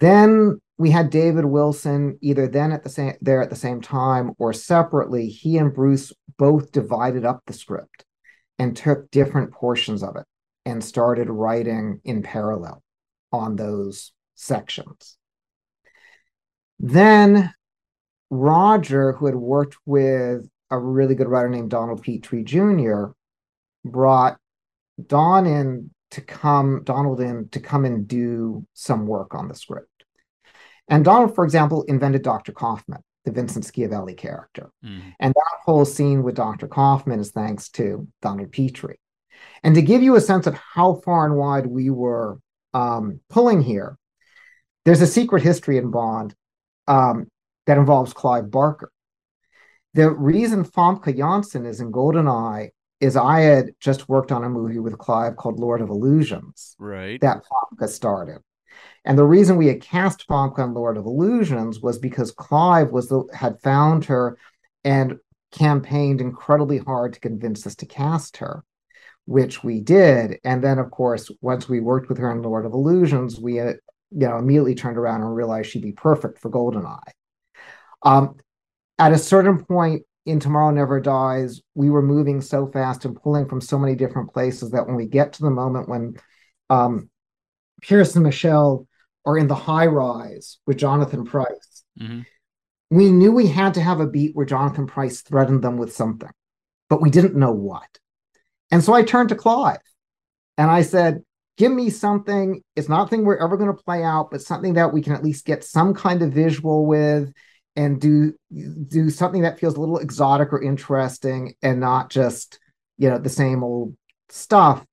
Then 0.01 0.61
we 0.77 0.91
had 0.91 1.11
David 1.11 1.45
Wilson 1.45 2.19
either 2.21 2.49
then 2.49 2.73
at 2.73 2.83
the 2.83 2.91
same 2.91 3.15
there 3.21 3.43
at 3.43 3.51
the 3.51 3.57
same 3.57 3.81
time 3.81 4.33
or 4.39 4.53
separately. 4.53 5.29
He 5.29 5.57
and 5.59 5.73
Bruce 5.73 6.13
both 6.37 6.73
divided 6.73 7.25
up 7.25 7.43
the 7.47 7.53
script 7.53 8.05
and 8.59 8.77
took 8.77 9.11
different 9.11 9.53
portions 9.53 10.03
of 10.03 10.17
it 10.17 10.27
and 10.65 10.83
started 10.83 11.29
writing 11.29 12.01
in 12.05 12.23
parallel 12.23 12.83
on 13.33 13.57
those 13.57 14.13
sections. 14.35 15.17
Then 16.79 17.53
Roger, 18.31 19.13
who 19.13 19.27
had 19.27 19.37
worked 19.37 19.77
with 19.87 20.49
a 20.75 20.79
really 20.81 21.15
good 21.15 21.29
writer 21.29 21.49
named 21.49 21.71
Donald 21.71 22.03
Petrie 22.03 22.45
Jr., 22.45 23.07
brought 23.85 24.39
Don 25.07 25.47
in 25.47 25.91
to 26.13 26.21
come, 26.21 26.83
Donald 26.85 27.21
in 27.21 27.49
to 27.51 27.61
come 27.61 27.85
and 27.85 28.07
do 28.07 28.67
some 28.75 29.07
work 29.07 29.35
on 29.35 29.49
the 29.49 29.55
script. 29.55 29.89
And 30.89 31.05
Donald, 31.05 31.35
for 31.35 31.45
example, 31.45 31.83
invented 31.85 32.23
Dr. 32.23 32.53
Kaufman, 32.53 33.03
the 33.25 33.33
Vincent 33.33 33.65
Schiavelli 33.65 34.17
character. 34.17 34.71
Mm. 34.85 35.15
And 35.19 35.35
that 35.35 35.59
whole 35.65 35.85
scene 35.85 36.23
with 36.23 36.37
Dr. 36.37 36.69
Kaufman 36.69 37.21
is 37.21 37.31
thanks 37.31 37.69
to 37.71 38.07
Donald 38.23 38.53
Petrie. 38.53 39.01
And 39.63 39.75
to 39.75 39.83
give 39.83 40.03
you 40.03 40.15
a 40.15 40.21
sense 40.21 40.47
of 40.47 40.55
how 40.55 41.01
far 41.05 41.25
and 41.25 41.37
wide 41.37 41.67
we 41.67 41.91
were 41.91 42.39
um, 42.75 43.21
pulling 43.31 43.63
here, 43.63 43.97
there's 44.85 45.01
a 45.01 45.07
secret 45.07 45.43
history 45.43 45.79
in 45.79 45.91
Bond 45.91 46.35
um, 46.87 47.29
that 47.67 47.79
involves 47.79 48.13
Clive 48.13 48.51
Barker. 48.51 48.93
The 49.95 50.11
reason 50.11 50.65
Famke 50.65 51.17
Janssen 51.17 51.67
is 51.67 51.81
in 51.81 51.93
GoldenEye 51.93 52.71
is 53.01 53.17
I 53.17 53.41
had 53.41 53.71
just 53.81 54.09
worked 54.09 54.33
on 54.33 54.45
a 54.45 54.49
movie 54.49 54.79
with 54.79 54.99
Clive 54.99 55.37
called 55.37 55.61
Lord 55.61 55.81
of 55.81 55.89
Illusions. 55.89 56.75
Right. 56.79 57.21
That 57.21 57.43
Famke 57.45 57.89
started. 57.89 58.39
And 59.05 59.19
the 59.19 59.25
reason 59.25 59.57
we 59.57 59.69
had 59.69 59.83
cast 59.83 60.27
Famke 60.29 60.59
on 60.59 60.75
Lord 60.75 60.97
of 60.97 61.07
Illusions 61.07 61.81
was 61.81 61.99
because 61.99 62.33
Clive 62.33 62.91
was 62.91 63.09
the, 63.09 63.25
had 63.33 63.61
found 63.61 64.07
her 64.07 64.39
and 64.83 65.19
campaigned 65.53 66.21
incredibly 66.21 66.79
hard 66.79 67.13
to 67.13 67.21
convince 67.21 67.67
us 67.67 67.77
to 67.77 67.87
cast 67.87 68.39
her, 68.39 68.65
which 69.27 69.63
we 69.63 69.81
did. 69.81 70.39
And 70.43 70.63
then, 70.63 70.79
of 70.79 70.91
course, 70.91 71.31
once 71.41 71.69
we 71.69 71.81
worked 71.81 72.09
with 72.09 72.19
her 72.19 72.31
on 72.31 72.43
Lord 72.43 72.67
of 72.67 72.73
Illusions, 72.73 73.39
we 73.39 73.61
uh, 73.61 73.75
you 74.11 74.29
know 74.29 74.39
immediately 74.39 74.75
turned 74.75 74.99
around 74.99 75.23
and 75.23 75.35
realized 75.35 75.71
she'd 75.71 75.83
be 75.83 75.93
perfect 75.93 76.41
for 76.41 76.51
GoldenEye. 76.51 76.99
Um, 78.03 78.37
at 78.99 79.13
a 79.13 79.19
certain 79.19 79.65
point, 79.65 80.03
in 80.27 80.41
Tomorrow 80.41 80.71
Never 80.71 81.01
Dies, 81.01 81.61
we 81.75 81.91
were 81.91 82.01
moving 82.01 82.41
so 82.41 82.67
fast 82.67 83.05
and 83.05 83.15
pulling 83.15 83.47
from 83.47 83.61
so 83.61 83.79
many 83.79 83.95
different 83.95 84.33
places 84.33 84.71
that 84.71 84.87
when 84.87 84.97
we 84.97 85.07
get 85.07 85.35
to 85.35 85.43
the 85.43 85.51
moment 85.51 85.87
when 85.87 86.17
um, 86.71 87.11
Pierce 87.83 88.15
and 88.15 88.25
Michelle 88.25 88.89
are 89.27 89.37
in 89.37 89.49
the 89.49 89.55
high 89.55 89.87
rise 89.87 90.59
with 90.67 90.79
Jonathan 90.79 91.27
Pryce, 91.27 91.75
Mm-hmm. 91.99 92.21
We 92.91 93.11
knew 93.11 93.33
we 93.33 93.47
had 93.47 93.75
to 93.75 93.81
have 93.81 94.01
a 94.01 94.07
beat 94.07 94.37
where 94.37 94.47
Jonathan 94.47 94.87
Pryce 94.87 95.23
threatened 95.23 95.63
them 95.63 95.79
with 95.79 95.93
something, 95.93 96.31
but 96.89 97.01
we 97.01 97.11
didn't 97.11 97.37
know 97.37 97.53
what. 97.53 97.99
And 98.71 98.83
so 98.83 98.93
I 98.93 99.03
turned 99.03 99.31
to 99.31 99.35
Clive 99.35 99.79
and 100.59 100.71
I 100.71 100.83
said, 100.83 101.23
Give 101.57 101.71
me 101.71 101.89
something. 101.89 102.63
It's 102.75 102.89
not 102.89 103.11
thing 103.11 103.25
we're 103.25 103.37
ever 103.37 103.57
going 103.57 103.71
to 103.71 103.83
play 103.85 104.03
out, 104.03 104.33
but 104.33 104.43
something 104.43 104.75
that 104.75 104.93
we 104.93 105.03
can 105.03 105.13
at 105.13 105.23
least 105.23 105.45
get 105.45 105.63
some 105.63 105.95
kind 105.95 106.21
of 106.21 106.33
visual 106.33 106.85
with 106.85 107.33
and 107.77 108.01
do 108.01 108.35
do 108.89 109.11
something 109.11 109.43
that 109.43 109.59
feels 109.59 109.77
a 109.77 109.81
little 109.81 109.99
exotic 109.99 110.53
or 110.53 110.63
interesting 110.63 111.55
and 111.63 111.81
not 111.81 112.11
just 112.11 112.59
you 112.99 113.09
know 113.09 113.19
the 113.19 113.29
same 113.29 113.63
old 113.63 113.97
stuff. 114.29 114.85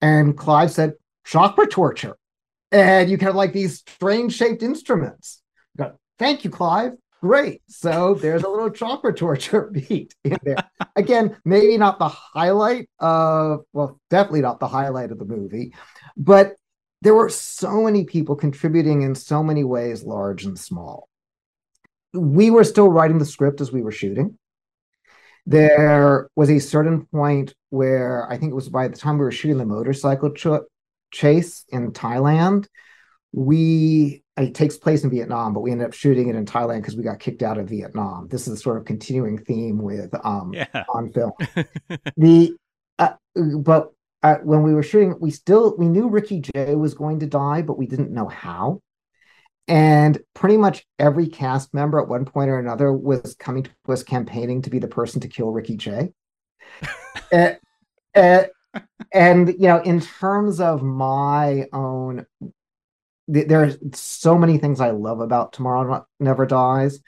And 0.00 0.36
clive 0.36 0.70
said 0.70 0.94
chakra 1.24 1.66
torture. 1.66 2.16
And 2.70 3.08
you 3.08 3.16
can 3.16 3.26
have 3.26 3.36
like 3.36 3.52
these 3.52 3.78
strange 3.78 4.34
shaped 4.34 4.62
instruments 4.62 5.40
go, 5.76 5.98
thank 6.18 6.44
you 6.44 6.50
clive. 6.50 6.92
Great. 7.20 7.62
So 7.68 8.14
there's 8.14 8.42
a 8.42 8.48
little 8.48 8.68
chakra 8.68 9.14
torture 9.14 9.70
beat 9.72 10.14
in 10.24 10.36
there. 10.42 10.56
Again 10.96 11.36
maybe 11.44 11.78
not 11.78 11.98
the 11.98 12.08
highlight 12.08 12.90
of 12.98 13.60
well 13.72 14.00
definitely 14.10 14.42
not 14.42 14.60
the 14.60 14.68
highlight 14.68 15.10
of 15.10 15.18
the 15.18 15.24
movie 15.24 15.74
but 16.16 16.56
there 17.02 17.14
were 17.14 17.28
so 17.28 17.82
many 17.82 18.04
people 18.04 18.34
contributing 18.34 19.02
in 19.02 19.14
so 19.14 19.42
many 19.42 19.62
ways 19.62 20.04
large 20.04 20.44
and 20.44 20.58
small 20.58 21.08
we 22.14 22.50
were 22.50 22.64
still 22.64 22.88
writing 22.88 23.18
the 23.18 23.24
script 23.26 23.60
as 23.60 23.72
we 23.72 23.82
were 23.82 23.92
shooting. 23.92 24.38
There 25.46 26.30
was 26.36 26.50
a 26.50 26.58
certain 26.58 27.06
point 27.06 27.54
where 27.70 28.26
I 28.30 28.38
think 28.38 28.52
it 28.52 28.54
was 28.54 28.68
by 28.68 28.88
the 28.88 28.96
time 28.96 29.18
we 29.18 29.24
were 29.24 29.30
shooting 29.32 29.58
the 29.58 29.66
motorcycle 29.66 30.30
ch- 30.30 30.64
chase 31.10 31.64
in 31.68 31.92
Thailand. 31.92 32.66
We 33.32 34.22
it 34.36 34.54
takes 34.54 34.76
place 34.76 35.04
in 35.04 35.10
Vietnam, 35.10 35.52
but 35.52 35.60
we 35.60 35.70
ended 35.70 35.88
up 35.88 35.92
shooting 35.92 36.28
it 36.28 36.36
in 36.36 36.46
Thailand 36.46 36.78
because 36.78 36.96
we 36.96 37.02
got 37.02 37.20
kicked 37.20 37.42
out 37.42 37.58
of 37.58 37.68
Vietnam. 37.68 38.28
This 38.28 38.46
is 38.46 38.54
a 38.54 38.56
sort 38.56 38.78
of 38.78 38.84
continuing 38.84 39.38
theme 39.38 39.78
with 39.82 40.14
um 40.24 40.52
Yeah. 40.54 40.84
on 40.88 41.12
film. 41.12 41.32
the 42.16 42.56
uh, 42.98 43.14
but 43.58 43.90
uh, 44.22 44.36
when 44.44 44.62
we 44.62 44.72
were 44.72 44.82
shooting, 44.82 45.16
we 45.20 45.30
still 45.30 45.76
we 45.76 45.86
knew 45.88 46.08
Ricky 46.08 46.40
Jay 46.40 46.74
was 46.74 46.94
going 46.94 47.20
to 47.20 47.26
die, 47.26 47.60
but 47.60 47.76
we 47.76 47.86
didn't 47.86 48.12
know 48.12 48.28
how. 48.28 48.80
And 49.66 50.18
pretty 50.34 50.56
much 50.58 50.86
every 50.98 51.26
cast 51.26 51.72
member 51.72 51.98
at 51.98 52.08
one 52.08 52.24
point 52.26 52.50
or 52.50 52.58
another 52.58 52.92
was 52.92 53.34
coming 53.38 53.62
to 53.64 53.92
us 53.92 54.02
campaigning 54.02 54.62
to 54.62 54.70
be 54.70 54.78
the 54.78 54.88
person 54.88 55.20
to 55.22 55.28
kill 55.28 55.50
Ricky 55.50 55.76
Jay. 55.76 56.12
and, 57.32 57.58
and, 58.14 58.48
and, 59.12 59.48
you 59.48 59.68
know, 59.68 59.80
in 59.80 60.00
terms 60.00 60.60
of 60.60 60.82
my 60.82 61.66
own, 61.72 62.26
th- 63.32 63.48
there 63.48 63.64
are 63.64 63.72
so 63.94 64.36
many 64.36 64.58
things 64.58 64.80
I 64.80 64.90
love 64.90 65.20
about 65.20 65.52
Tomorrow 65.54 66.06
Never 66.20 66.44
Dies. 66.44 67.00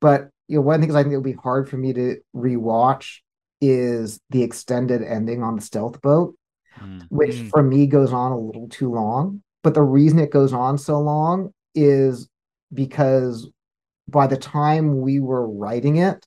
But 0.00 0.30
you 0.46 0.56
know, 0.56 0.62
one 0.62 0.76
of 0.76 0.80
the 0.80 0.86
things 0.86 0.94
I 0.94 1.02
think 1.02 1.12
it 1.12 1.16
would 1.16 1.24
be 1.24 1.32
hard 1.32 1.68
for 1.68 1.76
me 1.76 1.92
to 1.94 2.18
rewatch 2.34 3.18
is 3.60 4.20
the 4.30 4.44
extended 4.44 5.02
ending 5.02 5.42
on 5.42 5.56
the 5.56 5.62
stealth 5.62 6.00
boat, 6.00 6.36
Mm. 6.80 7.06
which 7.10 7.34
Mm. 7.34 7.50
for 7.50 7.62
me 7.62 7.88
goes 7.88 8.12
on 8.12 8.30
a 8.30 8.38
little 8.38 8.68
too 8.68 8.90
long. 8.92 9.42
But 9.64 9.74
the 9.74 9.82
reason 9.82 10.20
it 10.20 10.30
goes 10.30 10.52
on 10.52 10.78
so 10.78 11.00
long 11.00 11.52
is 11.74 12.28
because 12.72 13.48
by 14.08 14.26
the 14.26 14.36
time 14.36 15.00
we 15.00 15.20
were 15.20 15.46
writing 15.46 15.96
it, 15.96 16.26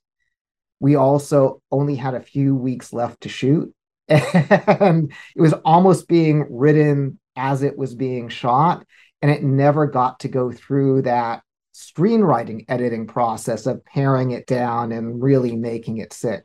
we 0.80 0.96
also 0.96 1.60
only 1.70 1.96
had 1.96 2.14
a 2.14 2.20
few 2.20 2.54
weeks 2.54 2.92
left 2.92 3.22
to 3.22 3.28
shoot. 3.28 3.72
And 4.08 5.12
it 5.36 5.40
was 5.40 5.52
almost 5.64 6.08
being 6.08 6.46
written 6.50 7.18
as 7.36 7.62
it 7.62 7.78
was 7.78 7.94
being 7.94 8.28
shot. 8.28 8.84
And 9.22 9.30
it 9.30 9.42
never 9.42 9.86
got 9.86 10.20
to 10.20 10.28
go 10.28 10.50
through 10.50 11.02
that 11.02 11.42
screenwriting 11.72 12.64
editing 12.68 13.06
process 13.06 13.66
of 13.66 13.84
paring 13.84 14.32
it 14.32 14.46
down 14.46 14.92
and 14.92 15.22
really 15.22 15.56
making 15.56 15.98
it 15.98 16.12
sit. 16.12 16.42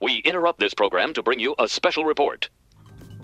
We 0.00 0.18
interrupt 0.18 0.58
this 0.58 0.74
program 0.74 1.12
to 1.14 1.22
bring 1.22 1.40
you 1.40 1.54
a 1.58 1.68
special 1.68 2.04
report. 2.04 2.48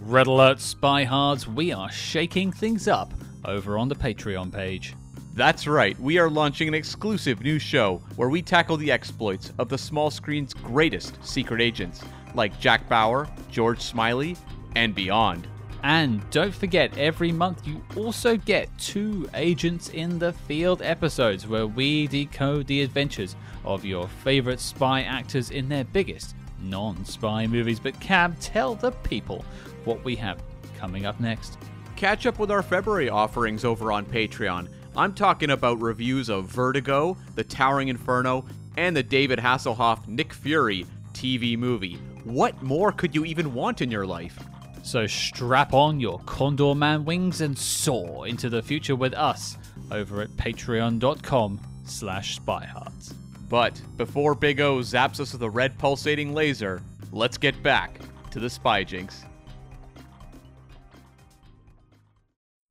Red 0.02 0.26
Alert 0.26 0.58
SpyHards, 0.58 1.46
we 1.46 1.72
are 1.72 1.90
shaking 1.90 2.52
things 2.52 2.86
up 2.86 3.12
over 3.44 3.78
on 3.78 3.88
the 3.88 3.94
Patreon 3.94 4.52
page. 4.52 4.94
That's 5.34 5.66
right, 5.66 5.98
we 5.98 6.18
are 6.18 6.30
launching 6.30 6.68
an 6.68 6.74
exclusive 6.74 7.42
new 7.42 7.58
show 7.58 8.00
where 8.16 8.28
we 8.28 8.40
tackle 8.40 8.76
the 8.76 8.92
exploits 8.92 9.52
of 9.58 9.68
the 9.68 9.78
small 9.78 10.10
screen's 10.10 10.54
greatest 10.54 11.16
secret 11.24 11.60
agents, 11.60 12.02
like 12.34 12.60
Jack 12.60 12.88
Bauer, 12.88 13.28
George 13.50 13.80
Smiley, 13.80 14.36
and 14.76 14.94
beyond. 14.94 15.48
And 15.84 16.28
don't 16.30 16.54
forget, 16.54 16.96
every 16.96 17.30
month 17.30 17.66
you 17.66 17.84
also 17.94 18.38
get 18.38 18.70
two 18.78 19.28
Agents 19.34 19.90
in 19.90 20.18
the 20.18 20.32
Field 20.32 20.80
episodes 20.80 21.46
where 21.46 21.66
we 21.66 22.06
decode 22.06 22.66
the 22.66 22.80
adventures 22.80 23.36
of 23.66 23.84
your 23.84 24.08
favorite 24.08 24.60
spy 24.60 25.02
actors 25.02 25.50
in 25.50 25.68
their 25.68 25.84
biggest 25.84 26.34
non 26.58 27.04
spy 27.04 27.46
movies. 27.46 27.78
But 27.78 28.00
Cam, 28.00 28.34
tell 28.40 28.74
the 28.74 28.92
people 28.92 29.44
what 29.84 30.02
we 30.04 30.16
have 30.16 30.42
coming 30.78 31.04
up 31.04 31.20
next. 31.20 31.58
Catch 31.96 32.26
up 32.26 32.38
with 32.38 32.50
our 32.50 32.62
February 32.62 33.08
offerings 33.08 33.64
over 33.64 33.92
on 33.92 34.04
Patreon. 34.04 34.68
I'm 34.96 35.14
talking 35.14 35.50
about 35.50 35.80
reviews 35.80 36.28
of 36.28 36.46
Vertigo, 36.46 37.16
The 37.34 37.44
Towering 37.44 37.88
Inferno, 37.88 38.44
and 38.76 38.96
the 38.96 39.02
David 39.02 39.38
Hasselhoff 39.38 40.06
Nick 40.08 40.32
Fury 40.32 40.86
TV 41.12 41.56
movie. 41.56 41.94
What 42.24 42.60
more 42.62 42.90
could 42.90 43.14
you 43.14 43.24
even 43.24 43.54
want 43.54 43.80
in 43.80 43.90
your 43.90 44.06
life? 44.06 44.38
So 44.82 45.06
strap 45.06 45.72
on 45.72 46.00
your 46.00 46.18
Condorman 46.20 47.04
wings 47.04 47.40
and 47.40 47.56
soar 47.56 48.26
into 48.26 48.50
the 48.50 48.62
future 48.62 48.96
with 48.96 49.14
us 49.14 49.56
over 49.90 50.20
at 50.22 50.30
patreon.com 50.30 51.60
slash 51.84 52.38
spyhards. 52.38 53.14
But 53.48 53.80
before 53.96 54.34
Big 54.34 54.60
O 54.60 54.78
zaps 54.78 55.20
us 55.20 55.32
with 55.32 55.42
a 55.42 55.50
red 55.50 55.78
pulsating 55.78 56.34
laser, 56.34 56.82
let's 57.12 57.38
get 57.38 57.62
back 57.62 57.98
to 58.30 58.40
the 58.40 58.50
Spy 58.50 58.84
Jinx. 58.84 59.24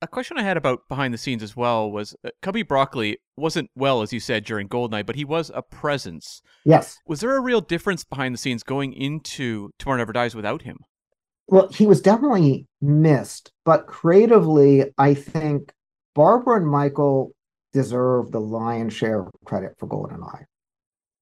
A 0.03 0.07
question 0.07 0.37
I 0.37 0.43
had 0.43 0.57
about 0.57 0.89
behind 0.89 1.13
the 1.13 1.17
scenes 1.17 1.41
as 1.41 1.55
well 1.55 1.89
was 1.89 2.13
uh, 2.25 2.29
Cubby 2.41 2.61
Broccoli 2.61 3.19
wasn't 3.37 3.69
well, 3.73 4.01
as 4.01 4.11
you 4.11 4.19
said, 4.19 4.43
during 4.43 4.67
GoldenEye, 4.67 5.05
but 5.05 5.15
he 5.15 5.23
was 5.23 5.49
a 5.55 5.61
presence. 5.61 6.41
Yes. 6.65 6.99
Was 7.07 7.21
there 7.21 7.37
a 7.37 7.39
real 7.39 7.61
difference 7.61 8.03
behind 8.03 8.33
the 8.33 8.37
scenes 8.37 8.63
going 8.63 8.91
into 8.91 9.69
Tomorrow 9.79 9.99
Never 9.99 10.11
Dies 10.11 10.35
without 10.35 10.63
him? 10.63 10.79
Well, 11.47 11.69
he 11.69 11.87
was 11.87 12.01
definitely 12.01 12.67
missed, 12.81 13.53
but 13.63 13.87
creatively, 13.87 14.91
I 14.97 15.13
think 15.13 15.71
Barbara 16.15 16.57
and 16.57 16.67
Michael 16.67 17.31
deserve 17.71 18.31
the 18.31 18.41
lion's 18.41 18.93
share 18.93 19.21
of 19.21 19.31
credit 19.45 19.71
for 19.79 19.87
GoldenEye. 19.87 20.43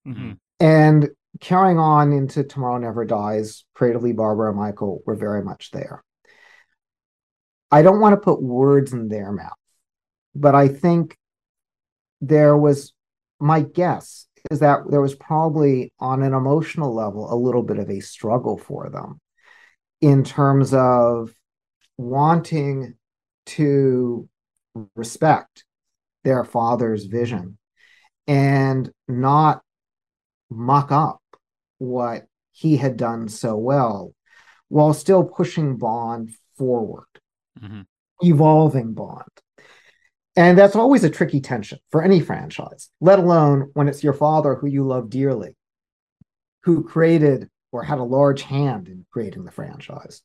Mm-hmm. 0.07 0.31
And 0.59 1.09
carrying 1.39 1.77
on 1.77 2.13
into 2.13 2.43
Tomorrow 2.43 2.79
Never 2.79 3.05
Dies, 3.05 3.63
creatively, 3.75 4.11
Barbara 4.11 4.49
and 4.49 4.59
Michael 4.59 5.03
were 5.05 5.15
very 5.15 5.43
much 5.43 5.69
there. 5.69 6.03
I 7.71 7.81
don't 7.81 7.99
want 7.99 8.13
to 8.13 8.21
put 8.21 8.41
words 8.41 8.93
in 8.93 9.07
their 9.07 9.31
mouth, 9.31 9.53
but 10.35 10.55
I 10.55 10.67
think 10.67 11.17
there 12.19 12.57
was, 12.57 12.93
my 13.39 13.61
guess 13.61 14.27
is 14.49 14.59
that 14.59 14.79
there 14.89 15.01
was 15.01 15.15
probably 15.15 15.93
on 15.99 16.23
an 16.23 16.33
emotional 16.33 16.93
level 16.93 17.31
a 17.31 17.35
little 17.35 17.63
bit 17.63 17.77
of 17.79 17.89
a 17.89 17.99
struggle 17.99 18.57
for 18.57 18.89
them 18.89 19.19
in 20.01 20.23
terms 20.23 20.73
of 20.73 21.33
wanting 21.97 22.95
to 23.45 24.27
respect 24.95 25.63
their 26.23 26.43
father's 26.43 27.05
vision 27.05 27.57
and 28.27 28.91
not 29.07 29.61
mock 30.49 30.91
up 30.91 31.21
what 31.77 32.25
he 32.51 32.77
had 32.77 32.97
done 32.97 33.27
so 33.27 33.55
well 33.55 34.13
while 34.67 34.93
still 34.93 35.23
pushing 35.23 35.77
Bond 35.77 36.31
forward, 36.57 37.07
Mhm. 37.59 37.85
evolving 38.23 38.93
Bond. 38.93 39.23
And 40.35 40.57
that's 40.57 40.75
always 40.75 41.03
a 41.03 41.09
tricky 41.09 41.41
tension 41.41 41.79
for 41.89 42.01
any 42.01 42.19
franchise, 42.19 42.89
let 43.01 43.19
alone 43.19 43.71
when 43.73 43.87
it's 43.87 44.03
your 44.03 44.13
father 44.13 44.55
who 44.55 44.67
you 44.67 44.85
love 44.85 45.09
dearly, 45.09 45.55
who 46.63 46.83
created 46.83 47.49
or 47.71 47.83
had 47.83 47.99
a 47.99 48.03
large 48.03 48.43
hand 48.43 48.87
in 48.87 49.05
creating 49.11 49.43
the 49.43 49.51
franchise. 49.51 50.21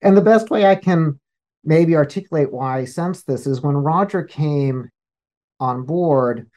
And 0.00 0.16
the 0.16 0.22
best 0.22 0.50
way 0.50 0.64
I 0.66 0.76
can 0.76 1.20
maybe 1.62 1.96
articulate 1.96 2.50
why 2.50 2.78
I 2.78 2.84
sense 2.86 3.22
this 3.22 3.46
is 3.46 3.60
when 3.60 3.76
Roger 3.76 4.22
came 4.22 4.88
on 5.58 5.84
board, 5.84 6.48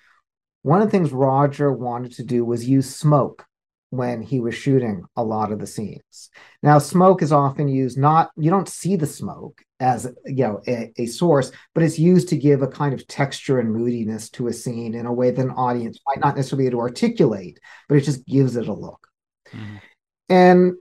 one 0.61 0.81
of 0.81 0.87
the 0.87 0.91
things 0.91 1.11
Roger 1.11 1.71
wanted 1.71 2.13
to 2.13 2.23
do 2.23 2.45
was 2.45 2.69
use 2.69 2.95
smoke 2.95 3.45
when 3.93 4.23
he 4.23 4.39
was 4.39 4.55
shooting 4.55 5.05
a 5.15 5.23
lot 5.23 5.51
of 5.51 5.59
the 5.59 5.67
scenes. 5.67 6.31
Now, 6.63 6.79
smoke 6.79 7.21
is 7.21 7.31
often 7.31 7.67
used 7.67 7.95
not, 7.95 8.31
you 8.35 8.49
don't 8.49 8.67
see 8.67 8.95
the 8.95 9.05
smoke 9.05 9.61
as 9.79 10.11
you 10.25 10.43
know 10.43 10.61
a, 10.67 10.91
a 10.97 11.05
source, 11.05 11.51
but 11.75 11.83
it's 11.83 11.99
used 11.99 12.29
to 12.29 12.37
give 12.37 12.63
a 12.63 12.67
kind 12.67 12.95
of 12.95 13.05
texture 13.05 13.59
and 13.59 13.71
moodiness 13.71 14.31
to 14.31 14.47
a 14.47 14.53
scene 14.53 14.95
in 14.95 15.05
a 15.05 15.13
way 15.13 15.29
that 15.29 15.45
an 15.45 15.51
audience 15.51 15.99
might 16.07 16.19
not 16.19 16.35
necessarily 16.35 16.63
be 16.63 16.67
able 16.69 16.79
to 16.79 16.89
articulate, 16.89 17.59
but 17.87 17.97
it 17.97 18.01
just 18.01 18.25
gives 18.25 18.55
it 18.55 18.67
a 18.67 18.73
look. 18.73 19.07
Mhm. 19.51 19.81
And 20.27 20.73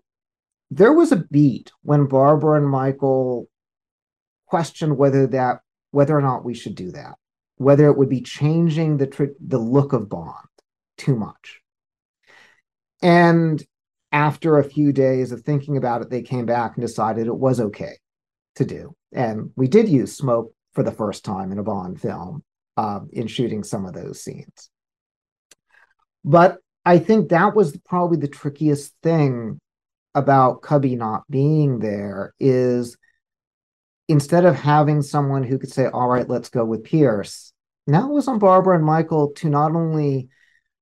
there 0.70 0.94
was 0.94 1.12
a 1.12 1.24
beat 1.30 1.70
when 1.82 2.06
Barbara 2.06 2.56
and 2.56 2.68
Michael 2.68 3.46
questioned 4.46 4.96
whether 4.96 5.26
that 5.26 5.60
whether 5.90 6.16
or 6.16 6.22
not 6.22 6.46
we 6.46 6.54
should 6.54 6.76
do 6.76 6.92
that, 6.92 7.16
whether 7.56 7.88
it 7.88 7.98
would 7.98 8.08
be 8.08 8.22
changing 8.22 8.96
the 8.96 9.06
tr- 9.06 9.36
the 9.38 9.58
look 9.58 9.92
of 9.92 10.08
Bond 10.08 10.48
too 10.96 11.14
much. 11.14 11.61
And 13.02 13.62
after 14.12 14.58
a 14.58 14.64
few 14.64 14.92
days 14.92 15.32
of 15.32 15.42
thinking 15.42 15.76
about 15.76 16.02
it, 16.02 16.10
they 16.10 16.22
came 16.22 16.46
back 16.46 16.76
and 16.76 16.86
decided 16.86 17.26
it 17.26 17.36
was 17.36 17.60
okay 17.60 17.98
to 18.56 18.64
do. 18.64 18.94
And 19.12 19.50
we 19.56 19.68
did 19.68 19.88
use 19.88 20.16
smoke 20.16 20.52
for 20.72 20.82
the 20.82 20.92
first 20.92 21.24
time 21.24 21.52
in 21.52 21.58
a 21.58 21.62
Bond 21.62 22.00
film 22.00 22.42
uh, 22.76 23.00
in 23.10 23.26
shooting 23.26 23.64
some 23.64 23.84
of 23.84 23.94
those 23.94 24.22
scenes. 24.22 24.70
But 26.24 26.58
I 26.84 26.98
think 26.98 27.30
that 27.30 27.54
was 27.54 27.76
probably 27.78 28.18
the 28.18 28.28
trickiest 28.28 28.94
thing 29.02 29.58
about 30.14 30.62
Cubby 30.62 30.94
not 30.94 31.22
being 31.30 31.78
there 31.78 32.34
is 32.38 32.96
instead 34.08 34.44
of 34.44 34.56
having 34.56 35.00
someone 35.00 35.42
who 35.42 35.58
could 35.58 35.72
say, 35.72 35.86
all 35.86 36.08
right, 36.08 36.28
let's 36.28 36.50
go 36.50 36.64
with 36.64 36.84
Pierce, 36.84 37.52
now 37.86 38.08
it 38.08 38.12
was 38.12 38.28
on 38.28 38.38
Barbara 38.38 38.76
and 38.76 38.84
Michael 38.84 39.32
to 39.36 39.48
not 39.48 39.74
only 39.74 40.28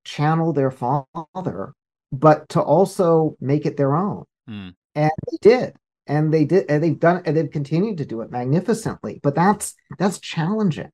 channel 0.04 0.52
their 0.52 0.70
father, 0.70 1.74
but 2.12 2.48
to 2.50 2.60
also 2.60 3.36
make 3.40 3.66
it 3.66 3.76
their 3.76 3.96
own. 3.96 4.24
Mm. 4.48 4.74
And 4.94 5.10
they 5.30 5.38
did. 5.40 5.74
And 6.06 6.34
they 6.34 6.44
did, 6.44 6.68
and 6.68 6.82
they've 6.82 6.98
done, 6.98 7.22
and 7.24 7.36
they've 7.36 7.50
continued 7.50 7.98
to 7.98 8.04
do 8.04 8.20
it 8.22 8.32
magnificently. 8.32 9.20
But 9.22 9.36
that's 9.36 9.74
that's 9.98 10.18
challenging. 10.18 10.90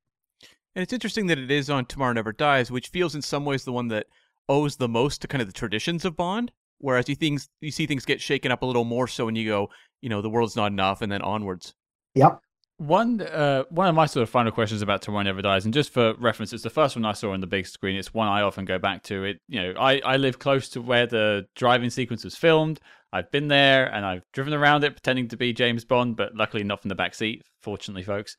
And 0.75 0.83
it's 0.83 0.93
interesting 0.93 1.27
that 1.29 1.39
it 1.39 1.51
is 1.51 1.71
on 1.71 1.87
Tomorrow 1.87 2.13
Never 2.13 2.33
Dies, 2.33 2.71
which 2.71 2.89
feels 2.89 3.15
in 3.15 3.23
some 3.23 3.47
ways 3.47 3.65
the 3.65 3.73
one 3.73 3.89
that 3.89 4.09
owes 4.47 4.77
the 4.77 4.89
most 4.89 5.23
to 5.23 5.29
kind 5.29 5.41
of 5.41 5.49
the 5.49 5.55
traditions 5.55 6.05
of 6.05 6.17
Bond. 6.17 6.53
Whereas 6.79 7.09
you 7.09 7.15
things 7.15 7.49
you 7.63 7.71
see 7.71 7.87
things 7.87 8.05
get 8.05 8.21
shaken 8.21 8.53
up 8.53 8.61
a 8.61 8.67
little 8.67 8.85
more 8.85 9.09
so 9.09 9.25
when 9.25 9.37
you 9.37 9.49
go, 9.49 9.71
you 10.03 10.11
know, 10.11 10.21
the 10.21 10.29
world's 10.29 10.57
not 10.57 10.73
enough, 10.73 11.01
and 11.01 11.11
then 11.11 11.23
onwards. 11.23 11.73
Yep. 12.15 12.41
One 12.79 13.23
uh, 13.23 13.65
one 13.71 13.89
of 13.89 13.95
my 13.95 14.05
sort 14.05 14.23
of 14.23 14.29
final 14.29 14.53
questions 14.53 14.83
about 14.83 15.01
Tomorrow 15.01 15.23
Never 15.23 15.41
Dies, 15.41 15.65
and 15.65 15.73
just 15.73 15.91
for 15.91 16.15
reference, 16.19 16.53
it's 16.53 16.63
the 16.63 16.69
first 16.69 16.95
one 16.95 17.07
I 17.07 17.13
saw 17.13 17.33
on 17.33 17.41
the 17.41 17.47
big 17.47 17.67
screen. 17.67 17.97
It's 17.97 18.13
one 18.13 18.29
I 18.29 18.43
often 18.43 18.67
go 18.67 18.79
back 18.79 19.03
to. 19.05 19.25
It, 19.25 19.41
you 19.49 19.63
know, 19.63 19.81
I, 19.81 20.01
I 20.01 20.17
live 20.19 20.39
close 20.39 20.69
to 20.71 20.83
where 20.83 21.07
the 21.07 21.47
driving 21.55 21.89
sequence 21.89 22.23
was 22.23 22.37
filmed. 22.37 22.79
I've 23.15 23.31
been 23.31 23.49
there 23.49 23.87
and 23.87 24.05
I've 24.05 24.25
driven 24.35 24.53
around 24.53 24.85
it, 24.85 24.91
pretending 24.91 25.29
to 25.29 25.39
be 25.39 25.55
James 25.55 25.87
Bond, 25.87 26.17
but 26.17 26.35
luckily 26.35 26.65
not 26.65 26.83
from 26.83 26.91
the 26.91 26.95
back 26.95 27.15
seat. 27.15 27.43
Fortunately, 27.63 28.03
folks. 28.03 28.37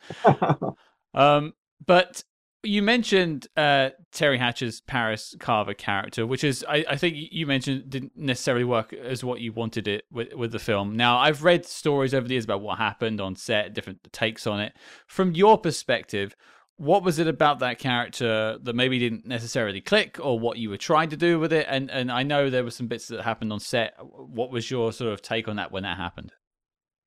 um, 1.16 1.54
but 1.86 2.24
you 2.64 2.82
mentioned 2.82 3.48
uh, 3.56 3.92
Teri 4.12 4.40
Hatcher's 4.40 4.82
Paris 4.82 5.36
Carver 5.40 5.74
character, 5.74 6.26
which 6.26 6.44
is 6.44 6.66
I, 6.68 6.86
I, 6.90 6.96
think 6.98 7.16
you 7.16 7.46
mentioned 7.46 7.90
didn't 7.90 8.18
necessarily 8.18 8.64
work 8.64 8.94
as 8.94 9.24
what 9.24 9.42
you 9.42 9.54
wanted 9.54 9.88
it 9.88 10.06
with, 10.12 10.34
with 10.34 10.52
the 10.52 10.60
film. 10.60 10.96
Now 10.96 11.18
I've 11.18 11.44
read 11.44 11.66
stories 11.66 12.14
over 12.14 12.28
the 12.28 12.34
years 12.34 12.46
about 12.46 12.62
what 12.62 12.78
happened 12.78 13.22
on 13.22 13.36
set, 13.36 13.74
different 13.74 14.12
takes 14.12 14.48
on 14.48 14.60
it. 14.60 14.74
From 15.08 15.34
your 15.34 15.58
perspective, 15.58 16.36
what 16.78 17.04
was 17.04 17.20
it 17.20 17.28
about 17.28 17.60
that 17.60 17.80
character 17.80 18.58
that 18.62 18.76
maybe 18.76 19.00
didn't 19.00 19.26
necessarily 19.26 19.82
click, 19.82 20.20
or 20.22 20.40
what 20.40 20.58
you 20.58 20.70
were 20.70 20.78
trying 20.78 21.10
to 21.10 21.18
do 21.18 21.40
with 21.40 21.54
it? 21.54 21.66
And 21.70 21.90
and 21.92 22.12
I 22.12 22.24
know 22.24 22.50
there 22.50 22.64
were 22.64 22.72
some 22.72 22.88
bits 22.88 23.08
that 23.08 23.22
happened 23.22 23.54
on 23.54 23.60
set. 23.60 23.94
What 24.00 24.52
was 24.52 24.70
your 24.70 24.92
sort 24.92 25.12
of 25.12 25.22
take 25.22 25.48
on 25.48 25.56
that 25.58 25.72
when 25.72 25.84
that 25.84 25.98
happened? 25.98 26.34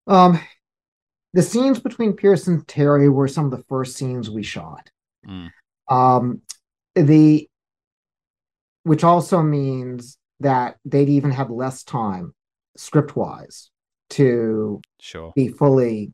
Um, 0.07 0.41
the 1.33 1.43
scenes 1.43 1.79
between 1.79 2.15
Pierce 2.15 2.47
and 2.47 2.67
Teri 2.67 3.13
were 3.13 3.29
some 3.29 3.45
of 3.45 3.51
the 3.53 3.65
first 3.69 3.97
scenes 3.97 4.29
we 4.29 4.43
shot. 4.43 4.91
Mm. 5.27 5.51
Um, 5.89 6.43
the 6.95 7.49
which 8.85 9.05
also 9.05 9.43
means 9.43 10.19
that 10.41 10.77
they'd 10.85 11.09
even 11.09 11.31
have 11.31 11.51
less 11.51 11.83
time 11.83 12.35
script 12.77 13.15
wise 13.15 13.71
to 14.11 14.81
sure 15.01 15.33
be 15.37 15.49
fully 15.49 16.13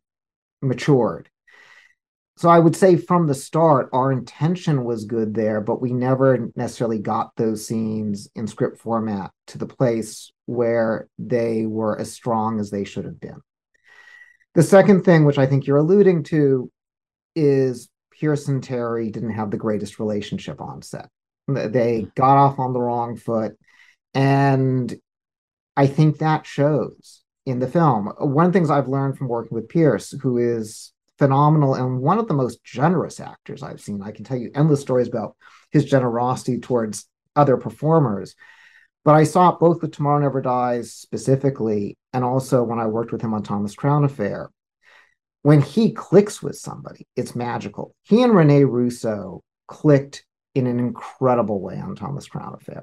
matured. 0.62 1.28
So 2.38 2.50
I 2.50 2.58
would 2.58 2.76
say 2.76 2.96
from 2.96 3.26
the 3.26 3.34
start, 3.34 3.88
our 3.94 4.12
intention 4.12 4.84
was 4.84 5.06
good 5.06 5.32
there, 5.32 5.62
but 5.62 5.80
we 5.80 5.94
never 5.94 6.50
necessarily 6.54 6.98
got 6.98 7.34
those 7.36 7.66
scenes 7.66 8.28
in 8.34 8.46
script 8.46 8.78
format 8.78 9.30
to 9.48 9.58
the 9.58 9.66
place 9.66 10.30
where 10.44 11.08
they 11.18 11.64
were 11.64 11.98
as 11.98 12.12
strong 12.12 12.60
as 12.60 12.70
they 12.70 12.84
should 12.84 13.06
have 13.06 13.18
been. 13.18 13.40
The 14.54 14.62
second 14.62 15.04
thing, 15.04 15.24
which 15.24 15.38
I 15.38 15.46
think 15.46 15.66
you're 15.66 15.78
alluding 15.78 16.24
to, 16.24 16.70
is 17.34 17.88
Pierce 18.18 18.48
and 18.48 18.62
Teri 18.62 19.12
didn't 19.12 19.34
have 19.34 19.50
the 19.50 19.56
greatest 19.56 19.98
relationship 19.98 20.60
on 20.60 20.82
set. 20.82 21.08
They 21.48 22.02
hmm. 22.02 22.08
got 22.14 22.36
off 22.36 22.58
on 22.58 22.72
the 22.72 22.80
wrong 22.80 23.16
foot. 23.16 23.56
And 24.14 24.94
I 25.76 25.86
think 25.86 26.18
that 26.18 26.46
shows 26.46 27.22
in 27.44 27.58
the 27.58 27.68
film. 27.68 28.12
One 28.18 28.46
of 28.46 28.52
the 28.52 28.58
things 28.58 28.70
I've 28.70 28.88
learned 28.88 29.18
from 29.18 29.28
working 29.28 29.54
with 29.54 29.68
Pierce, 29.68 30.12
who 30.22 30.38
is 30.38 30.92
phenomenal 31.18 31.74
and 31.74 32.00
one 32.00 32.18
of 32.18 32.28
the 32.28 32.34
most 32.34 32.62
generous 32.64 33.20
actors 33.20 33.62
I've 33.62 33.80
seen. 33.80 34.02
I 34.02 34.10
can 34.10 34.24
tell 34.24 34.36
you 34.36 34.50
endless 34.54 34.80
stories 34.80 35.08
about 35.08 35.36
his 35.70 35.84
generosity 35.84 36.58
towards 36.58 37.06
other 37.34 37.56
performers. 37.56 38.34
But 39.04 39.14
I 39.14 39.24
saw 39.24 39.50
it 39.50 39.60
both 39.60 39.82
with 39.82 39.92
Tomorrow 39.92 40.20
Never 40.20 40.40
Dies 40.40 40.92
specifically, 40.92 41.96
and 42.12 42.24
also 42.24 42.64
when 42.64 42.80
I 42.80 42.86
worked 42.86 43.12
with 43.12 43.22
him 43.22 43.34
on 43.34 43.42
Thomas 43.42 43.74
Crown 43.74 44.04
Affair 44.04 44.50
when 45.46 45.62
he 45.62 45.92
clicks 45.92 46.42
with 46.42 46.56
somebody, 46.56 47.06
it's 47.14 47.36
magical. 47.36 47.94
He 48.02 48.20
and 48.24 48.34
Rene 48.34 48.64
Russo 48.64 49.44
clicked 49.68 50.24
in 50.56 50.66
an 50.66 50.80
incredible 50.80 51.60
way 51.60 51.78
on 51.78 51.94
Thomas 51.94 52.26
Crown 52.26 52.56
Affair. 52.60 52.82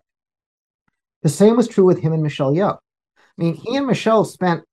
The 1.24 1.28
same 1.28 1.58
was 1.58 1.68
true 1.68 1.84
with 1.84 2.00
him 2.00 2.14
and 2.14 2.24
Michelle 2.24 2.54
Yeoh. 2.54 2.78
I 2.78 3.20
mean, 3.36 3.56
he 3.56 3.76
and 3.76 3.86
Michelle 3.86 4.24
spent 4.24 4.64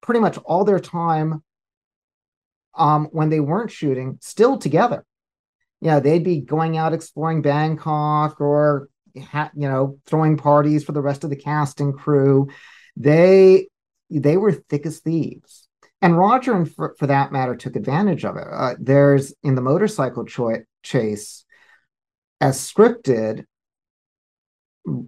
pretty 0.00 0.20
much 0.20 0.38
all 0.44 0.64
their 0.64 0.78
time 0.78 1.42
um, 2.76 3.06
when 3.06 3.30
they 3.30 3.40
weren't 3.40 3.72
shooting 3.72 4.18
still 4.20 4.56
together. 4.56 5.04
Yeah, 5.80 5.98
they'd 5.98 6.22
be 6.22 6.40
going 6.40 6.76
out 6.76 6.92
exploring 6.92 7.42
Bangkok 7.42 8.40
or 8.40 8.90
ha- 9.20 9.50
you 9.56 9.68
know 9.68 9.98
throwing 10.06 10.36
parties 10.36 10.84
for 10.84 10.92
the 10.92 11.02
rest 11.02 11.24
of 11.24 11.30
the 11.30 11.36
cast 11.36 11.80
and 11.80 11.98
crew. 11.98 12.46
They 12.96 13.66
they 14.08 14.36
were 14.36 14.52
thick 14.52 14.86
as 14.86 15.00
thieves 15.00 15.67
and 16.00 16.16
Roger, 16.16 16.54
and 16.54 16.72
for, 16.72 16.94
for 16.98 17.06
that 17.08 17.32
matter, 17.32 17.56
took 17.56 17.76
advantage 17.76 18.24
of 18.24 18.36
it. 18.36 18.46
Uh, 18.50 18.74
there's 18.78 19.34
in 19.42 19.54
the 19.54 19.60
motorcycle 19.60 20.24
cho- 20.24 20.62
chase, 20.82 21.44
as 22.40 22.58
scripted, 22.58 23.44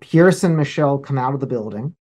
Pierce 0.01 0.43
and 0.43 0.57
Michelle 0.57 0.99
come 0.99 1.19
out 1.19 1.35
of 1.35 1.41
the 1.41 1.47
building, 1.47 1.97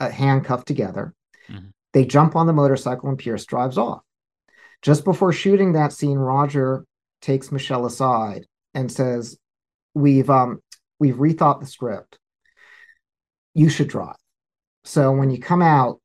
uh, 0.00 0.10
handcuffed 0.10 0.66
together. 0.66 1.14
Mm-hmm. 1.48 1.68
They 1.92 2.04
jump 2.04 2.36
on 2.36 2.46
the 2.46 2.52
motorcycle, 2.52 3.08
and 3.08 3.18
Pierce 3.18 3.46
drives 3.46 3.78
off. 3.78 4.02
Just 4.82 5.04
before 5.04 5.32
shooting 5.32 5.72
that 5.72 5.92
scene, 5.92 6.18
Roger 6.18 6.84
takes 7.22 7.52
Michelle 7.52 7.86
aside 7.86 8.46
and 8.74 8.90
says, 8.90 9.38
"We've 9.94 10.30
um, 10.30 10.62
we've 10.98 11.16
rethought 11.16 11.60
the 11.60 11.66
script. 11.66 12.18
You 13.54 13.68
should 13.68 13.88
drive. 13.88 14.16
So 14.84 15.12
when 15.12 15.30
you 15.30 15.38
come 15.38 15.62
out, 15.62 16.00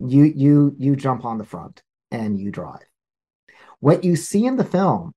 you 0.00 0.24
you 0.24 0.74
you 0.78 0.96
jump 0.96 1.24
on 1.24 1.38
the 1.38 1.44
front 1.44 1.82
and 2.10 2.38
you 2.38 2.50
drive. 2.50 2.84
What 3.80 4.04
you 4.04 4.16
see 4.16 4.46
in 4.46 4.56
the 4.56 4.64
film 4.64 5.12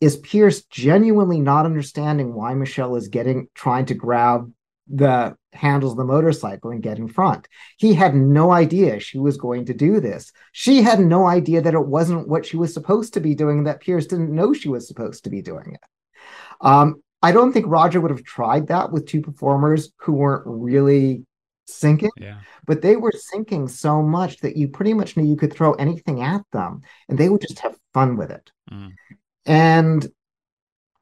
is 0.00 0.16
Pierce 0.16 0.62
genuinely 0.64 1.40
not 1.40 1.66
understanding 1.66 2.34
why 2.34 2.54
Michelle 2.54 2.96
is 2.96 3.08
getting 3.08 3.48
trying 3.54 3.86
to 3.86 3.94
grab 3.94 4.50
the 4.92 5.36
handles 5.52 5.92
of 5.92 5.98
the 5.98 6.04
motorcycle 6.04 6.70
and 6.70 6.82
get 6.82 6.98
in 6.98 7.08
front. 7.08 7.46
He 7.76 7.94
had 7.94 8.14
no 8.14 8.50
idea 8.50 8.98
she 8.98 9.18
was 9.18 9.36
going 9.36 9.66
to 9.66 9.74
do 9.74 10.00
this. 10.00 10.32
She 10.52 10.82
had 10.82 11.00
no 11.00 11.26
idea 11.26 11.60
that 11.60 11.74
it 11.74 11.86
wasn't 11.86 12.28
what 12.28 12.44
she 12.44 12.56
was 12.56 12.74
supposed 12.74 13.14
to 13.14 13.20
be 13.20 13.34
doing, 13.34 13.64
that 13.64 13.80
Pierce 13.80 14.06
didn't 14.06 14.34
know 14.34 14.52
she 14.52 14.68
was 14.68 14.88
supposed 14.88 15.24
to 15.24 15.30
be 15.30 15.42
doing 15.42 15.74
it. 15.74 15.80
Um, 16.60 17.02
I 17.22 17.32
don't 17.32 17.52
think 17.52 17.66
Roger 17.68 18.00
would 18.00 18.10
have 18.10 18.24
tried 18.24 18.68
that 18.68 18.90
with 18.90 19.06
two 19.06 19.20
performers 19.20 19.92
who 19.98 20.12
weren't 20.12 20.44
really 20.46 21.24
syncing. 21.72 22.10
Yeah. 22.16 22.40
But 22.66 22.82
they 22.82 22.96
were 22.96 23.12
syncing 23.12 23.68
so 23.68 24.02
much 24.02 24.38
that 24.38 24.56
you 24.56 24.68
pretty 24.68 24.94
much 24.94 25.16
knew 25.16 25.24
you 25.24 25.36
could 25.36 25.52
throw 25.52 25.72
anything 25.74 26.22
at 26.22 26.42
them 26.52 26.82
and 27.08 27.18
they 27.18 27.28
would 27.28 27.40
just 27.40 27.58
have 27.60 27.76
fun 27.92 28.16
with 28.16 28.30
it. 28.30 28.50
Mm. 28.70 28.92
And 29.46 30.08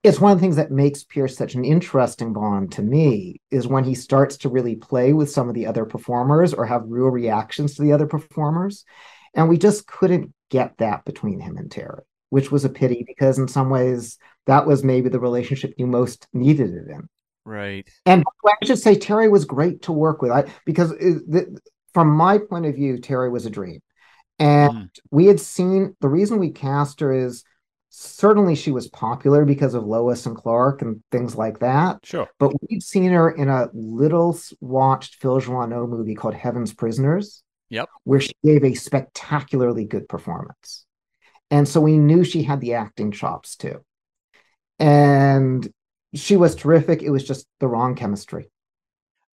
it's 0.05 0.21
one 0.21 0.33
of 0.33 0.39
the 0.39 0.43
things 0.43 0.57
that 0.57 0.71
makes 0.71 1.05
Pierce 1.05 1.37
such 1.37 1.55
an 1.55 1.65
interesting 1.65 2.33
Bond 2.33 2.73
to 2.73 2.83
me 2.83 3.41
is 3.51 3.67
when 3.67 3.85
he 3.85 3.95
starts 3.95 4.37
to 4.39 4.49
really 4.49 4.77
play 4.77 5.13
with 5.13 5.31
some 5.31 5.49
of 5.49 5.55
the 5.55 5.67
other 5.67 5.85
performers 5.85 6.55
or 6.55 6.65
have 6.67 6.85
real 6.87 7.09
reactions 7.09 7.75
to 7.75 7.83
the 7.83 7.93
other 7.93 8.07
performers. 8.07 8.85
And 9.35 9.49
we 9.49 9.59
just 9.59 9.87
couldn't 9.87 10.33
get 10.51 10.79
that 10.79 11.05
between 11.05 11.41
him 11.41 11.57
and 11.57 11.69
Teri, 11.69 12.01
which 12.31 12.51
was 12.51 12.65
a 12.65 12.71
pity 12.71 13.05
because 13.07 13.39
in 13.39 13.49
some 13.49 13.71
ways 13.71 14.19
that 14.47 14.67
was 14.67 14.83
maybe 14.85 15.09
the 15.09 15.21
relationship 15.21 15.75
you 15.77 15.87
most 15.87 16.27
needed 16.33 16.71
it 16.71 16.89
in. 16.89 17.09
Right. 17.49 17.89
And 18.05 18.25
I 18.47 18.67
should 18.67 18.79
say 18.79 18.95
Teri 18.95 19.31
was 19.31 19.47
great 19.47 19.83
to 19.83 19.93
work 19.93 20.21
with 20.21 20.31
I, 20.31 20.45
because 20.67 20.93
it, 20.93 21.49
from 21.95 22.11
my 22.11 22.37
point 22.37 22.67
of 22.67 22.75
view, 22.75 22.99
Teri 22.99 23.33
was 23.33 23.47
a 23.47 23.51
dream. 23.51 23.81
And 24.39 24.71
mm. 24.71 24.91
we 25.11 25.25
had 25.27 25.41
seen 25.41 25.97
the 26.03 26.11
reason 26.11 26.39
we 26.39 26.51
cast 26.51 27.01
her 27.01 27.11
is 27.11 27.45
certainly 27.89 28.55
she 28.55 28.71
was 28.71 28.89
popular 28.89 29.47
because 29.47 29.73
of 29.73 29.87
Lois 29.87 30.27
and 30.27 30.37
Clark 30.37 30.83
and 30.83 31.03
things 31.11 31.37
like 31.37 31.61
that. 31.61 32.01
Sure. 32.05 32.29
But 32.39 32.53
we'd 32.69 32.83
seen 32.83 33.13
her 33.13 33.31
in 33.31 33.49
a 33.49 33.69
little 33.73 34.39
watched 34.61 35.15
Phil 35.15 35.41
Joanou 35.41 35.89
movie 35.89 36.15
called 36.15 36.35
Heaven's 36.35 36.75
Prisoners. 36.75 37.43
Yep. 37.71 37.89
Where 38.05 38.21
she 38.21 38.33
gave 38.45 38.63
a 38.63 38.75
spectacularly 38.75 39.87
good 39.87 40.07
performance. 40.07 40.85
And 41.51 41.67
so 41.67 41.81
we 41.81 41.97
knew 41.97 42.25
she 42.25 42.43
had 42.43 42.61
the 42.61 42.75
acting 42.75 43.11
chops 43.11 43.57
too. 43.57 43.81
And 44.79 45.67
she 46.19 46.37
was 46.37 46.55
terrific. 46.55 47.03
It 47.03 47.11
was 47.11 47.25
just 47.25 47.47
the 47.61 47.69
wrong 47.69 47.95
chemistry. 47.95 48.51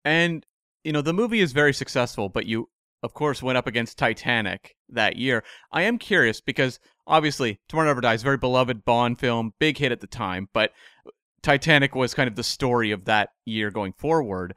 And 0.06 0.46
you 0.84 0.92
know, 0.92 1.02
the 1.02 1.14
movie 1.14 1.40
is 1.40 1.54
very 1.54 1.74
successful, 1.74 2.30
but 2.30 2.46
you 2.46 2.70
of 3.02 3.14
course 3.14 3.44
went 3.44 3.58
up 3.58 3.68
against 3.68 3.98
Titanic 3.98 4.76
that 4.90 5.18
year. 5.18 5.44
I 5.72 5.84
am 5.84 5.98
curious 5.98 6.42
because 6.42 6.80
obviously 7.08 7.60
Tomorrow 7.68 7.88
Never 7.88 8.02
Dies, 8.02 8.24
very 8.24 8.38
beloved 8.38 8.86
Bond 8.86 9.20
film, 9.20 9.54
big 9.60 9.78
hit 9.78 9.92
at 9.92 10.02
the 10.02 10.08
time, 10.08 10.50
but 10.54 10.72
Titanic 11.42 11.96
was 11.96 12.14
kind 12.14 12.30
of 12.30 12.36
the 12.36 12.44
story 12.44 12.92
of 12.92 13.06
that 13.06 13.30
year 13.46 13.72
going 13.72 13.94
forward. 13.94 14.56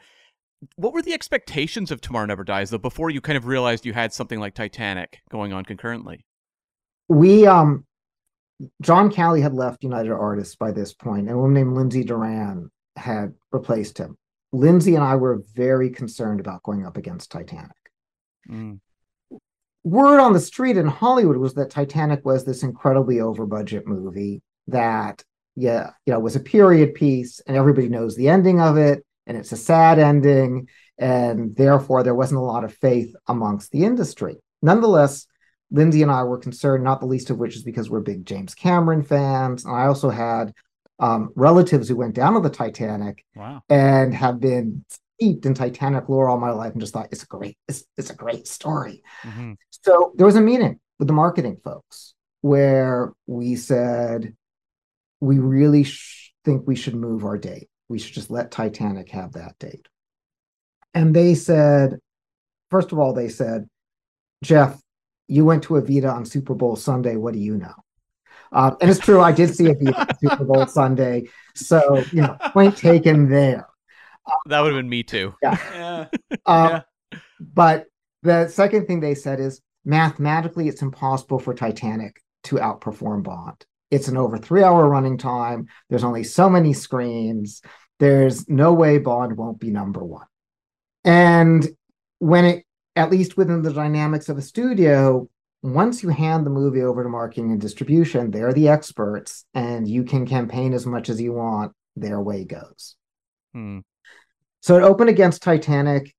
What 0.77 0.93
were 0.93 1.03
the 1.03 1.15
expectations 1.15 1.91
of 1.91 2.01
Tomorrow 2.01 2.27
Never 2.27 2.45
Dies 2.45 2.71
though 2.71 2.79
before 2.79 3.11
you 3.11 3.21
kind 3.21 3.37
of 3.37 3.47
realized 3.47 3.87
you 3.87 3.93
had 3.93 4.13
something 4.13 4.41
like 4.41 4.55
Titanic 4.55 5.21
going 5.31 5.53
on 5.53 5.65
concurrently? 5.65 6.25
We 7.09 7.47
um 7.47 7.86
John 8.81 9.11
Calley 9.11 9.41
had 9.41 9.55
left 9.55 9.83
United 9.83 10.13
Artists 10.13 10.57
by 10.57 10.73
this 10.73 10.95
point, 10.95 11.29
and 11.29 11.31
a 11.31 11.37
woman 11.37 11.55
named 11.55 11.77
Lindsay 11.77 12.05
Doran 12.05 12.71
had 12.97 13.35
replaced 13.53 13.99
him. 13.99 14.17
Lindsay 14.53 14.95
and 14.95 15.05
I 15.05 15.17
were 15.17 15.43
very 15.55 15.91
concerned 15.91 16.41
about 16.41 16.63
going 16.63 16.87
up 16.87 16.97
against 16.97 17.31
Titanic. 17.31 17.77
Mm. 18.49 18.81
Word 19.85 20.21
on 20.21 20.33
the 20.33 20.41
street 20.41 20.77
in 20.77 20.87
Hollywood 20.87 21.37
was 21.37 21.55
that 21.55 21.71
Titanic 21.71 22.25
was 22.25 22.45
this 22.45 22.63
incredibly 22.63 23.21
over 23.21 23.47
budget 23.47 23.87
movie 23.87 24.43
that, 24.69 25.23
yeah, 25.55 25.91
you 26.07 26.13
know, 26.13 26.19
was 26.19 26.37
a 26.37 26.41
period 26.41 26.95
piece, 26.95 27.41
and 27.47 27.57
everybody 27.57 27.89
knows 27.89 28.17
the 28.17 28.29
ending 28.29 28.61
of 28.61 28.77
it, 28.77 29.05
and 29.27 29.37
it's 29.37 29.53
a 29.53 29.57
sad 29.57 29.99
ending, 29.99 30.69
and 30.99 31.55
therefore 31.55 32.03
there 32.03 32.15
wasn't 32.15 32.39
a 32.39 32.45
lot 32.45 32.65
of 32.65 32.75
faith 32.75 33.15
amongst 33.29 33.71
the 33.71 33.85
industry. 33.85 34.37
Nonetheless, 34.63 35.27
Lindsay 35.71 36.03
and 36.03 36.11
I 36.11 36.23
were 36.23 36.39
concerned, 36.39 36.85
not 36.85 37.01
the 37.01 37.07
least 37.07 37.31
of 37.31 37.39
which 37.39 37.57
is 37.57 37.63
because 37.63 37.91
we're 37.91 38.01
big 38.01 38.25
James 38.25 38.55
Cameron 38.55 39.03
fans. 39.03 39.65
And 39.65 39.75
I 39.75 39.87
also 39.87 40.11
had 40.11 40.53
um, 40.99 41.31
relatives 41.35 41.89
who 41.89 41.97
went 41.97 42.15
down 42.15 42.35
to 42.35 42.41
the 42.41 42.51
Titanic 42.51 43.25
Wow. 43.35 43.63
and 43.69 44.15
have 44.15 44.41
been 44.41 44.85
steeped 44.89 45.45
in 45.45 45.55
Titanic 45.55 46.09
lore 46.09 46.29
all 46.29 46.39
my 46.39 46.51
life 46.51 46.73
and 46.73 46.81
just 46.81 46.93
thought 46.93 47.09
it's 47.11 47.23
a 47.25 47.27
great, 47.27 47.57
it's, 47.69 47.85
it's 47.97 48.11
a 48.11 48.15
great 48.15 48.47
story. 48.47 49.03
hmm 49.23 49.53
So 49.71 50.13
there 50.17 50.27
was 50.27 50.37
a 50.37 50.41
meeting 50.41 50.79
with 50.99 51.09
the 51.09 51.15
marketing 51.15 51.59
folks 51.63 52.15
where 52.43 53.13
we 53.27 53.57
said, 53.57 54.35
we 55.21 55.39
really 55.39 55.85
sh- 55.85 56.33
think 56.45 56.67
we 56.67 56.77
should 56.77 56.95
move 56.95 57.25
our 57.25 57.37
date. 57.39 57.69
We 57.89 57.99
should 57.99 58.15
just 58.15 58.31
let 58.31 58.51
Titanic 58.51 59.09
have 59.11 59.33
that 59.33 59.59
date. 59.59 59.89
And 60.95 61.15
they 61.15 61.35
said, 61.35 61.99
first 62.71 62.93
of 62.93 62.99
all, 62.99 63.13
they 63.13 63.29
said, 63.29 63.69
Jeff, 64.43 64.79
you 65.29 65.45
went 65.45 65.65
to 65.65 65.75
Evita 65.75 66.13
on 66.13 66.25
Super 66.25 66.55
Bowl 66.55 66.77
Sunday. 66.77 67.17
What 67.17 67.35
do 67.35 67.41
you 67.41 67.57
know? 67.57 67.75
Uh, 68.53 68.75
and 68.81 68.91
it's 68.91 69.01
true, 69.01 69.21
I 69.21 69.33
did 69.33 69.55
see 69.55 69.65
Evita 69.65 69.99
on 69.99 70.19
Super 70.21 70.45
Bowl 70.45 70.67
Sunday. 70.67 71.25
So, 71.55 72.03
you 72.13 72.23
know, 72.23 72.37
point 72.53 72.77
taken 72.77 73.29
there. 73.29 73.67
That 74.47 74.61
would 74.61 74.73
have 74.73 74.79
been 74.79 74.89
me 74.89 75.03
too. 75.03 75.35
Yeah. 75.43 76.07
Um, 76.47 76.83
But 77.41 77.87
the 78.23 78.49
second 78.49 78.87
thing 78.87 79.01
they 79.01 79.15
said 79.15 79.41
is 79.41 79.61
mathematically, 79.85 80.69
it's 80.69 80.83
impossible 80.83 81.39
for 81.39 81.55
Titanic 81.55 82.21
to 82.45 82.57
outperform 82.57 83.23
Bond. 83.23 83.65
It's 83.91 84.09
an 84.09 84.17
over 84.17 84.39
three 84.39 84.63
hour 84.63 84.89
running 84.89 85.19
time. 85.19 85.69
There's 85.89 86.05
only 86.05 86.25
so 86.25 86.49
many 86.49 86.73
screens. 86.73 87.63
There's 87.99 88.49
no 88.49 88.73
way 88.73 88.99
Bond 88.99 89.37
won't 89.37 89.61
be 89.61 89.71
number 89.71 90.03
one. 90.03 90.27
And 91.05 91.67
when 92.19 92.45
it, 92.45 92.66
at 92.97 93.11
least 93.11 93.37
within 93.37 93.63
the 93.63 93.73
dynamics 93.73 94.29
of 94.29 94.39
a 94.39 94.43
studio, 94.43 95.29
once 95.63 96.03
you 96.03 96.09
hand 96.09 96.45
the 96.47 96.51
movie 96.51 96.83
over 96.83 97.03
to 97.03 97.09
marketing 97.09 97.53
and 97.53 97.61
distribution, 97.61 98.31
they're 98.31 98.53
the 98.53 98.69
experts 98.69 99.45
and 99.55 99.87
you 99.87 100.05
can 100.05 100.27
campaign 100.27 100.73
as 100.73 100.87
much 100.87 101.09
as 101.09 101.21
you 101.21 101.33
want. 101.33 101.73
Their 101.95 102.21
way 102.21 102.45
goes. 102.45 102.97
Hmm. 103.53 103.81
So 104.61 104.77
it 104.77 104.83
opened 104.83 105.09
against 105.09 105.43
Titanic, 105.43 106.15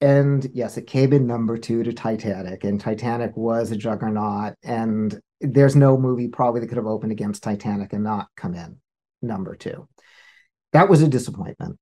and 0.00 0.48
yes, 0.54 0.76
it 0.76 0.86
came 0.86 1.12
in 1.12 1.26
number 1.26 1.58
two 1.58 1.82
to 1.82 1.92
Titanic, 1.92 2.64
and 2.64 2.80
Titanic 2.80 3.36
was 3.36 3.70
a 3.70 3.76
juggernaut. 3.76 4.54
And 4.62 5.20
there's 5.40 5.76
no 5.76 5.96
movie 5.98 6.28
probably 6.28 6.60
that 6.60 6.68
could 6.68 6.78
have 6.78 6.86
opened 6.86 7.12
against 7.12 7.42
Titanic 7.42 7.92
and 7.92 8.02
not 8.02 8.28
come 8.36 8.54
in 8.54 8.78
number 9.22 9.54
two. 9.54 9.86
That 10.72 10.88
was 10.88 11.02
a 11.02 11.08
disappointment. 11.08 11.78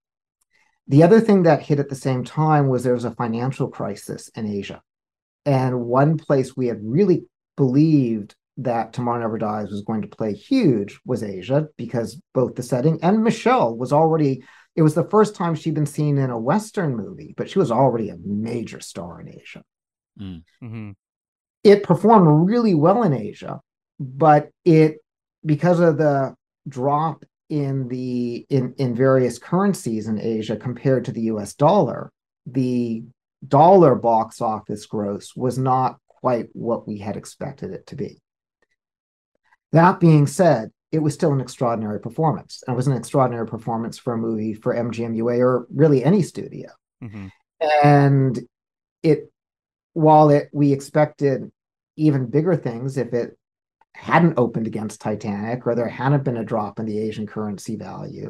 The 0.88 1.02
other 1.02 1.20
thing 1.20 1.42
that 1.42 1.62
hit 1.62 1.78
at 1.78 1.90
the 1.90 1.94
same 1.94 2.24
time 2.24 2.68
was 2.68 2.82
there 2.82 2.94
was 2.94 3.04
a 3.04 3.14
financial 3.14 3.68
crisis 3.68 4.28
in 4.34 4.46
Asia. 4.46 4.82
And 5.44 5.84
one 5.84 6.16
place 6.16 6.56
we 6.56 6.66
had 6.66 6.80
really 6.82 7.26
believed 7.56 8.34
that 8.58 8.92
Tomorrow 8.92 9.20
Never 9.20 9.38
Dies 9.38 9.70
was 9.70 9.82
going 9.82 10.02
to 10.02 10.08
play 10.08 10.32
huge 10.32 10.98
was 11.04 11.22
Asia, 11.22 11.68
because 11.76 12.20
both 12.34 12.54
the 12.54 12.62
setting 12.62 12.98
and 13.02 13.22
Michelle 13.22 13.76
was 13.76 13.92
already 13.92 14.42
it 14.74 14.82
was 14.82 14.94
the 14.94 15.08
first 15.08 15.34
time 15.34 15.54
she'd 15.54 15.74
been 15.74 15.86
seen 15.86 16.18
in 16.18 16.30
a 16.30 16.38
Western 16.38 16.96
movie, 16.96 17.34
but 17.36 17.50
she 17.50 17.58
was 17.58 17.72
already 17.72 18.10
a 18.10 18.16
major 18.24 18.80
star 18.80 19.20
in 19.20 19.28
Asia. 19.28 19.62
hmm 20.60 20.90
It 21.64 21.82
performed 21.82 22.48
really 22.48 22.74
well 22.74 23.02
in 23.02 23.12
Asia, 23.12 23.60
but 23.98 24.50
it 24.64 24.98
because 25.44 25.80
of 25.80 25.98
the 25.98 26.34
drop 26.68 27.24
in 27.48 27.88
the 27.88 28.46
in, 28.50 28.74
in 28.78 28.94
various 28.94 29.38
currencies 29.38 30.08
in 30.08 30.20
Asia 30.20 30.56
compared 30.56 31.04
to 31.06 31.12
the 31.12 31.22
US 31.22 31.54
dollar, 31.54 32.12
the 32.46 33.04
dollar 33.46 33.94
box 33.94 34.40
office 34.40 34.86
gross 34.86 35.34
was 35.36 35.58
not 35.58 35.98
quite 36.08 36.48
what 36.52 36.86
we 36.86 36.98
had 36.98 37.16
expected 37.16 37.70
it 37.72 37.86
to 37.86 37.96
be. 37.96 38.20
That 39.72 40.00
being 40.00 40.26
said, 40.26 40.70
it 40.90 41.00
was 41.00 41.14
still 41.14 41.32
an 41.32 41.40
extraordinary 41.40 42.00
performance. 42.00 42.62
And 42.66 42.74
it 42.74 42.76
was 42.76 42.86
an 42.86 42.96
extraordinary 42.96 43.46
performance 43.46 43.98
for 43.98 44.14
a 44.14 44.18
movie 44.18 44.54
for 44.54 44.74
MGM-UA 44.74 45.38
or 45.38 45.66
really 45.72 46.02
any 46.02 46.22
studio. 46.22 46.70
hmm 47.00 47.28
And 47.82 48.38
it, 49.02 49.30
while 49.92 50.30
it 50.30 50.48
we 50.52 50.72
expected 50.72 51.50
even 51.96 52.30
bigger 52.30 52.56
things 52.56 52.96
if 52.96 53.12
it 53.12 53.37
hadn't 53.98 54.38
opened 54.38 54.68
against 54.68 55.00
Titanic 55.00 55.66
or 55.66 55.74
there 55.74 55.88
hadn't 55.88 56.22
been 56.22 56.36
a 56.36 56.44
drop 56.44 56.78
in 56.78 56.86
the 56.86 57.00
Asian 57.00 57.26
currency 57.26 57.74
value. 57.74 58.28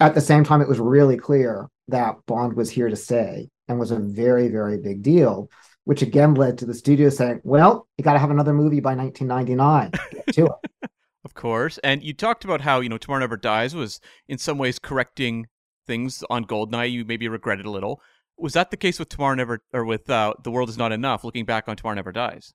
At 0.00 0.14
the 0.14 0.20
same 0.22 0.44
time, 0.44 0.62
it 0.62 0.68
was 0.68 0.80
really 0.80 1.18
clear 1.18 1.68
that 1.88 2.16
Bond 2.26 2.54
was 2.54 2.70
here 2.70 2.88
to 2.88 2.96
stay 2.96 3.50
and 3.68 3.78
was 3.78 3.90
a 3.90 3.98
very, 3.98 4.48
very 4.48 4.78
big 4.78 5.02
deal, 5.02 5.50
which 5.84 6.00
again 6.00 6.34
led 6.34 6.56
to 6.58 6.66
the 6.66 6.72
studio 6.72 7.10
saying, 7.10 7.42
well, 7.44 7.86
you 7.98 8.04
got 8.04 8.14
to 8.14 8.18
have 8.18 8.30
another 8.30 8.54
movie 8.54 8.80
by 8.80 8.94
1999. 8.94 9.90
Get 10.12 10.34
to 10.34 10.46
it. 10.46 10.90
Of 11.24 11.34
course. 11.34 11.76
And 11.78 12.04
you 12.04 12.14
talked 12.14 12.44
about 12.44 12.60
how, 12.60 12.78
you 12.78 12.88
know, 12.88 12.98
Tomorrow 12.98 13.18
Never 13.18 13.36
Dies 13.36 13.74
was 13.74 13.98
in 14.28 14.38
some 14.38 14.58
ways 14.58 14.78
correcting 14.78 15.48
things 15.84 16.22
on 16.30 16.44
GoldenEye 16.44 16.92
you 16.92 17.04
maybe 17.04 17.26
regretted 17.26 17.66
a 17.66 17.70
little. 17.70 18.00
Was 18.38 18.52
that 18.52 18.70
the 18.70 18.76
case 18.76 19.00
with 19.00 19.08
Tomorrow 19.08 19.34
Never 19.34 19.60
or 19.72 19.84
with 19.84 20.08
uh, 20.08 20.34
The 20.44 20.52
World 20.52 20.68
Is 20.68 20.78
Not 20.78 20.92
Enough, 20.92 21.24
looking 21.24 21.44
back 21.44 21.66
on 21.66 21.74
Tomorrow 21.74 21.96
Never 21.96 22.12
Dies? 22.12 22.54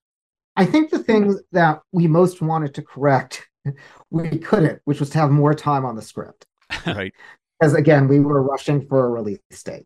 I 0.55 0.65
think 0.65 0.89
the 0.89 0.99
thing 0.99 1.37
that 1.51 1.81
we 1.91 2.07
most 2.07 2.41
wanted 2.41 2.73
to 2.75 2.81
correct, 2.81 3.47
we 4.09 4.37
couldn't, 4.37 4.81
which 4.85 4.99
was 4.99 5.09
to 5.11 5.19
have 5.19 5.31
more 5.31 5.53
time 5.53 5.85
on 5.85 5.95
the 5.95 6.01
script. 6.01 6.45
Right. 6.85 7.13
Because 7.59 7.75
again, 7.75 8.07
we 8.07 8.19
were 8.19 8.41
rushing 8.41 8.87
for 8.87 9.05
a 9.05 9.07
release 9.07 9.39
date. 9.63 9.85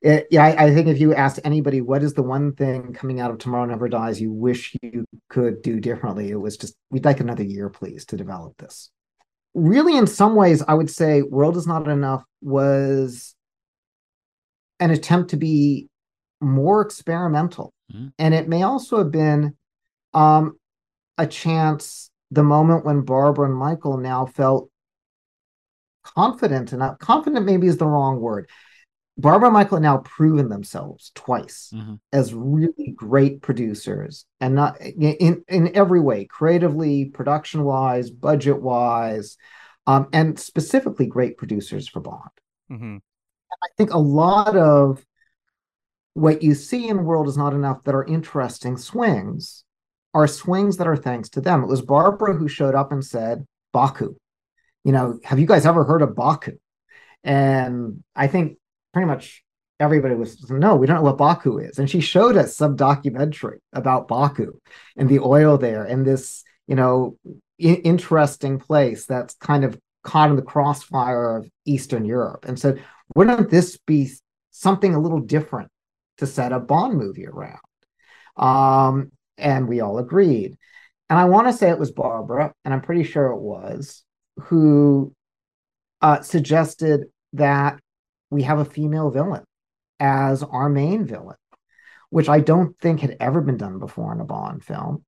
It, 0.00 0.28
yeah, 0.30 0.44
I, 0.44 0.64
I 0.64 0.74
think 0.74 0.88
if 0.88 0.98
you 0.98 1.14
asked 1.14 1.40
anybody 1.44 1.82
what 1.82 2.02
is 2.02 2.14
the 2.14 2.22
one 2.22 2.54
thing 2.54 2.94
coming 2.94 3.20
out 3.20 3.30
of 3.30 3.36
Tomorrow 3.36 3.66
Never 3.66 3.86
Dies 3.86 4.18
you 4.18 4.32
wish 4.32 4.74
you 4.80 5.04
could 5.28 5.60
do 5.60 5.78
differently, 5.78 6.30
it 6.30 6.40
was 6.40 6.56
just 6.56 6.74
we'd 6.90 7.04
like 7.04 7.20
another 7.20 7.42
year, 7.42 7.68
please, 7.68 8.06
to 8.06 8.16
develop 8.16 8.56
this. 8.56 8.90
Really, 9.52 9.94
in 9.94 10.06
some 10.06 10.34
ways, 10.34 10.62
I 10.66 10.72
would 10.72 10.88
say 10.88 11.20
World 11.20 11.58
is 11.58 11.66
Not 11.66 11.86
Enough 11.86 12.24
was 12.40 13.34
an 14.80 14.90
attempt 14.90 15.30
to 15.30 15.36
be 15.36 15.90
more 16.40 16.80
experimental. 16.80 17.74
Mhm. 17.94 18.12
And 18.18 18.32
it 18.32 18.48
may 18.48 18.62
also 18.62 18.96
have 18.98 19.10
been 19.10 19.54
um, 20.14 20.58
a 21.18 21.26
chance, 21.26 22.10
the 22.30 22.42
moment 22.42 22.84
when 22.84 23.02
Barbara 23.02 23.46
and 23.48 23.56
Michael 23.56 23.98
now 23.98 24.26
felt 24.26 24.70
confident 26.02 26.72
enough. 26.72 26.98
Confident 26.98 27.46
maybe 27.46 27.66
is 27.66 27.76
the 27.76 27.86
wrong 27.86 28.20
word. 28.20 28.48
Barbara 29.18 29.48
and 29.48 29.54
Michael 29.54 29.78
now 29.80 29.98
proven 29.98 30.48
themselves 30.48 31.12
twice 31.14 31.70
Mhm. 31.74 32.00
as 32.12 32.32
really 32.32 32.92
great 32.96 33.42
producers, 33.42 34.24
and 34.40 34.54
not 34.54 34.80
in 34.80 35.44
in 35.48 35.76
every 35.76 36.00
way, 36.00 36.24
creatively, 36.24 37.04
production 37.06 37.62
wise, 37.62 38.10
budget 38.10 38.60
wise, 38.60 39.36
um, 39.86 40.08
and 40.12 40.38
specifically 40.38 41.06
great 41.06 41.36
producers 41.36 41.88
for 41.88 42.00
Bond. 42.00 42.30
hmm 42.68 42.96
I 43.62 43.68
think 43.76 43.92
a 43.92 43.98
lot 43.98 44.56
of 44.56 45.04
what 46.14 46.42
you 46.42 46.54
see 46.54 46.88
in 46.88 47.04
World 47.04 47.28
is 47.28 47.36
Not 47.36 47.52
Enough 47.52 47.84
that 47.84 47.94
are 47.94 48.04
interesting 48.04 48.76
swings 48.76 49.64
are 50.14 50.26
swings 50.26 50.76
that 50.76 50.86
are 50.86 50.96
thanks 50.96 51.28
to 51.30 51.40
them. 51.40 51.62
It 51.62 51.68
was 51.68 51.82
Barbara 51.82 52.34
who 52.34 52.48
showed 52.48 52.74
up 52.74 52.92
and 52.92 53.04
said, 53.04 53.46
Baku. 53.72 54.14
You 54.84 54.92
know, 54.92 55.18
have 55.24 55.38
you 55.38 55.46
guys 55.46 55.64
ever 55.64 55.84
heard 55.84 56.02
of 56.02 56.14
Baku? 56.16 56.58
And 57.24 58.02
I 58.14 58.26
think 58.26 58.58
pretty 58.92 59.06
much 59.06 59.44
everybody 59.78 60.14
was, 60.14 60.50
no, 60.50 60.76
we 60.76 60.86
don't 60.86 60.96
know 60.96 61.02
what 61.02 61.18
Baku 61.18 61.58
is. 61.58 61.78
And 61.78 61.88
she 61.88 62.00
showed 62.00 62.36
us 62.36 62.56
some 62.56 62.76
documentary 62.76 63.60
about 63.72 64.08
Baku 64.08 64.58
and 64.96 65.08
the 65.08 65.20
oil 65.20 65.56
there 65.56 65.84
and 65.84 66.04
this 66.04 66.44
you 66.66 66.76
know, 66.76 67.18
I- 67.60 67.82
interesting 67.84 68.58
place 68.58 69.06
that's 69.06 69.34
kind 69.34 69.64
of 69.64 69.78
caught 70.02 70.30
in 70.30 70.36
the 70.36 70.42
crossfire 70.42 71.36
of 71.36 71.48
Eastern 71.64 72.04
Europe 72.04 72.44
and 72.46 72.58
said, 72.58 72.82
wouldn't 73.14 73.50
this 73.50 73.78
be 73.86 74.10
something 74.50 74.94
a 74.94 74.98
little 74.98 75.20
different 75.20 75.70
to 76.18 76.26
set 76.26 76.52
a 76.52 76.58
Bond 76.58 76.96
movie 76.96 77.26
around? 77.26 77.60
Um, 78.36 79.12
and 79.38 79.68
we 79.68 79.80
all 79.80 79.98
agreed. 79.98 80.56
And 81.10 81.18
I 81.18 81.26
want 81.26 81.46
to 81.48 81.52
say 81.52 81.70
it 81.70 81.78
was 81.78 81.90
Barbara, 81.90 82.52
and 82.64 82.72
I'm 82.72 82.80
pretty 82.80 83.04
sure 83.04 83.26
it 83.26 83.40
was, 83.40 84.02
who 84.36 85.14
uh, 86.00 86.22
suggested 86.22 87.04
that 87.34 87.80
we 88.30 88.42
have 88.42 88.58
a 88.58 88.64
female 88.64 89.10
villain 89.10 89.44
as 90.00 90.42
our 90.42 90.68
main 90.68 91.06
villain, 91.06 91.36
which 92.10 92.28
I 92.28 92.40
don't 92.40 92.78
think 92.80 93.00
had 93.00 93.16
ever 93.20 93.40
been 93.40 93.58
done 93.58 93.78
before 93.78 94.12
in 94.12 94.20
a 94.20 94.24
Bond 94.24 94.64
film. 94.64 95.04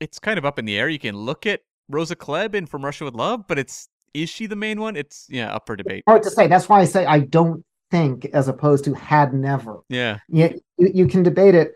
It's 0.00 0.18
kind 0.18 0.38
of 0.38 0.44
up 0.44 0.58
in 0.58 0.64
the 0.64 0.78
air. 0.78 0.88
You 0.88 0.98
can 0.98 1.16
look 1.16 1.46
at 1.46 1.60
Rosa 1.88 2.16
Klebb 2.16 2.54
in 2.54 2.66
From 2.66 2.84
Russia 2.84 3.04
with 3.04 3.14
Love, 3.14 3.46
but 3.48 3.58
it's 3.58 3.88
is 4.14 4.28
she 4.28 4.46
the 4.46 4.56
main 4.56 4.80
one? 4.80 4.96
It's 4.96 5.26
yeah, 5.28 5.54
up 5.54 5.66
for 5.66 5.76
debate. 5.76 6.04
Hard 6.06 6.22
to 6.24 6.30
say. 6.30 6.46
That's 6.46 6.68
why 6.68 6.80
I 6.80 6.84
say 6.84 7.06
I 7.06 7.20
don't 7.20 7.64
think, 7.90 8.26
as 8.32 8.48
opposed 8.48 8.84
to 8.84 8.94
had 8.94 9.32
never. 9.32 9.80
Yeah. 9.88 10.18
Yeah, 10.28 10.52
you, 10.78 10.90
you 10.94 11.06
can 11.06 11.22
debate 11.22 11.54
it. 11.54 11.74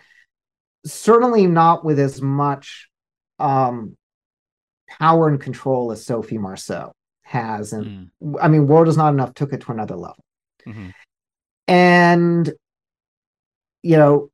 Certainly 0.86 1.46
not 1.46 1.84
with 1.84 1.98
as 1.98 2.22
much 2.22 2.88
um, 3.38 3.96
power 5.00 5.28
and 5.28 5.40
control 5.40 5.92
as 5.92 6.04
Sophie 6.04 6.38
Marceau 6.38 6.92
has, 7.22 7.72
and 7.72 8.10
Mm. 8.22 8.36
I 8.40 8.48
mean, 8.48 8.66
World 8.66 8.88
is 8.88 8.96
Not 8.96 9.12
Enough 9.12 9.34
took 9.34 9.52
it 9.52 9.60
to 9.62 9.72
another 9.72 9.96
level. 9.96 10.24
Mhm. 10.66 10.92
And 11.68 12.52
you 13.82 13.96
know, 13.96 14.30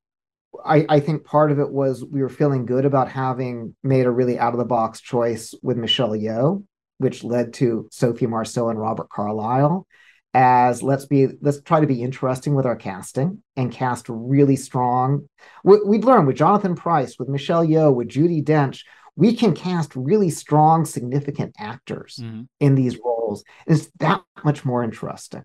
I 0.65 0.87
I 0.89 1.01
think 1.01 1.25
part 1.25 1.51
of 1.51 1.59
it 1.59 1.71
was 1.71 2.05
we 2.05 2.23
were 2.23 2.29
feeling 2.29 2.67
good 2.67 2.85
about 2.85 3.09
having 3.09 3.75
made 3.83 4.07
a 4.07 4.11
really 4.11 4.39
out 4.39 4.53
of 4.53 4.59
the 4.59 4.65
box 4.65 5.01
choice 5.01 5.55
with 5.63 5.77
Michelle 5.77 6.11
Yeoh, 6.11 6.65
which 6.99 7.25
led 7.25 7.55
to 7.55 7.89
Sophie 7.91 8.27
Marceau 8.27 8.69
and 8.69 8.79
Robert 8.79 9.09
Carlyle. 9.09 9.87
As 10.35 10.83
let's 10.83 11.05
be 11.05 11.29
let's 11.43 11.61
try 11.61 11.81
to 11.81 11.87
be 11.87 12.03
interesting 12.03 12.55
with 12.55 12.65
our 12.65 12.77
casting 12.77 13.43
and 13.57 13.71
cast 13.71 14.07
really 14.09 14.57
strong. 14.57 15.29
We, 15.63 15.79
we'd 15.85 16.05
learn 16.05 16.25
with 16.25 16.37
Jonathan 16.37 16.75
Pryce, 16.75 17.19
with 17.19 17.29
Michelle 17.29 17.67
Yeoh, 17.67 17.95
with 17.95 18.09
Judi 18.09 18.43
Dench, 18.43 18.83
we 19.15 19.35
can 19.35 19.55
cast 19.55 19.95
really 19.95 20.31
strong, 20.31 20.87
significant 20.87 21.55
actors 21.59 22.19
Mhm. 22.23 22.49
in 22.61 22.75
these 22.75 22.99
roles. 22.99 23.45
It's 23.67 23.91
that 23.99 24.23
much 24.43 24.65
more 24.65 24.83
interesting. 24.83 25.45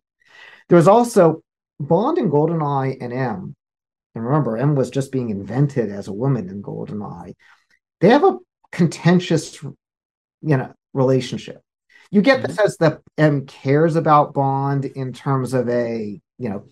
There 0.70 0.78
was 0.78 0.88
also 0.88 1.42
Bond 1.80 2.18
and 2.18 2.32
GoldenEye 2.32 2.98
and 3.02 3.12
M. 3.14 3.56
And 4.16 4.26
remember, 4.26 4.58
M 4.58 4.74
was 4.74 4.90
just 4.90 5.12
being 5.12 5.30
invented 5.30 5.92
as 5.92 6.08
a 6.08 6.14
woman 6.14 6.50
in 6.50 6.64
GoldenEye. 6.64 7.36
They 8.00 8.10
have 8.10 8.24
a 8.24 8.38
contentious, 8.72 9.62
you 9.62 9.76
know, 10.58 10.74
relationship. 10.94 11.62
You 12.12 12.22
get 12.22 12.42
the 12.42 12.48
mm-hmm. 12.48 12.56
sense 12.56 12.78
that 12.78 13.02
M 13.18 13.46
cares 13.46 13.96
about 13.96 14.34
Bond 14.34 14.86
in 14.86 15.14
terms 15.14 15.54
of 15.54 15.68
a, 15.70 16.20
you 16.38 16.50
know, 16.50 16.66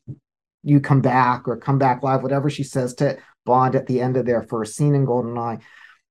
you 0.63 0.79
come 0.79 1.01
back 1.01 1.47
or 1.47 1.57
come 1.57 1.77
back 1.77 2.01
live, 2.03 2.23
whatever 2.23 2.49
she 2.49 2.63
says 2.63 2.95
to 2.95 3.17
Bond 3.45 3.75
at 3.75 3.85
the 3.85 4.01
end 4.01 4.17
of 4.17 4.25
their 4.25 4.41
first 4.41 4.75
scene 4.75 4.95
in 4.95 5.05
GoldenEye. 5.05 5.61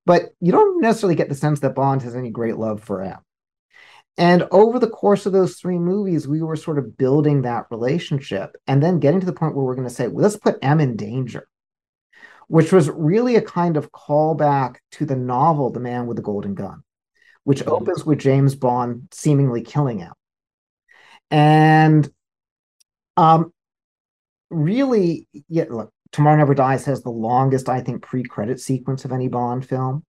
But 0.06 0.30
you 0.40 0.52
don't 0.52 0.80
necessarily 0.80 1.16
get 1.16 1.28
the 1.28 1.34
sense 1.34 1.60
that 1.60 1.74
Bond 1.74 2.02
has 2.02 2.14
any 2.14 2.30
great 2.30 2.56
love 2.56 2.82
for 2.82 3.02
M. 3.02 3.18
And 4.16 4.46
over 4.52 4.78
the 4.78 4.88
course 4.88 5.26
of 5.26 5.32
those 5.32 5.56
three 5.56 5.78
movies, 5.78 6.28
we 6.28 6.40
were 6.40 6.56
sort 6.56 6.78
of 6.78 6.96
building 6.96 7.42
that 7.42 7.66
relationship 7.70 8.56
and 8.66 8.80
then 8.82 9.00
getting 9.00 9.20
to 9.20 9.26
the 9.26 9.32
point 9.32 9.56
where 9.56 9.64
we're 9.64 9.74
going 9.74 9.88
to 9.88 9.94
say, 9.94 10.06
well, 10.06 10.22
let's 10.22 10.36
put 10.36 10.58
M 10.62 10.80
in 10.80 10.94
danger, 10.94 11.48
which 12.46 12.72
was 12.72 12.88
really 12.90 13.34
a 13.34 13.42
kind 13.42 13.76
of 13.76 13.90
callback 13.90 14.76
to 14.92 15.04
the 15.04 15.16
novel, 15.16 15.70
The 15.70 15.80
Man 15.80 16.06
with 16.06 16.16
the 16.16 16.22
Golden 16.22 16.54
Gun, 16.54 16.84
which 17.44 17.64
Mhm. 17.64 17.72
opens 17.72 18.04
with 18.04 18.18
James 18.18 18.54
Bond 18.54 19.08
seemingly 19.12 19.62
killing 19.62 19.98
him. 19.98 20.12
And 21.30 22.08
um, 23.16 23.52
really, 24.50 25.28
yeah, 25.48 25.64
look, 25.70 25.90
Tomorrow 26.12 26.36
Never 26.36 26.54
Dies 26.54 26.84
has 26.84 27.02
the 27.02 27.10
longest, 27.10 27.68
I 27.68 27.80
think, 27.80 28.02
pre-credit 28.02 28.60
sequence 28.60 29.04
of 29.04 29.12
any 29.12 29.28
Bond 29.28 29.64
film. 29.64 30.04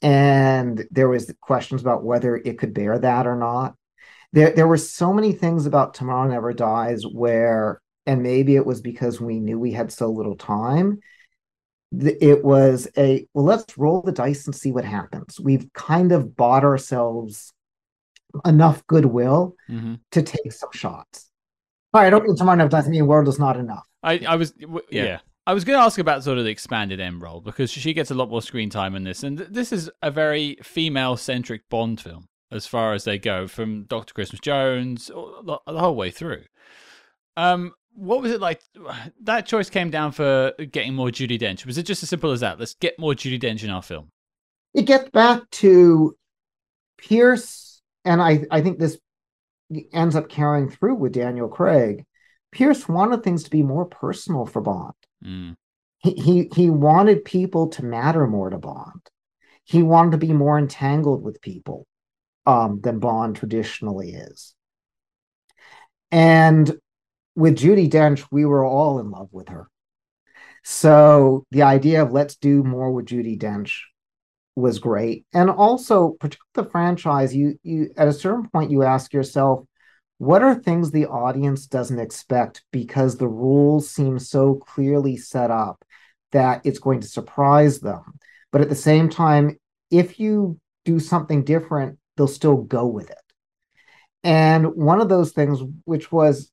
And 0.00 0.84
there 0.90 1.08
was 1.08 1.32
questions 1.40 1.80
about 1.80 2.04
whether 2.04 2.36
it 2.36 2.58
could 2.58 2.72
bear 2.72 2.98
that 2.98 3.26
or 3.26 3.36
not. 3.36 3.74
There, 4.32 4.50
there 4.50 4.68
were 4.68 4.76
so 4.76 5.12
many 5.12 5.32
things 5.32 5.66
about 5.66 5.94
Tomorrow 5.94 6.28
Never 6.28 6.52
Dies 6.52 7.02
where, 7.04 7.80
and 8.06 8.22
maybe 8.22 8.54
it 8.56 8.66
was 8.66 8.80
because 8.80 9.20
we 9.20 9.40
knew 9.40 9.58
we 9.58 9.72
had 9.72 9.90
so 9.90 10.10
little 10.10 10.36
time. 10.36 11.00
Th- 11.98 12.16
It 12.20 12.44
was 12.44 12.88
a 12.96 13.26
well, 13.34 13.44
let's 13.44 13.76
roll 13.78 14.02
the 14.02 14.12
dice 14.12 14.46
and 14.46 14.54
see 14.54 14.72
what 14.72 14.84
happens. 14.84 15.38
We've 15.40 15.72
kind 15.72 16.12
of 16.12 16.36
bought 16.36 16.64
ourselves 16.64 17.52
enough 18.44 18.86
goodwill 18.86 19.54
Mhm. 19.70 20.00
to 20.12 20.22
take 20.22 20.52
some 20.52 20.70
shots. 20.72 21.30
All 21.94 22.00
right, 22.02 22.08
I 22.08 22.10
don't 22.10 22.24
mean 22.24 22.36
Tomorrow 22.36 22.56
Never 22.58 22.68
Dies. 22.68 22.86
I 22.86 22.90
mean 22.90 23.06
World 23.06 23.28
is 23.28 23.38
not 23.38 23.56
enough. 23.56 23.86
I, 24.02 24.18
I 24.28 24.36
was 24.36 24.50
w- 24.52 24.80
Yeah. 24.90 25.04
yeah. 25.04 25.18
I 25.46 25.54
was 25.54 25.64
going 25.64 25.78
to 25.78 25.82
ask 25.82 25.98
about 25.98 26.22
sort 26.22 26.36
of 26.36 26.44
the 26.44 26.50
expanded 26.50 27.00
M 27.00 27.20
role 27.22 27.40
because 27.40 27.70
she 27.70 27.94
gets 27.94 28.10
a 28.10 28.14
lot 28.14 28.28
more 28.28 28.42
screen 28.42 28.68
time 28.68 28.94
in 28.94 29.04
this, 29.04 29.22
and 29.22 29.38
th- 29.38 29.48
this 29.50 29.72
is 29.72 29.90
a 30.02 30.10
very 30.10 30.58
female-centric 30.62 31.62
Bond 31.70 32.02
film 32.02 32.26
as 32.52 32.66
far 32.66 32.92
as 32.92 33.04
they 33.04 33.18
go, 33.18 33.46
from 33.48 33.84
Doctor 33.84 34.12
Christmas 34.12 34.40
Jones 34.40 35.08
all- 35.08 35.42
the 35.42 35.58
the 35.72 35.78
whole 35.80 35.94
way 35.96 36.10
through. 36.10 36.44
Um, 37.38 37.72
what 37.98 38.22
was 38.22 38.30
it 38.30 38.40
like? 38.40 38.62
That 39.22 39.46
choice 39.46 39.68
came 39.68 39.90
down 39.90 40.12
for 40.12 40.52
getting 40.70 40.94
more 40.94 41.08
Judi 41.08 41.38
Dench. 41.38 41.66
Was 41.66 41.78
it 41.78 41.82
just 41.82 42.02
as 42.02 42.08
simple 42.08 42.30
as 42.30 42.40
that? 42.40 42.58
Let's 42.58 42.74
get 42.74 42.98
more 42.98 43.12
Judi 43.12 43.40
Dench 43.40 43.64
in 43.64 43.70
our 43.70 43.82
film. 43.82 44.10
it 44.72 44.82
gets 44.82 45.10
back 45.10 45.48
to 45.50 46.16
Pierce, 46.96 47.82
and 48.04 48.22
I, 48.22 48.44
I 48.50 48.60
think 48.60 48.78
this 48.78 48.98
ends 49.92 50.14
up 50.14 50.28
carrying 50.28 50.70
through 50.70 50.94
with 50.94 51.12
Daniel 51.12 51.48
Craig. 51.48 52.04
Pierce 52.52 52.88
wanted 52.88 53.22
things 53.22 53.44
to 53.44 53.50
be 53.50 53.62
more 53.62 53.84
personal 53.84 54.46
for 54.46 54.62
Bond. 54.62 54.94
Mm. 55.24 55.56
He, 55.98 56.12
he 56.14 56.50
he 56.54 56.70
wanted 56.70 57.24
people 57.24 57.68
to 57.70 57.84
matter 57.84 58.26
more 58.26 58.50
to 58.50 58.58
Bond. 58.58 59.02
He 59.64 59.82
wanted 59.82 60.12
to 60.12 60.18
be 60.18 60.32
more 60.32 60.58
entangled 60.58 61.22
with 61.22 61.42
people 61.42 61.86
um, 62.46 62.80
than 62.80 63.00
Bond 63.00 63.36
traditionally 63.36 64.12
is. 64.12 64.54
And 66.10 66.78
with 67.38 67.56
Judi 67.56 67.88
Dench, 67.88 68.26
we 68.32 68.44
were 68.44 68.64
all 68.64 68.98
in 68.98 69.12
love 69.12 69.28
with 69.30 69.48
her. 69.48 69.68
So 70.64 71.46
the 71.52 71.62
idea 71.62 72.02
of 72.02 72.10
let's 72.10 72.34
do 72.34 72.64
more 72.64 72.90
with 72.90 73.06
Judi 73.06 73.38
Dench 73.38 73.78
was 74.56 74.80
great. 74.80 75.24
And 75.32 75.48
also, 75.48 76.16
particularly 76.18 76.50
the 76.54 76.70
franchise, 76.70 77.36
you 77.36 77.56
you 77.62 77.90
at 77.96 78.08
a 78.08 78.12
certain 78.12 78.48
point 78.48 78.72
you 78.72 78.82
ask 78.82 79.12
yourself, 79.12 79.64
what 80.18 80.42
are 80.42 80.56
things 80.56 80.90
the 80.90 81.06
audience 81.06 81.66
doesn't 81.66 82.00
expect 82.00 82.64
because 82.72 83.16
the 83.16 83.28
rules 83.28 83.88
seem 83.88 84.18
so 84.18 84.56
clearly 84.56 85.16
set 85.16 85.52
up 85.52 85.84
that 86.32 86.62
it's 86.64 86.80
going 86.80 87.02
to 87.02 87.06
surprise 87.06 87.78
them. 87.78 88.02
But 88.50 88.62
at 88.62 88.68
the 88.68 88.74
same 88.74 89.08
time, 89.08 89.60
if 89.92 90.18
you 90.18 90.58
do 90.84 90.98
something 90.98 91.44
different, 91.44 92.00
they'll 92.16 92.26
still 92.26 92.56
go 92.56 92.88
with 92.88 93.10
it. 93.10 93.16
And 94.24 94.74
one 94.74 95.00
of 95.00 95.08
those 95.08 95.30
things, 95.30 95.60
which 95.84 96.10
was 96.10 96.50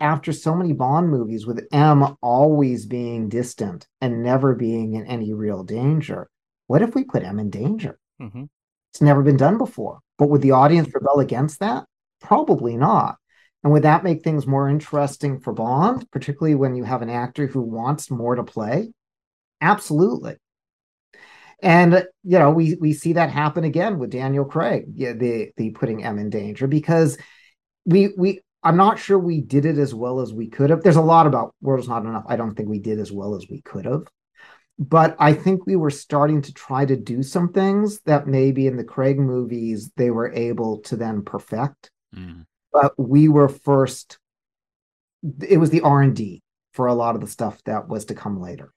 after 0.00 0.32
so 0.32 0.54
many 0.54 0.72
Bond 0.72 1.08
movies, 1.08 1.46
with 1.46 1.66
M 1.72 2.16
always 2.20 2.86
being 2.86 3.28
distant 3.28 3.86
and 4.00 4.22
never 4.22 4.54
being 4.54 4.94
in 4.94 5.06
any 5.06 5.32
real 5.32 5.64
danger, 5.64 6.28
what 6.66 6.82
if 6.82 6.94
we 6.94 7.04
put 7.04 7.22
M 7.22 7.38
in 7.38 7.50
danger? 7.50 7.98
Mm-hmm. 8.20 8.44
It's 8.92 9.00
never 9.00 9.22
been 9.22 9.36
done 9.36 9.58
before. 9.58 10.00
But 10.18 10.28
would 10.30 10.42
the 10.42 10.52
audience 10.52 10.88
rebel 10.94 11.20
against 11.20 11.60
that? 11.60 11.84
Probably 12.20 12.76
not. 12.76 13.16
And 13.62 13.72
would 13.72 13.82
that 13.82 14.04
make 14.04 14.22
things 14.22 14.46
more 14.46 14.68
interesting 14.68 15.40
for 15.40 15.52
Bond, 15.52 16.10
particularly 16.10 16.54
when 16.54 16.74
you 16.74 16.84
have 16.84 17.02
an 17.02 17.10
actor 17.10 17.46
who 17.46 17.62
wants 17.62 18.10
more 18.10 18.34
to 18.34 18.44
play? 18.44 18.92
Absolutely. 19.60 20.36
And 21.62 22.06
you 22.22 22.38
know, 22.38 22.50
we 22.50 22.74
we 22.74 22.92
see 22.92 23.14
that 23.14 23.30
happen 23.30 23.64
again 23.64 23.98
with 23.98 24.10
Daniel 24.10 24.44
Craig, 24.44 24.84
yeah, 24.94 25.14
the 25.14 25.50
the 25.56 25.70
putting 25.70 26.04
M 26.04 26.18
in 26.18 26.28
danger 26.28 26.66
because 26.66 27.16
we 27.86 28.12
we 28.18 28.42
I'm 28.64 28.76
not 28.76 28.98
sure 28.98 29.18
we 29.18 29.40
did 29.40 29.66
it 29.66 29.78
as 29.78 29.94
well 29.94 30.20
as 30.20 30.32
we 30.32 30.48
could 30.48 30.70
have. 30.70 30.82
There's 30.82 30.96
a 30.96 31.02
lot 31.02 31.26
about 31.26 31.54
World's 31.60 31.88
Not 31.88 32.04
Enough. 32.04 32.24
I 32.26 32.36
don't 32.36 32.54
think 32.54 32.68
we 32.68 32.78
did 32.78 32.98
as 32.98 33.12
well 33.12 33.34
as 33.34 33.46
we 33.48 33.60
could 33.60 33.84
have. 33.84 34.08
But 34.78 35.14
I 35.20 35.34
think 35.34 35.66
we 35.66 35.76
were 35.76 35.90
starting 35.90 36.42
to 36.42 36.52
try 36.52 36.84
to 36.84 36.96
do 36.96 37.22
some 37.22 37.52
things 37.52 38.00
that 38.06 38.26
maybe 38.26 38.66
in 38.66 38.76
the 38.76 38.82
Craig 38.82 39.18
movies 39.18 39.92
they 39.96 40.10
were 40.10 40.32
able 40.32 40.78
to 40.80 40.96
then 40.96 41.22
perfect. 41.22 41.90
Mm. 42.16 42.46
But 42.72 42.92
we 42.98 43.28
were 43.28 43.48
first. 43.48 44.18
It 45.46 45.58
was 45.58 45.70
the 45.70 45.82
R 45.82 46.02
and 46.02 46.16
D 46.16 46.42
for 46.72 46.86
a 46.86 46.94
lot 46.94 47.14
of 47.14 47.20
the 47.20 47.28
stuff 47.28 47.62
that 47.64 47.86
was 47.86 48.06
to 48.06 48.14
come 48.14 48.40
later. 48.40 48.72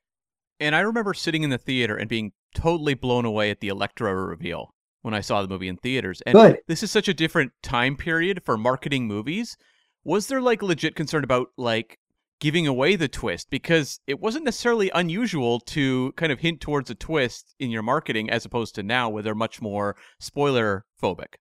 And 0.60 0.76
I 0.76 0.82
remember 0.82 1.14
sitting 1.14 1.44
in 1.44 1.50
the 1.50 1.58
theater 1.58 1.96
and 1.96 2.10
being 2.10 2.32
totally 2.54 2.94
blown 2.94 3.26
away 3.26 3.50
at 3.50 3.60
the 3.60 3.70
Elektra 3.70 4.14
reveal 4.14 4.74
when 5.02 5.14
I 5.14 5.22
saw 5.22 5.42
the 5.42 5.48
movie 5.48 5.68
in 5.68 5.78
theaters. 5.78 6.22
And 6.26 6.36
Good. 6.36 6.60
this 6.68 6.84
is 6.84 6.92
such 6.92 7.08
a 7.08 7.14
different 7.14 7.52
time 7.64 7.96
period 7.96 8.44
for 8.44 8.58
marketing 8.58 9.08
movies. 9.08 9.58
Was 10.04 10.28
there 10.28 10.42
like 10.42 10.62
legit 10.62 10.96
concern 10.96 11.24
about 11.24 11.50
like 11.58 12.00
giving 12.40 12.68
away 12.68 12.96
the 12.96 13.08
twist 13.08 13.50
because 13.50 14.00
it 14.08 14.20
wasn't 14.20 14.46
necessarily 14.46 14.92
unusual 14.94 15.60
to 15.60 16.12
kind 16.14 16.32
of 16.32 16.40
hint 16.40 16.62
towards 16.62 16.90
a 16.90 16.96
twist 16.96 17.56
in 17.60 17.72
your 17.72 17.82
marketing 17.82 18.30
as 18.30 18.46
opposed 18.46 18.76
to 18.76 18.84
now 18.84 19.10
where 19.10 19.24
they're 19.24 19.34
much 19.36 19.60
more 19.62 19.96
spoiler 20.20 20.86
phobic. 21.02 21.36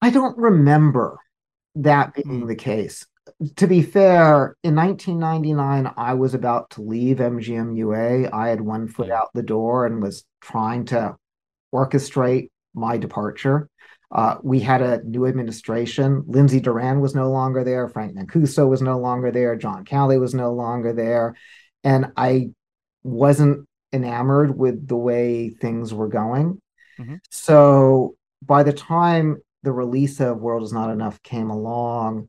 I 0.00 0.10
don't 0.10 0.38
remember 0.38 1.18
that 1.74 2.14
being 2.14 2.42
Hmm. 2.42 2.46
the 2.46 2.54
case. 2.54 3.04
To 3.56 3.66
be 3.66 3.82
fair, 3.82 4.56
in 4.62 4.74
1999, 4.74 5.92
I 5.96 6.14
was 6.14 6.32
about 6.34 6.70
to 6.70 6.82
leave 6.82 7.20
MGMUA. 7.20 8.30
I 8.32 8.48
had 8.48 8.60
one 8.60 8.88
foot 8.88 9.10
out 9.10 9.28
the 9.34 9.42
door 9.42 9.84
and 9.84 10.00
was 10.02 10.24
trying 10.40 10.86
to 10.86 11.16
orchestrate 11.74 12.48
my 12.74 12.96
departure. 12.96 13.68
Uh, 14.10 14.36
we 14.42 14.60
had 14.60 14.80
a 14.80 15.02
new 15.04 15.26
administration. 15.26 16.24
Lindsay 16.26 16.60
Doran 16.60 17.00
was 17.00 17.14
no 17.14 17.30
longer 17.30 17.62
there. 17.62 17.88
Frank 17.88 18.16
Mancuso 18.16 18.68
was 18.68 18.80
no 18.80 18.98
longer 18.98 19.30
there. 19.30 19.54
John 19.56 19.84
Calley 19.84 20.18
was 20.18 20.34
no 20.34 20.52
longer 20.52 20.92
there. 20.92 21.34
And 21.84 22.12
I 22.16 22.50
wasn't 23.02 23.66
enamored 23.92 24.56
with 24.56 24.86
the 24.88 24.96
way 24.96 25.50
things 25.50 25.92
were 25.92 26.08
going. 26.08 26.60
Mhm. 26.98 27.20
So 27.30 28.16
by 28.42 28.62
the 28.62 28.72
time 28.72 29.42
the 29.62 29.72
release 29.72 30.20
of 30.20 30.40
World 30.40 30.62
Is 30.62 30.72
Not 30.72 30.90
Enough 30.90 31.22
came 31.22 31.50
along, 31.50 32.28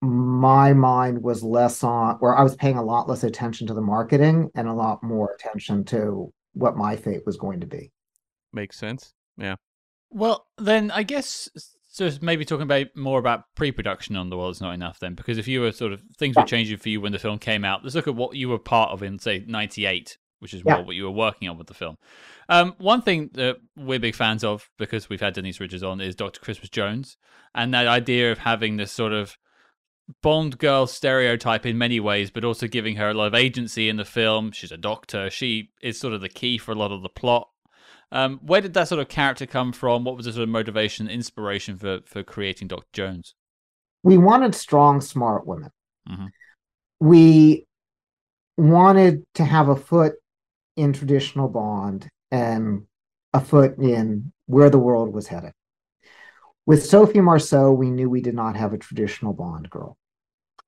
my 0.00 0.72
mind 0.72 1.22
was 1.22 1.42
less 1.42 1.82
on, 1.82 2.18
or 2.20 2.36
I 2.36 2.42
was 2.42 2.56
paying 2.56 2.76
a 2.76 2.82
lot 2.82 3.08
less 3.08 3.24
attention 3.24 3.66
to 3.66 3.74
the 3.74 3.80
marketing 3.80 4.50
and 4.54 4.68
a 4.68 4.72
lot 4.72 5.02
more 5.02 5.32
attention 5.32 5.84
to 5.86 6.32
what 6.52 6.76
my 6.76 6.96
fate 6.96 7.22
was 7.26 7.36
going 7.36 7.60
to 7.60 7.66
be. 7.66 7.92
Makes 8.52 8.78
sense. 8.78 9.12
Yeah. 9.36 9.56
Well, 10.10 10.46
then 10.58 10.90
I 10.90 11.02
guess 11.02 11.48
so. 11.88 12.10
Maybe 12.20 12.44
talking 12.44 12.62
about 12.62 12.86
more 12.94 13.18
about 13.18 13.44
pre-production 13.54 14.16
on 14.16 14.30
the 14.30 14.36
world 14.36 14.52
is 14.54 14.60
not 14.60 14.74
enough 14.74 14.98
then, 15.00 15.14
because 15.14 15.38
if 15.38 15.48
you 15.48 15.60
were 15.60 15.72
sort 15.72 15.92
of 15.92 16.02
things 16.18 16.36
were 16.36 16.44
changing 16.44 16.76
for 16.78 16.88
you 16.88 17.00
when 17.00 17.12
the 17.12 17.18
film 17.18 17.38
came 17.38 17.64
out, 17.64 17.82
let's 17.82 17.94
look 17.94 18.08
at 18.08 18.14
what 18.14 18.36
you 18.36 18.48
were 18.48 18.58
part 18.58 18.90
of 18.92 19.02
in 19.02 19.18
say 19.18 19.44
'98, 19.46 20.16
which 20.38 20.54
is 20.54 20.62
Yeah. 20.64 20.74
more 20.76 20.84
what 20.84 20.96
you 20.96 21.04
were 21.04 21.10
working 21.10 21.48
on 21.48 21.58
with 21.58 21.66
the 21.66 21.74
film. 21.74 21.96
Um, 22.48 22.74
one 22.78 23.02
thing 23.02 23.30
that 23.34 23.56
we're 23.76 23.98
big 23.98 24.14
fans 24.14 24.44
of 24.44 24.68
because 24.78 25.08
we've 25.08 25.20
had 25.20 25.34
Denise 25.34 25.58
Richards 25.60 25.82
on 25.82 26.00
is 26.00 26.14
Dr. 26.14 26.40
Christmas 26.40 26.70
Jones, 26.70 27.16
and 27.54 27.74
that 27.74 27.86
idea 27.88 28.30
of 28.30 28.38
having 28.38 28.76
this 28.76 28.92
sort 28.92 29.12
of 29.12 29.36
Bond 30.22 30.58
girl 30.58 30.86
stereotype 30.86 31.66
in 31.66 31.76
many 31.76 31.98
ways, 31.98 32.30
but 32.30 32.44
also 32.44 32.68
giving 32.68 32.94
her 32.94 33.08
a 33.10 33.14
lot 33.14 33.26
of 33.26 33.34
agency 33.34 33.88
in 33.88 33.96
the 33.96 34.04
film. 34.04 34.52
She's 34.52 34.70
a 34.70 34.76
doctor. 34.76 35.28
She 35.30 35.70
is 35.82 35.98
sort 35.98 36.14
of 36.14 36.20
the 36.20 36.28
key 36.28 36.58
for 36.58 36.70
a 36.70 36.76
lot 36.76 36.92
of 36.92 37.02
the 37.02 37.08
plot. 37.08 37.48
Um, 38.12 38.38
where 38.42 38.60
did 38.60 38.74
that 38.74 38.88
sort 38.88 39.00
of 39.00 39.08
character 39.08 39.46
come 39.46 39.72
from? 39.72 40.04
What 40.04 40.16
was 40.16 40.26
the 40.26 40.32
sort 40.32 40.44
of 40.44 40.48
motivation, 40.48 41.08
inspiration 41.08 41.76
for 41.76 42.00
for 42.06 42.22
creating 42.22 42.68
Dr. 42.68 42.86
Jones? 42.92 43.34
We 44.02 44.16
wanted 44.16 44.54
strong, 44.54 45.00
smart 45.00 45.46
women. 45.46 45.70
Mhm. 46.08 46.28
We 47.00 47.66
wanted 48.56 49.24
to 49.34 49.44
have 49.44 49.68
a 49.68 49.76
foot 49.76 50.14
in 50.76 50.92
traditional 50.92 51.48
Bond 51.48 52.08
and 52.30 52.86
a 53.32 53.40
foot 53.40 53.78
in 53.78 54.32
where 54.46 54.70
the 54.70 54.78
world 54.78 55.12
was 55.12 55.26
headed. 55.26 55.52
With 56.64 56.84
Sophie 56.84 57.20
Marceau, 57.20 57.72
we 57.72 57.90
knew 57.90 58.08
we 58.08 58.20
did 58.20 58.34
not 58.34 58.56
have 58.56 58.72
a 58.72 58.78
traditional 58.78 59.32
Bond 59.32 59.68
girl. 59.70 59.96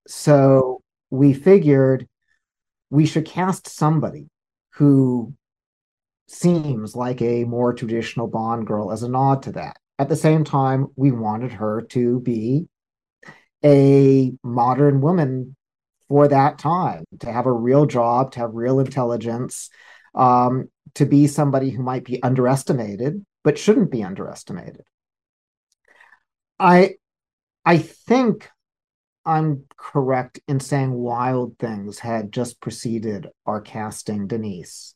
So 0.06 0.82
we 1.10 1.32
figured 1.32 2.08
we 2.90 3.06
should 3.06 3.24
cast 3.24 3.68
somebody 3.68 4.28
who 4.74 5.34
seems 6.30 6.94
like 6.94 7.22
a 7.22 7.44
more 7.44 7.72
traditional 7.72 8.26
Bond 8.26 8.66
girl 8.66 8.92
as 8.92 9.02
a 9.02 9.08
nod 9.08 9.42
to 9.44 9.52
that. 9.52 9.76
At 9.98 10.08
the 10.08 10.16
same 10.16 10.44
time, 10.44 10.88
we 10.96 11.10
wanted 11.10 11.52
her 11.52 11.82
to 11.90 12.20
be 12.20 12.68
a 13.64 14.32
modern 14.42 15.00
woman 15.00 15.56
for 16.08 16.28
that 16.28 16.58
time, 16.58 17.04
to 17.20 17.30
have 17.30 17.46
a 17.46 17.52
real 17.52 17.86
job, 17.86 18.32
to 18.32 18.40
have 18.40 18.54
real 18.54 18.80
intelligence, 18.80 19.70
um, 20.14 20.68
to 20.94 21.04
be 21.04 21.26
somebody 21.26 21.70
who 21.70 21.82
might 21.82 22.04
be 22.04 22.22
underestimated, 22.22 23.24
but 23.44 23.58
shouldn't 23.58 23.90
be 23.90 24.02
underestimated. 24.02 24.82
I 26.58 26.94
I 27.64 27.78
think 27.78 28.48
I'm 29.24 29.64
correct 29.76 30.40
in 30.48 30.60
saying 30.60 30.92
Wild 30.92 31.58
Things 31.58 31.98
had 31.98 32.32
just 32.32 32.60
preceded 32.60 33.28
our 33.44 33.60
casting 33.60 34.26
Denise, 34.26 34.94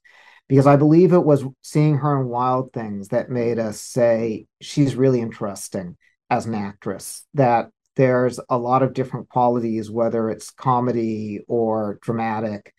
because 0.53 0.67
I 0.67 0.77
believe 0.77 1.15
it 1.15 1.25
was 1.25 1.47
seeing 1.63 1.97
her 1.97 2.21
in 2.21 2.29
Wild 2.29 2.75
Things 2.75 3.09
that 3.09 3.31
made 3.31 3.59
us 3.59 3.81
say 3.81 4.45
she's 4.61 4.95
really 4.95 5.23
interesting 5.23 5.97
as 6.29 6.45
an 6.45 6.55
actress, 6.55 7.25
that 7.33 7.71
there's 7.97 8.39
a 8.51 8.59
lot 8.59 8.83
of 8.83 8.93
different 8.93 9.31
qualities, 9.31 9.91
whether 9.91 10.29
it's 10.29 10.51
comedy 10.51 11.41
or 11.49 11.99
dramatic, 12.03 12.75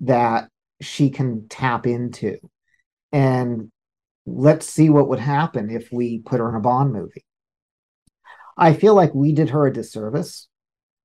that 0.00 0.48
she 0.80 1.10
can 1.10 1.48
tap 1.48 1.86
into. 1.86 2.38
And 3.12 3.70
let's 4.24 4.64
see 4.64 4.88
what 4.88 5.10
would 5.10 5.20
happen 5.20 5.68
if 5.68 5.90
we 5.92 6.20
put 6.20 6.40
her 6.40 6.48
in 6.48 6.54
a 6.54 6.60
Bond 6.60 6.94
movie. 6.94 7.26
I 8.56 8.72
feel 8.72 8.94
like 8.94 9.14
we 9.14 9.32
did 9.32 9.50
her 9.50 9.66
a 9.66 9.72
disservice. 9.72 10.48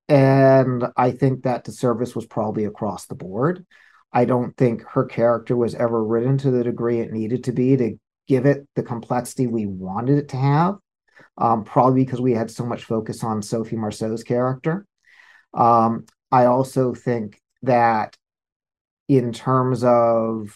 And 0.08 0.86
I 0.96 1.12
think 1.12 1.44
that 1.44 1.66
disservice 1.66 2.16
was 2.16 2.26
probably 2.26 2.64
across 2.64 3.08
the 3.08 3.16
board. 3.16 3.66
I 4.14 4.26
don't 4.26 4.56
think 4.58 4.84
her 4.84 5.06
character 5.06 5.56
was 5.56 5.76
ever 5.76 6.04
written 6.04 6.38
to 6.40 6.52
the 6.52 6.64
degree 6.64 7.00
it 7.00 7.12
needed 7.12 7.46
to 7.46 7.52
be 7.52 7.76
to 7.78 7.98
give 8.28 8.46
it 8.46 8.68
the 8.76 8.84
complexity 8.84 9.48
we 9.48 9.66
wanted 9.66 10.18
it 10.18 10.30
to 10.30 10.38
have. 10.38 10.76
Um, 11.38 11.64
probably 11.64 12.06
because 12.06 12.22
we 12.22 12.34
had 12.34 12.52
so 12.52 12.66
much 12.66 12.84
focus 12.84 13.24
on 13.24 13.42
Sophie 13.42 13.76
Marceau's 13.76 14.24
character. 14.24 14.86
Um, 15.54 16.06
I 16.32 16.46
also 16.46 16.94
think 16.94 17.42
that 17.64 18.16
in 19.08 19.34
terms 19.34 19.84
of 19.84 20.56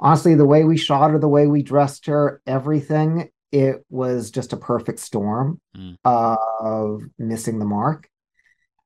honestly 0.00 0.34
the 0.34 0.44
way 0.44 0.64
we 0.64 0.76
shot 0.76 1.12
her, 1.12 1.18
the 1.18 1.28
way 1.28 1.46
we 1.46 1.62
dressed 1.62 2.06
her, 2.06 2.42
everything, 2.46 3.30
it 3.52 3.84
was 3.88 4.30
just 4.30 4.52
a 4.52 4.56
perfect 4.56 4.98
storm 4.98 5.60
Mm. 5.76 5.96
of 6.04 7.02
missing 7.18 7.58
the 7.58 7.64
mark. 7.64 8.08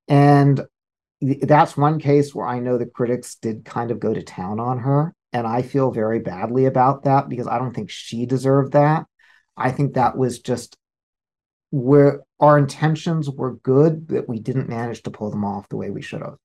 And 0.08 0.60
that's 1.22 1.76
one 1.76 1.98
case 1.98 2.34
where 2.34 2.46
I 2.46 2.58
know 2.58 2.78
the 2.78 2.86
critics 2.86 3.36
did 3.36 3.64
kind 3.64 3.90
of 3.90 4.00
go 4.00 4.12
to 4.12 4.22
town 4.22 4.60
on 4.60 4.78
her. 4.78 5.14
And 5.32 5.46
I 5.46 5.62
feel 5.62 5.90
very 5.90 6.18
badly 6.18 6.66
about 6.66 7.04
that 7.04 7.28
because 7.28 7.46
I 7.46 7.58
don't 7.58 7.74
think 7.74 7.90
she 7.90 8.26
deserved 8.26 8.72
that. 8.72 9.06
I 9.56 9.70
think 9.70 9.94
that 9.94 10.16
was 10.16 10.40
just 10.40 10.76
where 11.70 12.20
our 12.38 12.58
intentions 12.58 13.30
were 13.30 13.56
good, 13.56 14.06
but 14.06 14.28
we 14.28 14.38
didn't 14.38 14.68
manage 14.68 15.02
to 15.04 15.10
pull 15.10 15.30
them 15.30 15.44
off 15.44 15.68
the 15.68 15.76
way 15.76 15.90
we 15.90 16.02
should 16.02 16.20
have. 16.20 16.36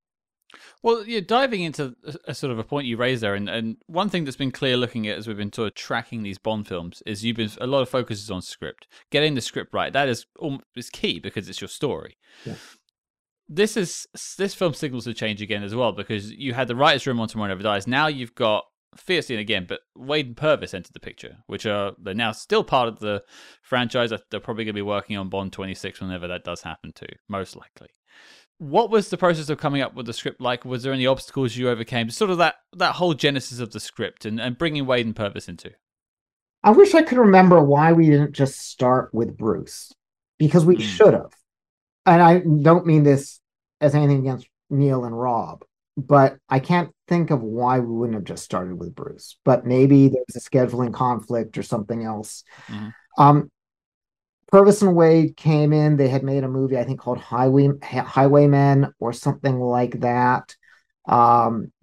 Well, 0.81 1.03
yeah, 1.05 1.19
diving 1.19 1.61
into 1.61 1.95
a, 2.25 2.33
sort 2.33 2.51
of 2.51 2.59
a 2.59 2.63
point 2.63 2.87
you 2.87 2.95
raised 2.95 3.21
there, 3.21 3.35
and, 3.35 3.49
and 3.49 3.77
one 3.87 4.09
thing 4.09 4.23
that's 4.23 4.37
been 4.37 4.51
clear 4.51 4.77
looking 4.77 5.07
at 5.07 5.17
as 5.17 5.27
we've 5.27 5.35
been 5.35 5.51
sort 5.51 5.67
of 5.67 5.75
tracking 5.75 6.23
these 6.23 6.37
Bond 6.37 6.67
films 6.67 7.03
is 7.05 7.25
you've 7.25 7.35
been 7.35 7.51
a 7.59 7.67
lot 7.67 7.81
of 7.81 7.89
focus 7.89 8.21
is 8.21 8.31
on 8.31 8.41
script, 8.41 8.87
getting 9.11 9.35
the 9.35 9.41
script 9.41 9.73
right. 9.73 9.91
That 9.91 10.07
is 10.07 10.25
alm- 10.39 10.63
is 10.75 10.89
key 10.89 11.19
because 11.19 11.49
it's 11.49 11.59
your 11.59 11.67
story. 11.67 12.17
Yeah. 12.45 12.55
This 13.49 13.77
is 13.77 14.05
this 14.37 14.53
film 14.53 14.73
signals 14.73 15.07
a 15.07 15.13
change 15.13 15.41
again 15.41 15.63
as 15.63 15.73
well 15.73 15.91
because 15.91 16.31
you 16.31 16.53
had 16.53 16.67
the 16.67 16.75
writers' 16.75 17.07
room 17.07 17.19
on 17.19 17.27
Tomorrow 17.27 17.49
Never 17.49 17.63
Dies. 17.63 17.87
Now 17.87 18.07
you've 18.07 18.35
got 18.35 18.65
Feirstein 18.97 19.39
again, 19.39 19.65
but 19.67 19.79
Wade 19.95 20.27
and 20.27 20.37
Purvis 20.37 20.73
entered 20.73 20.93
the 20.93 20.99
picture, 20.99 21.37
which 21.47 21.65
are 21.65 21.93
they're 22.01 22.13
now 22.13 22.31
still 22.31 22.63
part 22.63 22.87
of 22.89 22.99
the 22.99 23.23
franchise. 23.61 24.11
They're 24.31 24.39
probably 24.39 24.65
going 24.65 24.73
to 24.73 24.77
be 24.77 24.81
working 24.81 25.17
on 25.17 25.29
Bond 25.29 25.53
26 25.53 26.01
whenever 26.01 26.27
that 26.27 26.43
does 26.43 26.61
happen 26.61 26.91
too, 26.93 27.07
most 27.29 27.55
likely 27.55 27.87
what 28.59 28.89
was 28.89 29.09
the 29.09 29.17
process 29.17 29.49
of 29.49 29.59
coming 29.59 29.81
up 29.81 29.93
with 29.93 30.07
the 30.07 30.13
script 30.13 30.41
like? 30.41 30.65
Was 30.65 30.81
there 30.83 30.93
any 30.93 31.05
obstacles 31.05 31.55
you 31.55 31.69
overcame? 31.69 32.09
Sort 32.09 32.31
of 32.31 32.39
that 32.39 32.55
that 32.75 32.95
whole 32.95 33.13
genesis 33.13 33.59
of 33.59 33.71
the 33.71 33.79
script 33.79 34.25
and, 34.25 34.41
and 34.41 34.57
bringing 34.57 34.85
Wade 34.85 35.05
and 35.05 35.15
Purvis 35.15 35.47
into. 35.47 35.71
I 36.63 36.71
wish 36.71 36.95
I 36.95 37.03
could 37.03 37.19
remember 37.19 37.61
why 37.63 37.93
we 37.93 38.07
didn't 38.07 38.31
just 38.31 38.59
start 38.59 39.13
with 39.13 39.37
Bruce 39.37 39.91
because 40.39 40.65
we 40.65 40.75
Hmm. 40.75 40.81
should 40.81 41.13
have. 41.13 41.33
And 42.07 42.21
I 42.21 42.39
don't 42.39 42.85
mean 42.85 43.03
this 43.03 43.39
as 43.81 43.93
anything 43.93 44.19
against 44.19 44.47
Neil 44.69 45.05
and 45.05 45.17
Rob, 45.17 45.63
but 45.97 46.37
I 46.49 46.59
can't 46.59 46.89
think 47.07 47.31
of 47.31 47.43
why 47.43 47.79
we 47.79 47.93
wouldn't 47.93 48.15
have 48.15 48.23
just 48.23 48.43
started 48.43 48.79
with 48.79 48.95
Bruce. 48.95 49.37
But 49.43 49.65
maybe 49.65 50.07
there 50.07 50.23
was 50.25 50.37
a 50.37 50.49
scheduling 50.49 50.93
conflict 50.93 51.57
or 51.57 51.63
something 51.63 52.03
else. 52.03 52.43
Mhm. 52.67 52.93
Um, 53.17 53.51
Purvis 54.49 54.81
and 54.81 54.95
Wade 54.95 55.35
came 55.35 55.73
in. 55.73 55.97
They 55.97 56.07
had 56.07 56.23
made 56.23 56.45
a 56.45 56.47
movie, 56.47 56.77
I 56.77 56.85
think, 56.85 56.99
called 56.99 57.17
Highway 57.17 57.69
Highwaymen 57.83 58.93
or 58.99 59.11
something 59.11 59.59
like 59.59 59.99
that. 59.99 60.55
Um, 61.05 61.73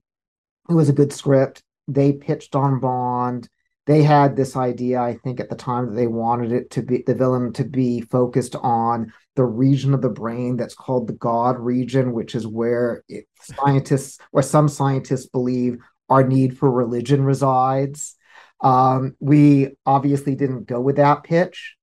it 0.70 0.72
was 0.72 0.88
a 0.88 0.94
good 0.94 1.12
script. 1.12 1.62
They 1.86 2.14
pitched 2.14 2.56
on 2.56 2.80
Bond. 2.80 3.48
They 3.86 4.02
had 4.02 4.35
this 4.35 4.56
idea, 4.56 5.01
I 5.01 5.19
think, 5.19 5.40
at 5.40 5.51
the 5.51 5.56
time 5.56 5.86
that 5.86 5.94
they 5.94 6.06
wanted 6.06 6.52
it 6.52 6.70
to 6.70 6.82
be 6.82 7.02
the 7.06 7.15
villain 7.15 7.52
to 7.55 7.65
be 7.65 8.01
focused 8.01 8.56
on 8.56 9.12
the 9.36 9.44
region 9.44 9.93
of 9.93 10.01
the 10.01 10.09
brain 10.09 10.56
that's 10.56 10.74
called 10.74 11.06
the 11.06 11.12
God 11.15 11.59
region, 11.59 12.12
which 12.12 12.35
is 12.35 12.47
where 12.47 13.05
it, 13.09 13.27
scientists 13.40 14.19
or 14.32 14.43
some 14.43 14.69
scientists 14.69 15.27
believe 15.27 15.78
our 16.09 16.27
need 16.27 16.56
for 16.56 16.70
religion 16.70 17.24
resides. 17.24 18.16
Um, 18.61 19.16
we 19.20 19.77
obviously 19.85 20.35
didn't 20.35 20.65
go 20.66 20.81
with 20.81 20.97
that 20.97 21.24
pitch, 21.24 21.77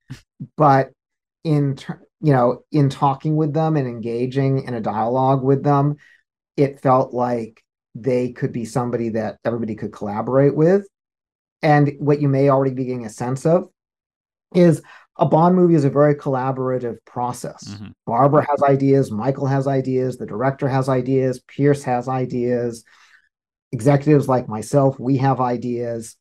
but 0.57 0.91
in 1.43 1.75
ter- 1.75 2.01
you 2.21 2.33
know 2.33 2.63
in 2.71 2.89
talking 2.89 3.35
with 3.35 3.53
them 3.53 3.75
and 3.77 3.87
engaging 3.87 4.63
in 4.63 4.73
a 4.73 4.81
dialogue 4.81 5.43
with 5.43 5.63
them, 5.63 5.97
it 6.57 6.79
felt 6.79 7.13
like 7.13 7.63
they 7.93 8.31
could 8.31 8.51
be 8.51 8.65
somebody 8.65 9.09
that 9.09 9.37
everybody 9.43 9.75
could 9.75 9.91
collaborate 9.91 10.55
with. 10.55 10.87
And 11.61 11.93
what 11.99 12.21
you 12.21 12.27
may 12.27 12.49
already 12.49 12.73
be 12.73 12.85
getting 12.85 13.05
a 13.05 13.09
sense 13.09 13.45
of 13.45 13.69
is 14.53 14.81
a 15.17 15.25
Bond 15.25 15.55
movie 15.55 15.75
is 15.75 15.85
a 15.85 15.89
very 15.89 16.15
collaborative 16.15 16.97
process. 17.05 17.63
Mhm. 17.65 17.93
Barbara 18.07 18.45
has 18.49 18.63
ideas, 18.63 19.11
Michael 19.11 19.45
has 19.45 19.67
ideas, 19.67 20.17
the 20.17 20.25
director 20.25 20.67
has 20.67 20.89
ideas, 20.89 21.39
Pierce 21.47 21.83
has 21.83 22.07
ideas, 22.07 22.83
executives 23.71 24.27
like 24.27 24.47
myself, 24.47 24.99
we 24.99 25.17
have 25.17 25.39
ideas. 25.39 26.17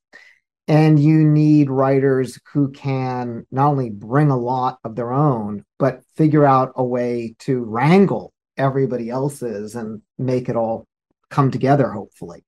And 0.69 1.01
you 1.01 1.27
need 1.27 1.71
writers 1.71 2.39
who 2.53 2.71
can 2.71 3.47
not 3.51 3.71
only 3.71 3.91
bring 3.91 4.31
a 4.31 4.37
lot 4.37 4.79
of 4.85 4.95
their 4.95 5.12
own, 5.12 5.65
but 5.79 6.05
figure 6.15 6.45
out 6.45 6.73
a 6.77 6.85
way 6.85 7.35
to 7.41 7.65
wrangle 7.65 8.33
everybody 8.57 9.11
else's 9.11 9.75
and 9.75 10.03
make 10.19 10.49
it 10.49 10.55
all 10.57 10.87
come 11.29 11.51
together, 11.51 11.91
hopefully. 11.91 12.45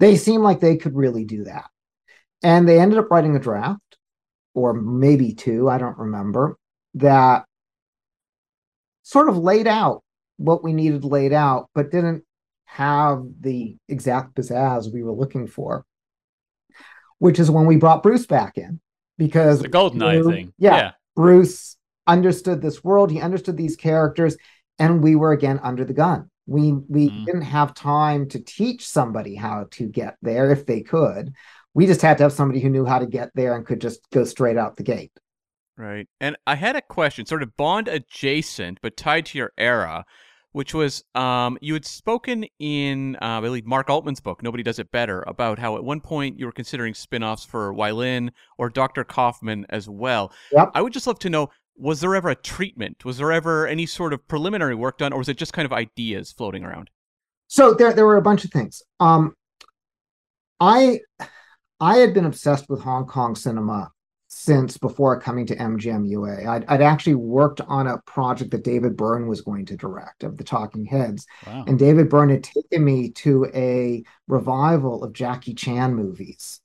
They 0.00 0.16
seem 0.16 0.42
like 0.42 0.60
they 0.60 0.76
could 0.76 0.94
really 0.94 1.24
do 1.24 1.44
that. 1.44 1.66
And 2.42 2.68
they 2.68 2.80
ended 2.80 2.98
up 2.98 3.10
writing 3.10 3.34
a 3.34 3.40
draft, 3.40 3.96
or 4.54 4.72
maybe 4.72 5.34
two, 5.34 5.68
I 5.68 5.78
don't 5.78 5.98
remember, 5.98 6.56
that 6.94 7.44
sort 9.02 9.28
of 9.28 9.36
laid 9.36 9.66
out 9.66 10.02
what 10.36 10.62
we 10.62 10.72
needed 10.72 11.04
laid 11.04 11.32
out, 11.32 11.68
but 11.74 11.90
didn't 11.90 12.24
have 12.66 13.24
the 13.40 13.76
exact 13.88 14.34
pizzazz 14.34 14.92
we 14.92 15.02
were 15.02 15.12
looking 15.12 15.46
for. 15.46 15.84
Which 17.18 17.40
is 17.40 17.50
when 17.50 17.66
we 17.66 17.76
brought 17.76 18.04
Bruce 18.04 18.26
back 18.26 18.56
in 18.56 18.80
because 19.16 19.60
the 19.60 19.68
GoldenEye 19.68 20.24
thing. 20.30 20.52
yeah. 20.58 20.76
yeah. 20.76 20.90
Bruce 21.16 21.76
understood 22.06 22.62
this 22.62 22.84
world, 22.84 23.10
he 23.10 23.20
understood 23.20 23.56
these 23.56 23.74
characters, 23.74 24.36
and 24.78 25.02
we 25.02 25.16
were 25.16 25.32
again 25.32 25.58
under 25.64 25.84
the 25.84 25.92
gun. 25.92 26.30
We 26.48 26.72
we 26.72 27.10
Mm. 27.10 27.26
didn't 27.26 27.42
have 27.42 27.74
time 27.74 28.28
to 28.30 28.40
teach 28.40 28.86
somebody 28.88 29.34
how 29.34 29.66
to 29.72 29.86
get 29.86 30.16
there 30.22 30.50
if 30.50 30.64
they 30.66 30.80
could. 30.80 31.34
We 31.74 31.86
just 31.86 32.02
had 32.02 32.16
to 32.18 32.24
have 32.24 32.32
somebody 32.32 32.60
who 32.60 32.70
knew 32.70 32.86
how 32.86 32.98
to 32.98 33.06
get 33.06 33.30
there 33.34 33.54
and 33.54 33.64
could 33.66 33.80
just 33.80 34.00
go 34.10 34.24
straight 34.24 34.56
out 34.56 34.76
the 34.76 34.82
gate. 34.82 35.12
Right. 35.76 36.08
And 36.20 36.36
I 36.46 36.56
had 36.56 36.74
a 36.74 36.82
question, 36.82 37.26
sort 37.26 37.42
of 37.42 37.56
Bond 37.56 37.86
adjacent, 37.86 38.78
but 38.82 38.96
tied 38.96 39.26
to 39.26 39.38
your 39.38 39.52
era, 39.58 40.04
which 40.52 40.74
was 40.74 41.04
um, 41.14 41.56
you 41.60 41.74
had 41.74 41.84
spoken 41.84 42.46
in, 42.58 43.14
uh, 43.16 43.38
I 43.38 43.40
believe, 43.40 43.66
Mark 43.66 43.88
Altman's 43.90 44.18
book, 44.18 44.42
Nobody 44.42 44.62
Does 44.64 44.78
It 44.80 44.90
Better, 44.90 45.22
about 45.28 45.58
how 45.58 45.76
at 45.76 45.84
one 45.84 46.00
point 46.00 46.38
you 46.38 46.46
were 46.46 46.52
considering 46.52 46.94
spin 46.94 47.22
offs 47.22 47.44
for 47.44 47.72
Wai 47.74 47.92
Lin 47.92 48.32
or 48.56 48.70
Dr. 48.70 49.04
Kaufman 49.04 49.66
as 49.68 49.88
well. 49.88 50.32
Yep. 50.50 50.70
I 50.74 50.82
would 50.82 50.92
just 50.94 51.06
love 51.06 51.18
to 51.20 51.30
know 51.30 51.50
was 51.78 52.00
there 52.00 52.14
ever 52.14 52.28
a 52.28 52.34
treatment? 52.34 53.04
Was 53.04 53.18
there 53.18 53.32
ever 53.32 53.66
any 53.66 53.86
sort 53.86 54.12
of 54.12 54.26
preliminary 54.28 54.74
work 54.74 54.98
done, 54.98 55.12
or 55.12 55.18
was 55.18 55.28
it 55.28 55.38
just 55.38 55.52
kind 55.52 55.66
of 55.66 55.72
ideas 55.72 56.32
floating 56.32 56.64
around? 56.64 56.90
So 57.46 57.72
there 57.72 57.92
there 57.92 58.06
were 58.06 58.16
a 58.16 58.22
bunch 58.22 58.44
of 58.44 58.50
things. 58.50 58.82
Um 59.00 59.34
I 60.60 61.00
I 61.80 61.96
had 61.96 62.12
been 62.12 62.26
obsessed 62.26 62.68
with 62.68 62.80
Hong 62.80 63.06
Kong 63.06 63.34
cinema 63.34 63.92
since 64.28 64.76
before 64.76 65.18
coming 65.18 65.46
to 65.46 65.56
MGM 65.56 66.46
I'd, 66.46 66.64
I'd 66.66 66.82
actually 66.82 67.14
worked 67.14 67.62
on 67.62 67.86
a 67.86 67.98
project 68.06 68.50
that 68.50 68.62
David 68.62 68.94
Byrne 68.94 69.26
was 69.26 69.40
going 69.40 69.64
to 69.66 69.76
direct 69.76 70.22
of 70.22 70.36
the 70.36 70.44
Talking 70.44 70.84
Heads. 70.84 71.26
Wow. 71.46 71.64
And 71.66 71.78
David 71.78 72.10
Byrne 72.10 72.28
had 72.28 72.44
taken 72.44 72.84
me 72.84 73.10
to 73.12 73.46
a 73.54 74.04
revival 74.26 75.02
of 75.02 75.14
Jackie 75.14 75.54
Chan 75.54 75.94
movies 75.94 76.60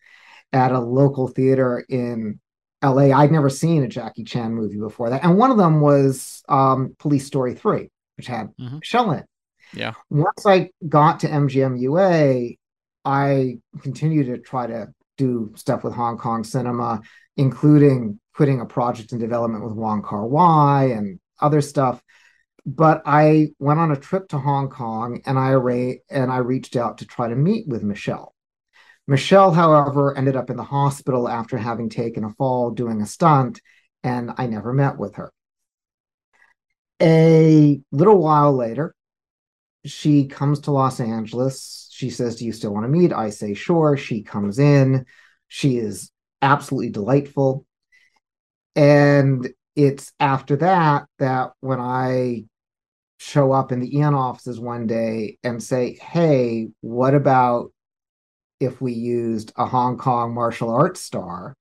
at 0.51 0.73
a 0.73 0.79
local 0.79 1.29
theater 1.29 1.85
in 1.87 2.39
LA. 2.83 3.11
I'd 3.17 3.31
never 3.31 3.49
seen 3.49 3.83
a 3.83 3.87
Jackie 3.87 4.23
Chan 4.23 4.53
movie 4.53 4.77
before 4.77 5.09
that. 5.09 5.23
And 5.23 5.37
one 5.37 5.51
of 5.51 5.57
them 5.57 5.81
was 5.81 6.43
um, 6.49 6.95
Police 6.99 7.25
Story 7.25 7.53
3, 7.53 7.89
which 8.17 8.27
had 8.27 8.49
Mhm. 8.59 8.79
Michelle 8.79 9.11
in 9.11 9.19
it. 9.19 9.25
Yeah. 9.73 9.93
Once 10.09 10.45
I 10.45 10.69
got 10.87 11.21
to 11.21 11.27
MGM 11.27 11.77
UA, 11.79 12.57
I 13.05 13.57
continued 13.81 14.27
to 14.27 14.37
try 14.37 14.67
to 14.67 14.93
do 15.17 15.53
stuff 15.55 15.83
with 15.83 15.93
Hong 15.93 16.17
Kong 16.17 16.43
cinema, 16.43 17.01
including 17.37 18.19
putting 18.35 18.61
a 18.61 18.65
project 18.65 19.11
in 19.13 19.19
development 19.19 19.63
with 19.63 19.73
Wong 19.73 20.01
Kar 20.03 20.25
Wai 20.25 20.85
and 20.85 21.19
other 21.39 21.61
stuff 21.61 22.01
but 22.65 23.01
I 23.05 23.49
went 23.59 23.79
on 23.79 23.91
a 23.91 23.97
trip 23.97 24.29
to 24.29 24.37
Hong 24.37 24.69
Kong 24.69 25.21
and 25.25 25.37
I 25.37 25.51
and 26.09 26.31
I 26.31 26.37
reached 26.37 26.75
out 26.75 26.99
to 26.99 27.05
try 27.05 27.27
to 27.27 27.35
meet 27.35 27.67
with 27.67 27.83
Michelle. 27.83 28.32
Michelle, 29.07 29.51
however, 29.51 30.17
ended 30.17 30.35
up 30.35 30.49
in 30.49 30.55
the 30.55 30.63
hospital 30.63 31.27
after 31.27 31.57
having 31.57 31.89
taken 31.89 32.23
a 32.23 32.29
fall 32.31 32.71
doing 32.71 33.01
a 33.01 33.05
stunt, 33.05 33.59
and 34.03 34.31
I 34.37 34.47
never 34.47 34.73
met 34.73 34.97
with 34.97 35.15
her. 35.15 35.31
A 37.01 37.81
little 37.91 38.17
while 38.17 38.53
later, 38.53 38.95
she 39.85 40.27
comes 40.27 40.61
to 40.61 40.71
Los 40.71 41.01
Angeles. 41.01 41.89
She 41.91 42.09
says, 42.09 42.37
Do 42.37 42.45
you 42.45 42.53
still 42.53 42.73
want 42.73 42.85
to 42.85 42.89
meet? 42.89 43.11
I 43.11 43.29
say, 43.29 43.53
Sure. 43.53 43.97
She 43.97 44.23
comes 44.23 44.57
in. 44.57 45.05
She 45.49 45.77
is 45.77 46.09
absolutely 46.41 46.91
delightful. 46.91 47.65
And 48.75 49.49
it's 49.75 50.13
after 50.19 50.55
that 50.57 51.07
that 51.19 51.51
when 51.59 51.81
I 51.81 52.45
show 53.17 53.51
up 53.51 53.71
in 53.71 53.81
the 53.81 53.97
Eon 53.97 54.15
offices 54.15 54.59
one 54.59 54.87
day 54.87 55.37
and 55.43 55.61
say, 55.61 55.95
Hey, 55.95 56.69
what 56.79 57.15
about 57.15 57.72
if 58.63 58.81
we 58.81 58.93
used 58.93 59.53
a 59.55 59.65
Hong 59.65 59.97
Kong 59.97 60.33
martial 60.33 60.69
arts 60.69 61.01
star? 61.01 61.55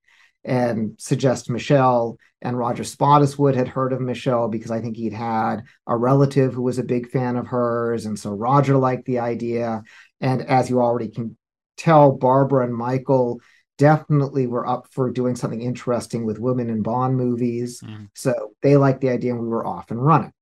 And 0.45 0.95
suggest 0.97 1.49
Michelle 1.49 2.17
and 2.41 2.57
Roger 2.57 2.83
Spottiswoode 2.83 3.55
had 3.55 3.69
heard 3.69 3.93
of 3.93 4.01
Michelle 4.01 4.49
because 4.49 4.71
I 4.71 4.81
think 4.81 4.97
he'd 4.97 5.13
had 5.13 5.63
a 5.87 5.95
relative 5.95 6.53
who 6.53 6.63
was 6.63 6.79
a 6.79 6.83
big 6.83 7.09
fan 7.09 7.37
of 7.37 7.47
hers. 7.47 8.05
And 8.05 8.19
so 8.19 8.31
Roger 8.31 8.75
liked 8.75 9.05
the 9.05 9.19
idea. 9.19 9.83
And 10.19 10.41
as 10.41 10.69
you 10.69 10.81
already 10.81 11.07
can 11.07 11.37
tell, 11.77 12.11
Barbara 12.11 12.65
and 12.65 12.75
Michael 12.75 13.39
definitely 13.77 14.45
were 14.47 14.67
up 14.67 14.87
for 14.91 15.09
doing 15.09 15.35
something 15.35 15.61
interesting 15.61 16.25
with 16.25 16.39
women 16.39 16.69
in 16.69 16.81
Bond 16.81 17.15
movies. 17.15 17.81
Mhm. 17.81 18.09
So 18.13 18.51
they 18.61 18.75
liked 18.75 18.99
the 18.99 19.09
idea 19.09 19.31
and 19.31 19.41
we 19.41 19.47
were 19.47 19.65
off 19.65 19.91
and 19.91 20.03
running. 20.03 20.33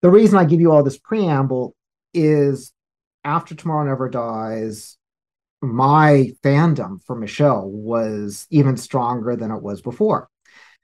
The 0.00 0.10
reason 0.10 0.38
I 0.38 0.44
give 0.44 0.60
you 0.60 0.72
all 0.72 0.82
this 0.82 0.98
preamble 0.98 1.74
is 2.12 2.72
after 3.24 3.54
Tomorrow 3.54 3.84
Never 3.84 4.08
Dies, 4.08 4.96
my 5.72 6.32
fandom 6.42 7.02
for 7.04 7.16
Michelle 7.16 7.68
was 7.68 8.46
even 8.50 8.76
stronger 8.76 9.36
than 9.36 9.50
it 9.50 9.62
was 9.62 9.80
before. 9.82 10.28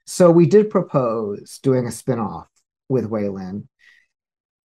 So 0.06 0.30
we 0.30 0.46
did 0.46 0.70
propose 0.70 1.58
doing 1.62 1.86
a 1.86 1.92
spin-off 1.92 2.48
with. 2.88 3.10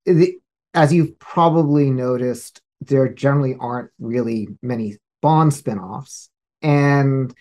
The, 0.05 0.37
as 0.73 0.93
you've 0.93 1.19
probably 1.19 1.91
noticed, 1.91 2.61
there 2.81 3.09
generally 3.09 3.55
aren't 3.59 3.91
really 3.99 4.47
many 4.61 4.97
Bond 5.21 5.53
spin-offs. 5.53 6.29
And 6.61 7.33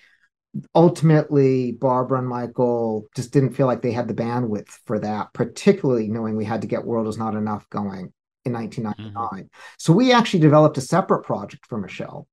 ultimately, 0.74 1.72
Barbara 1.72 2.18
and 2.18 2.28
Michael 2.28 3.06
just 3.16 3.32
didn't 3.32 3.54
feel 3.54 3.66
like 3.66 3.82
they 3.82 3.92
had 3.92 4.08
the 4.08 4.14
bandwidth 4.14 4.68
for 4.86 4.98
that, 4.98 5.32
particularly 5.32 6.08
knowing 6.08 6.36
we 6.36 6.44
had 6.44 6.62
to 6.62 6.66
get 6.66 6.84
World 6.84 7.08
Is 7.08 7.18
Not 7.18 7.34
Enough 7.34 7.68
going 7.70 8.12
in 8.44 8.52
1999. 8.52 9.14
Mm-hmm. 9.14 9.46
So 9.78 9.92
we 9.92 10.12
actually 10.12 10.40
developed 10.40 10.78
a 10.78 10.82
separate 10.82 11.22
project 11.22 11.66
for 11.66 11.78
Michelle 11.78 12.26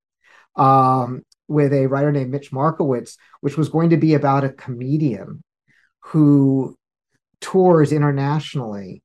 um, 0.56 1.24
with 1.48 1.74
a 1.74 1.88
writer 1.88 2.12
named 2.12 2.32
Mitch 2.32 2.52
Markowitz, 2.52 3.18
which 3.42 3.58
was 3.58 3.70
going 3.70 3.90
to 3.92 3.98
be 3.98 4.14
about 4.14 4.44
a 4.44 4.50
comedian 4.50 5.44
who 6.00 6.76
tours 7.40 7.92
internationally 7.92 9.02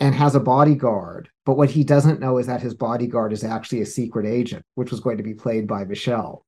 and 0.00 0.14
has 0.14 0.34
a 0.34 0.40
bodyguard. 0.40 1.28
But 1.44 1.56
what 1.56 1.70
he 1.70 1.84
doesn't 1.84 2.20
know 2.20 2.38
is 2.38 2.46
that 2.46 2.62
his 2.62 2.74
bodyguard 2.74 3.32
is 3.32 3.44
actually 3.44 3.82
a 3.82 3.86
secret 3.86 4.26
agent, 4.26 4.64
which 4.74 4.90
was 4.90 5.00
going 5.00 5.18
to 5.18 5.22
be 5.22 5.34
played 5.34 5.66
by 5.66 5.84
Michelle. 5.84 6.44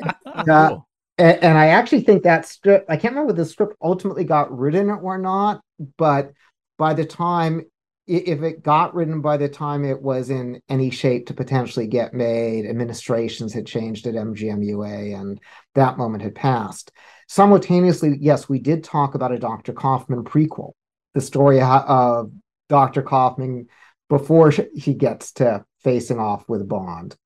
Uh, 0.26 0.68
Cool. 0.68 0.88
And, 1.16 1.42
and 1.44 1.58
I 1.58 1.68
actually 1.68 2.02
think 2.02 2.24
that 2.24 2.46
script, 2.46 2.86
I 2.88 2.96
can't 2.96 3.14
remember 3.14 3.30
if 3.30 3.36
the 3.36 3.44
script 3.44 3.76
ultimately 3.80 4.24
got 4.24 4.56
written 4.56 4.90
or 4.90 5.16
not, 5.16 5.60
but 5.96 6.32
by 6.76 6.94
the 6.94 7.04
time, 7.04 7.62
if 8.06 8.42
it 8.42 8.62
got 8.62 8.94
written 8.94 9.20
by 9.20 9.36
the 9.36 9.48
time 9.48 9.84
it 9.84 10.00
was 10.02 10.30
in 10.30 10.60
any 10.68 10.90
shape 10.90 11.26
to 11.26 11.34
potentially 11.34 11.86
get 11.86 12.12
made, 12.12 12.66
administrations 12.66 13.52
had 13.52 13.66
changed 13.66 14.06
at 14.06 14.14
MGMUA 14.14 15.18
and 15.18 15.40
that 15.74 15.96
moment 15.96 16.22
had 16.22 16.34
passed. 16.34 16.92
Simultaneously, 17.28 18.16
yes, 18.20 18.48
we 18.48 18.58
did 18.58 18.84
talk 18.84 19.14
about 19.14 19.32
a 19.32 19.38
Dr. 19.38 19.72
Kaufman 19.72 20.24
prequel, 20.24 20.72
the 21.14 21.20
story 21.20 21.60
of- 21.60 22.30
Dr. 22.68 23.02
Kaufman 23.02 23.68
before 24.08 24.50
sh- 24.50 24.60
he 24.74 24.94
gets 24.94 25.32
to 25.32 25.64
facing 25.80 26.18
off 26.18 26.48
with 26.48 26.68
Bond, 26.68 27.16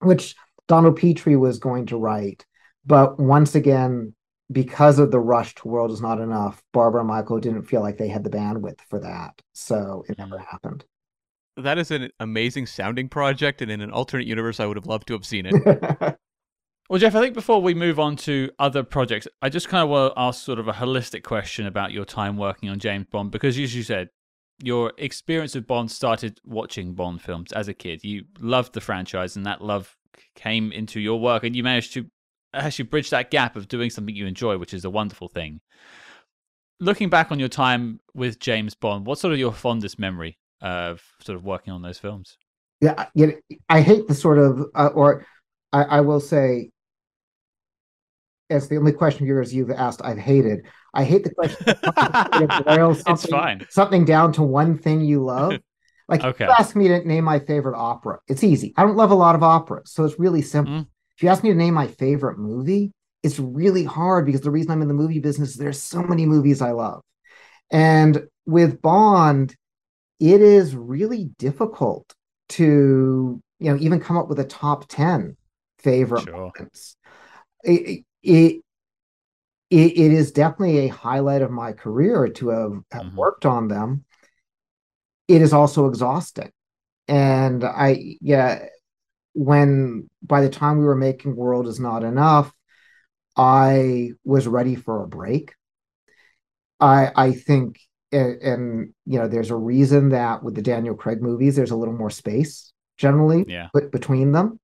which 0.00 0.34
Donald 0.66 0.96
Petrie 0.96 1.36
was 1.36 1.58
going 1.58 1.86
to 1.86 1.96
write. 1.96 2.44
But 2.84 3.18
once 3.18 3.54
again, 3.54 4.14
because 4.50 4.98
of 4.98 5.10
the 5.10 5.20
rush 5.20 5.54
to 5.56 5.68
World 5.68 5.90
Is 5.90 6.00
Not 6.00 6.20
Enough, 6.20 6.62
Barbara 6.72 7.00
and 7.00 7.08
Michael 7.08 7.40
didn't 7.40 7.64
feel 7.64 7.80
like 7.80 7.98
they 7.98 8.08
had 8.08 8.24
the 8.24 8.30
bandwidth 8.30 8.80
for 8.88 9.00
that. 9.00 9.40
So 9.52 10.04
it 10.08 10.12
mm-hmm. 10.12 10.30
never 10.30 10.38
happened. 10.38 10.84
That 11.56 11.78
is 11.78 11.90
an 11.90 12.10
amazing 12.20 12.66
sounding 12.66 13.08
project, 13.08 13.62
and 13.62 13.70
in 13.70 13.80
an 13.80 13.90
alternate 13.90 14.26
universe, 14.26 14.60
I 14.60 14.66
would 14.66 14.76
have 14.76 14.86
loved 14.86 15.08
to 15.08 15.14
have 15.14 15.24
seen 15.24 15.46
it. 15.46 16.18
Well, 16.88 17.00
Jeff, 17.00 17.16
I 17.16 17.20
think 17.20 17.34
before 17.34 17.60
we 17.60 17.74
move 17.74 17.98
on 17.98 18.14
to 18.18 18.50
other 18.60 18.84
projects, 18.84 19.26
I 19.42 19.48
just 19.48 19.68
kind 19.68 19.82
of 19.82 19.88
want 19.88 20.14
to 20.14 20.20
ask 20.20 20.44
sort 20.44 20.60
of 20.60 20.68
a 20.68 20.72
holistic 20.72 21.24
question 21.24 21.66
about 21.66 21.90
your 21.90 22.04
time 22.04 22.36
working 22.36 22.68
on 22.68 22.78
James 22.78 23.06
Bond 23.10 23.32
because, 23.32 23.58
as 23.58 23.74
you 23.74 23.82
said, 23.82 24.10
your 24.62 24.92
experience 24.96 25.56
of 25.56 25.66
Bond 25.66 25.90
started 25.90 26.40
watching 26.44 26.94
Bond 26.94 27.20
films 27.20 27.50
as 27.52 27.66
a 27.66 27.74
kid. 27.74 28.04
You 28.04 28.24
loved 28.38 28.72
the 28.72 28.80
franchise, 28.80 29.34
and 29.34 29.44
that 29.46 29.62
love 29.62 29.96
came 30.36 30.70
into 30.70 31.00
your 31.00 31.18
work, 31.18 31.42
and 31.42 31.56
you 31.56 31.64
managed 31.64 31.92
to 31.94 32.06
actually 32.56 32.86
bridge 32.86 33.10
that 33.10 33.30
gap 33.30 33.56
of 33.56 33.68
doing 33.68 33.90
something 33.90 34.14
you 34.14 34.26
enjoy, 34.26 34.58
which 34.58 34.74
is 34.74 34.84
a 34.84 34.90
wonderful 34.90 35.28
thing. 35.28 35.60
Looking 36.80 37.08
back 37.08 37.32
on 37.32 37.38
your 37.38 37.48
time 37.48 38.00
with 38.14 38.38
James 38.38 38.74
Bond, 38.74 39.06
what's 39.06 39.20
sort 39.20 39.32
of 39.32 39.38
your 39.38 39.52
fondest 39.52 39.98
memory 39.98 40.38
of 40.60 41.02
sort 41.20 41.36
of 41.36 41.44
working 41.44 41.72
on 41.72 41.82
those 41.82 41.98
films? 41.98 42.36
Yeah, 42.80 43.06
you 43.14 43.26
know, 43.28 43.56
I 43.68 43.80
hate 43.80 44.08
the 44.08 44.14
sort 44.14 44.38
of, 44.38 44.66
uh, 44.74 44.88
or 44.88 45.26
I, 45.72 45.82
I 45.84 46.00
will 46.02 46.20
say, 46.20 46.70
it's 48.48 48.68
the 48.68 48.76
only 48.76 48.92
question 48.92 49.24
of 49.24 49.28
yours 49.28 49.54
you've 49.54 49.70
asked 49.70 50.02
I've 50.04 50.18
hated. 50.18 50.66
I 50.94 51.04
hate 51.04 51.24
the 51.24 51.34
question. 51.34 51.64
it's 53.06 53.26
fine. 53.26 53.66
Something 53.70 54.04
down 54.04 54.32
to 54.34 54.42
one 54.42 54.78
thing 54.78 55.00
you 55.00 55.24
love. 55.24 55.58
Like 56.08 56.22
okay. 56.22 56.44
if 56.44 56.48
you 56.48 56.54
ask 56.56 56.76
me 56.76 56.86
to 56.86 57.04
name 57.04 57.24
my 57.24 57.40
favorite 57.40 57.76
opera, 57.76 58.20
it's 58.28 58.44
easy. 58.44 58.72
I 58.76 58.82
don't 58.84 58.96
love 58.96 59.10
a 59.10 59.16
lot 59.16 59.34
of 59.34 59.42
operas, 59.42 59.90
so 59.90 60.04
it's 60.04 60.20
really 60.20 60.40
simple. 60.40 60.72
Mm. 60.72 60.86
If 61.16 61.22
you 61.22 61.28
ask 61.28 61.42
me 61.42 61.50
to 61.50 61.56
name 61.56 61.74
my 61.74 61.86
favorite 61.86 62.38
movie, 62.38 62.92
it's 63.22 63.38
really 63.38 63.84
hard 63.84 64.26
because 64.26 64.42
the 64.42 64.50
reason 64.50 64.70
I'm 64.70 64.82
in 64.82 64.88
the 64.88 64.94
movie 64.94 65.18
business 65.18 65.50
is 65.50 65.56
there's 65.56 65.82
so 65.82 66.02
many 66.02 66.26
movies 66.26 66.60
I 66.60 66.72
love. 66.72 67.02
And 67.70 68.28
with 68.44 68.80
Bond, 68.82 69.54
it 70.20 70.40
is 70.40 70.76
really 70.76 71.30
difficult 71.38 72.14
to, 72.50 73.40
you 73.58 73.70
know, 73.70 73.76
even 73.80 74.00
come 74.00 74.16
up 74.16 74.28
with 74.28 74.38
a 74.38 74.44
top 74.44 74.86
10 74.88 75.36
favorite 75.78 76.24
sure. 76.24 76.32
moments. 76.32 76.96
It, 77.64 78.04
it, 78.22 78.62
it, 79.70 79.98
it 79.98 80.12
is 80.12 80.32
definitely 80.32 80.86
a 80.86 80.88
highlight 80.88 81.42
of 81.42 81.50
my 81.50 81.72
career 81.72 82.28
to 82.28 82.48
have, 82.50 82.72
have 82.92 83.02
mm-hmm. 83.06 83.16
worked 83.16 83.46
on 83.46 83.68
them. 83.68 84.04
It 85.28 85.42
is 85.42 85.52
also 85.52 85.86
exhausting. 85.86 86.52
And 87.08 87.64
I, 87.64 88.16
yeah, 88.20 88.66
when 89.36 90.08
by 90.22 90.40
the 90.40 90.48
time 90.48 90.78
we 90.78 90.86
were 90.86 90.96
making 90.96 91.36
World 91.36 91.68
is 91.68 91.78
Not 91.78 92.02
Enough, 92.02 92.50
I 93.36 94.12
was 94.24 94.48
ready 94.48 94.74
for 94.74 95.02
a 95.02 95.06
break. 95.06 95.52
I 96.80 97.10
I 97.14 97.32
think 97.32 97.78
and, 98.12 98.40
and, 98.40 98.94
you 99.04 99.18
know 99.18 99.28
there's 99.28 99.50
a 99.50 99.56
reason 99.56 100.10
that 100.10 100.42
with 100.42 100.54
the 100.54 100.62
Daniel 100.62 100.94
Craig 100.94 101.20
movies 101.20 101.54
there's 101.54 101.70
a 101.70 101.76
little 101.76 101.94
more 101.94 102.10
space 102.10 102.72
generally 102.96 103.44
yeah. 103.46 103.68
between 103.92 104.32
them. 104.32 104.58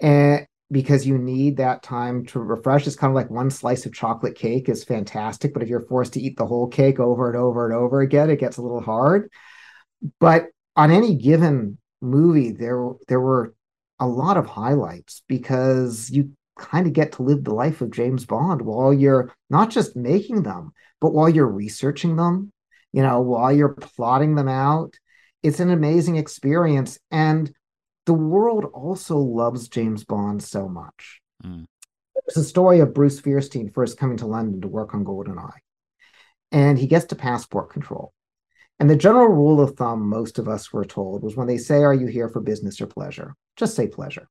And 0.00 0.46
because 0.72 1.06
you 1.06 1.18
need 1.18 1.56
that 1.56 1.82
time 1.82 2.24
to 2.26 2.38
refresh. 2.38 2.86
It's 2.86 2.96
kind 2.96 3.10
of 3.10 3.16
like 3.16 3.28
one 3.28 3.50
slice 3.50 3.86
of 3.86 3.92
chocolate 3.92 4.36
cake 4.36 4.68
is 4.68 4.84
fantastic, 4.84 5.52
but 5.52 5.62
if 5.62 5.68
you're 5.68 5.80
forced 5.88 6.12
to 6.12 6.20
eat 6.20 6.36
the 6.36 6.46
whole 6.46 6.68
cake 6.68 7.00
over 7.00 7.28
and 7.28 7.36
over 7.36 7.66
and 7.66 7.74
over 7.74 8.00
again, 8.00 8.30
it 8.30 8.38
gets 8.38 8.56
a 8.56 8.62
little 8.62 8.80
hard. 8.80 9.30
But 10.20 10.46
on 10.76 10.92
any 10.92 11.16
given 11.16 11.76
movie, 12.00 12.52
there 12.52 12.88
there 13.08 13.20
were 13.20 13.52
a 14.00 14.06
lot 14.06 14.36
of 14.36 14.46
highlights 14.46 15.22
because 15.28 16.10
you 16.10 16.32
kind 16.58 16.86
of 16.86 16.92
get 16.92 17.12
to 17.12 17.22
live 17.22 17.44
the 17.44 17.54
life 17.54 17.80
of 17.80 17.90
James 17.90 18.24
Bond 18.24 18.62
while 18.62 18.92
you're 18.92 19.32
not 19.48 19.70
just 19.70 19.96
making 19.96 20.42
them, 20.42 20.72
but 21.00 21.12
while 21.12 21.28
you're 21.28 21.46
researching 21.46 22.16
them, 22.16 22.52
you 22.92 23.02
know, 23.02 23.20
while 23.20 23.52
you're 23.52 23.74
plotting 23.74 24.34
them 24.34 24.48
out. 24.48 24.94
It's 25.42 25.60
an 25.60 25.70
amazing 25.70 26.16
experience. 26.16 26.98
And 27.10 27.50
the 28.06 28.14
world 28.14 28.66
also 28.74 29.16
loves 29.16 29.68
James 29.68 30.04
Bond 30.04 30.42
so 30.42 30.68
much. 30.68 31.20
Mm. 31.44 31.66
There's 32.14 32.44
a 32.44 32.48
story 32.48 32.80
of 32.80 32.92
Bruce 32.92 33.20
Feirstein 33.20 33.72
first 33.72 33.98
coming 33.98 34.18
to 34.18 34.26
London 34.26 34.60
to 34.60 34.68
work 34.68 34.94
on 34.94 35.04
GoldenEye. 35.04 35.50
And 36.52 36.78
he 36.78 36.86
gets 36.86 37.06
to 37.06 37.16
passport 37.16 37.70
control. 37.70 38.12
And 38.80 38.88
the 38.88 38.96
general 38.96 39.28
rule 39.28 39.60
of 39.60 39.76
thumb, 39.76 40.08
most 40.08 40.38
of 40.38 40.48
us 40.48 40.72
were 40.72 40.86
told, 40.86 41.22
was 41.22 41.36
when 41.36 41.46
they 41.46 41.58
say, 41.58 41.82
Are 41.84 41.94
you 41.94 42.06
here 42.06 42.30
for 42.30 42.40
business 42.40 42.80
or 42.80 42.86
pleasure? 42.86 43.36
Just 43.56 43.76
say 43.76 43.86
pleasure. 43.86 44.26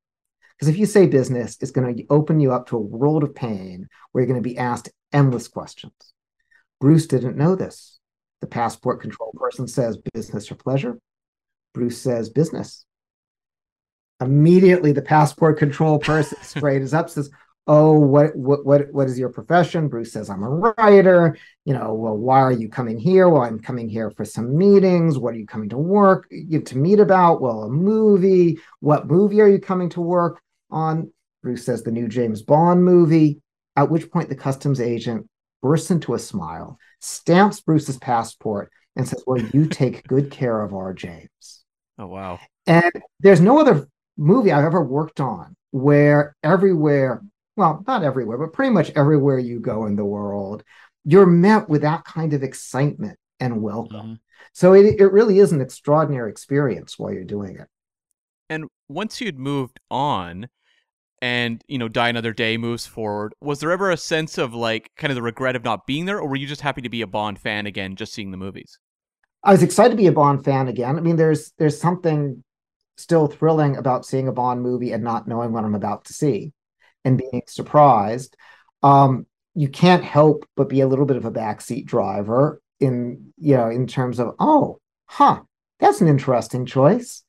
Because 0.57 0.67
if 0.67 0.77
you 0.77 0.87
say 0.87 1.05
business, 1.05 1.55
it's 1.61 1.71
going 1.71 1.95
to 1.95 2.05
open 2.09 2.39
you 2.39 2.51
up 2.51 2.67
to 2.67 2.75
a 2.75 2.81
world 2.81 3.23
of 3.23 3.35
pain 3.35 3.87
where 4.11 4.21
you're 4.21 4.27
going 4.27 4.43
to 4.43 4.49
be 4.49 4.57
asked 4.57 4.89
endless 5.13 5.47
questions. 5.47 5.93
Bruce 6.81 7.07
didn't 7.07 7.37
know 7.37 7.55
this. 7.55 7.99
The 8.41 8.47
passport 8.47 9.01
control 9.01 9.33
person 9.37 9.67
says 9.67 9.99
business 10.13 10.51
or 10.51 10.55
pleasure. 10.55 10.97
Bruce 11.73 12.01
says 12.01 12.29
business. 12.29 12.85
Immediately, 14.19 14.91
the 14.93 15.01
passport 15.01 15.59
control 15.59 15.99
person 15.99 16.37
straight 16.41 16.81
is 16.81 16.93
up, 16.93 17.09
says, 17.09 17.29
oh 17.69 17.93
what 17.93 18.35
what 18.35 18.65
what 18.65 18.91
what 18.91 19.07
is 19.07 19.17
your 19.17 19.29
profession? 19.29 19.87
Bruce 19.87 20.11
says 20.11 20.29
i'm 20.29 20.43
a 20.43 20.49
writer. 20.49 21.37
You 21.65 21.75
know 21.75 21.93
well 21.93 22.17
why 22.17 22.39
are 22.39 22.51
you 22.51 22.67
coming 22.67 22.97
here? 22.97 23.29
Well 23.29 23.43
i'm 23.43 23.59
coming 23.59 23.87
here 23.87 24.09
for 24.09 24.25
some 24.25 24.57
meetings. 24.57 25.17
What 25.17 25.35
are 25.35 25.37
you 25.37 25.45
coming 25.45 25.69
to 25.69 25.77
work 25.77 26.27
to 26.29 26.77
meet 26.77 26.99
about? 26.99 27.41
Well 27.41 27.63
a 27.63 27.69
movie. 27.69 28.59
What 28.81 29.07
movie 29.07 29.39
are 29.39 29.47
you 29.47 29.59
coming 29.59 29.89
to 29.91 30.01
work 30.01 30.41
on? 30.71 31.13
Bruce 31.43 31.63
says 31.63 31.83
the 31.83 31.91
new 31.91 32.09
james 32.09 32.41
bond 32.41 32.83
movie. 32.83 33.39
At 33.75 33.91
which 33.91 34.11
point 34.11 34.27
the 34.27 34.35
customs 34.35 34.81
agent 34.81 35.29
bursts 35.61 35.91
into 35.91 36.15
a 36.15 36.19
smile 36.19 36.77
stamps 36.99 37.61
bruce's 37.61 37.97
passport 37.97 38.71
and 38.95 39.07
says 39.07 39.23
well 39.27 39.41
you 39.53 39.67
take 39.67 40.07
good 40.07 40.31
care 40.31 40.61
of 40.61 40.73
our 40.73 40.93
james. 40.93 41.63
Oh 41.99 42.07
wow. 42.07 42.39
And 42.65 42.91
there's 43.19 43.41
no 43.41 43.59
other 43.59 43.87
movie 44.17 44.51
i've 44.51 44.65
ever 44.65 44.83
worked 44.83 45.19
on 45.19 45.55
where 45.71 46.35
everywhere 46.43 47.21
well, 47.59 47.83
not 47.85 48.03
everywhere, 48.03 48.37
but 48.37 48.53
pretty 48.53 48.71
much 48.71 48.89
everywhere 48.95 49.37
you 49.37 49.59
go 49.59 49.85
in 49.85 49.97
the 49.97 50.05
world, 50.05 50.63
you're 51.03 51.25
met 51.25 51.67
with 51.67 51.81
that 51.81 52.05
kind 52.05 52.33
of 52.33 52.41
excitement 52.41 53.19
and 53.41 53.61
welcome. 53.61 53.99
Mm-hmm. 53.99 54.13
So 54.53 54.71
it, 54.73 54.95
it 54.97 55.11
really 55.11 55.39
is 55.39 55.51
an 55.51 55.59
extraordinary 55.59 56.31
experience 56.31 56.97
while 56.97 57.11
you're 57.11 57.25
doing 57.25 57.57
it. 57.57 57.67
And 58.49 58.65
once 58.87 59.19
you'd 59.19 59.37
moved 59.37 59.77
on 59.91 60.47
and, 61.21 61.61
you 61.67 61.77
know, 61.77 61.89
Die 61.89 62.07
Another 62.07 62.31
Day 62.31 62.55
moves 62.55 62.85
forward, 62.85 63.33
was 63.41 63.59
there 63.59 63.71
ever 63.71 63.91
a 63.91 63.97
sense 63.97 64.37
of 64.37 64.53
like 64.53 64.89
kind 64.95 65.11
of 65.11 65.15
the 65.15 65.21
regret 65.21 65.57
of 65.57 65.65
not 65.65 65.85
being 65.85 66.05
there, 66.05 66.19
or 66.19 66.29
were 66.29 66.37
you 66.37 66.47
just 66.47 66.61
happy 66.61 66.81
to 66.81 66.89
be 66.89 67.01
a 67.01 67.07
Bond 67.07 67.39
fan 67.39 67.67
again, 67.67 67.97
just 67.97 68.13
seeing 68.13 68.31
the 68.31 68.37
movies? 68.37 68.79
I 69.43 69.51
was 69.51 69.63
excited 69.63 69.91
to 69.91 69.97
be 69.97 70.07
a 70.07 70.13
Bond 70.13 70.45
fan 70.45 70.69
again. 70.69 70.95
I 70.95 71.01
mean, 71.01 71.17
there's 71.17 71.51
there's 71.57 71.79
something 71.79 72.41
still 72.95 73.27
thrilling 73.27 73.75
about 73.75 74.05
seeing 74.05 74.29
a 74.29 74.31
Bond 74.31 74.61
movie 74.61 74.93
and 74.93 75.03
not 75.03 75.27
knowing 75.27 75.51
what 75.51 75.65
I'm 75.65 75.75
about 75.75 76.05
to 76.05 76.13
see 76.13 76.53
and 77.05 77.17
being 77.17 77.43
surprised. 77.47 78.35
Um, 78.83 79.25
you 79.55 79.67
can't 79.67 80.03
help 80.03 80.45
but 80.55 80.69
be 80.69 80.81
a 80.81 80.87
little 80.87 81.05
bit 81.05 81.17
of 81.17 81.25
a 81.25 81.31
backseat 81.31 81.85
driver 81.85 82.61
in 82.79 83.33
you 83.37 83.55
know 83.55 83.69
in 83.69 83.87
terms 83.87 84.19
of 84.19 84.35
oh 84.39 84.79
huh 85.05 85.41
that's 85.79 86.01
an 86.01 86.07
interesting 86.07 86.65
choice 86.65 87.23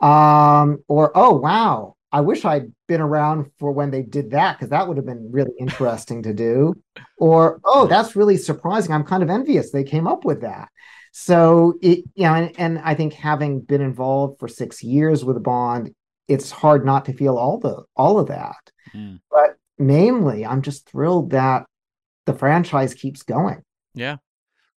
um 0.00 0.82
or 0.88 1.12
oh 1.14 1.34
wow 1.34 1.94
i 2.10 2.20
wish 2.20 2.44
i'd 2.44 2.72
been 2.88 3.00
around 3.00 3.50
for 3.58 3.70
when 3.70 3.90
they 3.90 4.02
did 4.02 4.30
that 4.30 4.56
because 4.56 4.70
that 4.70 4.86
would 4.86 4.96
have 4.96 5.06
been 5.06 5.30
really 5.30 5.52
interesting 5.60 6.22
to 6.22 6.32
do 6.32 6.74
or 7.18 7.60
oh 7.64 7.86
that's 7.86 8.16
really 8.16 8.36
surprising 8.36 8.92
i'm 8.92 9.04
kind 9.04 9.22
of 9.22 9.30
envious 9.30 9.70
they 9.70 9.84
came 9.84 10.06
up 10.06 10.24
with 10.24 10.40
that 10.40 10.68
so 11.12 11.74
it 11.82 11.98
you 12.14 12.24
know 12.24 12.34
and, 12.34 12.52
and 12.58 12.78
i 12.78 12.94
think 12.94 13.12
having 13.12 13.60
been 13.60 13.82
involved 13.82 14.38
for 14.38 14.48
six 14.48 14.82
years 14.82 15.24
with 15.24 15.36
a 15.36 15.40
bond 15.40 15.94
it's 16.28 16.50
hard 16.50 16.84
not 16.84 17.04
to 17.04 17.12
feel 17.12 17.36
all 17.36 17.58
the 17.58 17.82
all 17.96 18.18
of 18.18 18.28
that 18.28 18.56
Mm. 18.94 19.20
But 19.30 19.56
mainly, 19.78 20.46
I'm 20.46 20.62
just 20.62 20.88
thrilled 20.88 21.30
that 21.30 21.66
the 22.26 22.34
franchise 22.34 22.94
keeps 22.94 23.22
going. 23.22 23.62
Yeah. 23.94 24.16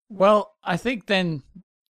Well, 0.08 0.54
I 0.62 0.76
think 0.76 1.06
then 1.06 1.42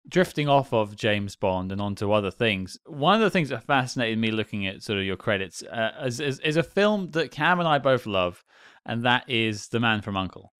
drifting 0.09 0.49
off 0.49 0.73
of 0.73 0.97
James 0.97 1.37
Bond 1.37 1.73
and 1.73 1.81
onto 1.81 2.13
other 2.13 2.31
things, 2.31 2.79
one 2.87 3.15
of 3.15 3.21
the 3.21 3.31
things 3.31 3.49
that 3.49 3.65
fascinated 3.65 4.19
me 4.19 4.31
looking 4.31 4.67
at 4.67 4.83
sort 4.83 4.99
of 4.99 5.05
your 5.05 5.17
credits 5.17 5.63
uh, 5.63 5.91
is, 6.05 6.21
is, 6.21 6.39
is 6.41 6.57
a 6.57 6.63
film 6.63 7.11
that 7.11 7.31
Cam 7.31 7.59
and 7.59 7.69
I 7.69 7.79
both 7.79 8.07
love, 8.07 8.45
and 8.85 9.05
that 9.05 9.29
is 9.29 9.69
The 9.69 9.81
Man 9.81 10.03
from 10.03 10.17
Uncle. 10.17 10.53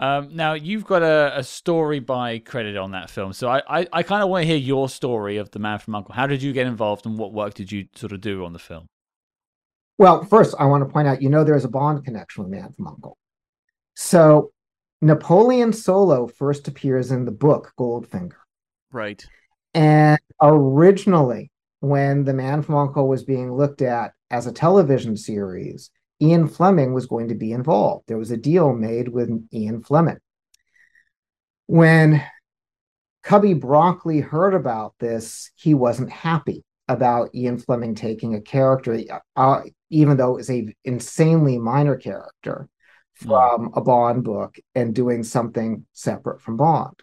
Um, 0.00 0.34
now 0.34 0.54
you've 0.54 0.84
got 0.84 1.02
a, 1.02 1.38
a, 1.38 1.44
story 1.44 2.00
by 2.00 2.40
credit 2.40 2.76
on 2.76 2.90
that 2.92 3.10
film, 3.10 3.32
so 3.32 3.48
I, 3.48 3.62
I, 3.68 3.86
I 3.92 4.02
kind 4.02 4.24
of 4.24 4.28
want 4.28 4.42
to 4.42 4.46
hear 4.46 4.56
your 4.56 4.88
story 4.88 5.36
of 5.36 5.52
the 5.52 5.60
Man 5.60 5.78
from 5.78 5.94
Uncle. 5.94 6.14
How 6.14 6.26
did 6.26 6.42
you 6.42 6.52
get 6.52 6.66
involved, 6.66 7.06
and 7.06 7.16
what 7.16 7.32
work 7.32 7.54
did 7.54 7.70
you 7.70 7.86
sort 7.94 8.10
of 8.10 8.20
do 8.20 8.44
on 8.44 8.52
the 8.52 8.58
film? 8.58 8.86
Well, 9.96 10.24
first, 10.24 10.56
I 10.58 10.64
want 10.64 10.86
to 10.86 10.92
point 10.92 11.06
out 11.06 11.22
you 11.22 11.28
know 11.28 11.44
there's 11.44 11.64
a 11.64 11.68
Bond 11.68 12.04
connection 12.04 12.42
with 12.42 12.52
Man 12.52 12.72
from 12.72 12.88
Uncle. 12.88 13.16
So 13.94 14.50
Napoleon 15.00 15.72
Solo 15.72 16.26
first 16.26 16.66
appears 16.66 17.12
in 17.12 17.24
the 17.24 17.30
book 17.30 17.72
Goldfinger. 17.78 18.32
Right. 18.92 19.24
And 19.74 20.18
originally, 20.42 21.50
when 21.80 22.24
The 22.24 22.32
Man 22.34 22.62
from 22.62 22.76
Uncle 22.76 23.08
was 23.08 23.22
being 23.22 23.52
looked 23.52 23.82
at 23.82 24.12
as 24.30 24.46
a 24.46 24.52
television 24.52 25.16
series, 25.16 25.90
Ian 26.20 26.48
Fleming 26.48 26.94
was 26.94 27.06
going 27.06 27.28
to 27.28 27.34
be 27.34 27.52
involved. 27.52 28.04
There 28.06 28.18
was 28.18 28.30
a 28.30 28.36
deal 28.36 28.72
made 28.72 29.08
with 29.08 29.30
Ian 29.52 29.82
Fleming. 29.82 30.18
When 31.66 32.22
Cubby 33.22 33.54
Broccoli 33.54 34.20
heard 34.20 34.54
about 34.54 34.94
this, 35.00 35.50
he 35.56 35.74
wasn't 35.74 36.10
happy 36.10 36.64
about 36.88 37.34
Ian 37.34 37.58
Fleming 37.58 37.94
taking 37.94 38.34
a 38.34 38.40
character, 38.40 39.00
uh, 39.36 39.62
even 39.90 40.16
though 40.16 40.32
it 40.32 40.36
was 40.36 40.50
a 40.50 40.74
insanely 40.84 41.58
minor 41.58 41.96
character 41.96 42.68
hmm. 43.20 43.28
from 43.28 43.72
a 43.74 43.80
Bond 43.80 44.24
book 44.24 44.56
and 44.74 44.94
doing 44.94 45.22
something 45.22 45.86
separate 45.92 46.40
from 46.40 46.56
Bond. 46.56 47.02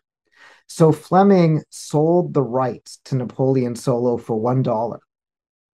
So 0.68 0.92
Fleming 0.92 1.64
sold 1.70 2.34
the 2.34 2.44
rights 2.44 3.00
to 3.06 3.16
Napoleon 3.16 3.76
Solo 3.76 4.18
for 4.18 4.40
one 4.40 4.62
dollar 4.62 5.02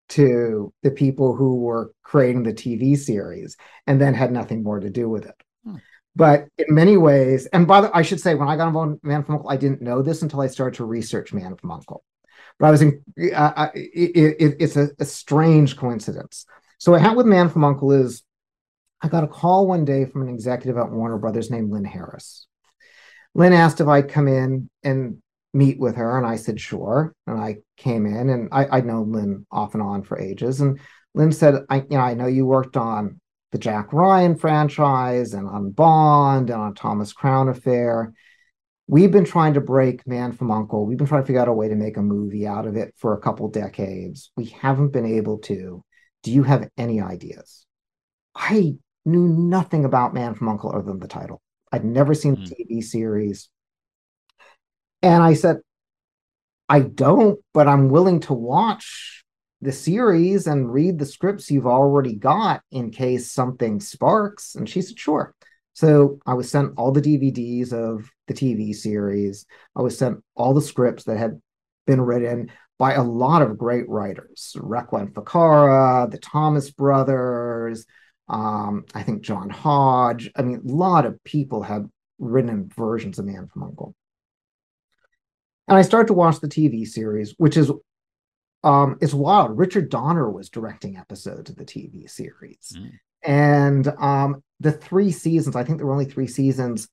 to 0.10 0.74
the 0.84 0.92
people 0.92 1.36
who 1.36 1.58
were 1.58 1.92
creating 2.04 2.44
the 2.44 2.54
TV 2.54 2.98
series, 2.98 3.58
and 3.86 4.00
then 4.00 4.14
had 4.14 4.32
nothing 4.32 4.64
more 4.64 4.80
to 4.80 4.90
do 4.90 5.10
with 5.10 5.26
it. 5.26 5.36
Hmm. 5.66 5.76
But 6.16 6.48
in 6.58 6.74
many 6.74 6.98
ways, 6.98 7.46
and 7.48 7.68
by 7.68 7.82
the 7.82 7.96
I 7.96 8.02
should 8.02 8.20
say, 8.20 8.36
when 8.36 8.48
I 8.48 8.56
got 8.56 8.68
involved 8.68 9.00
in 9.04 9.10
Man 9.10 9.24
from 9.24 9.36
Uncle, 9.36 9.50
I 9.50 9.58
didn't 9.58 9.82
know 9.82 10.02
this 10.02 10.22
until 10.22 10.42
I 10.42 10.48
started 10.48 10.78
to 10.78 10.86
research 10.86 11.34
Man 11.34 11.56
from 11.56 11.72
Uncle. 11.72 12.04
But 12.60 12.68
I 12.68 12.72
was 12.72 12.82
in, 12.82 13.04
uh, 13.36 13.70
it, 13.76 14.36
it, 14.40 14.56
it's 14.60 14.78
a, 14.78 14.90
a 15.00 15.06
strange 15.06 15.78
coincidence. 15.78 16.46
So 16.80 16.92
what 16.92 17.02
happened 17.02 17.18
with 17.18 17.28
Man 17.28 17.50
from 17.50 17.64
Uncle 17.64 17.92
is 17.92 18.24
I 19.02 19.10
got 19.10 19.24
a 19.24 19.28
call 19.28 19.68
one 19.68 19.86
day 19.86 20.06
from 20.06 20.24
an 20.24 20.30
executive 20.30 20.78
at 20.78 20.92
Warner 20.92 21.18
Brothers 21.18 21.52
named 21.52 21.72
Lynn 21.72 21.86
Harris. 21.86 22.48
Lynn 23.36 23.54
asked 23.54 23.80
if 23.80 23.88
I'd 23.88 24.10
come 24.10 24.28
in 24.28 24.70
and 24.84 25.22
meet 25.54 25.80
with 25.80 25.96
her, 25.96 26.18
and 26.18 26.26
I 26.26 26.36
said 26.36 26.60
sure. 26.60 27.14
And 27.26 27.40
I 27.40 27.58
came 27.78 28.06
in, 28.06 28.30
and 28.30 28.50
I, 28.52 28.68
I'd 28.78 28.86
known 28.86 29.12
Lynn 29.12 29.46
off 29.52 29.74
and 29.74 29.84
on 29.84 30.04
for 30.04 30.20
ages. 30.20 30.62
And 30.62 30.80
Lynn 31.14 31.32
said, 31.32 31.56
"I, 31.70 31.78
you 31.78 31.86
know, 31.92 32.00
I 32.00 32.14
know 32.14 32.28
you 32.28 32.46
worked 32.46 32.78
on 32.78 33.20
the 33.52 33.58
Jack 33.58 33.94
Ryan 33.94 34.36
franchise, 34.36 35.34
and 35.34 35.48
on 35.48 35.72
Bond, 35.72 36.50
and 36.50 36.62
on 36.62 36.76
Thomas 36.76 37.14
Crown 37.14 37.50
Affair. 37.50 38.14
We've 38.90 39.12
been 39.12 39.26
trying 39.26 39.56
to 39.56 39.62
break 39.62 40.08
Man 40.08 40.32
from 40.32 40.50
Uncle. 40.50 40.86
We've 40.86 40.98
been 40.98 41.08
trying 41.08 41.24
to 41.24 41.28
figure 41.28 41.42
out 41.42 41.50
a 41.50 41.54
way 41.54 41.68
to 41.68 41.76
make 41.76 41.98
a 41.98 42.02
movie 42.02 42.48
out 42.48 42.66
of 42.66 42.78
it 42.78 42.94
for 42.98 43.14
a 43.14 43.20
couple 43.20 43.50
decades. 43.50 44.32
We 44.38 44.46
haven't 44.46 44.94
been 44.94 45.06
able 45.06 45.40
to. 45.40 45.84
Do 46.24 46.32
you 46.32 46.44
have 46.44 46.70
any 46.78 47.02
ideas?" 47.02 47.66
I 48.36 48.78
knew 49.04 49.28
nothing 49.28 49.86
about 49.86 50.14
Man 50.14 50.36
from 50.36 50.50
Uncle 50.50 50.72
other 50.72 50.84
than 50.84 51.00
the 51.00 51.08
title. 51.08 51.42
I'd 51.72 51.84
never 51.84 52.14
seen 52.14 52.36
the 52.36 52.42
mm. 52.42 52.54
TV 52.70 52.84
series. 52.84 53.50
And 55.02 55.24
I 55.24 55.34
said, 55.34 55.58
I 56.70 56.82
don't, 56.82 57.40
but 57.54 57.68
I'm 57.68 57.90
willing 57.90 58.20
to 58.22 58.34
watch 58.34 59.24
the 59.62 59.72
series 59.72 60.48
and 60.48 60.72
read 60.72 61.00
the 61.00 61.06
scripts 61.06 61.50
you've 61.50 61.68
already 61.68 62.16
got 62.16 62.62
in 62.72 62.92
case 62.92 63.32
something 63.32 63.80
sparks. 63.80 64.56
And 64.56 64.68
she 64.70 64.82
said, 64.82 65.00
sure. 65.00 65.34
So 65.74 66.20
I 66.26 66.34
was 66.34 66.50
sent 66.50 66.74
all 66.78 66.92
the 66.92 67.02
DVDs 67.02 67.72
of 67.72 68.10
the 68.28 68.34
TV 68.34 68.76
series. 68.76 69.46
I 69.76 69.82
was 69.82 69.98
sent 69.98 70.24
all 70.36 70.54
the 70.54 70.62
scripts 70.62 71.06
that 71.06 71.18
had 71.18 71.42
been 71.86 72.02
written 72.02 72.52
by 72.78 72.94
a 72.94 73.04
lot 73.04 73.42
of 73.42 73.58
great 73.58 73.88
writers, 73.90 74.56
Requa 74.58 75.12
Ficarra, 75.12 76.10
the 76.10 76.20
Thomas 76.20 76.70
brothers, 76.70 77.86
um, 78.30 78.86
I 78.94 79.04
think 79.04 79.22
John 79.22 79.50
Hodge. 79.50 80.30
I 80.36 80.42
mean, 80.42 80.62
a 80.68 80.72
lot 80.72 81.06
of 81.06 81.24
people 81.24 81.64
have 81.64 81.86
written 82.20 82.70
versions 82.76 83.20
of 83.20 83.26
Man 83.26 83.48
from 83.48 83.64
Uncle. 83.64 83.96
And 85.68 85.78
I 85.78 85.82
started 85.82 86.08
to 86.08 86.14
watch 86.14 86.40
the 86.40 86.48
TV 86.48 86.88
series, 86.88 87.34
which 87.38 87.58
is 87.58 87.72
um, 88.64 88.98
it's 89.02 89.14
wild. 89.14 89.58
Richard 89.58 89.90
Donner 89.90 90.30
was 90.30 90.50
directing 90.50 90.98
episodes 90.98 91.50
of 91.50 91.56
the 91.56 91.66
TV 91.66 92.10
series. 92.10 92.74
Mm. 92.76 92.92
And 93.24 93.88
um, 94.00 94.44
the 94.60 94.72
three 94.72 95.12
seasons, 95.12 95.56
I 95.56 95.64
think 95.64 95.78
there 95.78 95.88
were 95.88 95.94
only 95.94 96.06
three 96.06 96.28
seasons, 96.28 96.88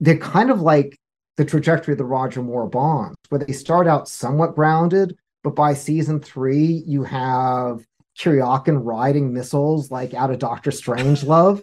they're 0.00 0.18
kind 0.18 0.50
of 0.50 0.60
like 0.60 0.98
the 1.36 1.44
trajectory 1.44 1.92
of 1.92 1.98
the 1.98 2.04
Roger 2.04 2.42
Moore 2.42 2.68
Bonds, 2.68 3.16
where 3.28 3.38
they 3.38 3.52
start 3.52 3.86
out 3.86 4.08
somewhat 4.08 4.54
grounded, 4.54 5.16
but 5.42 5.56
by 5.56 5.74
season 5.74 6.20
three, 6.20 6.82
you 6.86 7.04
have 7.04 7.84
Kuryakin 8.18 8.80
riding 8.84 9.32
missiles 9.32 9.90
like 9.90 10.14
out 10.14 10.30
of 10.30 10.38
Doctor 10.38 10.70
Strangelove. 10.70 11.62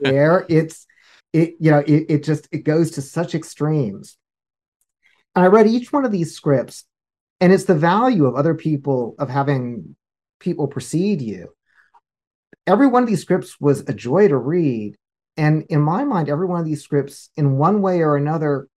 there, 0.00 0.44
it's 0.50 0.86
it 1.32 1.54
you 1.58 1.70
know 1.70 1.78
it, 1.78 2.06
it 2.08 2.24
just 2.24 2.48
it 2.52 2.64
goes 2.64 2.92
to 2.92 3.02
such 3.02 3.34
extremes. 3.34 4.16
And 5.34 5.44
I 5.44 5.48
read 5.48 5.66
each 5.66 5.92
one 5.92 6.04
of 6.04 6.12
these 6.12 6.34
scripts, 6.34 6.84
and 7.40 7.52
it's 7.52 7.64
the 7.64 7.74
value 7.74 8.26
of 8.26 8.36
other 8.36 8.54
people 8.54 9.14
of 9.18 9.28
having 9.28 9.96
people 10.40 10.68
precede 10.68 11.20
you. 11.20 11.54
Every 12.66 12.86
one 12.86 13.02
of 13.02 13.08
these 13.08 13.22
scripts 13.22 13.60
was 13.60 13.80
a 13.80 13.92
joy 13.92 14.28
to 14.28 14.36
read, 14.36 14.96
and 15.36 15.64
in 15.68 15.80
my 15.80 16.04
mind, 16.04 16.28
every 16.28 16.46
one 16.46 16.60
of 16.60 16.66
these 16.66 16.82
scripts, 16.82 17.30
in 17.36 17.58
one 17.58 17.82
way 17.82 18.00
or 18.00 18.16
another, 18.16 18.68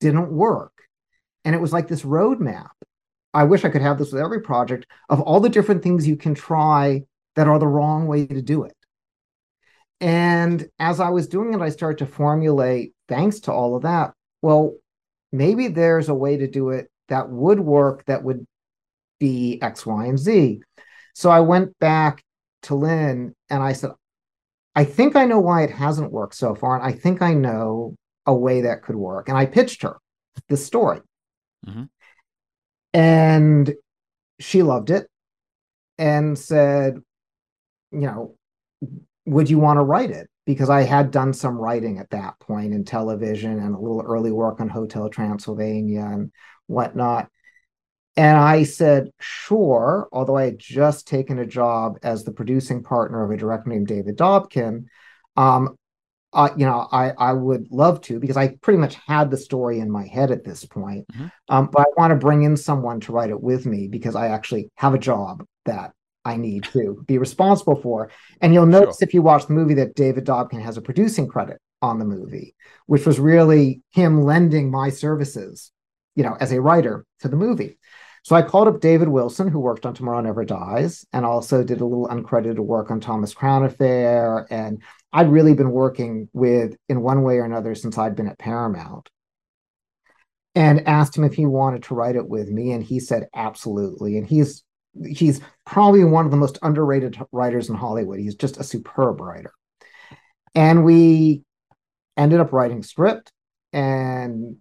didn't 0.00 0.30
work. 0.30 0.72
And 1.44 1.54
it 1.54 1.60
was 1.60 1.72
like 1.72 1.88
this 1.88 2.02
roadmap 2.02 2.68
I 3.36 3.44
wish 3.44 3.66
I 3.66 3.68
could 3.68 3.82
have 3.82 3.98
this 3.98 4.12
with 4.12 4.22
every 4.22 4.40
project 4.40 4.86
of 5.10 5.20
all 5.20 5.40
the 5.40 5.50
different 5.50 5.82
things 5.82 6.08
you 6.08 6.16
can 6.16 6.34
try 6.34 7.02
that 7.34 7.46
are 7.46 7.58
the 7.58 7.66
wrong 7.66 8.06
way 8.06 8.24
to 8.26 8.40
do 8.40 8.64
it. 8.64 8.72
And 10.00 10.66
as 10.78 11.00
I 11.00 11.10
was 11.10 11.28
doing 11.28 11.52
it, 11.52 11.60
I 11.60 11.68
started 11.68 11.98
to 11.98 12.10
formulate, 12.10 12.94
thanks 13.08 13.40
to 13.40 13.52
all 13.52 13.76
of 13.76 13.82
that, 13.82 14.14
well, 14.40 14.76
maybe 15.32 15.68
there's 15.68 16.08
a 16.08 16.14
way 16.14 16.36
to 16.36 16.46
do 16.48 16.70
it 16.70 16.90
that 17.08 17.28
would 17.28 17.60
work 17.60 18.04
that 18.06 18.22
would 18.22 18.46
be 19.18 19.60
X, 19.62 19.86
Y, 19.86 20.06
and 20.06 20.18
Z. 20.18 20.60
So 21.14 21.30
I 21.30 21.40
went 21.40 21.78
back 21.78 22.22
to 22.62 22.74
Lynn 22.74 23.34
and 23.48 23.62
I 23.62 23.72
said, 23.72 23.92
I 24.74 24.84
think 24.84 25.16
I 25.16 25.24
know 25.24 25.40
why 25.40 25.62
it 25.62 25.70
hasn't 25.70 26.12
worked 26.12 26.34
so 26.34 26.54
far. 26.54 26.76
And 26.76 26.84
I 26.84 26.92
think 26.92 27.22
I 27.22 27.32
know 27.32 27.94
a 28.26 28.34
way 28.34 28.62
that 28.62 28.82
could 28.82 28.96
work. 28.96 29.28
And 29.28 29.38
I 29.38 29.46
pitched 29.46 29.82
her 29.82 29.96
the 30.48 30.56
story. 30.56 31.00
Mm-hmm. 31.66 31.84
And 32.92 33.74
she 34.38 34.62
loved 34.62 34.90
it 34.90 35.08
and 35.98 36.38
said, 36.38 37.00
you 37.92 38.00
know, 38.00 38.34
would 39.24 39.48
you 39.48 39.58
want 39.58 39.78
to 39.78 39.84
write 39.84 40.10
it? 40.10 40.28
Because 40.46 40.70
I 40.70 40.82
had 40.82 41.10
done 41.10 41.32
some 41.32 41.58
writing 41.58 41.98
at 41.98 42.10
that 42.10 42.38
point 42.38 42.72
in 42.72 42.84
television 42.84 43.58
and 43.58 43.74
a 43.74 43.78
little 43.78 44.02
early 44.02 44.32
work 44.32 44.60
on 44.60 44.68
Hotel 44.68 45.08
Transylvania 45.10 46.02
and 46.02 46.32
whatnot. 46.66 47.28
And 48.16 48.38
I 48.38 48.62
said, 48.62 49.10
sure, 49.20 50.08
although 50.10 50.36
I 50.36 50.44
had 50.44 50.58
just 50.58 51.06
taken 51.06 51.38
a 51.38 51.46
job 51.46 51.98
as 52.02 52.24
the 52.24 52.32
producing 52.32 52.82
partner 52.82 53.22
of 53.22 53.30
a 53.30 53.36
director 53.36 53.68
named 53.68 53.88
David 53.88 54.16
Dobkin. 54.16 54.84
Um, 55.36 55.76
uh, 56.32 56.50
you 56.56 56.66
know, 56.66 56.86
I 56.92 57.10
I 57.10 57.32
would 57.32 57.68
love 57.70 58.00
to 58.02 58.20
because 58.20 58.36
I 58.36 58.56
pretty 58.56 58.78
much 58.78 58.96
had 59.06 59.30
the 59.30 59.36
story 59.36 59.80
in 59.80 59.90
my 59.90 60.06
head 60.06 60.30
at 60.30 60.44
this 60.44 60.64
point. 60.64 61.06
Mm-hmm. 61.08 61.26
Um, 61.48 61.70
but 61.72 61.82
I 61.82 61.84
want 61.96 62.10
to 62.10 62.16
bring 62.16 62.42
in 62.42 62.56
someone 62.56 63.00
to 63.00 63.12
write 63.12 63.30
it 63.30 63.40
with 63.40 63.64
me 63.64 63.88
because 63.88 64.14
I 64.14 64.28
actually 64.28 64.70
have 64.76 64.94
a 64.94 64.98
job 64.98 65.44
that 65.64 65.92
I 66.26 66.36
need 66.36 66.64
to 66.72 67.04
be 67.06 67.18
responsible 67.18 67.76
for. 67.76 68.10
And 68.40 68.52
you'll 68.52 68.66
notice 68.66 68.98
sure. 68.98 69.06
if 69.06 69.14
you 69.14 69.22
watch 69.22 69.46
the 69.46 69.54
movie 69.54 69.74
that 69.74 69.94
David 69.94 70.26
Dobkin 70.26 70.60
has 70.60 70.76
a 70.76 70.82
producing 70.82 71.28
credit 71.28 71.60
on 71.80 72.00
the 72.00 72.04
movie, 72.04 72.56
which 72.86 73.06
was 73.06 73.20
really 73.20 73.82
him 73.92 74.24
lending 74.24 74.68
my 74.68 74.90
services, 74.90 75.70
you 76.16 76.24
know, 76.24 76.36
as 76.40 76.50
a 76.50 76.60
writer 76.60 77.06
to 77.20 77.28
the 77.28 77.36
movie. 77.36 77.78
So 78.24 78.34
I 78.34 78.42
called 78.42 78.66
up 78.66 78.80
David 78.80 79.06
Wilson, 79.06 79.46
who 79.46 79.60
worked 79.60 79.86
on 79.86 79.94
Tomorrow 79.94 80.22
Never 80.22 80.44
Dies, 80.44 81.06
and 81.12 81.24
also 81.24 81.62
did 81.62 81.80
a 81.80 81.86
little 81.86 82.08
uncredited 82.08 82.58
work 82.58 82.90
on 82.90 82.98
Thomas 82.98 83.32
Crown 83.32 83.64
Affair. 83.64 84.48
And 84.50 84.82
I'd 85.12 85.30
really 85.30 85.54
been 85.54 85.70
working 85.70 86.28
with, 86.32 86.74
in 86.88 87.02
one 87.02 87.22
way 87.22 87.36
or 87.36 87.44
another, 87.44 87.76
since 87.76 87.96
I'd 87.96 88.16
been 88.16 88.26
at 88.26 88.40
Paramount. 88.40 89.08
And 90.56 90.88
asked 90.88 91.16
him 91.16 91.22
if 91.22 91.34
he 91.34 91.46
wanted 91.46 91.84
to 91.84 91.94
write 91.94 92.16
it 92.16 92.28
with 92.28 92.48
me, 92.48 92.72
and 92.72 92.82
he 92.82 92.98
said 92.98 93.28
absolutely. 93.32 94.18
And 94.18 94.26
he's 94.26 94.64
he's 95.04 95.40
probably 95.64 96.04
one 96.04 96.24
of 96.24 96.30
the 96.30 96.36
most 96.36 96.58
underrated 96.62 97.18
writers 97.32 97.68
in 97.68 97.76
Hollywood. 97.76 98.18
He's 98.18 98.34
just 98.34 98.58
a 98.58 98.64
superb 98.64 99.20
writer. 99.20 99.52
And 100.54 100.84
we 100.84 101.42
ended 102.16 102.40
up 102.40 102.52
writing 102.52 102.82
script 102.82 103.32
and 103.72 104.56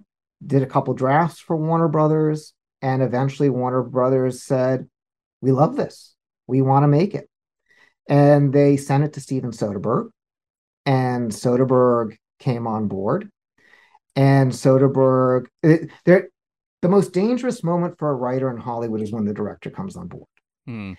did 0.45 0.62
a 0.62 0.68
couple 0.68 0.94
drafts 0.94 1.40
for 1.40 1.56
Warner 1.56 1.88
Brothers 1.88 2.53
and 2.82 3.02
eventually 3.02 3.49
Warner 3.49 3.82
Brothers 3.82 4.44
said, 4.44 4.88
We 5.41 5.52
love 5.52 5.76
this. 5.76 6.14
We 6.45 6.62
want 6.62 6.84
to 6.84 6.88
make 6.88 7.16
it. 7.16 7.28
And 8.07 8.53
they 8.53 8.78
sent 8.78 9.03
it 9.03 9.14
to 9.14 9.22
Steven 9.22 9.49
Soderbergh. 9.49 10.10
And 10.86 11.32
Soderbergh 11.32 12.16
came 12.38 12.68
on 12.68 12.88
board. 12.88 13.32
And 14.16 14.52
Soderbergh, 14.52 15.48
eh, 15.64 15.88
it, 16.06 16.26
the 16.86 16.91
most 16.91 17.14
dangerous 17.14 17.64
moment 17.64 17.98
for 17.98 18.12
a 18.12 18.16
writer 18.16 18.49
in 18.52 18.57
Hollywood 18.57 19.02
is 19.02 19.12
when 19.12 19.26
the 19.26 19.34
director 19.34 19.72
comes 19.72 19.95
on 19.95 20.07
board. 20.07 20.28
Hmm. 20.68 20.94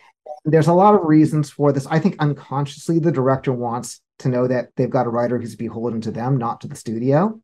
There's 0.45 0.67
a 0.67 0.73
lot 0.73 0.95
of 0.95 1.05
reasons 1.05 1.51
for 1.51 1.73
this. 1.73 1.87
I 1.87 2.01
think 2.01 2.17
unconsciously 2.19 2.99
the 2.99 3.13
director 3.13 3.53
wants 3.53 4.01
to 4.21 4.29
know 4.29 4.47
that 4.49 4.69
they've 4.77 4.91
got 4.91 5.07
a 5.07 5.11
writer 5.11 5.39
who's 5.39 5.57
beholden 5.57 6.01
to 6.03 6.11
them, 6.11 6.39
not 6.39 6.61
to 6.63 6.69
the 6.69 6.77
studio 6.77 7.41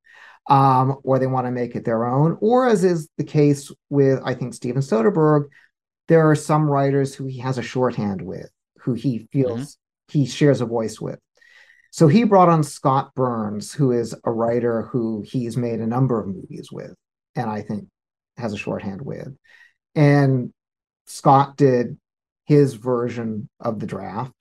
um, 0.48 0.98
or 1.05 1.19
they 1.19 1.27
want 1.27 1.47
to 1.47 1.52
make 1.52 1.77
it 1.77 1.85
their 1.85 2.05
own, 2.05 2.36
or 2.40 2.66
as 2.66 2.85
is 2.85 3.09
the 3.16 3.24
case 3.24 3.70
with, 3.90 4.20
I 4.24 4.35
think, 4.35 4.55
Steven 4.55 4.82
Soderbergh, 4.82 5.48
there 6.09 6.28
are 6.28 6.35
some 6.35 6.69
writers 6.69 7.14
who 7.14 7.27
he 7.27 7.39
has 7.39 7.59
a 7.59 7.62
shorthand 7.62 8.23
with, 8.23 8.51
who 8.78 8.94
he 8.94 9.28
feels 9.32 9.60
mm-hmm. 9.60 10.19
he 10.19 10.27
shares 10.27 10.60
a 10.60 10.66
voice 10.66 11.01
with. 11.01 11.19
So 11.90 12.09
he 12.09 12.24
brought 12.24 12.48
on 12.48 12.64
Scott 12.64 13.14
Burns, 13.14 13.73
who 13.73 13.93
is 13.93 14.14
a 14.24 14.32
writer 14.32 14.82
who 14.82 15.23
he's 15.24 15.56
made 15.56 15.81
a 15.81 15.86
number 15.86 16.20
of 16.20 16.27
movies 16.27 16.70
with, 16.73 16.94
and 17.36 17.48
I 17.48 17.62
think 17.62 17.86
has 18.36 18.52
a 18.52 18.59
shorthand 18.59 19.02
with. 19.02 19.36
And 19.94 20.52
Scott 21.06 21.56
did 21.56 21.98
his 22.44 22.74
version 22.74 23.48
of 23.60 23.78
the 23.78 23.86
draft. 23.86 24.34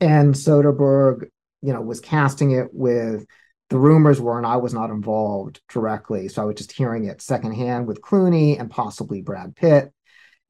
And 0.00 0.34
Soderbergh, 0.34 1.28
you 1.62 1.72
know, 1.72 1.80
was 1.80 2.00
casting 2.00 2.50
it 2.52 2.68
with 2.72 3.26
the 3.70 3.78
rumors 3.78 4.20
were, 4.20 4.36
and 4.36 4.46
I 4.46 4.56
was 4.56 4.74
not 4.74 4.90
involved 4.90 5.62
directly, 5.70 6.28
so 6.28 6.42
I 6.42 6.44
was 6.44 6.56
just 6.56 6.72
hearing 6.72 7.06
it 7.06 7.22
secondhand 7.22 7.86
with 7.86 8.02
Clooney 8.02 8.60
and 8.60 8.70
possibly 8.70 9.22
Brad 9.22 9.56
Pitt. 9.56 9.90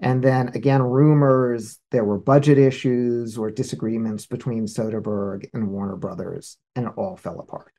And 0.01 0.25
then 0.25 0.49
again, 0.49 0.83
rumors 0.83 1.79
there 1.93 2.05
were 2.05 2.19
budget 2.19 2.59
issues 2.59 3.39
or 3.39 3.53
disagreements 3.53 4.27
between 4.27 4.67
Soderbergh 4.67 5.49
and 5.55 5.69
Warner 5.69 5.95
Brothers, 5.95 6.57
and 6.75 6.87
it 6.87 6.93
all 6.97 7.17
fell 7.17 7.39
apart. 7.39 7.73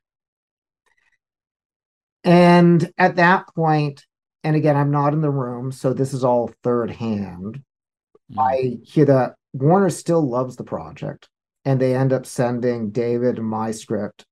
And 2.24 2.90
at 2.96 3.16
that 3.16 3.44
point, 3.54 4.06
and 4.44 4.54
again, 4.54 4.76
I'm 4.76 4.90
not 4.90 5.14
in 5.14 5.22
the 5.22 5.30
room, 5.30 5.72
so 5.72 5.92
this 5.92 6.12
is 6.12 6.22
all 6.22 6.52
third 6.62 6.90
hand. 6.90 7.62
Mm. 8.32 8.38
I 8.38 8.78
hear 8.84 9.06
that 9.06 9.34
Warner 9.54 9.90
still 9.90 10.22
loves 10.22 10.56
the 10.56 10.64
project, 10.64 11.28
and 11.64 11.80
they 11.80 11.94
end 11.94 12.12
up 12.12 12.26
sending 12.26 12.90
David 12.90 13.38
my 13.38 13.70
script, 13.70 14.26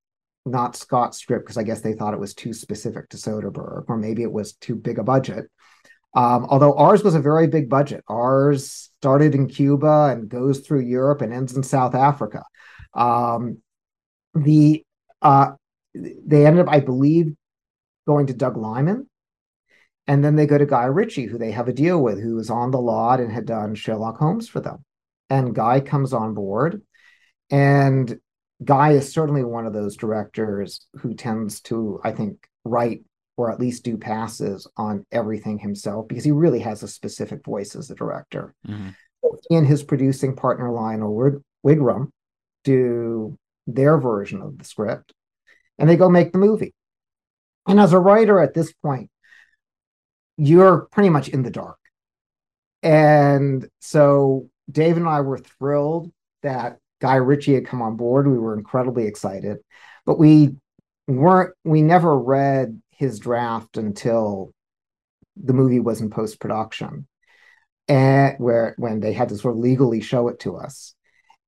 not 0.44 0.76
Scott's 0.76 1.18
script, 1.18 1.46
because 1.46 1.56
I 1.56 1.62
guess 1.62 1.80
they 1.80 1.94
thought 1.94 2.14
it 2.14 2.20
was 2.20 2.34
too 2.34 2.52
specific 2.52 3.08
to 3.08 3.16
Soderbergh, 3.16 3.84
or 3.88 3.96
maybe 3.96 4.22
it 4.22 4.32
was 4.32 4.52
too 4.52 4.76
big 4.76 4.98
a 4.98 5.02
budget. 5.02 5.46
Um, 6.14 6.46
although 6.50 6.74
ours 6.74 7.02
was 7.02 7.14
a 7.14 7.20
very 7.20 7.46
big 7.46 7.70
budget. 7.70 8.04
Ours 8.06 8.90
started 8.98 9.34
in 9.34 9.48
Cuba 9.48 10.10
and 10.12 10.28
goes 10.28 10.60
through 10.60 10.80
Europe 10.80 11.22
and 11.22 11.32
ends 11.32 11.56
in 11.56 11.62
South 11.62 11.94
Africa. 11.94 12.44
Um, 12.92 13.58
the 14.34 14.84
uh, 15.22 15.52
they 15.94 16.46
ended 16.46 16.66
up, 16.66 16.72
I 16.72 16.80
believe, 16.80 17.34
going 18.06 18.26
to 18.26 18.34
Doug 18.34 18.56
Liman, 18.56 19.08
and 20.12 20.22
then 20.22 20.36
they 20.36 20.44
go 20.44 20.58
to 20.58 20.66
Guy 20.66 20.84
Ritchie, 20.84 21.24
who 21.24 21.38
they 21.38 21.52
have 21.52 21.68
a 21.68 21.72
deal 21.72 22.02
with, 22.02 22.20
who 22.20 22.34
was 22.34 22.50
on 22.50 22.70
the 22.70 22.78
lot 22.78 23.18
and 23.18 23.32
had 23.32 23.46
done 23.46 23.74
Sherlock 23.74 24.18
Holmes 24.18 24.46
for 24.46 24.60
them. 24.60 24.84
And 25.30 25.54
Guy 25.54 25.80
comes 25.80 26.12
on 26.12 26.34
board, 26.34 26.82
and 27.50 28.20
Guy 28.62 28.90
is 28.90 29.10
certainly 29.10 29.42
one 29.42 29.64
of 29.64 29.72
those 29.72 29.96
directors 29.96 30.86
who 30.96 31.14
tends 31.14 31.62
to, 31.62 31.98
I 32.04 32.12
think, 32.12 32.46
write 32.62 33.04
or 33.38 33.50
at 33.50 33.58
least 33.58 33.84
do 33.84 33.96
passes 33.96 34.68
on 34.76 35.06
everything 35.10 35.58
himself 35.58 36.08
because 36.08 36.24
he 36.24 36.30
really 36.30 36.60
has 36.60 36.82
a 36.82 36.88
specific 36.88 37.42
voice 37.42 37.74
as 37.74 37.90
a 37.90 37.94
director. 37.94 38.54
hmm 38.66 38.90
He 39.48 39.56
and 39.56 39.66
his 39.66 39.82
producing 39.82 40.36
partner 40.36 40.70
Lionel 40.70 41.14
Wig- 41.14 41.42
Wigram 41.64 42.10
do 42.64 43.38
their 43.66 43.96
version 43.96 44.42
of 44.42 44.58
the 44.58 44.64
script, 44.66 45.14
and 45.78 45.88
they 45.88 45.96
go 45.96 46.10
make 46.10 46.32
the 46.32 46.38
movie. 46.38 46.74
And 47.66 47.80
as 47.80 47.94
a 47.94 47.98
writer 47.98 48.40
at 48.40 48.52
this 48.52 48.74
point, 48.74 49.08
you're 50.42 50.88
pretty 50.90 51.08
much 51.08 51.28
in 51.28 51.42
the 51.44 51.50
dark. 51.50 51.78
And 52.82 53.68
so 53.80 54.48
Dave 54.70 54.96
and 54.96 55.08
I 55.08 55.20
were 55.20 55.38
thrilled 55.38 56.10
that 56.42 56.78
Guy 57.00 57.16
Ritchie 57.16 57.54
had 57.54 57.66
come 57.66 57.80
on 57.80 57.96
board. 57.96 58.26
We 58.26 58.38
were 58.38 58.56
incredibly 58.56 59.06
excited, 59.06 59.58
but 60.04 60.18
we 60.18 60.56
weren't, 61.06 61.54
we 61.64 61.80
never 61.80 62.18
read 62.18 62.82
his 62.90 63.20
draft 63.20 63.76
until 63.76 64.52
the 65.36 65.52
movie 65.52 65.80
was 65.80 66.00
in 66.00 66.10
post 66.10 66.40
production 66.40 67.06
and 67.86 68.34
where 68.38 68.74
when 68.78 68.98
they 68.98 69.12
had 69.12 69.28
to 69.28 69.36
sort 69.36 69.54
of 69.54 69.60
legally 69.60 70.00
show 70.00 70.26
it 70.26 70.40
to 70.40 70.56
us. 70.56 70.94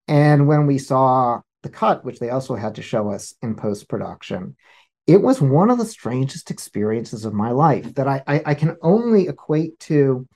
And 0.06 0.46
when 0.46 0.66
we 0.66 0.78
saw 0.78 1.40
the 1.64 1.68
cut, 1.68 2.04
which 2.04 2.20
they 2.20 2.30
also 2.30 2.54
had 2.54 2.76
to 2.76 2.82
show 2.82 3.10
us 3.10 3.34
in 3.42 3.56
post 3.56 3.88
production, 3.88 4.56
it 5.06 5.20
was 5.20 5.40
one 5.40 5.70
of 5.70 5.78
the 5.78 5.84
strangest 5.84 6.50
experiences 6.50 7.24
of 7.24 7.34
my 7.34 7.50
life 7.50 7.94
that 7.94 8.08
I, 8.08 8.22
I, 8.26 8.42
I 8.46 8.54
can 8.54 8.76
only 8.82 9.28
equate 9.28 9.78
to 9.80 10.26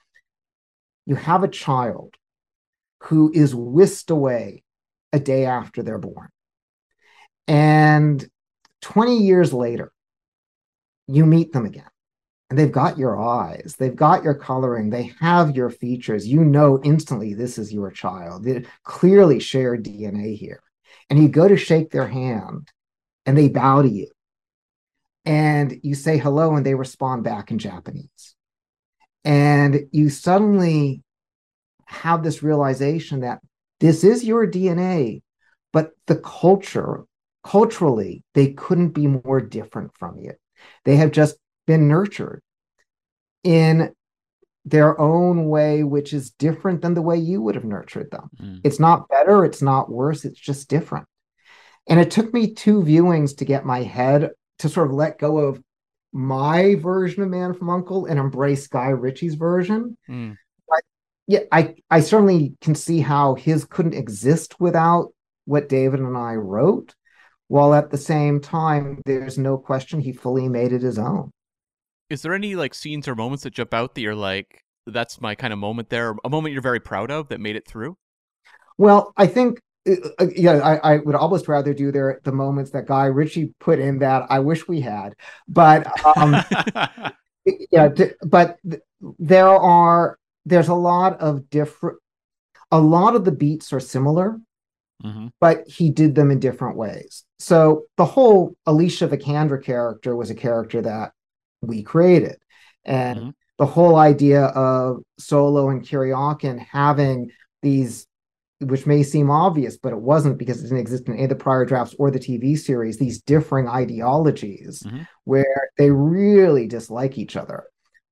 you 1.06 1.14
have 1.14 1.42
a 1.42 1.48
child 1.48 2.14
who 3.04 3.32
is 3.32 3.54
whisked 3.54 4.10
away 4.10 4.62
a 5.12 5.18
day 5.18 5.46
after 5.46 5.82
they're 5.82 5.98
born. 5.98 6.28
And 7.46 8.28
20 8.82 9.16
years 9.16 9.54
later, 9.54 9.90
you 11.06 11.24
meet 11.24 11.52
them 11.52 11.64
again. 11.64 11.88
And 12.50 12.58
they've 12.58 12.72
got 12.72 12.98
your 12.98 13.18
eyes, 13.18 13.76
they've 13.78 13.94
got 13.94 14.22
your 14.22 14.34
coloring, 14.34 14.88
they 14.88 15.12
have 15.20 15.54
your 15.54 15.68
features. 15.68 16.26
You 16.26 16.44
know 16.44 16.80
instantly 16.82 17.34
this 17.34 17.58
is 17.58 17.72
your 17.72 17.90
child. 17.90 18.44
They 18.44 18.64
clearly 18.84 19.38
share 19.38 19.76
DNA 19.76 20.36
here. 20.36 20.62
And 21.10 21.18
you 21.18 21.28
go 21.28 21.46
to 21.46 21.56
shake 21.56 21.90
their 21.90 22.06
hand 22.06 22.68
and 23.26 23.36
they 23.36 23.48
bow 23.48 23.82
to 23.82 23.88
you. 23.88 24.08
And 25.28 25.78
you 25.82 25.94
say 25.94 26.16
hello 26.16 26.56
and 26.56 26.64
they 26.64 26.74
respond 26.74 27.22
back 27.22 27.50
in 27.50 27.58
Japanese. 27.58 28.34
And 29.26 29.86
you 29.92 30.08
suddenly 30.08 31.02
have 31.84 32.22
this 32.22 32.42
realization 32.42 33.20
that 33.20 33.40
this 33.78 34.04
is 34.04 34.24
your 34.24 34.46
DNA, 34.46 35.20
but 35.70 35.90
the 36.06 36.16
culture, 36.16 37.04
culturally, 37.44 38.24
they 38.32 38.54
couldn't 38.54 38.94
be 38.94 39.06
more 39.06 39.42
different 39.42 39.90
from 39.98 40.18
you. 40.18 40.32
They 40.86 40.96
have 40.96 41.12
just 41.12 41.36
been 41.66 41.88
nurtured 41.88 42.42
in 43.44 43.92
their 44.64 44.98
own 44.98 45.46
way, 45.50 45.84
which 45.84 46.14
is 46.14 46.30
different 46.30 46.80
than 46.80 46.94
the 46.94 47.02
way 47.02 47.18
you 47.18 47.42
would 47.42 47.54
have 47.54 47.64
nurtured 47.64 48.10
them. 48.10 48.30
Mm. 48.40 48.60
It's 48.64 48.80
not 48.80 49.10
better, 49.10 49.44
it's 49.44 49.60
not 49.60 49.90
worse, 49.90 50.24
it's 50.24 50.40
just 50.40 50.70
different. 50.70 51.06
And 51.86 52.00
it 52.00 52.10
took 52.10 52.32
me 52.32 52.54
two 52.54 52.82
viewings 52.82 53.36
to 53.36 53.44
get 53.44 53.66
my 53.66 53.82
head 53.82 54.30
to 54.58 54.68
sort 54.68 54.88
of 54.88 54.94
let 54.94 55.18
go 55.18 55.38
of 55.38 55.62
my 56.12 56.74
version 56.76 57.22
of 57.22 57.28
Man 57.28 57.54
from 57.54 57.70
Uncle 57.70 58.06
and 58.06 58.18
embrace 58.18 58.66
Guy 58.66 58.88
Ritchie's 58.88 59.34
version. 59.34 59.96
Mm. 60.08 60.36
Yeah, 61.26 61.40
I, 61.52 61.74
I 61.90 62.00
certainly 62.00 62.54
can 62.62 62.74
see 62.74 63.00
how 63.00 63.34
his 63.34 63.66
couldn't 63.66 63.92
exist 63.92 64.58
without 64.58 65.12
what 65.44 65.68
David 65.68 66.00
and 66.00 66.16
I 66.16 66.36
wrote, 66.36 66.94
while 67.48 67.74
at 67.74 67.90
the 67.90 67.98
same 67.98 68.40
time, 68.40 69.02
there's 69.04 69.36
no 69.36 69.58
question 69.58 70.00
he 70.00 70.12
fully 70.12 70.48
made 70.48 70.72
it 70.72 70.80
his 70.80 70.98
own. 70.98 71.30
Is 72.08 72.22
there 72.22 72.32
any 72.32 72.54
like 72.54 72.72
scenes 72.72 73.06
or 73.06 73.14
moments 73.14 73.44
that 73.44 73.52
jump 73.52 73.74
out 73.74 73.94
that 73.94 74.00
you're 74.00 74.14
like, 74.14 74.64
that's 74.86 75.20
my 75.20 75.34
kind 75.34 75.52
of 75.52 75.58
moment 75.58 75.90
there, 75.90 76.16
a 76.24 76.30
moment 76.30 76.54
you're 76.54 76.62
very 76.62 76.80
proud 76.80 77.10
of 77.10 77.28
that 77.28 77.40
made 77.40 77.56
it 77.56 77.68
through? 77.68 77.98
Well, 78.78 79.12
I 79.16 79.26
think 79.26 79.60
uh, 79.88 80.08
uh, 80.20 80.26
yeah, 80.36 80.54
I, 80.58 80.94
I 80.94 80.96
would 80.98 81.14
almost 81.14 81.48
rather 81.48 81.74
do 81.74 81.92
there 81.92 82.20
the 82.24 82.32
moments 82.32 82.70
that 82.72 82.86
Guy 82.86 83.06
Ritchie 83.06 83.54
put 83.60 83.78
in 83.78 83.98
that 84.00 84.26
I 84.30 84.40
wish 84.40 84.68
we 84.68 84.80
had, 84.80 85.14
but 85.48 85.86
um, 86.16 86.44
yeah, 87.70 87.88
but 88.22 88.58
th- 88.68 88.82
there 89.18 89.48
are 89.48 90.18
there's 90.44 90.68
a 90.68 90.74
lot 90.74 91.20
of 91.20 91.48
different. 91.50 91.98
A 92.72 92.80
lot 92.80 93.16
of 93.16 93.24
the 93.24 93.32
beats 93.32 93.72
are 93.72 93.80
similar, 93.80 94.40
hmm 95.02 95.28
but 95.40 95.66
he 95.68 95.90
did 95.90 96.14
them 96.14 96.30
in 96.30 96.40
different 96.40 96.76
ways. 96.76 97.24
So 97.38 97.84
the 97.96 98.04
whole 98.04 98.56
Alicia 98.66 99.08
Vikander 99.08 99.62
character 99.62 100.16
was 100.16 100.30
a 100.30 100.34
character 100.34 100.82
that 100.82 101.12
we 101.62 101.82
created, 101.82 102.36
and 102.84 103.18
Mhm. 103.18 103.34
the 103.58 103.66
whole 103.66 103.96
idea 103.96 104.44
of 104.46 105.02
Solo 105.18 105.70
and 105.70 105.82
Kuryakin 105.84 106.58
having 106.58 107.30
these, 107.62 108.06
which 108.60 108.86
may 108.86 109.02
seem 109.02 109.30
obvious, 109.30 109.76
but 109.76 109.92
it 109.92 110.00
wasn't 110.00 110.36
because 110.38 110.58
it 110.60 110.64
didn't 110.64 110.78
exist 110.78 111.06
in 111.06 111.14
any 111.14 111.24
of 111.24 111.28
the 111.28 111.36
prior 111.36 111.64
drafts 111.64 111.94
or 111.98 112.10
the 112.10 112.18
TV 112.18 112.56
series. 112.58 112.98
These 112.98 113.22
differing 113.22 113.68
ideologies 113.68 114.82
Mhm. 114.82 115.06
where 115.24 115.70
they 115.78 115.90
really 115.90 116.66
dislike 116.66 117.18
each 117.18 117.36
other. 117.36 117.64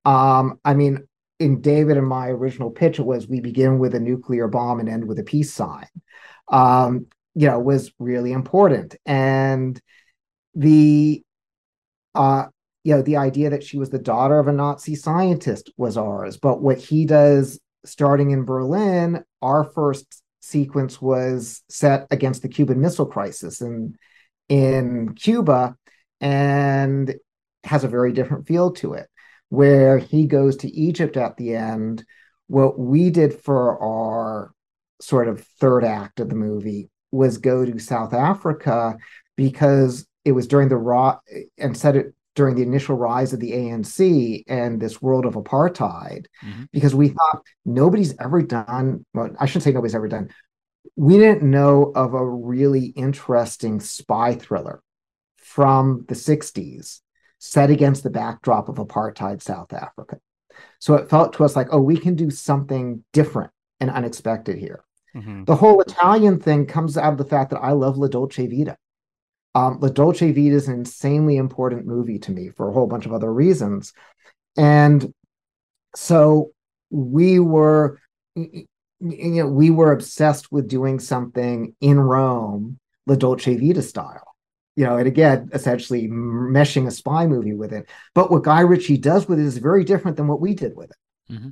Um, 0.05 0.60
I 0.64 0.74
mean, 0.74 1.01
in 1.40 1.60
David 1.60 1.97
and 1.97 2.06
my 2.06 2.28
original 2.28 2.70
pitch, 2.70 2.98
it 2.98 3.05
was 3.05 3.28
we 3.28 3.40
begin 3.40 3.78
with 3.78 3.94
a 3.94 4.01
nuclear 4.01 4.47
bomb 4.48 4.78
and 4.81 4.89
end 4.89 5.06
with 5.06 5.18
a 5.18 5.24
peace 5.24 5.52
sign. 5.52 5.89
Um, 6.48 7.06
you 7.35 7.48
know, 7.48 7.59
was 7.59 7.93
really 7.98 8.32
important. 8.32 8.97
And 9.05 9.81
the 10.55 11.23
uh 12.14 12.47
you 12.85 12.94
know, 12.94 13.02
the 13.02 13.16
idea 13.16 13.51
that 13.51 13.64
she 13.64 13.78
was 13.78 13.90
the 13.90 13.98
daughter 13.98 14.39
of 14.39 14.47
a 14.47 14.52
Nazi 14.52 14.94
scientist 14.94 15.73
was 15.77 15.97
ours. 15.97 16.36
But 16.36 16.62
what 16.62 16.78
he 16.78 17.05
does 17.05 17.59
starting 17.85 18.31
in 18.31 18.44
Berlin, 18.44 19.24
our 19.43 19.64
first 19.64 20.23
sequence 20.47 21.01
was 21.01 21.62
set 21.68 22.06
against 22.10 22.43
the 22.43 22.48
Cuban 22.48 22.81
Missile 22.81 23.06
Crisis 23.06 23.60
in 23.60 23.97
in 24.48 25.14
Cuba 25.14 25.77
and 26.20 27.14
has 27.64 27.85
a 27.85 27.89
very 27.89 28.12
different 28.12 28.47
feel 28.47 28.70
to 28.73 28.94
it 28.94 29.09
where 29.48 29.98
he 29.98 30.27
goes 30.27 30.56
to 30.59 30.68
Egypt 30.68 31.16
at 31.16 31.36
the 31.36 31.55
end. 31.55 32.05
What 32.48 32.78
we 32.78 33.10
did 33.10 33.40
for 33.40 33.81
our 33.81 34.52
sort 35.01 35.28
of 35.28 35.44
third 35.60 35.85
act 35.85 36.20
of 36.20 36.28
the 36.28 36.35
movie 36.35 36.90
was 37.10 37.39
go 37.39 37.64
to 37.64 37.78
South 37.78 38.12
Africa 38.12 38.97
because 39.36 40.06
it 40.24 40.32
was 40.32 40.47
during 40.47 40.68
the 40.68 40.77
raw 40.77 41.18
and 41.59 41.77
set 41.77 41.97
it 41.97 42.14
during 42.36 42.54
the 42.54 42.62
initial 42.62 42.96
rise 42.96 43.32
of 43.32 43.40
the 43.40 43.50
ANC 43.52 44.44
and 44.46 44.80
this 44.80 45.02
world 45.02 45.24
of 45.26 45.34
apartheid 45.34 46.26
Mhm. 46.44 46.68
because 46.70 46.94
we 46.94 47.08
thought 47.08 47.42
nobody's 47.64 48.14
ever 48.20 48.42
done 48.42 49.04
well 49.14 49.30
I 49.40 49.46
shouldn't 49.46 49.64
say 49.64 49.72
nobody's 49.72 49.94
ever 49.96 50.06
done 50.06 50.28
we 50.94 51.18
didn't 51.18 51.42
know 51.50 51.90
of 51.96 52.14
a 52.14 52.24
really 52.24 52.86
interesting 52.86 53.80
spy 53.80 54.34
thriller 54.36 54.80
from 55.36 56.04
the 56.08 56.14
60s 56.14 57.00
set 57.38 57.70
against 57.70 58.02
the 58.02 58.10
backdrop 58.10 58.68
of 58.68 58.76
apartheid 58.76 59.42
South 59.42 59.72
Africa. 59.72 60.18
So 60.78 60.94
it 60.94 61.10
felt 61.10 61.34
to 61.34 61.44
us 61.44 61.54
like, 61.54 61.68
oh, 61.70 61.80
we 61.82 61.96
can 61.98 62.14
do 62.14 62.30
something 62.30 63.04
different 63.12 63.50
and 63.80 63.90
unexpected 63.90 64.56
here. 64.58 64.84
Mhm. 65.14 65.44
The 65.44 65.56
whole 65.56 65.80
Italian 65.82 66.38
thing 66.40 66.66
comes 66.66 66.96
out 66.96 67.12
of 67.12 67.18
the 67.18 67.24
fact 67.24 67.50
that 67.50 67.60
I 67.60 67.72
love 67.72 67.98
La 67.98 68.08
Dolce 68.08 68.46
Vita. 68.46 68.76
Um, 69.56 69.78
La 69.80 69.88
Dolce 69.88 70.32
Vita 70.32 70.54
is 70.54 70.68
an 70.68 70.74
insanely 70.74 71.38
important 71.38 71.86
movie 71.86 72.18
to 72.18 72.30
me 72.30 72.50
for 72.50 72.68
a 72.68 72.72
whole 72.74 72.86
bunch 72.86 73.06
of 73.06 73.14
other 73.14 73.32
reasons. 73.32 73.94
And 74.58 75.14
so 75.94 76.50
we 76.90 77.38
were, 77.38 77.98
you 78.34 78.66
know, 79.00 79.46
we 79.46 79.70
were 79.70 79.92
obsessed 79.92 80.52
with 80.52 80.68
doing 80.68 81.00
something 81.00 81.74
in 81.80 81.98
Rome, 81.98 82.78
La 83.06 83.14
Dolce 83.14 83.56
Vita 83.56 83.80
style. 83.80 84.34
You 84.76 84.84
know, 84.84 84.98
and 84.98 85.06
again, 85.08 85.48
essentially 85.54 86.06
meshing 86.06 86.86
a 86.86 86.90
spy 86.90 87.26
movie 87.26 87.54
with 87.54 87.72
it. 87.72 87.88
But 88.14 88.30
what 88.30 88.42
Guy 88.42 88.60
Ritchie 88.60 88.98
does 88.98 89.26
with 89.26 89.40
it 89.40 89.46
is 89.46 89.56
very 89.56 89.84
different 89.84 90.18
than 90.18 90.28
what 90.28 90.42
we 90.42 90.54
did 90.54 90.76
with 90.76 90.90
it. 90.90 91.32
Mm-hmm. 91.32 91.48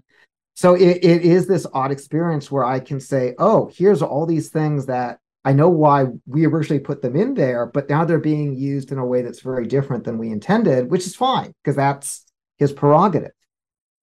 So 0.56 0.74
it, 0.74 1.02
it 1.02 1.22
is 1.22 1.46
this 1.46 1.66
odd 1.72 1.90
experience 1.90 2.50
where 2.50 2.64
I 2.64 2.80
can 2.80 3.00
say, 3.00 3.34
oh, 3.38 3.70
here's 3.74 4.02
all 4.02 4.26
these 4.26 4.50
things 4.50 4.84
that 4.86 5.20
I 5.44 5.52
know 5.52 5.68
why 5.68 6.06
we 6.26 6.46
originally 6.46 6.80
put 6.80 7.02
them 7.02 7.16
in 7.16 7.34
there, 7.34 7.66
but 7.66 7.88
now 7.88 8.04
they're 8.04 8.18
being 8.18 8.56
used 8.56 8.90
in 8.90 8.98
a 8.98 9.04
way 9.04 9.20
that's 9.20 9.40
very 9.40 9.66
different 9.66 10.04
than 10.04 10.18
we 10.18 10.30
intended, 10.30 10.90
which 10.90 11.06
is 11.06 11.14
fine 11.14 11.52
because 11.62 11.76
that's 11.76 12.24
his 12.56 12.72
prerogative. 12.72 13.32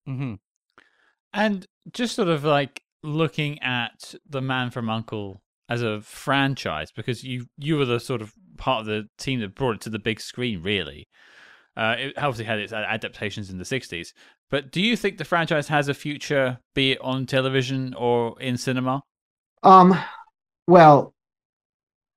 Mm-hmm. 0.08 0.36
And 1.34 1.66
just 1.94 2.16
sort 2.16 2.28
of 2.28 2.44
like 2.44 2.84
looking 3.02 3.60
at 3.64 4.14
the 4.30 4.42
Man 4.42 4.70
from 4.70 4.90
Uncle 4.90 5.42
as 5.68 5.82
a 5.82 6.02
franchise, 6.02 6.92
because 6.92 7.24
you 7.24 7.46
you 7.58 7.78
were 7.78 7.86
the 7.86 8.00
sort 8.00 8.22
of 8.22 8.34
part 8.58 8.82
of 8.82 8.86
the 8.86 9.08
team 9.18 9.40
that 9.40 9.56
brought 9.56 9.76
it 9.76 9.82
to 9.82 9.90
the 9.90 10.00
big 10.00 10.20
screen, 10.20 10.62
really. 10.62 11.08
Uh, 11.76 11.96
it 11.98 12.18
obviously 12.18 12.46
had 12.46 12.60
its 12.60 12.74
adaptations 12.74 13.50
in 13.50 13.58
the 13.58 13.64
60s. 13.64 14.10
But 14.50 14.72
do 14.72 14.82
you 14.82 14.98
think 14.98 15.18
the 15.18 15.26
franchise 15.26 15.70
has 15.70 15.88
a 15.88 15.94
future, 15.94 16.60
be 16.76 16.92
it 16.92 17.00
on 17.02 17.26
television 17.26 17.94
or 17.94 18.40
in 18.42 18.58
cinema? 18.58 19.04
Um, 19.64 19.98
well, 20.68 21.14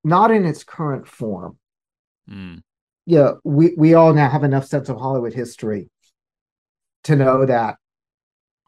not 0.05 0.31
in 0.31 0.45
its 0.45 0.63
current 0.63 1.09
form. 1.09 1.59
Mm. 2.31 2.63
Yeah, 3.07 3.33
we, 3.43 3.75
we 3.77 3.95
all 3.95 4.13
now 4.15 4.29
have 4.29 4.45
enough 4.45 4.67
sense 4.67 4.89
of 4.89 4.99
Hollywood 4.99 5.35
history 5.35 5.91
to 7.05 7.17
know 7.17 7.45
that 7.47 7.77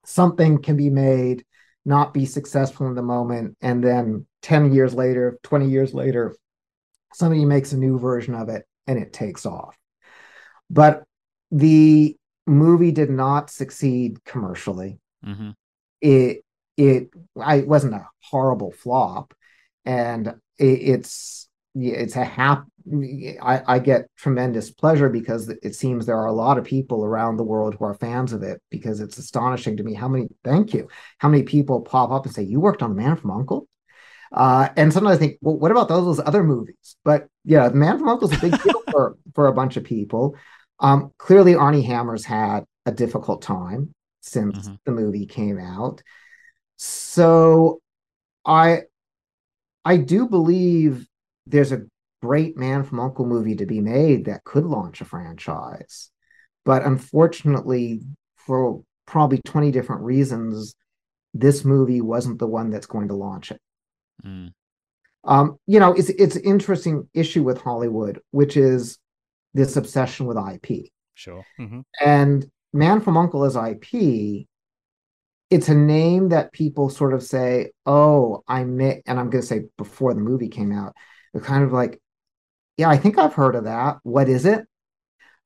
something 0.05 0.63
can 0.63 0.77
be 0.77 0.91
made, 0.91 1.45
not 1.85 2.13
be 2.13 2.27
successful 2.27 2.87
in 2.87 2.95
the 2.95 3.03
moment, 3.03 3.57
and 3.61 3.83
then 3.83 4.27
10 4.43 4.73
years 4.73 4.95
later, 4.95 5.39
20 5.43 5.69
years 5.69 5.95
later, 5.95 6.35
somebody 7.13 7.45
makes 7.45 7.73
a 7.73 7.79
new 7.79 7.99
version 7.99 8.35
of 8.35 8.49
it 8.49 8.65
and 8.87 8.99
it 8.99 9.13
takes 9.13 9.47
off. 9.47 9.77
But 10.69 11.05
the 11.51 12.17
movie 12.47 12.93
did 12.93 13.11
not 13.11 13.51
succeed 13.51 14.25
commercially. 14.25 14.99
Mm-hmm. 15.25 15.51
It 16.01 16.45
it 16.77 17.11
I 17.41 17.61
wasn't 17.61 17.95
a 17.95 18.07
horrible 18.23 18.73
flop, 18.73 19.33
and 19.85 20.29
it, 20.29 20.35
it's 20.59 21.49
it's 21.75 22.17
a 22.17 22.25
hap. 22.25 22.67
I, 23.43 23.63
I 23.67 23.79
get 23.81 24.09
tremendous 24.17 24.71
pleasure 24.71 25.09
because 25.09 25.49
it 25.49 25.75
seems 25.75 26.07
there 26.07 26.17
are 26.17 26.27
a 26.27 26.33
lot 26.33 26.57
of 26.57 26.65
people 26.65 27.05
around 27.05 27.37
the 27.37 27.45
world 27.45 27.75
who 27.75 27.85
are 27.85 27.95
fans 27.95 28.33
of 28.33 28.43
it 28.43 28.63
because 28.71 29.01
it's 29.01 29.19
astonishing 29.19 29.77
to 29.77 29.83
me 29.83 29.93
how 29.93 30.09
many 30.09 30.29
thank 30.45 30.73
you 30.73 30.89
how 31.19 31.29
many 31.29 31.43
people 31.43 31.81
pop 31.81 32.13
up 32.13 32.25
and 32.25 32.35
say 32.35 32.43
you 32.43 32.61
worked 32.61 32.83
on 32.83 32.91
the 32.91 32.97
Man 32.97 33.17
from 33.17 33.33
Uncle. 33.33 33.69
Uh, 34.33 34.69
and 34.77 34.93
sometimes 34.93 35.17
I 35.17 35.19
think, 35.19 35.39
well, 35.41 35.57
what 35.57 35.71
about 35.71 35.89
those, 35.89 36.05
those 36.05 36.27
other 36.27 36.43
movies? 36.43 36.97
But 37.05 37.29
yeah, 37.45 37.69
the 37.69 37.77
Man 37.77 37.99
from 37.99 38.09
Uncle 38.09 38.31
is 38.31 38.39
a 38.39 38.41
big 38.41 38.63
deal 38.63 38.83
for 38.91 39.17
for 39.35 39.47
a 39.47 39.53
bunch 39.53 39.77
of 39.77 39.85
people. 39.85 40.37
Um, 40.79 41.13
clearly, 41.19 41.55
Armie 41.55 41.83
Hammer's 41.83 42.25
had 42.25 42.65
a 42.85 42.93
difficult 42.93 43.43
time 43.43 43.93
since 44.21 44.59
mm-hmm. 44.59 44.75
the 44.85 44.93
movie 44.93 45.27
came 45.27 45.59
out. 45.59 46.03
So, 46.77 47.81
I 48.45 48.83
I 49.87 49.99
do 49.99 50.27
believe 50.29 51.07
there's 51.47 51.71
a 51.71 51.87
great 52.21 52.57
Man 52.57 52.83
from 52.83 52.99
Uncle 52.99 53.25
movie 53.25 53.55
to 53.55 53.67
be 53.67 53.81
made 53.81 54.25
that 54.25 54.43
could 54.43 54.65
launch 54.65 55.01
a 55.01 55.05
franchise, 55.05 56.11
but 56.65 56.85
unfortunately, 56.85 58.03
for 58.35 58.83
probably 59.07 59.41
twenty 59.43 59.71
different 59.71 60.03
reasons, 60.03 60.75
this 61.35 61.65
movie 61.65 62.01
wasn't 62.01 62.41
the 62.41 62.49
one 62.49 62.71
that's 62.71 62.87
going 62.87 63.09
to 63.09 63.15
launch 63.15 63.53
it. 63.53 63.61
Mm. 64.25 64.53
Um, 65.23 65.57
you 65.69 65.79
know, 65.79 65.93
it's 65.93 66.09
it's 66.09 66.35
an 66.35 66.43
interesting 66.43 67.09
issue 67.15 67.45
with 67.45 67.61
Hollywood, 67.61 68.21
which 68.33 68.57
is 68.57 68.99
this 69.55 69.77
obsession 69.77 70.27
with 70.27 70.37
IP. 70.37 70.91
Sure. 71.15 71.45
Mm-hmm. 71.61 71.81
And 72.05 72.51
Man 72.73 73.01
from 73.01 73.17
Uncle 73.17 73.45
is 73.45 73.55
IP. 73.55 74.49
It's 75.51 75.69
a 75.69 75.75
name 75.75 76.31
that 76.31 76.53
people 76.53 76.91
sort 76.91 77.15
of 77.15 77.23
say, 77.23 77.73
"Oh, 77.85 78.43
I 78.49 78.65
met," 78.65 79.03
and 79.07 79.19
I'm 79.19 79.31
going 79.31 79.43
to 79.43 79.47
say 79.47 79.65
before 79.77 80.15
the 80.15 80.21
movie 80.21 80.49
came 80.49 80.73
out, 80.73 80.95
they're 81.33 81.43
kind 81.43 81.65
of 81.65 81.73
like, 81.73 82.01
"Yeah, 82.77 82.89
I 82.89 82.97
think 82.97 83.19
I've 83.19 83.35
heard 83.35 83.55
of 83.55 83.65
that. 83.65 83.99
What 84.03 84.29
is 84.29 84.45
it?" 84.45 84.67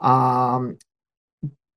Um, 0.01 0.79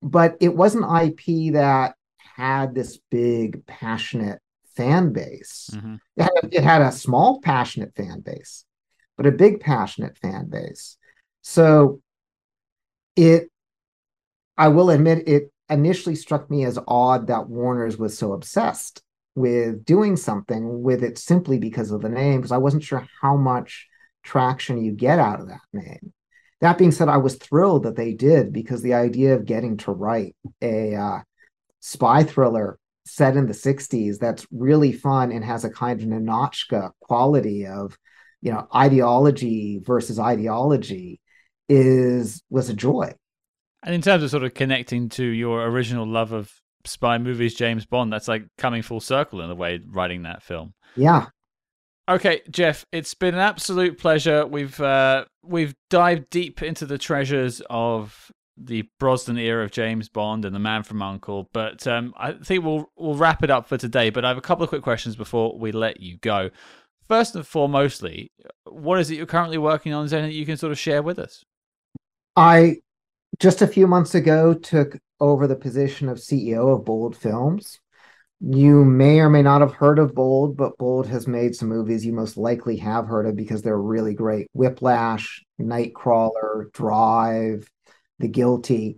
but 0.01 0.37
it 0.39 0.55
wasn't 0.55 0.85
IP 0.85 1.53
that 1.53 1.95
had 2.17 2.73
this 2.73 2.99
big, 3.11 3.65
passionate 3.65 4.39
fan 4.75 5.13
base. 5.13 5.69
Mm-hmm. 5.73 5.95
It, 6.17 6.23
had, 6.23 6.53
it 6.53 6.63
had 6.63 6.81
a 6.81 6.91
small, 6.91 7.41
passionate 7.41 7.93
fan 7.95 8.21
base, 8.21 8.65
but 9.17 9.25
a 9.25 9.31
big, 9.31 9.59
passionate 9.59 10.17
fan 10.17 10.49
base. 10.49 10.97
So 11.41 12.01
it 13.15 13.49
i 14.57 14.67
will 14.67 14.89
admit 14.89 15.27
it 15.27 15.51
initially 15.73 16.15
struck 16.15 16.49
me 16.49 16.63
as 16.65 16.79
odd 16.87 17.27
that 17.27 17.49
warner's 17.49 17.97
was 17.97 18.17
so 18.17 18.33
obsessed 18.33 19.01
with 19.35 19.83
doing 19.83 20.15
something 20.15 20.83
with 20.83 21.03
it 21.03 21.17
simply 21.17 21.57
because 21.57 21.91
of 21.91 22.01
the 22.01 22.09
name 22.09 22.37
because 22.37 22.51
i 22.51 22.57
wasn't 22.57 22.83
sure 22.83 23.07
how 23.21 23.35
much 23.35 23.87
traction 24.23 24.83
you 24.83 24.91
get 24.91 25.19
out 25.19 25.41
of 25.41 25.47
that 25.47 25.61
name 25.73 26.13
that 26.61 26.77
being 26.77 26.91
said 26.91 27.09
i 27.09 27.17
was 27.17 27.35
thrilled 27.35 27.83
that 27.83 27.95
they 27.95 28.13
did 28.13 28.53
because 28.53 28.81
the 28.81 28.93
idea 28.93 29.35
of 29.35 29.45
getting 29.45 29.75
to 29.75 29.91
write 29.91 30.35
a 30.61 30.95
uh, 30.95 31.19
spy 31.79 32.23
thriller 32.23 32.77
set 33.05 33.35
in 33.35 33.47
the 33.47 33.53
60s 33.53 34.17
that's 34.17 34.47
really 34.51 34.91
fun 34.91 35.31
and 35.31 35.43
has 35.43 35.65
a 35.65 35.69
kind 35.69 36.01
of 36.01 36.07
Ninotchka 36.07 36.91
quality 37.01 37.67
of 37.67 37.97
you 38.41 38.51
know 38.51 38.67
ideology 38.73 39.79
versus 39.83 40.19
ideology 40.19 41.19
is 41.69 42.43
was 42.49 42.69
a 42.69 42.73
joy. 42.73 43.13
And 43.83 43.93
in 43.93 44.01
terms 44.01 44.23
of 44.23 44.29
sort 44.29 44.43
of 44.43 44.53
connecting 44.53 45.09
to 45.09 45.23
your 45.23 45.65
original 45.65 46.07
love 46.07 46.31
of 46.31 46.51
spy 46.85 47.17
movies, 47.17 47.53
James 47.53 47.85
Bond, 47.85 48.11
that's 48.11 48.27
like 48.27 48.45
coming 48.57 48.81
full 48.81 48.99
circle 48.99 49.41
in 49.41 49.49
a 49.49 49.55
way, 49.55 49.79
writing 49.85 50.23
that 50.23 50.43
film. 50.43 50.73
Yeah. 50.95 51.27
Okay, 52.09 52.41
Jeff, 52.49 52.85
it's 52.91 53.13
been 53.13 53.33
an 53.33 53.39
absolute 53.39 53.97
pleasure. 53.97 54.45
We've 54.45 54.79
uh, 54.79 55.25
we've 55.41 55.73
dived 55.89 56.29
deep 56.29 56.61
into 56.61 56.85
the 56.85 56.97
treasures 56.97 57.61
of 57.69 58.29
the 58.57 58.83
Brosnan 58.99 59.37
era 59.37 59.63
of 59.63 59.71
James 59.71 60.09
Bond 60.09 60.45
and 60.45 60.53
the 60.53 60.59
Man 60.59 60.83
from 60.83 61.01
Uncle, 61.01 61.49
but 61.53 61.87
um, 61.87 62.13
I 62.17 62.33
think 62.33 62.63
we'll 62.63 62.89
we'll 62.97 63.15
wrap 63.15 63.41
it 63.41 63.49
up 63.49 63.67
for 63.67 63.77
today. 63.77 64.09
But 64.09 64.25
I 64.25 64.27
have 64.27 64.37
a 64.37 64.41
couple 64.41 64.63
of 64.63 64.69
quick 64.69 64.81
questions 64.81 65.15
before 65.15 65.57
we 65.57 65.71
let 65.71 66.01
you 66.01 66.17
go. 66.17 66.49
First 67.07 67.35
and 67.35 67.45
foremostly, 67.45 68.31
what 68.65 68.99
is 68.99 69.09
it 69.09 69.15
you're 69.15 69.25
currently 69.25 69.57
working 69.57 69.93
on? 69.93 70.05
Is 70.05 70.11
there 70.11 70.19
anything 70.19 70.37
you 70.37 70.45
can 70.45 70.57
sort 70.57 70.71
of 70.73 70.79
share 70.79 71.01
with 71.01 71.19
us? 71.19 71.43
I 72.35 72.77
just 73.39 73.61
a 73.61 73.67
few 73.67 73.87
months 73.87 74.15
ago 74.15 74.53
took 74.53 74.97
over 75.19 75.47
the 75.47 75.55
position 75.55 76.09
of 76.09 76.17
CEO 76.17 76.75
of 76.75 76.85
Bold 76.85 77.15
Films. 77.15 77.79
You 78.39 78.83
may 78.83 79.19
or 79.19 79.29
may 79.29 79.41
not 79.41 79.61
have 79.61 79.73
heard 79.73 79.99
of 79.99 80.13
Bold, 80.13 80.57
but 80.57 80.77
Bold 80.77 81.07
has 81.07 81.27
made 81.27 81.55
some 81.55 81.69
movies 81.69 82.05
you 82.05 82.11
most 82.11 82.35
likely 82.35 82.77
have 82.77 83.07
heard 83.07 83.25
of 83.25 83.35
because 83.35 83.61
they're 83.61 83.77
really 83.77 84.13
great. 84.13 84.47
Whiplash, 84.53 85.43
Nightcrawler, 85.61 86.71
Drive, 86.73 87.69
The 88.19 88.27
Guilty. 88.27 88.97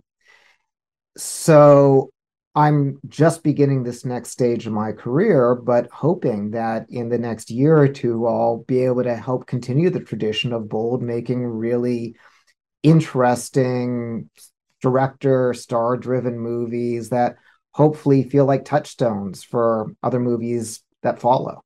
So 1.16 2.10
I'm 2.56 2.98
just 3.06 3.44
beginning 3.44 3.84
this 3.84 4.04
next 4.04 4.30
stage 4.30 4.66
of 4.66 4.72
my 4.72 4.92
career, 4.92 5.54
but 5.54 5.88
hoping 5.92 6.50
that 6.52 6.86
in 6.88 7.08
the 7.08 7.18
next 7.18 7.50
year 7.50 7.76
or 7.76 7.88
two, 7.88 8.26
I'll 8.26 8.64
be 8.66 8.84
able 8.84 9.04
to 9.04 9.14
help 9.14 9.46
continue 9.46 9.90
the 9.90 10.00
tradition 10.00 10.52
of 10.52 10.68
Bold 10.68 11.02
making 11.02 11.44
really 11.44 12.16
interesting 12.86 14.30
director 14.80 15.52
star 15.52 15.96
driven 15.96 16.38
movies 16.38 17.08
that 17.08 17.36
hopefully 17.72 18.22
feel 18.22 18.44
like 18.44 18.64
touchstones 18.64 19.42
for 19.42 19.92
other 20.02 20.20
movies 20.20 20.84
that 21.02 21.20
follow. 21.20 21.60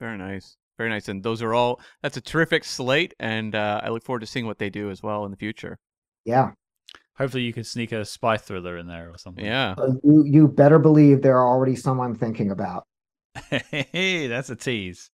Very 0.00 0.18
nice. 0.18 0.56
Very 0.76 0.90
nice. 0.90 1.08
And 1.08 1.22
those 1.22 1.42
are 1.42 1.54
all 1.54 1.80
that's 2.02 2.16
a 2.16 2.20
terrific 2.20 2.64
slate 2.64 3.14
and 3.18 3.54
uh, 3.54 3.80
i 3.84 3.88
look 3.88 4.04
forward 4.04 4.20
to 4.20 4.26
seeing 4.26 4.46
what 4.46 4.58
they 4.58 4.70
do 4.70 4.90
as 4.90 5.02
well 5.02 5.24
in 5.24 5.30
the 5.30 5.36
future. 5.36 5.78
Yeah. 6.24 6.50
Hopefully 7.16 7.44
you 7.44 7.52
can 7.52 7.64
sneak 7.64 7.92
a 7.92 8.04
spy 8.04 8.36
thriller 8.36 8.76
in 8.78 8.86
there 8.88 9.10
or 9.10 9.18
something. 9.18 9.44
Yeah. 9.44 9.74
Uh, 9.78 9.92
you, 10.02 10.24
you 10.24 10.48
better 10.48 10.78
believe 10.78 11.22
there 11.22 11.38
are 11.38 11.48
already 11.48 11.76
some 11.76 12.00
i'm 12.00 12.16
thinking 12.16 12.50
about. 12.50 12.84
Hey 13.50 14.26
that's 14.28 14.50
a 14.50 14.56
tease. 14.56 15.10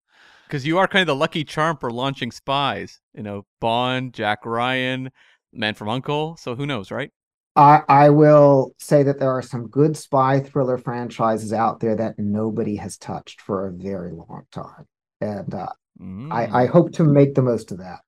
Because 0.47 0.65
you 0.65 0.77
are 0.79 0.87
kind 0.87 1.01
of 1.01 1.07
the 1.07 1.15
lucky 1.15 1.43
charm 1.43 1.77
for 1.77 1.91
launching 1.91 2.31
spies. 2.31 2.99
You 3.13 3.21
know 3.21 3.45
bond 3.61 4.13
jack 4.13 4.39
ryan 4.43 5.11
Man 5.55 5.73
from 5.73 5.89
Uncle. 5.89 6.37
So 6.37 6.55
who 6.55 6.65
knows, 6.65 6.91
right? 6.91 7.11
I, 7.55 7.81
I 7.87 8.09
will 8.09 8.73
say 8.79 9.03
that 9.03 9.19
there 9.19 9.31
are 9.31 9.41
some 9.41 9.67
good 9.69 9.95
spy 9.95 10.41
thriller 10.41 10.77
franchises 10.77 11.53
out 11.53 11.79
there 11.79 11.95
that 11.95 12.19
nobody 12.19 12.75
has 12.75 12.97
touched 12.97 13.39
for 13.41 13.67
a 13.67 13.71
very 13.71 14.11
long 14.11 14.43
time, 14.51 14.85
and 15.21 15.53
uh, 15.53 15.67
mm. 16.01 16.31
I, 16.33 16.63
I 16.63 16.65
hope 16.65 16.91
to 16.93 17.03
make 17.05 17.33
the 17.33 17.41
most 17.41 17.71
of 17.71 17.77
that. 17.77 17.99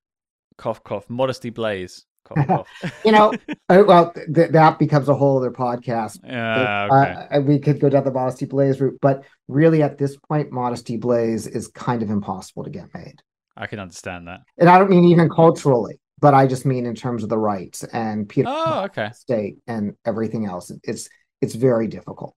Cough, 0.58 0.84
cough. 0.84 1.10
Modesty 1.10 1.50
Blaise. 1.50 2.06
Cough, 2.26 2.48
cough. 2.48 2.68
You 3.06 3.14
know, 3.14 3.34
uh, 3.70 3.84
well, 3.88 4.12
th- 4.14 4.52
that 4.52 4.80
becomes 4.80 5.08
a 5.08 5.14
whole 5.14 5.38
other 5.38 5.52
podcast. 5.52 6.20
yeah, 6.26 6.88
Uh, 6.92 7.28
okay. 7.32 7.40
we 7.40 7.60
could 7.60 7.80
go 7.80 7.88
down 7.90 8.04
the 8.04 8.12
Modesty 8.12 8.46
Blaise 8.46 8.82
route, 8.82 8.98
but 9.02 9.24
really 9.48 9.82
at 9.82 9.98
this 9.98 10.18
point, 10.18 10.52
Modesty 10.52 10.98
Blaise 10.98 11.48
is 11.48 11.70
kind 11.70 12.04
of 12.04 12.10
impossible 12.10 12.66
to 12.66 12.70
get 12.70 12.94
made. 12.94 13.22
I 13.56 13.68
can 13.68 13.80
understand 13.80 14.28
that. 14.28 14.42
And 14.58 14.70
I 14.70 14.78
don't 14.78 14.90
mean 14.90 15.06
even 15.06 15.30
culturally, 15.30 16.00
but 16.20 16.34
I 16.34 16.48
just 16.48 16.66
mean 16.66 16.86
in 16.86 16.96
terms 16.96 17.24
of 17.24 17.30
the 17.30 17.38
rights 17.38 17.84
and 17.84 18.28
Peter 18.28 18.50
Oh, 18.50 18.84
okay. 18.86 19.12
State 19.14 19.58
and 19.68 19.96
everything 20.06 20.46
else. 20.46 20.72
It's 20.84 21.10
it's 21.42 21.56
very 21.56 21.88
difficult. 21.88 22.36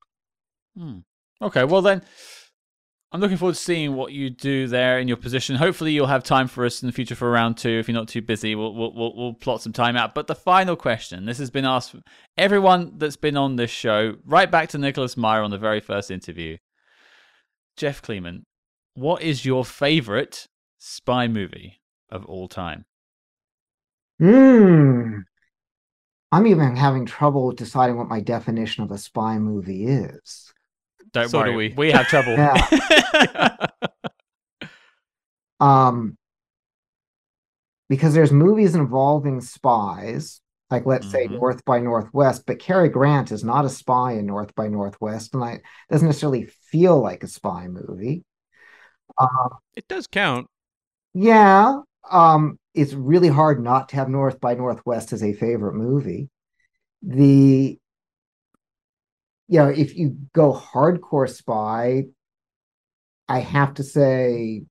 Hmm. 0.77 0.99
Okay, 1.43 1.65
well 1.65 1.81
then, 1.81 2.03
I'm 3.13 3.21
looking 3.21 3.39
forward 3.39 3.55
to 3.55 3.61
seeing 3.61 3.95
what 3.95 4.13
you 4.13 4.29
do 4.31 4.67
there 4.67 4.99
in 5.01 5.09
your 5.09 5.17
position. 5.17 5.57
Hopefully, 5.57 5.93
you'll 5.93 6.07
have 6.07 6.23
time 6.23 6.47
for 6.47 6.65
us 6.65 6.83
in 6.83 6.87
the 6.87 6.93
future 6.93 7.15
for 7.15 7.31
round 7.31 7.57
two. 7.57 7.71
If 7.71 7.89
you're 7.89 7.95
not 7.95 8.09
too 8.09 8.23
busy, 8.23 8.55
we'll 8.55 8.75
we'll 8.75 8.95
we'll, 8.95 9.17
we'll 9.17 9.35
plot 9.35 9.63
some 9.63 9.73
time 9.73 9.97
out. 9.97 10.15
But 10.15 10.27
the 10.27 10.35
final 10.35 10.77
question: 10.77 11.25
This 11.25 11.39
has 11.39 11.51
been 11.51 11.65
asked 11.65 11.97
everyone 12.37 12.99
that's 12.99 13.17
been 13.17 13.37
on 13.37 13.57
this 13.57 13.71
show, 13.71 14.17
right 14.25 14.51
back 14.51 14.69
to 14.71 14.79
Nicholas 14.79 15.17
Meyer 15.17 15.43
on 15.43 15.51
the 15.51 15.59
very 15.59 15.81
first 15.81 16.11
interview. 16.11 16.59
Jeff 17.77 18.03
Kleeman, 18.03 18.45
what 18.95 19.23
is 19.23 19.47
your 19.47 19.65
favorite 19.65 20.47
spy 20.79 21.27
movie 21.27 21.81
of 22.11 22.27
all 22.27 22.47
time? 22.47 22.85
Hmm. 24.21 25.23
I'm 26.33 26.47
even 26.47 26.77
having 26.77 27.07
trouble 27.07 27.53
deciding 27.53 27.97
what 27.97 28.09
my 28.09 28.21
definition 28.21 28.85
of 28.85 28.91
a 28.93 28.99
spy 28.99 29.39
movie 29.39 29.87
is. 29.87 30.53
Don't 31.13 31.29
So 31.29 31.43
do 31.43 31.53
worry, 31.53 31.57
we. 31.57 31.75
we 31.77 31.93
have 31.93 32.07
trouble. 32.09 32.33
Yeah. 32.33 33.67
Um, 35.61 36.17
because 37.89 38.15
there's 38.15 38.33
movies 38.33 38.75
involving 38.75 39.41
spies, 39.41 40.41
like 40.71 40.87
let's 40.87 41.11
say 41.11 41.27
Mhm. 41.27 41.33
North 41.33 41.65
by 41.65 41.81
Northwest, 41.81 42.45
but 42.47 42.59
Cary 42.61 42.89
Grant 42.89 43.33
is 43.33 43.43
not 43.45 43.65
a 43.65 43.69
spy 43.69 44.13
in 44.13 44.27
North 44.27 44.55
by 44.55 44.69
Northwest, 44.69 45.35
and 45.35 45.43
I 45.43 45.61
doesn't 45.91 46.07
necessarily 46.07 46.47
feel 46.47 47.01
like 47.01 47.25
a 47.25 47.29
spy 47.29 47.69
movie. 47.69 48.25
Uh, 49.19 49.49
it 49.77 49.89
does 49.89 50.07
count. 50.07 50.49
yeah, 51.15 51.81
um, 52.09 52.59
it's 52.75 52.93
really 52.93 53.29
hard 53.29 53.63
not 53.63 53.89
to 53.91 53.97
have 53.97 54.09
North 54.09 54.41
by 54.41 54.55
Northwest 54.55 55.13
as 55.13 55.23
a 55.23 55.33
favorite 55.33 55.75
movie. 55.75 56.29
The 57.03 57.79
you 59.49 59.59
know, 59.59 59.69
if 59.69 59.97
you 59.97 60.17
go 60.33 60.53
hardcore 60.53 61.29
spy, 61.29 62.05
I 63.29 63.41
have 63.41 63.75
to 63.75 63.83
say 63.83 64.63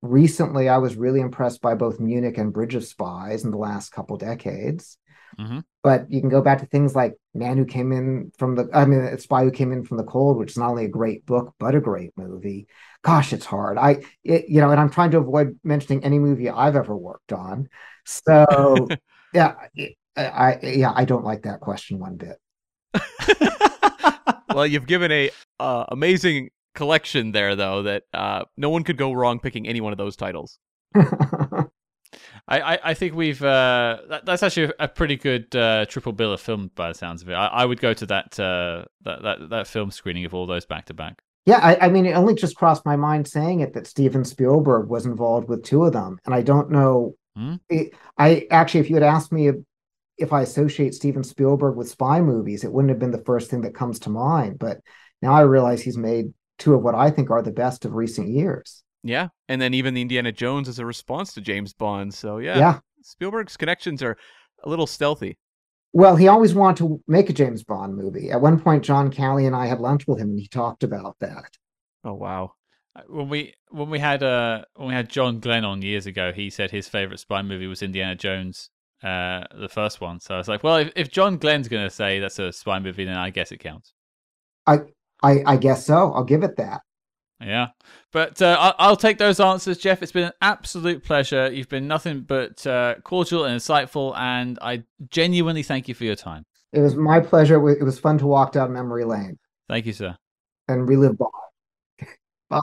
recently 0.00 0.68
I 0.68 0.78
was 0.78 0.96
really 0.96 1.20
impressed 1.20 1.60
by 1.60 1.74
both 1.74 2.00
Munich 2.00 2.38
and 2.38 2.52
Bridge 2.52 2.74
of 2.74 2.84
Spies 2.84 3.44
in 3.44 3.50
the 3.50 3.58
last 3.58 3.90
couple 3.90 4.16
decades. 4.16 4.96
Mhm. 5.40 5.64
But 5.82 6.10
you 6.10 6.20
can 6.20 6.28
go 6.28 6.42
back 6.42 6.58
to 6.58 6.66
things 6.66 6.94
like 6.94 7.14
Man 7.34 7.56
Who 7.56 7.64
Came 7.64 7.92
In 7.92 8.32
from 8.38 8.56
the 8.56 8.68
I 8.72 8.84
mean 8.84 9.16
Spy 9.18 9.44
Who 9.44 9.50
Came 9.50 9.72
In 9.72 9.84
from 9.84 9.96
the 9.96 10.04
Cold, 10.04 10.36
which 10.36 10.50
is 10.50 10.58
not 10.58 10.70
only 10.70 10.84
a 10.84 10.88
great 10.88 11.24
book, 11.24 11.54
but 11.58 11.74
a 11.74 11.80
great 11.80 12.10
movie. 12.16 12.66
Gosh, 13.02 13.32
it's 13.32 13.46
hard. 13.46 13.78
I 13.78 14.02
it, 14.24 14.48
you 14.48 14.60
know, 14.60 14.70
and 14.70 14.80
I'm 14.80 14.90
trying 14.90 15.12
to 15.12 15.18
avoid 15.18 15.58
mentioning 15.62 16.04
any 16.04 16.18
movie 16.18 16.50
I've 16.50 16.76
ever 16.76 16.96
worked 16.96 17.32
on. 17.32 17.68
So 18.04 18.88
yeah, 19.32 19.54
I, 20.16 20.24
I 20.24 20.58
yeah, 20.62 20.92
I 20.94 21.04
don't 21.04 21.24
like 21.24 21.42
that 21.42 21.60
question 21.60 21.98
one 21.98 22.16
bit. 22.16 22.38
well, 24.54 24.66
you've 24.66 24.86
given 24.86 25.12
a 25.12 25.30
uh, 25.60 25.84
amazing 25.88 26.50
collection 26.74 27.32
there, 27.32 27.54
though, 27.56 27.82
that 27.82 28.04
uh, 28.14 28.44
no 28.56 28.70
one 28.70 28.84
could 28.84 28.96
go 28.96 29.12
wrong 29.12 29.40
picking 29.40 29.66
any 29.68 29.80
one 29.80 29.92
of 29.92 29.98
those 29.98 30.16
titles. 30.16 30.58
I, 32.48 32.60
I, 32.60 32.78
I 32.84 32.94
think 32.94 33.14
we've 33.14 33.42
uh, 33.42 33.98
that, 34.08 34.24
that's 34.24 34.42
actually 34.42 34.72
a 34.78 34.88
pretty 34.88 35.16
good 35.16 35.54
uh, 35.54 35.84
triple 35.86 36.12
bill 36.12 36.32
of 36.32 36.40
film 36.40 36.70
by 36.74 36.88
the 36.88 36.94
sounds 36.94 37.22
of 37.22 37.28
it. 37.28 37.34
I, 37.34 37.46
I 37.48 37.64
would 37.64 37.80
go 37.80 37.92
to 37.92 38.06
that 38.06 38.40
uh, 38.40 38.84
that, 39.02 39.22
that 39.22 39.50
that 39.50 39.66
film 39.66 39.90
screening 39.90 40.24
of 40.24 40.34
all 40.34 40.46
those 40.46 40.64
back 40.64 40.86
to 40.86 40.94
back. 40.94 41.20
Yeah, 41.44 41.60
I, 41.62 41.86
I 41.86 41.88
mean, 41.88 42.04
it 42.04 42.12
only 42.12 42.34
just 42.34 42.56
crossed 42.56 42.84
my 42.84 42.96
mind 42.96 43.26
saying 43.26 43.60
it 43.60 43.72
that 43.74 43.86
Steven 43.86 44.24
Spielberg 44.24 44.88
was 44.88 45.06
involved 45.06 45.48
with 45.48 45.62
two 45.62 45.84
of 45.84 45.92
them, 45.92 46.18
and 46.26 46.34
I 46.34 46.42
don't 46.42 46.70
know. 46.70 47.14
Hmm? 47.36 47.56
It, 47.68 47.94
I 48.16 48.46
actually, 48.50 48.80
if 48.80 48.90
you 48.90 48.96
had 48.96 49.02
asked 49.02 49.32
me 49.32 49.48
if, 49.48 49.56
if 50.18 50.32
I 50.32 50.42
associate 50.42 50.94
Steven 50.94 51.22
Spielberg 51.22 51.76
with 51.76 51.88
spy 51.88 52.20
movies, 52.20 52.64
it 52.64 52.72
wouldn't 52.72 52.90
have 52.90 52.98
been 52.98 53.12
the 53.12 53.24
first 53.24 53.50
thing 53.50 53.62
that 53.62 53.74
comes 53.74 54.00
to 54.00 54.10
mind. 54.10 54.58
But 54.58 54.80
now 55.22 55.32
I 55.32 55.42
realize 55.42 55.80
he's 55.80 55.96
made 55.96 56.34
two 56.58 56.74
of 56.74 56.82
what 56.82 56.94
I 56.94 57.10
think 57.10 57.30
are 57.30 57.40
the 57.40 57.52
best 57.52 57.84
of 57.84 57.94
recent 57.94 58.28
years. 58.28 58.82
Yeah, 59.02 59.28
and 59.48 59.60
then 59.60 59.74
even 59.74 59.94
the 59.94 60.02
Indiana 60.02 60.32
Jones 60.32 60.68
is 60.68 60.78
a 60.78 60.86
response 60.86 61.32
to 61.34 61.40
James 61.40 61.72
Bond. 61.72 62.12
So 62.12 62.38
yeah, 62.38 62.58
yeah. 62.58 62.78
Spielberg's 63.02 63.56
connections 63.56 64.02
are 64.02 64.16
a 64.64 64.68
little 64.68 64.86
stealthy. 64.86 65.38
Well, 65.92 66.16
he 66.16 66.28
always 66.28 66.54
wanted 66.54 66.78
to 66.78 67.02
make 67.06 67.30
a 67.30 67.32
James 67.32 67.64
Bond 67.64 67.96
movie. 67.96 68.30
At 68.30 68.40
one 68.40 68.60
point, 68.60 68.84
John 68.84 69.10
Calley 69.10 69.46
and 69.46 69.56
I 69.56 69.66
had 69.66 69.80
lunch 69.80 70.06
with 70.06 70.18
him, 70.18 70.30
and 70.30 70.38
he 70.38 70.48
talked 70.48 70.82
about 70.82 71.16
that. 71.20 71.56
Oh 72.04 72.14
wow. 72.14 72.52
Uh, 72.94 73.02
When 73.08 73.28
we 73.28 73.54
when 73.70 73.90
we 73.90 73.98
had 73.98 74.22
uh 74.22 74.64
when 74.74 74.88
we 74.88 74.94
had 74.94 75.08
John 75.08 75.40
Glen 75.40 75.64
on 75.64 75.82
years 75.82 76.06
ago, 76.06 76.32
he 76.32 76.50
said 76.50 76.70
his 76.70 76.88
favorite 76.88 77.20
spy 77.20 77.42
movie 77.42 77.66
was 77.66 77.82
Indiana 77.82 78.14
Jones, 78.16 78.70
uh, 79.02 79.44
the 79.58 79.68
first 79.68 80.00
one. 80.00 80.20
So 80.20 80.34
I 80.34 80.38
was 80.38 80.48
like, 80.48 80.62
well, 80.62 80.76
if, 80.76 80.92
if 80.96 81.10
John 81.10 81.38
Glen's 81.38 81.68
gonna 81.68 81.90
say 81.90 82.18
that's 82.18 82.38
a 82.38 82.52
spy 82.52 82.78
movie, 82.78 83.04
then 83.04 83.16
I 83.16 83.30
guess 83.30 83.52
it 83.52 83.58
counts. 83.58 83.94
I, 85.22 85.42
I 85.46 85.56
guess 85.56 85.86
so. 85.86 86.12
I'll 86.12 86.24
give 86.24 86.42
it 86.42 86.56
that. 86.56 86.82
Yeah, 87.40 87.68
but 88.12 88.42
uh, 88.42 88.56
I'll, 88.58 88.74
I'll 88.78 88.96
take 88.96 89.18
those 89.18 89.38
answers, 89.38 89.78
Jeff. 89.78 90.02
It's 90.02 90.10
been 90.10 90.24
an 90.24 90.32
absolute 90.42 91.04
pleasure. 91.04 91.48
You've 91.52 91.68
been 91.68 91.86
nothing 91.86 92.22
but 92.22 92.66
uh, 92.66 92.96
cordial 93.04 93.44
and 93.44 93.60
insightful, 93.60 94.16
and 94.18 94.58
I 94.60 94.82
genuinely 95.08 95.62
thank 95.62 95.86
you 95.86 95.94
for 95.94 96.04
your 96.04 96.16
time. 96.16 96.44
It 96.72 96.80
was 96.80 96.96
my 96.96 97.20
pleasure. 97.20 97.54
It 97.70 97.82
was 97.84 97.98
fun 98.00 98.18
to 98.18 98.26
walk 98.26 98.52
down 98.52 98.72
memory 98.72 99.04
lane 99.04 99.38
Thank 99.68 99.86
you, 99.86 99.92
sir. 99.92 100.16
and 100.66 100.88
relive 100.88 101.16
Bye. 102.50 102.60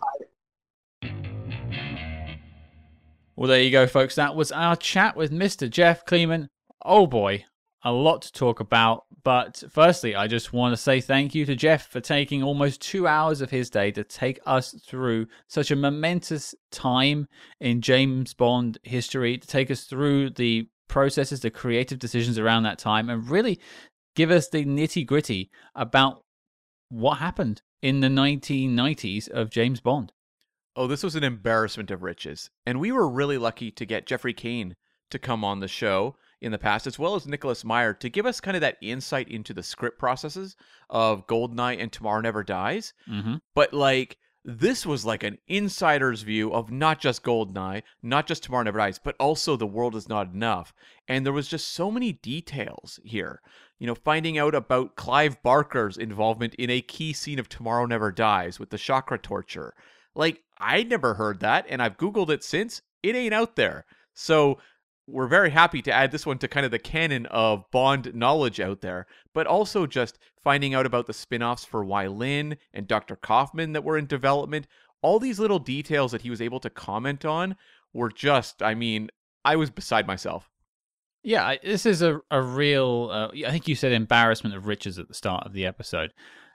Well, 3.37 3.49
there 3.49 3.61
you 3.61 3.71
go, 3.71 3.87
folks. 3.87 4.15
That 4.15 4.35
was 4.35 4.51
our 4.51 4.75
chat 4.75 5.15
with 5.15 5.31
Mr. 5.31 5.69
Jeff 5.69 6.05
Kleeman. 6.05 6.49
Oh 6.83 7.07
boy, 7.07 7.45
a 7.85 7.91
lot 7.91 8.23
to 8.23 8.33
talk 8.33 8.59
about. 8.59 9.05
But 9.23 9.63
firstly, 9.69 10.15
I 10.15 10.27
just 10.27 10.51
want 10.51 10.73
to 10.73 10.81
say 10.81 10.99
thank 10.99 11.33
you 11.33 11.45
to 11.45 11.55
Jeff 11.55 11.87
for 11.87 12.01
taking 12.01 12.43
almost 12.43 12.81
two 12.81 13.07
hours 13.07 13.41
of 13.41 13.51
his 13.51 13.69
day 13.69 13.91
to 13.91 14.03
take 14.03 14.39
us 14.45 14.73
through 14.85 15.27
such 15.47 15.71
a 15.71 15.75
momentous 15.75 16.53
time 16.71 17.27
in 17.59 17.81
James 17.81 18.33
Bond 18.33 18.79
history, 18.83 19.37
to 19.37 19.47
take 19.47 19.71
us 19.71 19.85
through 19.85 20.31
the 20.31 20.67
processes, 20.87 21.39
the 21.39 21.49
creative 21.49 21.99
decisions 21.99 22.37
around 22.37 22.63
that 22.63 22.79
time, 22.79 23.09
and 23.09 23.29
really 23.29 23.59
give 24.15 24.31
us 24.31 24.49
the 24.49 24.65
nitty 24.65 25.05
gritty 25.05 25.49
about 25.75 26.23
what 26.89 27.19
happened 27.19 27.61
in 27.81 27.99
the 27.99 28.07
1990s 28.07 29.29
of 29.29 29.49
James 29.49 29.79
Bond. 29.79 30.11
Oh, 30.75 30.87
this 30.87 31.03
was 31.03 31.15
an 31.15 31.23
embarrassment 31.23 31.89
of 31.89 32.03
riches. 32.03 32.49
And 32.65 32.79
we 32.79 32.91
were 32.91 33.07
really 33.07 33.37
lucky 33.37 33.71
to 33.71 33.85
get 33.85 34.05
Jeffrey 34.05 34.33
Caine 34.33 34.75
to 35.11 35.19
come 35.19 35.43
on 35.43 35.59
the 35.59 35.67
show 35.67 36.15
in 36.41 36.51
the 36.51 36.57
past, 36.57 36.87
as 36.87 36.99
well 36.99 37.15
as 37.15 37.27
Nicholas 37.27 37.63
Meyer, 37.63 37.93
to 37.93 38.09
give 38.09 38.25
us 38.25 38.41
kind 38.41 38.55
of 38.55 38.61
that 38.61 38.77
insight 38.81 39.29
into 39.29 39.53
the 39.53 39.63
script 39.63 39.97
processes 39.97 40.55
of 40.89 41.27
Goldeneye 41.27 41.81
and 41.81 41.91
Tomorrow 41.91 42.21
Never 42.21 42.43
Dies. 42.43 42.93
hmm 43.07 43.35
But 43.53 43.73
like, 43.73 44.17
this 44.47 44.85
was 44.85 45.05
like 45.05 45.23
an 45.23 45.39
insider's 45.47 46.21
view 46.21 46.53
of 46.53 46.71
not 46.71 46.99
just 46.99 47.23
Goldeneye, 47.23 47.81
not 48.03 48.27
just 48.27 48.43
Tomorrow 48.43 48.63
Never 48.63 48.77
Dies, 48.77 48.99
but 48.99 49.15
also 49.19 49.55
The 49.55 49.65
World 49.65 49.95
Is 49.95 50.07
Not 50.07 50.33
Enough. 50.33 50.71
And 51.07 51.25
there 51.25 51.33
was 51.33 51.47
just 51.47 51.69
so 51.69 51.89
many 51.89 52.13
details 52.13 52.99
here. 53.03 53.41
You 53.79 53.87
know, 53.87 53.95
finding 53.95 54.37
out 54.37 54.53
about 54.53 54.95
Clive 54.95 55.41
Barker's 55.41 55.97
involvement 55.97 56.53
in 56.55 56.69
a 56.69 56.81
key 56.81 57.11
scene 57.11 57.39
of 57.39 57.49
Tomorrow 57.49 57.87
Never 57.87 58.11
Dies 58.11 58.59
with 58.59 58.69
the 58.69 58.77
chakra 58.77 59.17
torture. 59.17 59.73
Like, 60.13 60.43
I'd 60.59 60.89
never 60.89 61.15
heard 61.15 61.39
that, 61.39 61.65
and 61.67 61.81
I've 61.81 61.97
Googled 61.97 62.29
it 62.29 62.43
since. 62.43 62.81
It 63.03 63.15
ain't 63.15 63.33
out 63.33 63.55
there. 63.55 63.85
So 64.13 64.59
we're 65.07 65.27
very 65.27 65.51
happy 65.51 65.81
to 65.83 65.91
add 65.91 66.11
this 66.11 66.25
one 66.25 66.37
to 66.39 66.47
kind 66.47 66.65
of 66.65 66.71
the 66.71 66.79
canon 66.79 67.25
of 67.27 67.69
Bond 67.71 68.13
knowledge 68.15 68.59
out 68.59 68.81
there, 68.81 69.05
but 69.33 69.47
also 69.47 69.85
just 69.85 70.17
finding 70.43 70.73
out 70.73 70.85
about 70.85 71.05
the 71.05 71.13
spin 71.13 71.43
offs 71.43 71.65
for 71.65 71.85
Lin 71.85 72.57
and 72.73 72.87
Dr. 72.87 73.15
Kaufman 73.15 73.73
that 73.73 73.83
were 73.83 73.97
in 73.97 74.07
development. 74.07 74.67
All 75.01 75.19
these 75.19 75.39
little 75.39 75.59
details 75.59 76.11
that 76.11 76.23
he 76.23 76.29
was 76.29 76.41
able 76.41 76.59
to 76.59 76.69
comment 76.69 77.25
on 77.25 77.55
were 77.93 78.09
just, 78.09 78.63
I 78.63 78.73
mean, 78.73 79.09
I 79.43 79.55
was 79.55 79.69
beside 79.69 80.07
myself. 80.07 80.49
Yeah, 81.23 81.55
this 81.63 81.85
is 81.85 82.01
a, 82.01 82.21
a 82.29 82.41
real, 82.41 83.09
uh, 83.11 83.29
I 83.47 83.51
think 83.51 83.67
you 83.67 83.75
said 83.75 83.91
embarrassment 83.91 84.55
of 84.55 84.67
riches 84.67 84.99
at 84.99 85.07
the 85.07 85.13
start 85.13 85.45
of 85.45 85.53
the 85.53 85.65
episode. 85.65 86.13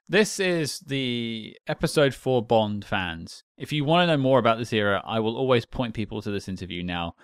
This 0.09 0.41
is 0.41 0.81
the 0.81 1.57
episode 1.69 2.15
for 2.15 2.45
Bond 2.45 2.85
fans. 2.85 3.45
If 3.57 3.73
you 3.73 3.85
want 3.85 4.03
to 4.03 4.07
know 4.09 4.21
more 4.21 4.41
about 4.41 4.59
this 4.59 4.73
era, 4.73 5.03
I 5.05 5.21
will 5.21 5.37
always 5.37 5.65
point 5.65 5.95
people 5.95 6.21
to 6.23 6.33
this 6.33 6.49
interview 6.49 6.83
now. 6.83 7.15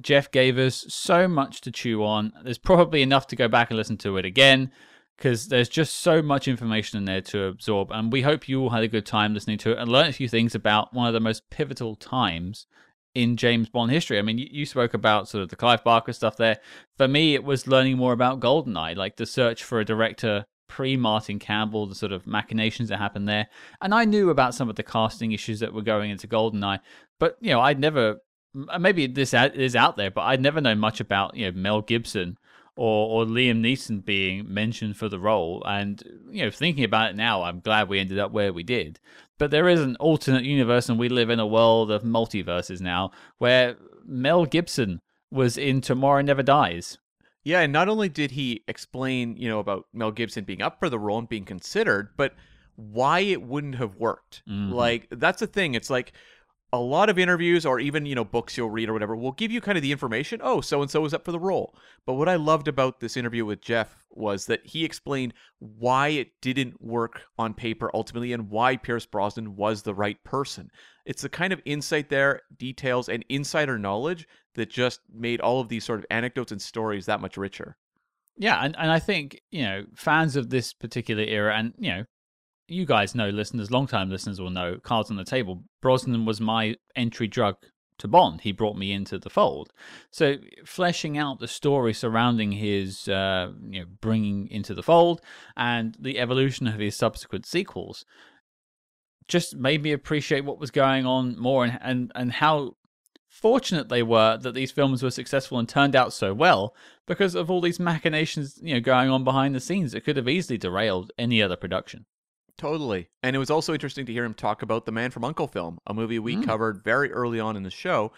Jeff 0.00 0.30
gave 0.30 0.58
us 0.58 0.84
so 0.88 1.28
much 1.28 1.60
to 1.62 1.70
chew 1.70 2.04
on. 2.04 2.32
There's 2.42 2.58
probably 2.58 3.02
enough 3.02 3.26
to 3.28 3.36
go 3.36 3.48
back 3.48 3.70
and 3.70 3.76
listen 3.76 3.98
to 3.98 4.16
it 4.16 4.24
again 4.24 4.70
because 5.16 5.48
there's 5.48 5.68
just 5.68 5.96
so 6.00 6.22
much 6.22 6.48
information 6.48 6.98
in 6.98 7.04
there 7.04 7.20
to 7.20 7.44
absorb. 7.44 7.90
And 7.90 8.12
we 8.12 8.22
hope 8.22 8.48
you 8.48 8.60
all 8.60 8.70
had 8.70 8.82
a 8.82 8.88
good 8.88 9.06
time 9.06 9.34
listening 9.34 9.58
to 9.58 9.72
it 9.72 9.78
and 9.78 9.90
learned 9.90 10.08
a 10.08 10.14
few 10.14 10.28
things 10.28 10.54
about 10.54 10.94
one 10.94 11.06
of 11.06 11.12
the 11.12 11.20
most 11.20 11.48
pivotal 11.50 11.94
times 11.94 12.66
in 13.14 13.36
James 13.36 13.68
Bond 13.68 13.90
history. 13.90 14.18
I 14.18 14.22
mean, 14.22 14.38
you, 14.38 14.48
you 14.50 14.66
spoke 14.66 14.94
about 14.94 15.28
sort 15.28 15.42
of 15.42 15.50
the 15.50 15.56
Clive 15.56 15.84
Barker 15.84 16.12
stuff 16.12 16.36
there. 16.36 16.58
For 16.96 17.06
me, 17.06 17.34
it 17.34 17.44
was 17.44 17.66
learning 17.66 17.98
more 17.98 18.12
about 18.12 18.40
Goldeneye, 18.40 18.96
like 18.96 19.16
the 19.16 19.26
search 19.26 19.62
for 19.62 19.80
a 19.80 19.84
director 19.84 20.46
pre 20.68 20.96
Martin 20.96 21.38
Campbell, 21.38 21.86
the 21.86 21.94
sort 21.94 22.12
of 22.12 22.26
machinations 22.26 22.88
that 22.88 22.96
happened 22.98 23.28
there. 23.28 23.48
And 23.82 23.94
I 23.94 24.06
knew 24.06 24.30
about 24.30 24.54
some 24.54 24.70
of 24.70 24.76
the 24.76 24.82
casting 24.82 25.32
issues 25.32 25.60
that 25.60 25.74
were 25.74 25.82
going 25.82 26.10
into 26.10 26.26
Goldeneye, 26.26 26.80
but 27.20 27.36
you 27.40 27.50
know, 27.50 27.60
I'd 27.60 27.78
never. 27.78 28.16
Maybe 28.54 29.06
this 29.06 29.32
is 29.34 29.74
out 29.76 29.96
there, 29.96 30.10
but 30.10 30.22
I'd 30.22 30.40
never 30.40 30.60
known 30.60 30.78
much 30.78 31.00
about 31.00 31.36
you 31.36 31.50
know 31.50 31.58
Mel 31.58 31.80
Gibson 31.80 32.36
or, 32.76 33.22
or 33.22 33.26
Liam 33.26 33.60
Neeson 33.60 34.04
being 34.04 34.52
mentioned 34.52 34.96
for 34.96 35.08
the 35.08 35.18
role. 35.18 35.62
And, 35.66 36.02
you 36.30 36.44
know, 36.44 36.50
thinking 36.50 36.84
about 36.84 37.10
it 37.10 37.16
now, 37.16 37.42
I'm 37.42 37.60
glad 37.60 37.88
we 37.88 37.98
ended 37.98 38.18
up 38.18 38.32
where 38.32 38.52
we 38.52 38.62
did. 38.62 38.98
But 39.38 39.50
there 39.50 39.68
is 39.68 39.80
an 39.80 39.96
alternate 39.96 40.44
universe, 40.44 40.88
and 40.88 40.98
we 40.98 41.08
live 41.08 41.30
in 41.30 41.40
a 41.40 41.46
world 41.46 41.90
of 41.90 42.02
multiverses 42.02 42.80
now 42.80 43.10
where 43.38 43.76
Mel 44.04 44.46
Gibson 44.46 45.00
was 45.30 45.58
in 45.58 45.80
Tomorrow 45.80 46.22
Never 46.22 46.42
Dies. 46.42 46.98
Yeah, 47.44 47.60
and 47.60 47.72
not 47.72 47.88
only 47.88 48.08
did 48.08 48.32
he 48.32 48.62
explain, 48.68 49.36
you 49.36 49.48
know, 49.48 49.58
about 49.58 49.86
Mel 49.92 50.12
Gibson 50.12 50.44
being 50.44 50.62
up 50.62 50.78
for 50.78 50.88
the 50.88 50.98
role 50.98 51.18
and 51.18 51.28
being 51.28 51.44
considered, 51.44 52.10
but 52.16 52.34
why 52.76 53.20
it 53.20 53.42
wouldn't 53.42 53.74
have 53.74 53.96
worked. 53.96 54.42
Mhm. 54.48 54.72
Like 54.72 55.08
that's 55.10 55.40
the 55.40 55.46
thing. 55.46 55.74
It's 55.74 55.90
like 55.90 56.12
a 56.74 56.78
lot 56.78 57.10
of 57.10 57.18
interviews 57.18 57.66
or 57.66 57.78
even, 57.78 58.06
you 58.06 58.14
know, 58.14 58.24
books 58.24 58.56
you'll 58.56 58.70
read 58.70 58.88
or 58.88 58.94
whatever 58.94 59.14
will 59.14 59.32
give 59.32 59.52
you 59.52 59.60
kind 59.60 59.76
of 59.76 59.82
the 59.82 59.92
information, 59.92 60.40
oh, 60.42 60.62
so 60.62 60.80
and 60.80 60.90
so 60.90 61.04
is 61.04 61.12
up 61.12 61.24
for 61.24 61.32
the 61.32 61.38
role. 61.38 61.74
But 62.06 62.14
what 62.14 62.28
I 62.28 62.36
loved 62.36 62.66
about 62.66 62.98
this 62.98 63.16
interview 63.16 63.44
with 63.44 63.60
Jeff 63.60 64.06
was 64.10 64.46
that 64.46 64.66
he 64.66 64.84
explained 64.84 65.34
why 65.58 66.08
it 66.08 66.28
didn't 66.40 66.80
work 66.80 67.22
on 67.38 67.52
paper 67.52 67.90
ultimately 67.92 68.32
and 68.32 68.48
why 68.48 68.76
Pierce 68.76 69.04
Brosnan 69.04 69.54
was 69.54 69.82
the 69.82 69.94
right 69.94 70.22
person. 70.24 70.70
It's 71.04 71.22
the 71.22 71.28
kind 71.28 71.52
of 71.52 71.60
insight 71.64 72.08
there, 72.08 72.40
details, 72.56 73.08
and 73.08 73.24
insider 73.28 73.78
knowledge 73.78 74.26
that 74.54 74.70
just 74.70 75.00
made 75.12 75.40
all 75.40 75.60
of 75.60 75.68
these 75.68 75.84
sort 75.84 75.98
of 75.98 76.06
anecdotes 76.10 76.52
and 76.52 76.62
stories 76.62 77.06
that 77.06 77.20
much 77.20 77.36
richer. 77.36 77.76
Yeah, 78.38 78.60
and, 78.64 78.74
and 78.78 78.90
I 78.90 78.98
think, 78.98 79.40
you 79.50 79.62
know, 79.62 79.84
fans 79.94 80.36
of 80.36 80.48
this 80.48 80.72
particular 80.72 81.22
era, 81.22 81.54
and, 81.54 81.74
you 81.78 81.90
know, 81.90 82.04
you 82.68 82.86
guys 82.86 83.14
know, 83.14 83.28
listeners, 83.28 83.70
long-time 83.70 84.10
listeners 84.10 84.40
will 84.40 84.50
know, 84.50 84.78
cards 84.82 85.10
on 85.10 85.16
the 85.16 85.24
table. 85.24 85.62
Brosnan 85.80 86.24
was 86.24 86.40
my 86.40 86.76
entry 86.96 87.28
drug 87.28 87.56
to 87.98 88.08
Bond. 88.08 88.40
He 88.42 88.52
brought 88.52 88.76
me 88.76 88.92
into 88.92 89.18
the 89.18 89.30
fold. 89.30 89.72
So 90.10 90.36
fleshing 90.64 91.18
out 91.18 91.38
the 91.38 91.48
story 91.48 91.92
surrounding 91.92 92.52
his, 92.52 93.08
uh, 93.08 93.52
you 93.68 93.80
know, 93.80 93.86
bringing 94.00 94.48
into 94.48 94.74
the 94.74 94.82
fold 94.82 95.20
and 95.56 95.96
the 96.00 96.18
evolution 96.18 96.66
of 96.66 96.78
his 96.78 96.96
subsequent 96.96 97.46
sequels 97.46 98.04
just 99.28 99.56
made 99.56 99.82
me 99.82 99.92
appreciate 99.92 100.44
what 100.44 100.58
was 100.58 100.70
going 100.70 101.06
on 101.06 101.38
more 101.38 101.64
and 101.64 101.78
and, 101.80 102.12
and 102.14 102.32
how 102.32 102.76
fortunate 103.28 103.88
they 103.88 104.02
were 104.02 104.36
that 104.36 104.52
these 104.52 104.70
films 104.70 105.02
were 105.02 105.10
successful 105.10 105.58
and 105.58 105.68
turned 105.68 105.96
out 105.96 106.12
so 106.12 106.34
well 106.34 106.74
because 107.06 107.34
of 107.34 107.50
all 107.50 107.62
these 107.62 107.80
machinations 107.80 108.58
you 108.62 108.74
know 108.74 108.80
going 108.80 109.08
on 109.08 109.24
behind 109.24 109.54
the 109.54 109.60
scenes 109.60 109.92
that 109.92 110.04
could 110.04 110.18
have 110.18 110.28
easily 110.28 110.58
derailed 110.58 111.10
any 111.16 111.42
other 111.42 111.56
production 111.56 112.04
Totally. 112.58 113.08
And 113.22 113.34
it 113.34 113.38
was 113.38 113.50
also 113.50 113.72
interesting 113.72 114.06
to 114.06 114.12
hear 114.12 114.24
him 114.24 114.34
talk 114.34 114.62
about 114.62 114.86
The 114.86 114.92
Man 114.92 115.10
from 115.10 115.22
U.N.C.L.E. 115.24 115.50
film, 115.52 115.78
a 115.86 115.94
movie 115.94 116.18
we 116.18 116.36
Mm. 116.36 116.44
covered 116.44 116.84
very 116.84 117.10
early 117.12 117.40
on 117.40 117.56
in 117.56 117.62
the 117.62 117.70
show. 117.70 118.12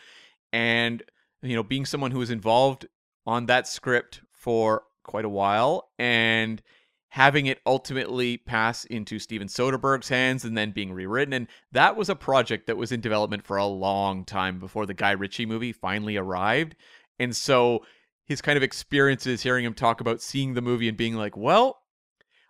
And, 0.53 1.03
you 1.43 1.55
know, 1.57 1.63
being 1.63 1.87
someone 1.87 2.11
who 2.11 2.19
was 2.19 2.31
involved 2.31 2.87
on 3.27 3.47
that 3.47 3.67
script 3.67 4.21
for 4.33 4.83
quite 5.03 5.25
a 5.25 5.31
while 5.31 5.89
and 5.99 6.61
having 7.09 7.47
it 7.47 7.61
ultimately 7.65 8.37
pass 8.37 8.85
into 8.87 9.19
Steven 9.19 9.47
Soderbergh's 9.49 10.09
hands 10.09 10.45
and 10.45 10.59
then 10.59 10.73
being 10.73 10.93
rewritten. 10.93 11.33
And 11.33 11.47
that 11.73 11.97
was 11.97 12.09
a 12.09 12.17
project 12.17 12.67
that 12.67 12.77
was 12.77 12.91
in 12.93 13.01
development 13.01 13.45
for 13.45 13.57
a 13.57 13.67
long 13.67 14.25
time 14.25 14.59
before 14.59 14.85
the 14.85 14.95
Guy 14.95 15.13
Ritchie 15.13 15.47
movie 15.47 15.73
finally 15.73 16.17
arrived. 16.17 16.75
And 17.19 17.35
so 17.35 17.85
his 18.27 18.43
kind 18.43 18.57
of 18.57 18.63
experiences 18.65 19.43
hearing 19.43 19.65
him 19.65 19.75
talk 19.75 20.01
about 20.01 20.21
seeing 20.21 20.55
the 20.55 20.63
movie 20.63 20.89
and 20.89 20.97
being 20.97 21.15
like, 21.15 21.37
well, 21.37 21.79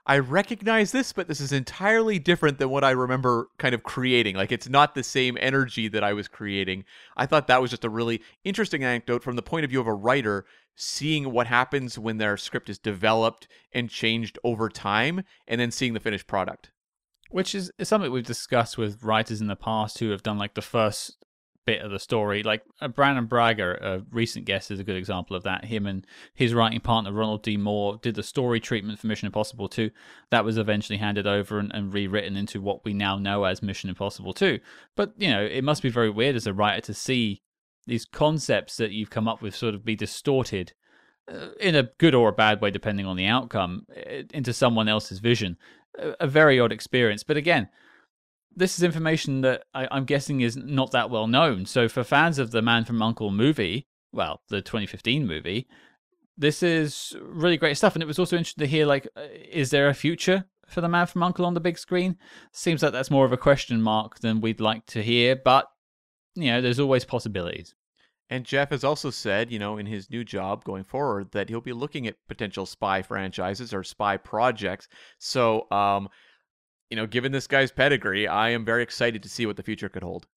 I 0.06 0.18
recognize 0.18 0.92
this, 0.92 1.14
but 1.14 1.28
this 1.28 1.40
is 1.40 1.50
entirely 1.50 2.18
different 2.18 2.58
than 2.58 2.68
what 2.68 2.84
I 2.84 2.90
remember 2.90 3.48
kind 3.58 3.74
of 3.74 3.82
creating. 3.82 4.36
Like 4.36 4.52
it's 4.52 4.68
not 4.68 4.94
the 4.94 5.02
same 5.02 5.38
energy 5.40 5.88
that 5.88 6.04
I 6.04 6.12
was 6.12 6.28
creating. 6.28 6.84
I 7.16 7.24
thought 7.24 7.46
that 7.46 7.62
was 7.62 7.70
just 7.70 7.84
a 7.86 7.90
really 7.90 8.20
interesting 8.44 8.84
anecdote 8.84 9.22
from 9.22 9.36
the 9.36 9.42
point 9.42 9.64
of 9.64 9.70
view 9.70 9.80
of 9.80 9.86
a 9.86 9.94
writer 9.94 10.44
seeing 10.76 11.32
what 11.32 11.46
happens 11.46 11.98
when 11.98 12.18
their 12.18 12.36
script 12.36 12.68
is 12.68 12.78
developed 12.78 13.48
and 13.72 13.88
changed 13.88 14.38
over 14.44 14.68
time 14.68 15.22
and 15.46 15.60
then 15.60 15.70
seeing 15.70 15.94
the 15.94 16.00
finished 16.00 16.26
product. 16.26 16.70
which 17.30 17.54
is, 17.54 17.72
something 17.82 18.12
we've 18.12 18.26
discussed 18.26 18.76
with 18.78 19.02
writers 19.02 19.40
in 19.40 19.46
the 19.46 19.56
past 19.56 19.98
who 19.98 20.10
have 20.10 20.22
done 20.22 20.38
like 20.38 20.54
the 20.54 20.62
first 20.62 21.23
bit 21.66 21.82
of 21.82 21.90
the 21.90 21.98
story. 21.98 22.42
Like 22.42 22.62
uh, 22.80 22.88
Brannon 22.88 23.26
Braga 23.26 23.78
a 23.80 24.02
recent 24.10 24.44
guest 24.44 24.70
is 24.70 24.80
a 24.80 24.84
good 24.84 24.96
example 24.96 25.36
of 25.36 25.42
that. 25.44 25.64
Him 25.64 25.86
and 25.86 26.06
his 26.34 26.54
writing 26.54 26.80
partner 26.80 27.12
ronald 27.12 27.42
d. 27.42 27.56
Moore 27.56 27.98
did 28.02 28.14
the 28.14 28.22
story 28.22 28.60
treatment 28.60 28.98
for 28.98 29.06
mission 29.06 29.26
impossible 29.26 29.68
2 29.68 29.90
that 30.30 30.44
was 30.44 30.58
eventually 30.58 30.98
handed 30.98 31.26
over 31.26 31.58
and, 31.58 31.72
and 31.74 31.92
rewritten 31.92 32.36
into 32.36 32.60
what 32.60 32.84
we 32.84 32.92
now 32.92 33.16
know 33.18 33.44
as 33.44 33.62
mission 33.62 33.88
impossible 33.88 34.32
2 34.32 34.58
but 34.96 35.12
you 35.16 35.30
know 35.30 35.42
it 35.42 35.64
must 35.64 35.82
be 35.82 35.88
very 35.88 36.10
weird 36.10 36.36
as 36.36 36.46
a 36.46 36.52
writer 36.52 36.80
to 36.80 36.94
see 36.94 37.42
these 37.86 38.04
concepts 38.04 38.76
that 38.76 38.92
you've 38.92 39.10
come 39.10 39.28
up 39.28 39.42
with 39.42 39.54
sort 39.54 39.74
of 39.74 39.84
be 39.84 39.96
distorted 39.96 40.72
uh, 41.30 41.48
in 41.60 41.74
a 41.74 41.90
good 41.98 42.14
or 42.14 42.28
a 42.28 42.32
bad 42.32 42.60
way 42.60 42.70
depending 42.70 43.06
on 43.06 43.16
the 43.16 43.26
outcome 43.26 43.86
into 44.32 44.52
someone 44.52 44.88
else's 44.88 45.20
vision. 45.20 45.56
A, 45.98 46.14
a 46.20 46.26
very 46.26 46.58
odd 46.60 46.72
experience. 46.72 47.22
But 47.22 47.36
again 47.36 47.68
this 48.56 48.78
is 48.78 48.82
information 48.82 49.40
that 49.42 49.64
I, 49.74 49.88
I'm 49.90 50.04
guessing 50.04 50.40
is 50.40 50.56
not 50.56 50.92
that 50.92 51.10
well 51.10 51.26
known. 51.26 51.66
So 51.66 51.88
for 51.88 52.04
fans 52.04 52.38
of 52.38 52.50
the 52.50 52.62
Man 52.62 52.84
from 52.84 53.00
U.N.C.L.E. 53.00 53.32
movie, 53.32 53.86
well, 54.12 54.42
the 54.48 54.62
2015 54.62 55.26
movie, 55.26 55.66
this 56.36 56.62
is 56.62 57.16
really 57.20 57.56
great 57.56 57.76
stuff. 57.76 57.94
And 57.94 58.02
it 58.02 58.06
was 58.06 58.18
also 58.18 58.36
interesting 58.36 58.64
to 58.64 58.70
hear, 58.70 58.86
like, 58.86 59.08
uh, 59.16 59.22
is 59.50 59.70
there 59.70 59.88
a 59.88 59.94
future 59.94 60.44
for 60.66 60.80
the 60.80 60.88
Man 60.88 61.06
from 61.06 61.22
U.N.C.L.E. 61.22 61.46
on 61.46 61.54
the 61.54 61.60
big 61.60 61.78
screen? 61.78 62.16
Seems 62.52 62.82
like 62.82 62.92
that's 62.92 63.10
more 63.10 63.24
of 63.24 63.32
a 63.32 63.36
question 63.36 63.82
mark 63.82 64.20
than 64.20 64.40
we'd 64.40 64.60
like 64.60 64.86
to 64.86 65.02
hear, 65.02 65.36
but 65.36 65.66
you 66.34 66.50
know, 66.50 66.60
there's 66.60 66.80
always 66.80 67.04
possibilities. 67.04 67.74
And 68.30 68.44
Jeff 68.44 68.70
has 68.70 68.84
also 68.84 69.10
said, 69.10 69.52
you 69.52 69.58
know, 69.58 69.76
in 69.76 69.86
his 69.86 70.10
new 70.10 70.24
job 70.24 70.64
going 70.64 70.84
forward, 70.84 71.32
that 71.32 71.48
he'll 71.48 71.60
be 71.60 71.72
looking 71.72 72.06
at 72.06 72.16
potential 72.26 72.66
spy 72.66 73.02
franchises 73.02 73.74
or 73.74 73.84
spy 73.84 74.16
projects. 74.16 74.88
So, 75.18 75.70
um, 75.70 76.08
you 76.94 77.00
know, 77.00 77.08
given 77.08 77.32
this 77.32 77.48
guy's 77.48 77.72
pedigree, 77.72 78.28
I 78.28 78.50
am 78.50 78.64
very 78.64 78.84
excited 78.84 79.20
to 79.24 79.28
see 79.28 79.46
what 79.46 79.56
the 79.56 79.64
future 79.64 79.88
could 79.88 80.04
hold. 80.04 80.28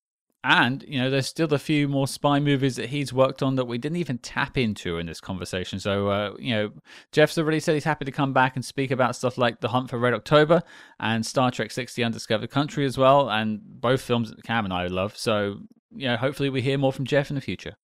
And, 0.43 0.84
you 0.88 0.99
know, 0.99 1.11
there's 1.11 1.27
still 1.27 1.53
a 1.53 1.59
few 1.59 1.88
more 1.88 2.07
spy 2.07 2.39
movies 2.39 2.77
that 2.77 2.89
he's 2.89 3.13
worked 3.13 3.43
on 3.43 3.57
that 3.57 3.65
we 3.65 3.77
didn't 3.77 3.99
even 3.99 4.17
tap 4.17 4.57
into 4.57 4.97
in 4.97 5.05
this 5.05 5.21
conversation. 5.21 5.79
So, 5.79 6.07
uh, 6.07 6.34
you 6.39 6.55
know, 6.55 6.71
Jeff's 7.11 7.38
already 7.38 7.59
said 7.59 7.75
he's 7.75 7.84
happy 7.84 8.05
to 8.05 8.11
come 8.11 8.34
back 8.34 8.55
and 8.55 8.65
speak 8.65 8.89
about 8.89 9.15
stuff 9.15 9.38
like 9.38 9.61
The 9.61 9.67
Hunt 9.67 9.91
for 9.91 9.99
Red 9.99 10.15
October 10.15 10.63
and 10.99 11.23
Star 11.23 11.51
Trek 11.51 11.69
6 11.69 11.93
The 11.93 12.03
Undiscovered 12.03 12.49
Country 12.49 12.85
as 12.85 12.97
well. 12.97 13.29
And 13.29 13.61
both 13.63 14.01
films 14.01 14.31
that 14.31 14.41
Cam 14.41 14.65
and 14.65 14.73
I 14.73 14.88
love. 14.88 15.15
So, 15.15 15.59
you 15.91 16.07
know, 16.07 16.17
hopefully 16.17 16.49
we 16.49 16.63
hear 16.63 16.79
more 16.79 16.91
from 16.91 17.05
Jeff 17.05 17.29
in 17.29 17.35
the 17.35 17.41
future. 17.41 17.75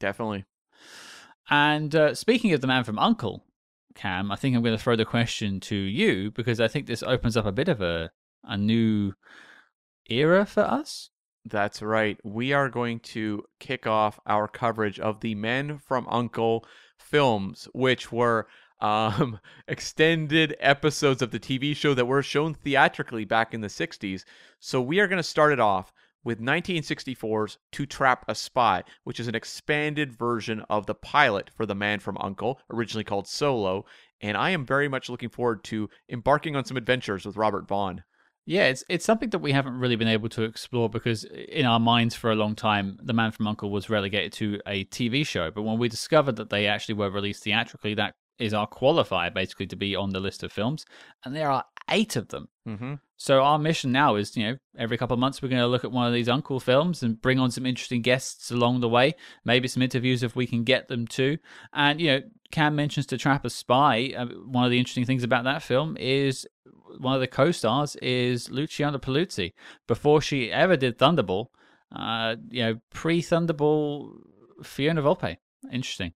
Definitely. 0.00 0.46
And 1.50 1.94
uh, 1.94 2.14
speaking 2.14 2.54
of 2.54 2.62
The 2.62 2.68
Man 2.68 2.84
from 2.84 2.96
U.N.C.L.E., 2.96 3.42
Cam, 3.94 4.32
I 4.32 4.36
think 4.36 4.56
I'm 4.56 4.62
going 4.62 4.76
to 4.76 4.82
throw 4.82 4.96
the 4.96 5.04
question 5.04 5.60
to 5.60 5.76
you 5.76 6.30
because 6.30 6.60
I 6.60 6.68
think 6.68 6.86
this 6.86 7.02
opens 7.02 7.36
up 7.36 7.46
a 7.46 7.52
bit 7.52 7.68
of 7.68 7.80
a, 7.80 8.10
a 8.42 8.56
new 8.56 9.12
era 10.10 10.44
for 10.44 10.62
us. 10.62 11.10
That's 11.44 11.82
right. 11.82 12.18
We 12.24 12.52
are 12.52 12.68
going 12.68 13.00
to 13.00 13.44
kick 13.60 13.86
off 13.86 14.18
our 14.26 14.48
coverage 14.48 14.98
of 14.98 15.20
the 15.20 15.34
Men 15.34 15.78
from 15.78 16.06
U.N.C.L.E. 16.10 16.68
films, 16.98 17.68
which 17.74 18.10
were 18.10 18.46
um, 18.80 19.38
extended 19.68 20.56
episodes 20.58 21.22
of 21.22 21.30
the 21.30 21.40
TV 21.40 21.76
show 21.76 21.94
that 21.94 22.06
were 22.06 22.22
shown 22.22 22.54
theatrically 22.54 23.24
back 23.24 23.52
in 23.52 23.60
the 23.60 23.68
60s. 23.68 24.24
So 24.58 24.80
we 24.80 25.00
are 25.00 25.06
going 25.06 25.18
to 25.18 25.22
start 25.22 25.52
it 25.52 25.60
off 25.60 25.92
with 26.24 26.40
1964's 26.40 27.58
To 27.72 27.86
Trap 27.86 28.24
a 28.28 28.34
Spy, 28.34 28.82
which 29.04 29.20
is 29.20 29.28
an 29.28 29.34
expanded 29.34 30.12
version 30.12 30.64
of 30.70 30.86
the 30.86 30.94
pilot 30.94 31.50
for 31.54 31.66
The 31.66 31.74
Man 31.74 32.00
from 32.00 32.16
U.N.C.L.E., 32.20 32.56
originally 32.72 33.04
called 33.04 33.28
Solo. 33.28 33.84
And 34.20 34.36
I 34.36 34.50
am 34.50 34.64
very 34.64 34.88
much 34.88 35.10
looking 35.10 35.28
forward 35.28 35.62
to 35.64 35.88
embarking 36.08 36.56
on 36.56 36.64
some 36.64 36.76
adventures 36.76 37.26
with 37.26 37.36
Robert 37.36 37.68
Vaughn. 37.68 38.02
Yeah, 38.46 38.64
it's 38.64 38.84
it's 38.90 39.06
something 39.06 39.30
that 39.30 39.38
we 39.38 39.52
haven't 39.52 39.78
really 39.78 39.96
been 39.96 40.08
able 40.08 40.28
to 40.30 40.42
explore 40.42 40.90
because 40.90 41.24
in 41.24 41.64
our 41.64 41.80
minds 41.80 42.14
for 42.14 42.30
a 42.30 42.34
long 42.34 42.54
time, 42.54 42.98
The 43.02 43.14
Man 43.14 43.32
from 43.32 43.46
U.N.C.L.E. 43.46 43.72
was 43.72 43.88
relegated 43.88 44.32
to 44.34 44.60
a 44.66 44.84
TV 44.86 45.26
show. 45.26 45.50
But 45.50 45.62
when 45.62 45.78
we 45.78 45.88
discovered 45.88 46.36
that 46.36 46.50
they 46.50 46.66
actually 46.66 46.96
were 46.96 47.10
released 47.10 47.44
theatrically, 47.44 47.94
that 47.94 48.14
is 48.38 48.52
our 48.52 48.68
qualifier 48.68 49.32
basically 49.32 49.66
to 49.68 49.76
be 49.76 49.94
on 49.94 50.10
the 50.10 50.20
list 50.20 50.42
of 50.42 50.52
films, 50.52 50.84
and 51.24 51.34
there 51.34 51.50
are 51.50 51.64
eight 51.90 52.16
of 52.16 52.28
them. 52.28 52.48
Mm-hmm. 52.68 52.94
So 53.16 53.42
our 53.42 53.58
mission 53.58 53.92
now 53.92 54.16
is, 54.16 54.36
you 54.36 54.44
know, 54.44 54.56
every 54.76 54.98
couple 54.98 55.14
of 55.14 55.20
months 55.20 55.40
we're 55.40 55.48
going 55.48 55.60
to 55.60 55.66
look 55.68 55.84
at 55.84 55.92
one 55.92 56.06
of 56.06 56.12
these 56.12 56.26
U.N.C.L.E. 56.26 56.60
films 56.60 57.02
and 57.02 57.20
bring 57.20 57.38
on 57.38 57.50
some 57.50 57.66
interesting 57.66 58.02
guests 58.02 58.50
along 58.50 58.80
the 58.80 58.88
way. 58.88 59.14
Maybe 59.44 59.68
some 59.68 59.82
interviews 59.82 60.22
if 60.22 60.34
we 60.34 60.46
can 60.46 60.64
get 60.64 60.88
them 60.88 61.06
to. 61.08 61.38
And 61.72 62.00
you 62.00 62.08
know, 62.10 62.20
Cam 62.50 62.74
mentions 62.74 63.06
to 63.06 63.18
trap 63.18 63.44
a 63.44 63.50
spy. 63.50 64.12
Uh, 64.16 64.26
one 64.46 64.64
of 64.64 64.70
the 64.70 64.78
interesting 64.78 65.04
things 65.04 65.24
about 65.24 65.44
that 65.44 65.62
film 65.62 65.96
is 65.98 66.46
one 66.98 67.14
of 67.14 67.20
the 67.20 67.26
co-stars 67.26 67.96
is 67.96 68.50
Luciana 68.50 68.98
Paluzzi. 68.98 69.52
Before 69.86 70.20
she 70.20 70.50
ever 70.50 70.76
did 70.76 70.98
Thunderball, 70.98 71.46
Uh, 71.94 72.36
you 72.50 72.62
know, 72.62 72.80
pre 72.90 73.22
Thunderball 73.22 74.10
Fiona 74.62 75.02
Volpe. 75.02 75.36
Interesting. 75.72 76.12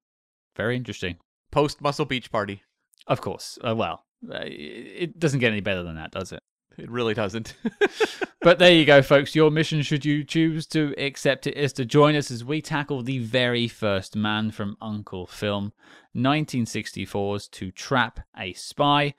Very 0.56 0.76
interesting. 0.76 1.18
Post 1.50 1.80
Muscle 1.80 2.04
Beach 2.04 2.30
Party. 2.32 2.62
Of 3.06 3.20
course. 3.20 3.58
Uh, 3.66 3.76
well, 3.76 4.04
Uh, 4.26 4.40
it 4.42 5.18
doesn't 5.18 5.40
get 5.40 5.52
any 5.52 5.60
better 5.60 5.82
than 5.82 5.96
that, 5.96 6.10
does 6.10 6.32
it? 6.32 6.42
It 6.78 6.90
really 6.90 7.14
doesn't. 7.14 7.54
but 8.40 8.60
there 8.60 8.72
you 8.72 8.84
go, 8.84 9.02
folks. 9.02 9.34
Your 9.34 9.50
mission, 9.50 9.82
should 9.82 10.04
you 10.04 10.22
choose 10.22 10.66
to 10.68 10.94
accept 10.96 11.46
it, 11.46 11.56
is 11.56 11.72
to 11.74 11.84
join 11.84 12.14
us 12.14 12.30
as 12.30 12.44
we 12.44 12.62
tackle 12.62 13.02
the 13.02 13.18
very 13.18 13.66
first 13.66 14.14
Man 14.14 14.52
from 14.52 14.76
U.N.C.L.E. 14.80 15.26
film, 15.28 15.72
1964's 16.16 17.48
To 17.48 17.72
Trap 17.72 18.20
a 18.38 18.52
Spy. 18.52 19.14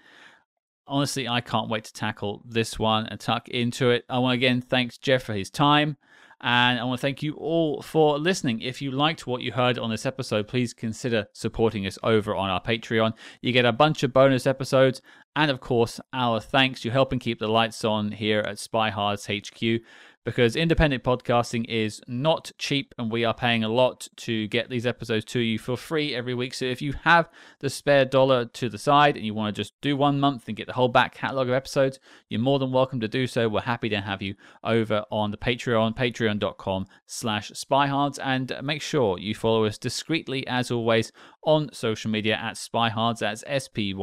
Honestly, 0.87 1.27
I 1.27 1.41
can't 1.41 1.69
wait 1.69 1.83
to 1.83 1.93
tackle 1.93 2.41
this 2.45 2.79
one 2.79 3.05
and 3.07 3.19
tuck 3.19 3.49
into 3.49 3.91
it. 3.91 4.05
I 4.09 4.19
want 4.19 4.31
to 4.31 4.37
again 4.37 4.61
thank 4.61 4.99
Jeff 4.99 5.23
for 5.23 5.33
his 5.33 5.49
time. 5.49 5.97
And 6.41 6.79
I 6.79 6.83
want 6.85 6.99
to 6.99 7.01
thank 7.01 7.21
you 7.21 7.33
all 7.33 7.81
for 7.81 8.17
listening. 8.17 8.61
If 8.61 8.81
you 8.81 8.91
liked 8.91 9.27
what 9.27 9.41
you 9.41 9.51
heard 9.51 9.77
on 9.77 9.89
this 9.89 10.05
episode, 10.05 10.47
please 10.47 10.73
consider 10.73 11.27
supporting 11.33 11.85
us 11.85 11.97
over 12.01 12.33
on 12.33 12.49
our 12.49 12.61
Patreon. 12.61 13.13
You 13.41 13.51
get 13.51 13.65
a 13.65 13.73
bunch 13.73 14.03
of 14.03 14.13
bonus 14.13 14.47
episodes, 14.47 15.01
and 15.35 15.51
of 15.51 15.59
course, 15.59 15.99
our 16.13 16.39
thanks. 16.39 16.85
You're 16.85 16.93
helping 16.93 17.19
keep 17.19 17.39
the 17.39 17.47
lights 17.47 17.83
on 17.83 18.13
here 18.13 18.39
at 18.39 18.55
SpyHards 18.55 19.27
HQ 19.27 19.81
because 20.25 20.55
independent 20.55 21.03
podcasting 21.03 21.65
is 21.67 22.01
not 22.07 22.51
cheap 22.57 22.93
and 22.97 23.11
we 23.11 23.23
are 23.25 23.33
paying 23.33 23.63
a 23.63 23.69
lot 23.69 24.07
to 24.17 24.47
get 24.47 24.69
these 24.69 24.85
episodes 24.85 25.25
to 25.25 25.39
you 25.39 25.57
for 25.57 25.77
free 25.77 26.13
every 26.13 26.33
week. 26.33 26.53
So 26.53 26.65
if 26.65 26.81
you 26.81 26.93
have 27.03 27.29
the 27.59 27.69
spare 27.69 28.05
dollar 28.05 28.45
to 28.45 28.69
the 28.69 28.77
side 28.77 29.15
and 29.15 29.25
you 29.25 29.33
want 29.33 29.55
to 29.55 29.59
just 29.59 29.79
do 29.81 29.95
one 29.95 30.19
month 30.19 30.47
and 30.47 30.57
get 30.57 30.67
the 30.67 30.73
whole 30.73 30.89
back 30.89 31.15
catalog 31.15 31.47
of 31.47 31.53
episodes, 31.53 31.99
you're 32.27 32.39
more 32.41 32.59
than 32.59 32.71
welcome 32.71 32.99
to 32.99 33.07
do 33.07 33.27
so. 33.27 33.47
We're 33.47 33.61
happy 33.61 33.89
to 33.89 34.01
have 34.01 34.21
you 34.21 34.35
over 34.63 35.05
on 35.09 35.31
the 35.31 35.37
Patreon, 35.37 35.95
patreon.com 35.95 36.85
slash 37.05 37.51
spyhards. 37.51 38.19
And 38.21 38.51
make 38.61 38.81
sure 38.81 39.17
you 39.17 39.33
follow 39.33 39.65
us 39.65 39.77
discreetly 39.77 40.45
as 40.47 40.69
always 40.69 41.11
on 41.43 41.73
social 41.73 42.11
media 42.11 42.35
at 42.35 42.55
spyhards. 42.55 43.19
That's 43.19 43.43
S-P-Y-H-A-R-D-S 43.47 43.97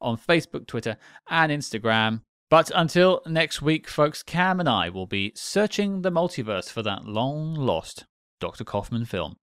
on 0.00 0.16
Facebook, 0.16 0.66
Twitter, 0.66 0.96
and 1.28 1.52
Instagram. 1.52 2.22
But 2.52 2.70
until 2.74 3.22
next 3.26 3.62
week, 3.62 3.88
folks, 3.88 4.22
Cam 4.22 4.60
and 4.60 4.68
I 4.68 4.90
will 4.90 5.06
be 5.06 5.32
searching 5.34 6.02
the 6.02 6.10
multiverse 6.10 6.68
for 6.68 6.82
that 6.82 7.06
long 7.06 7.54
lost 7.54 8.04
Dr. 8.40 8.62
Kaufman 8.62 9.06
film. 9.06 9.36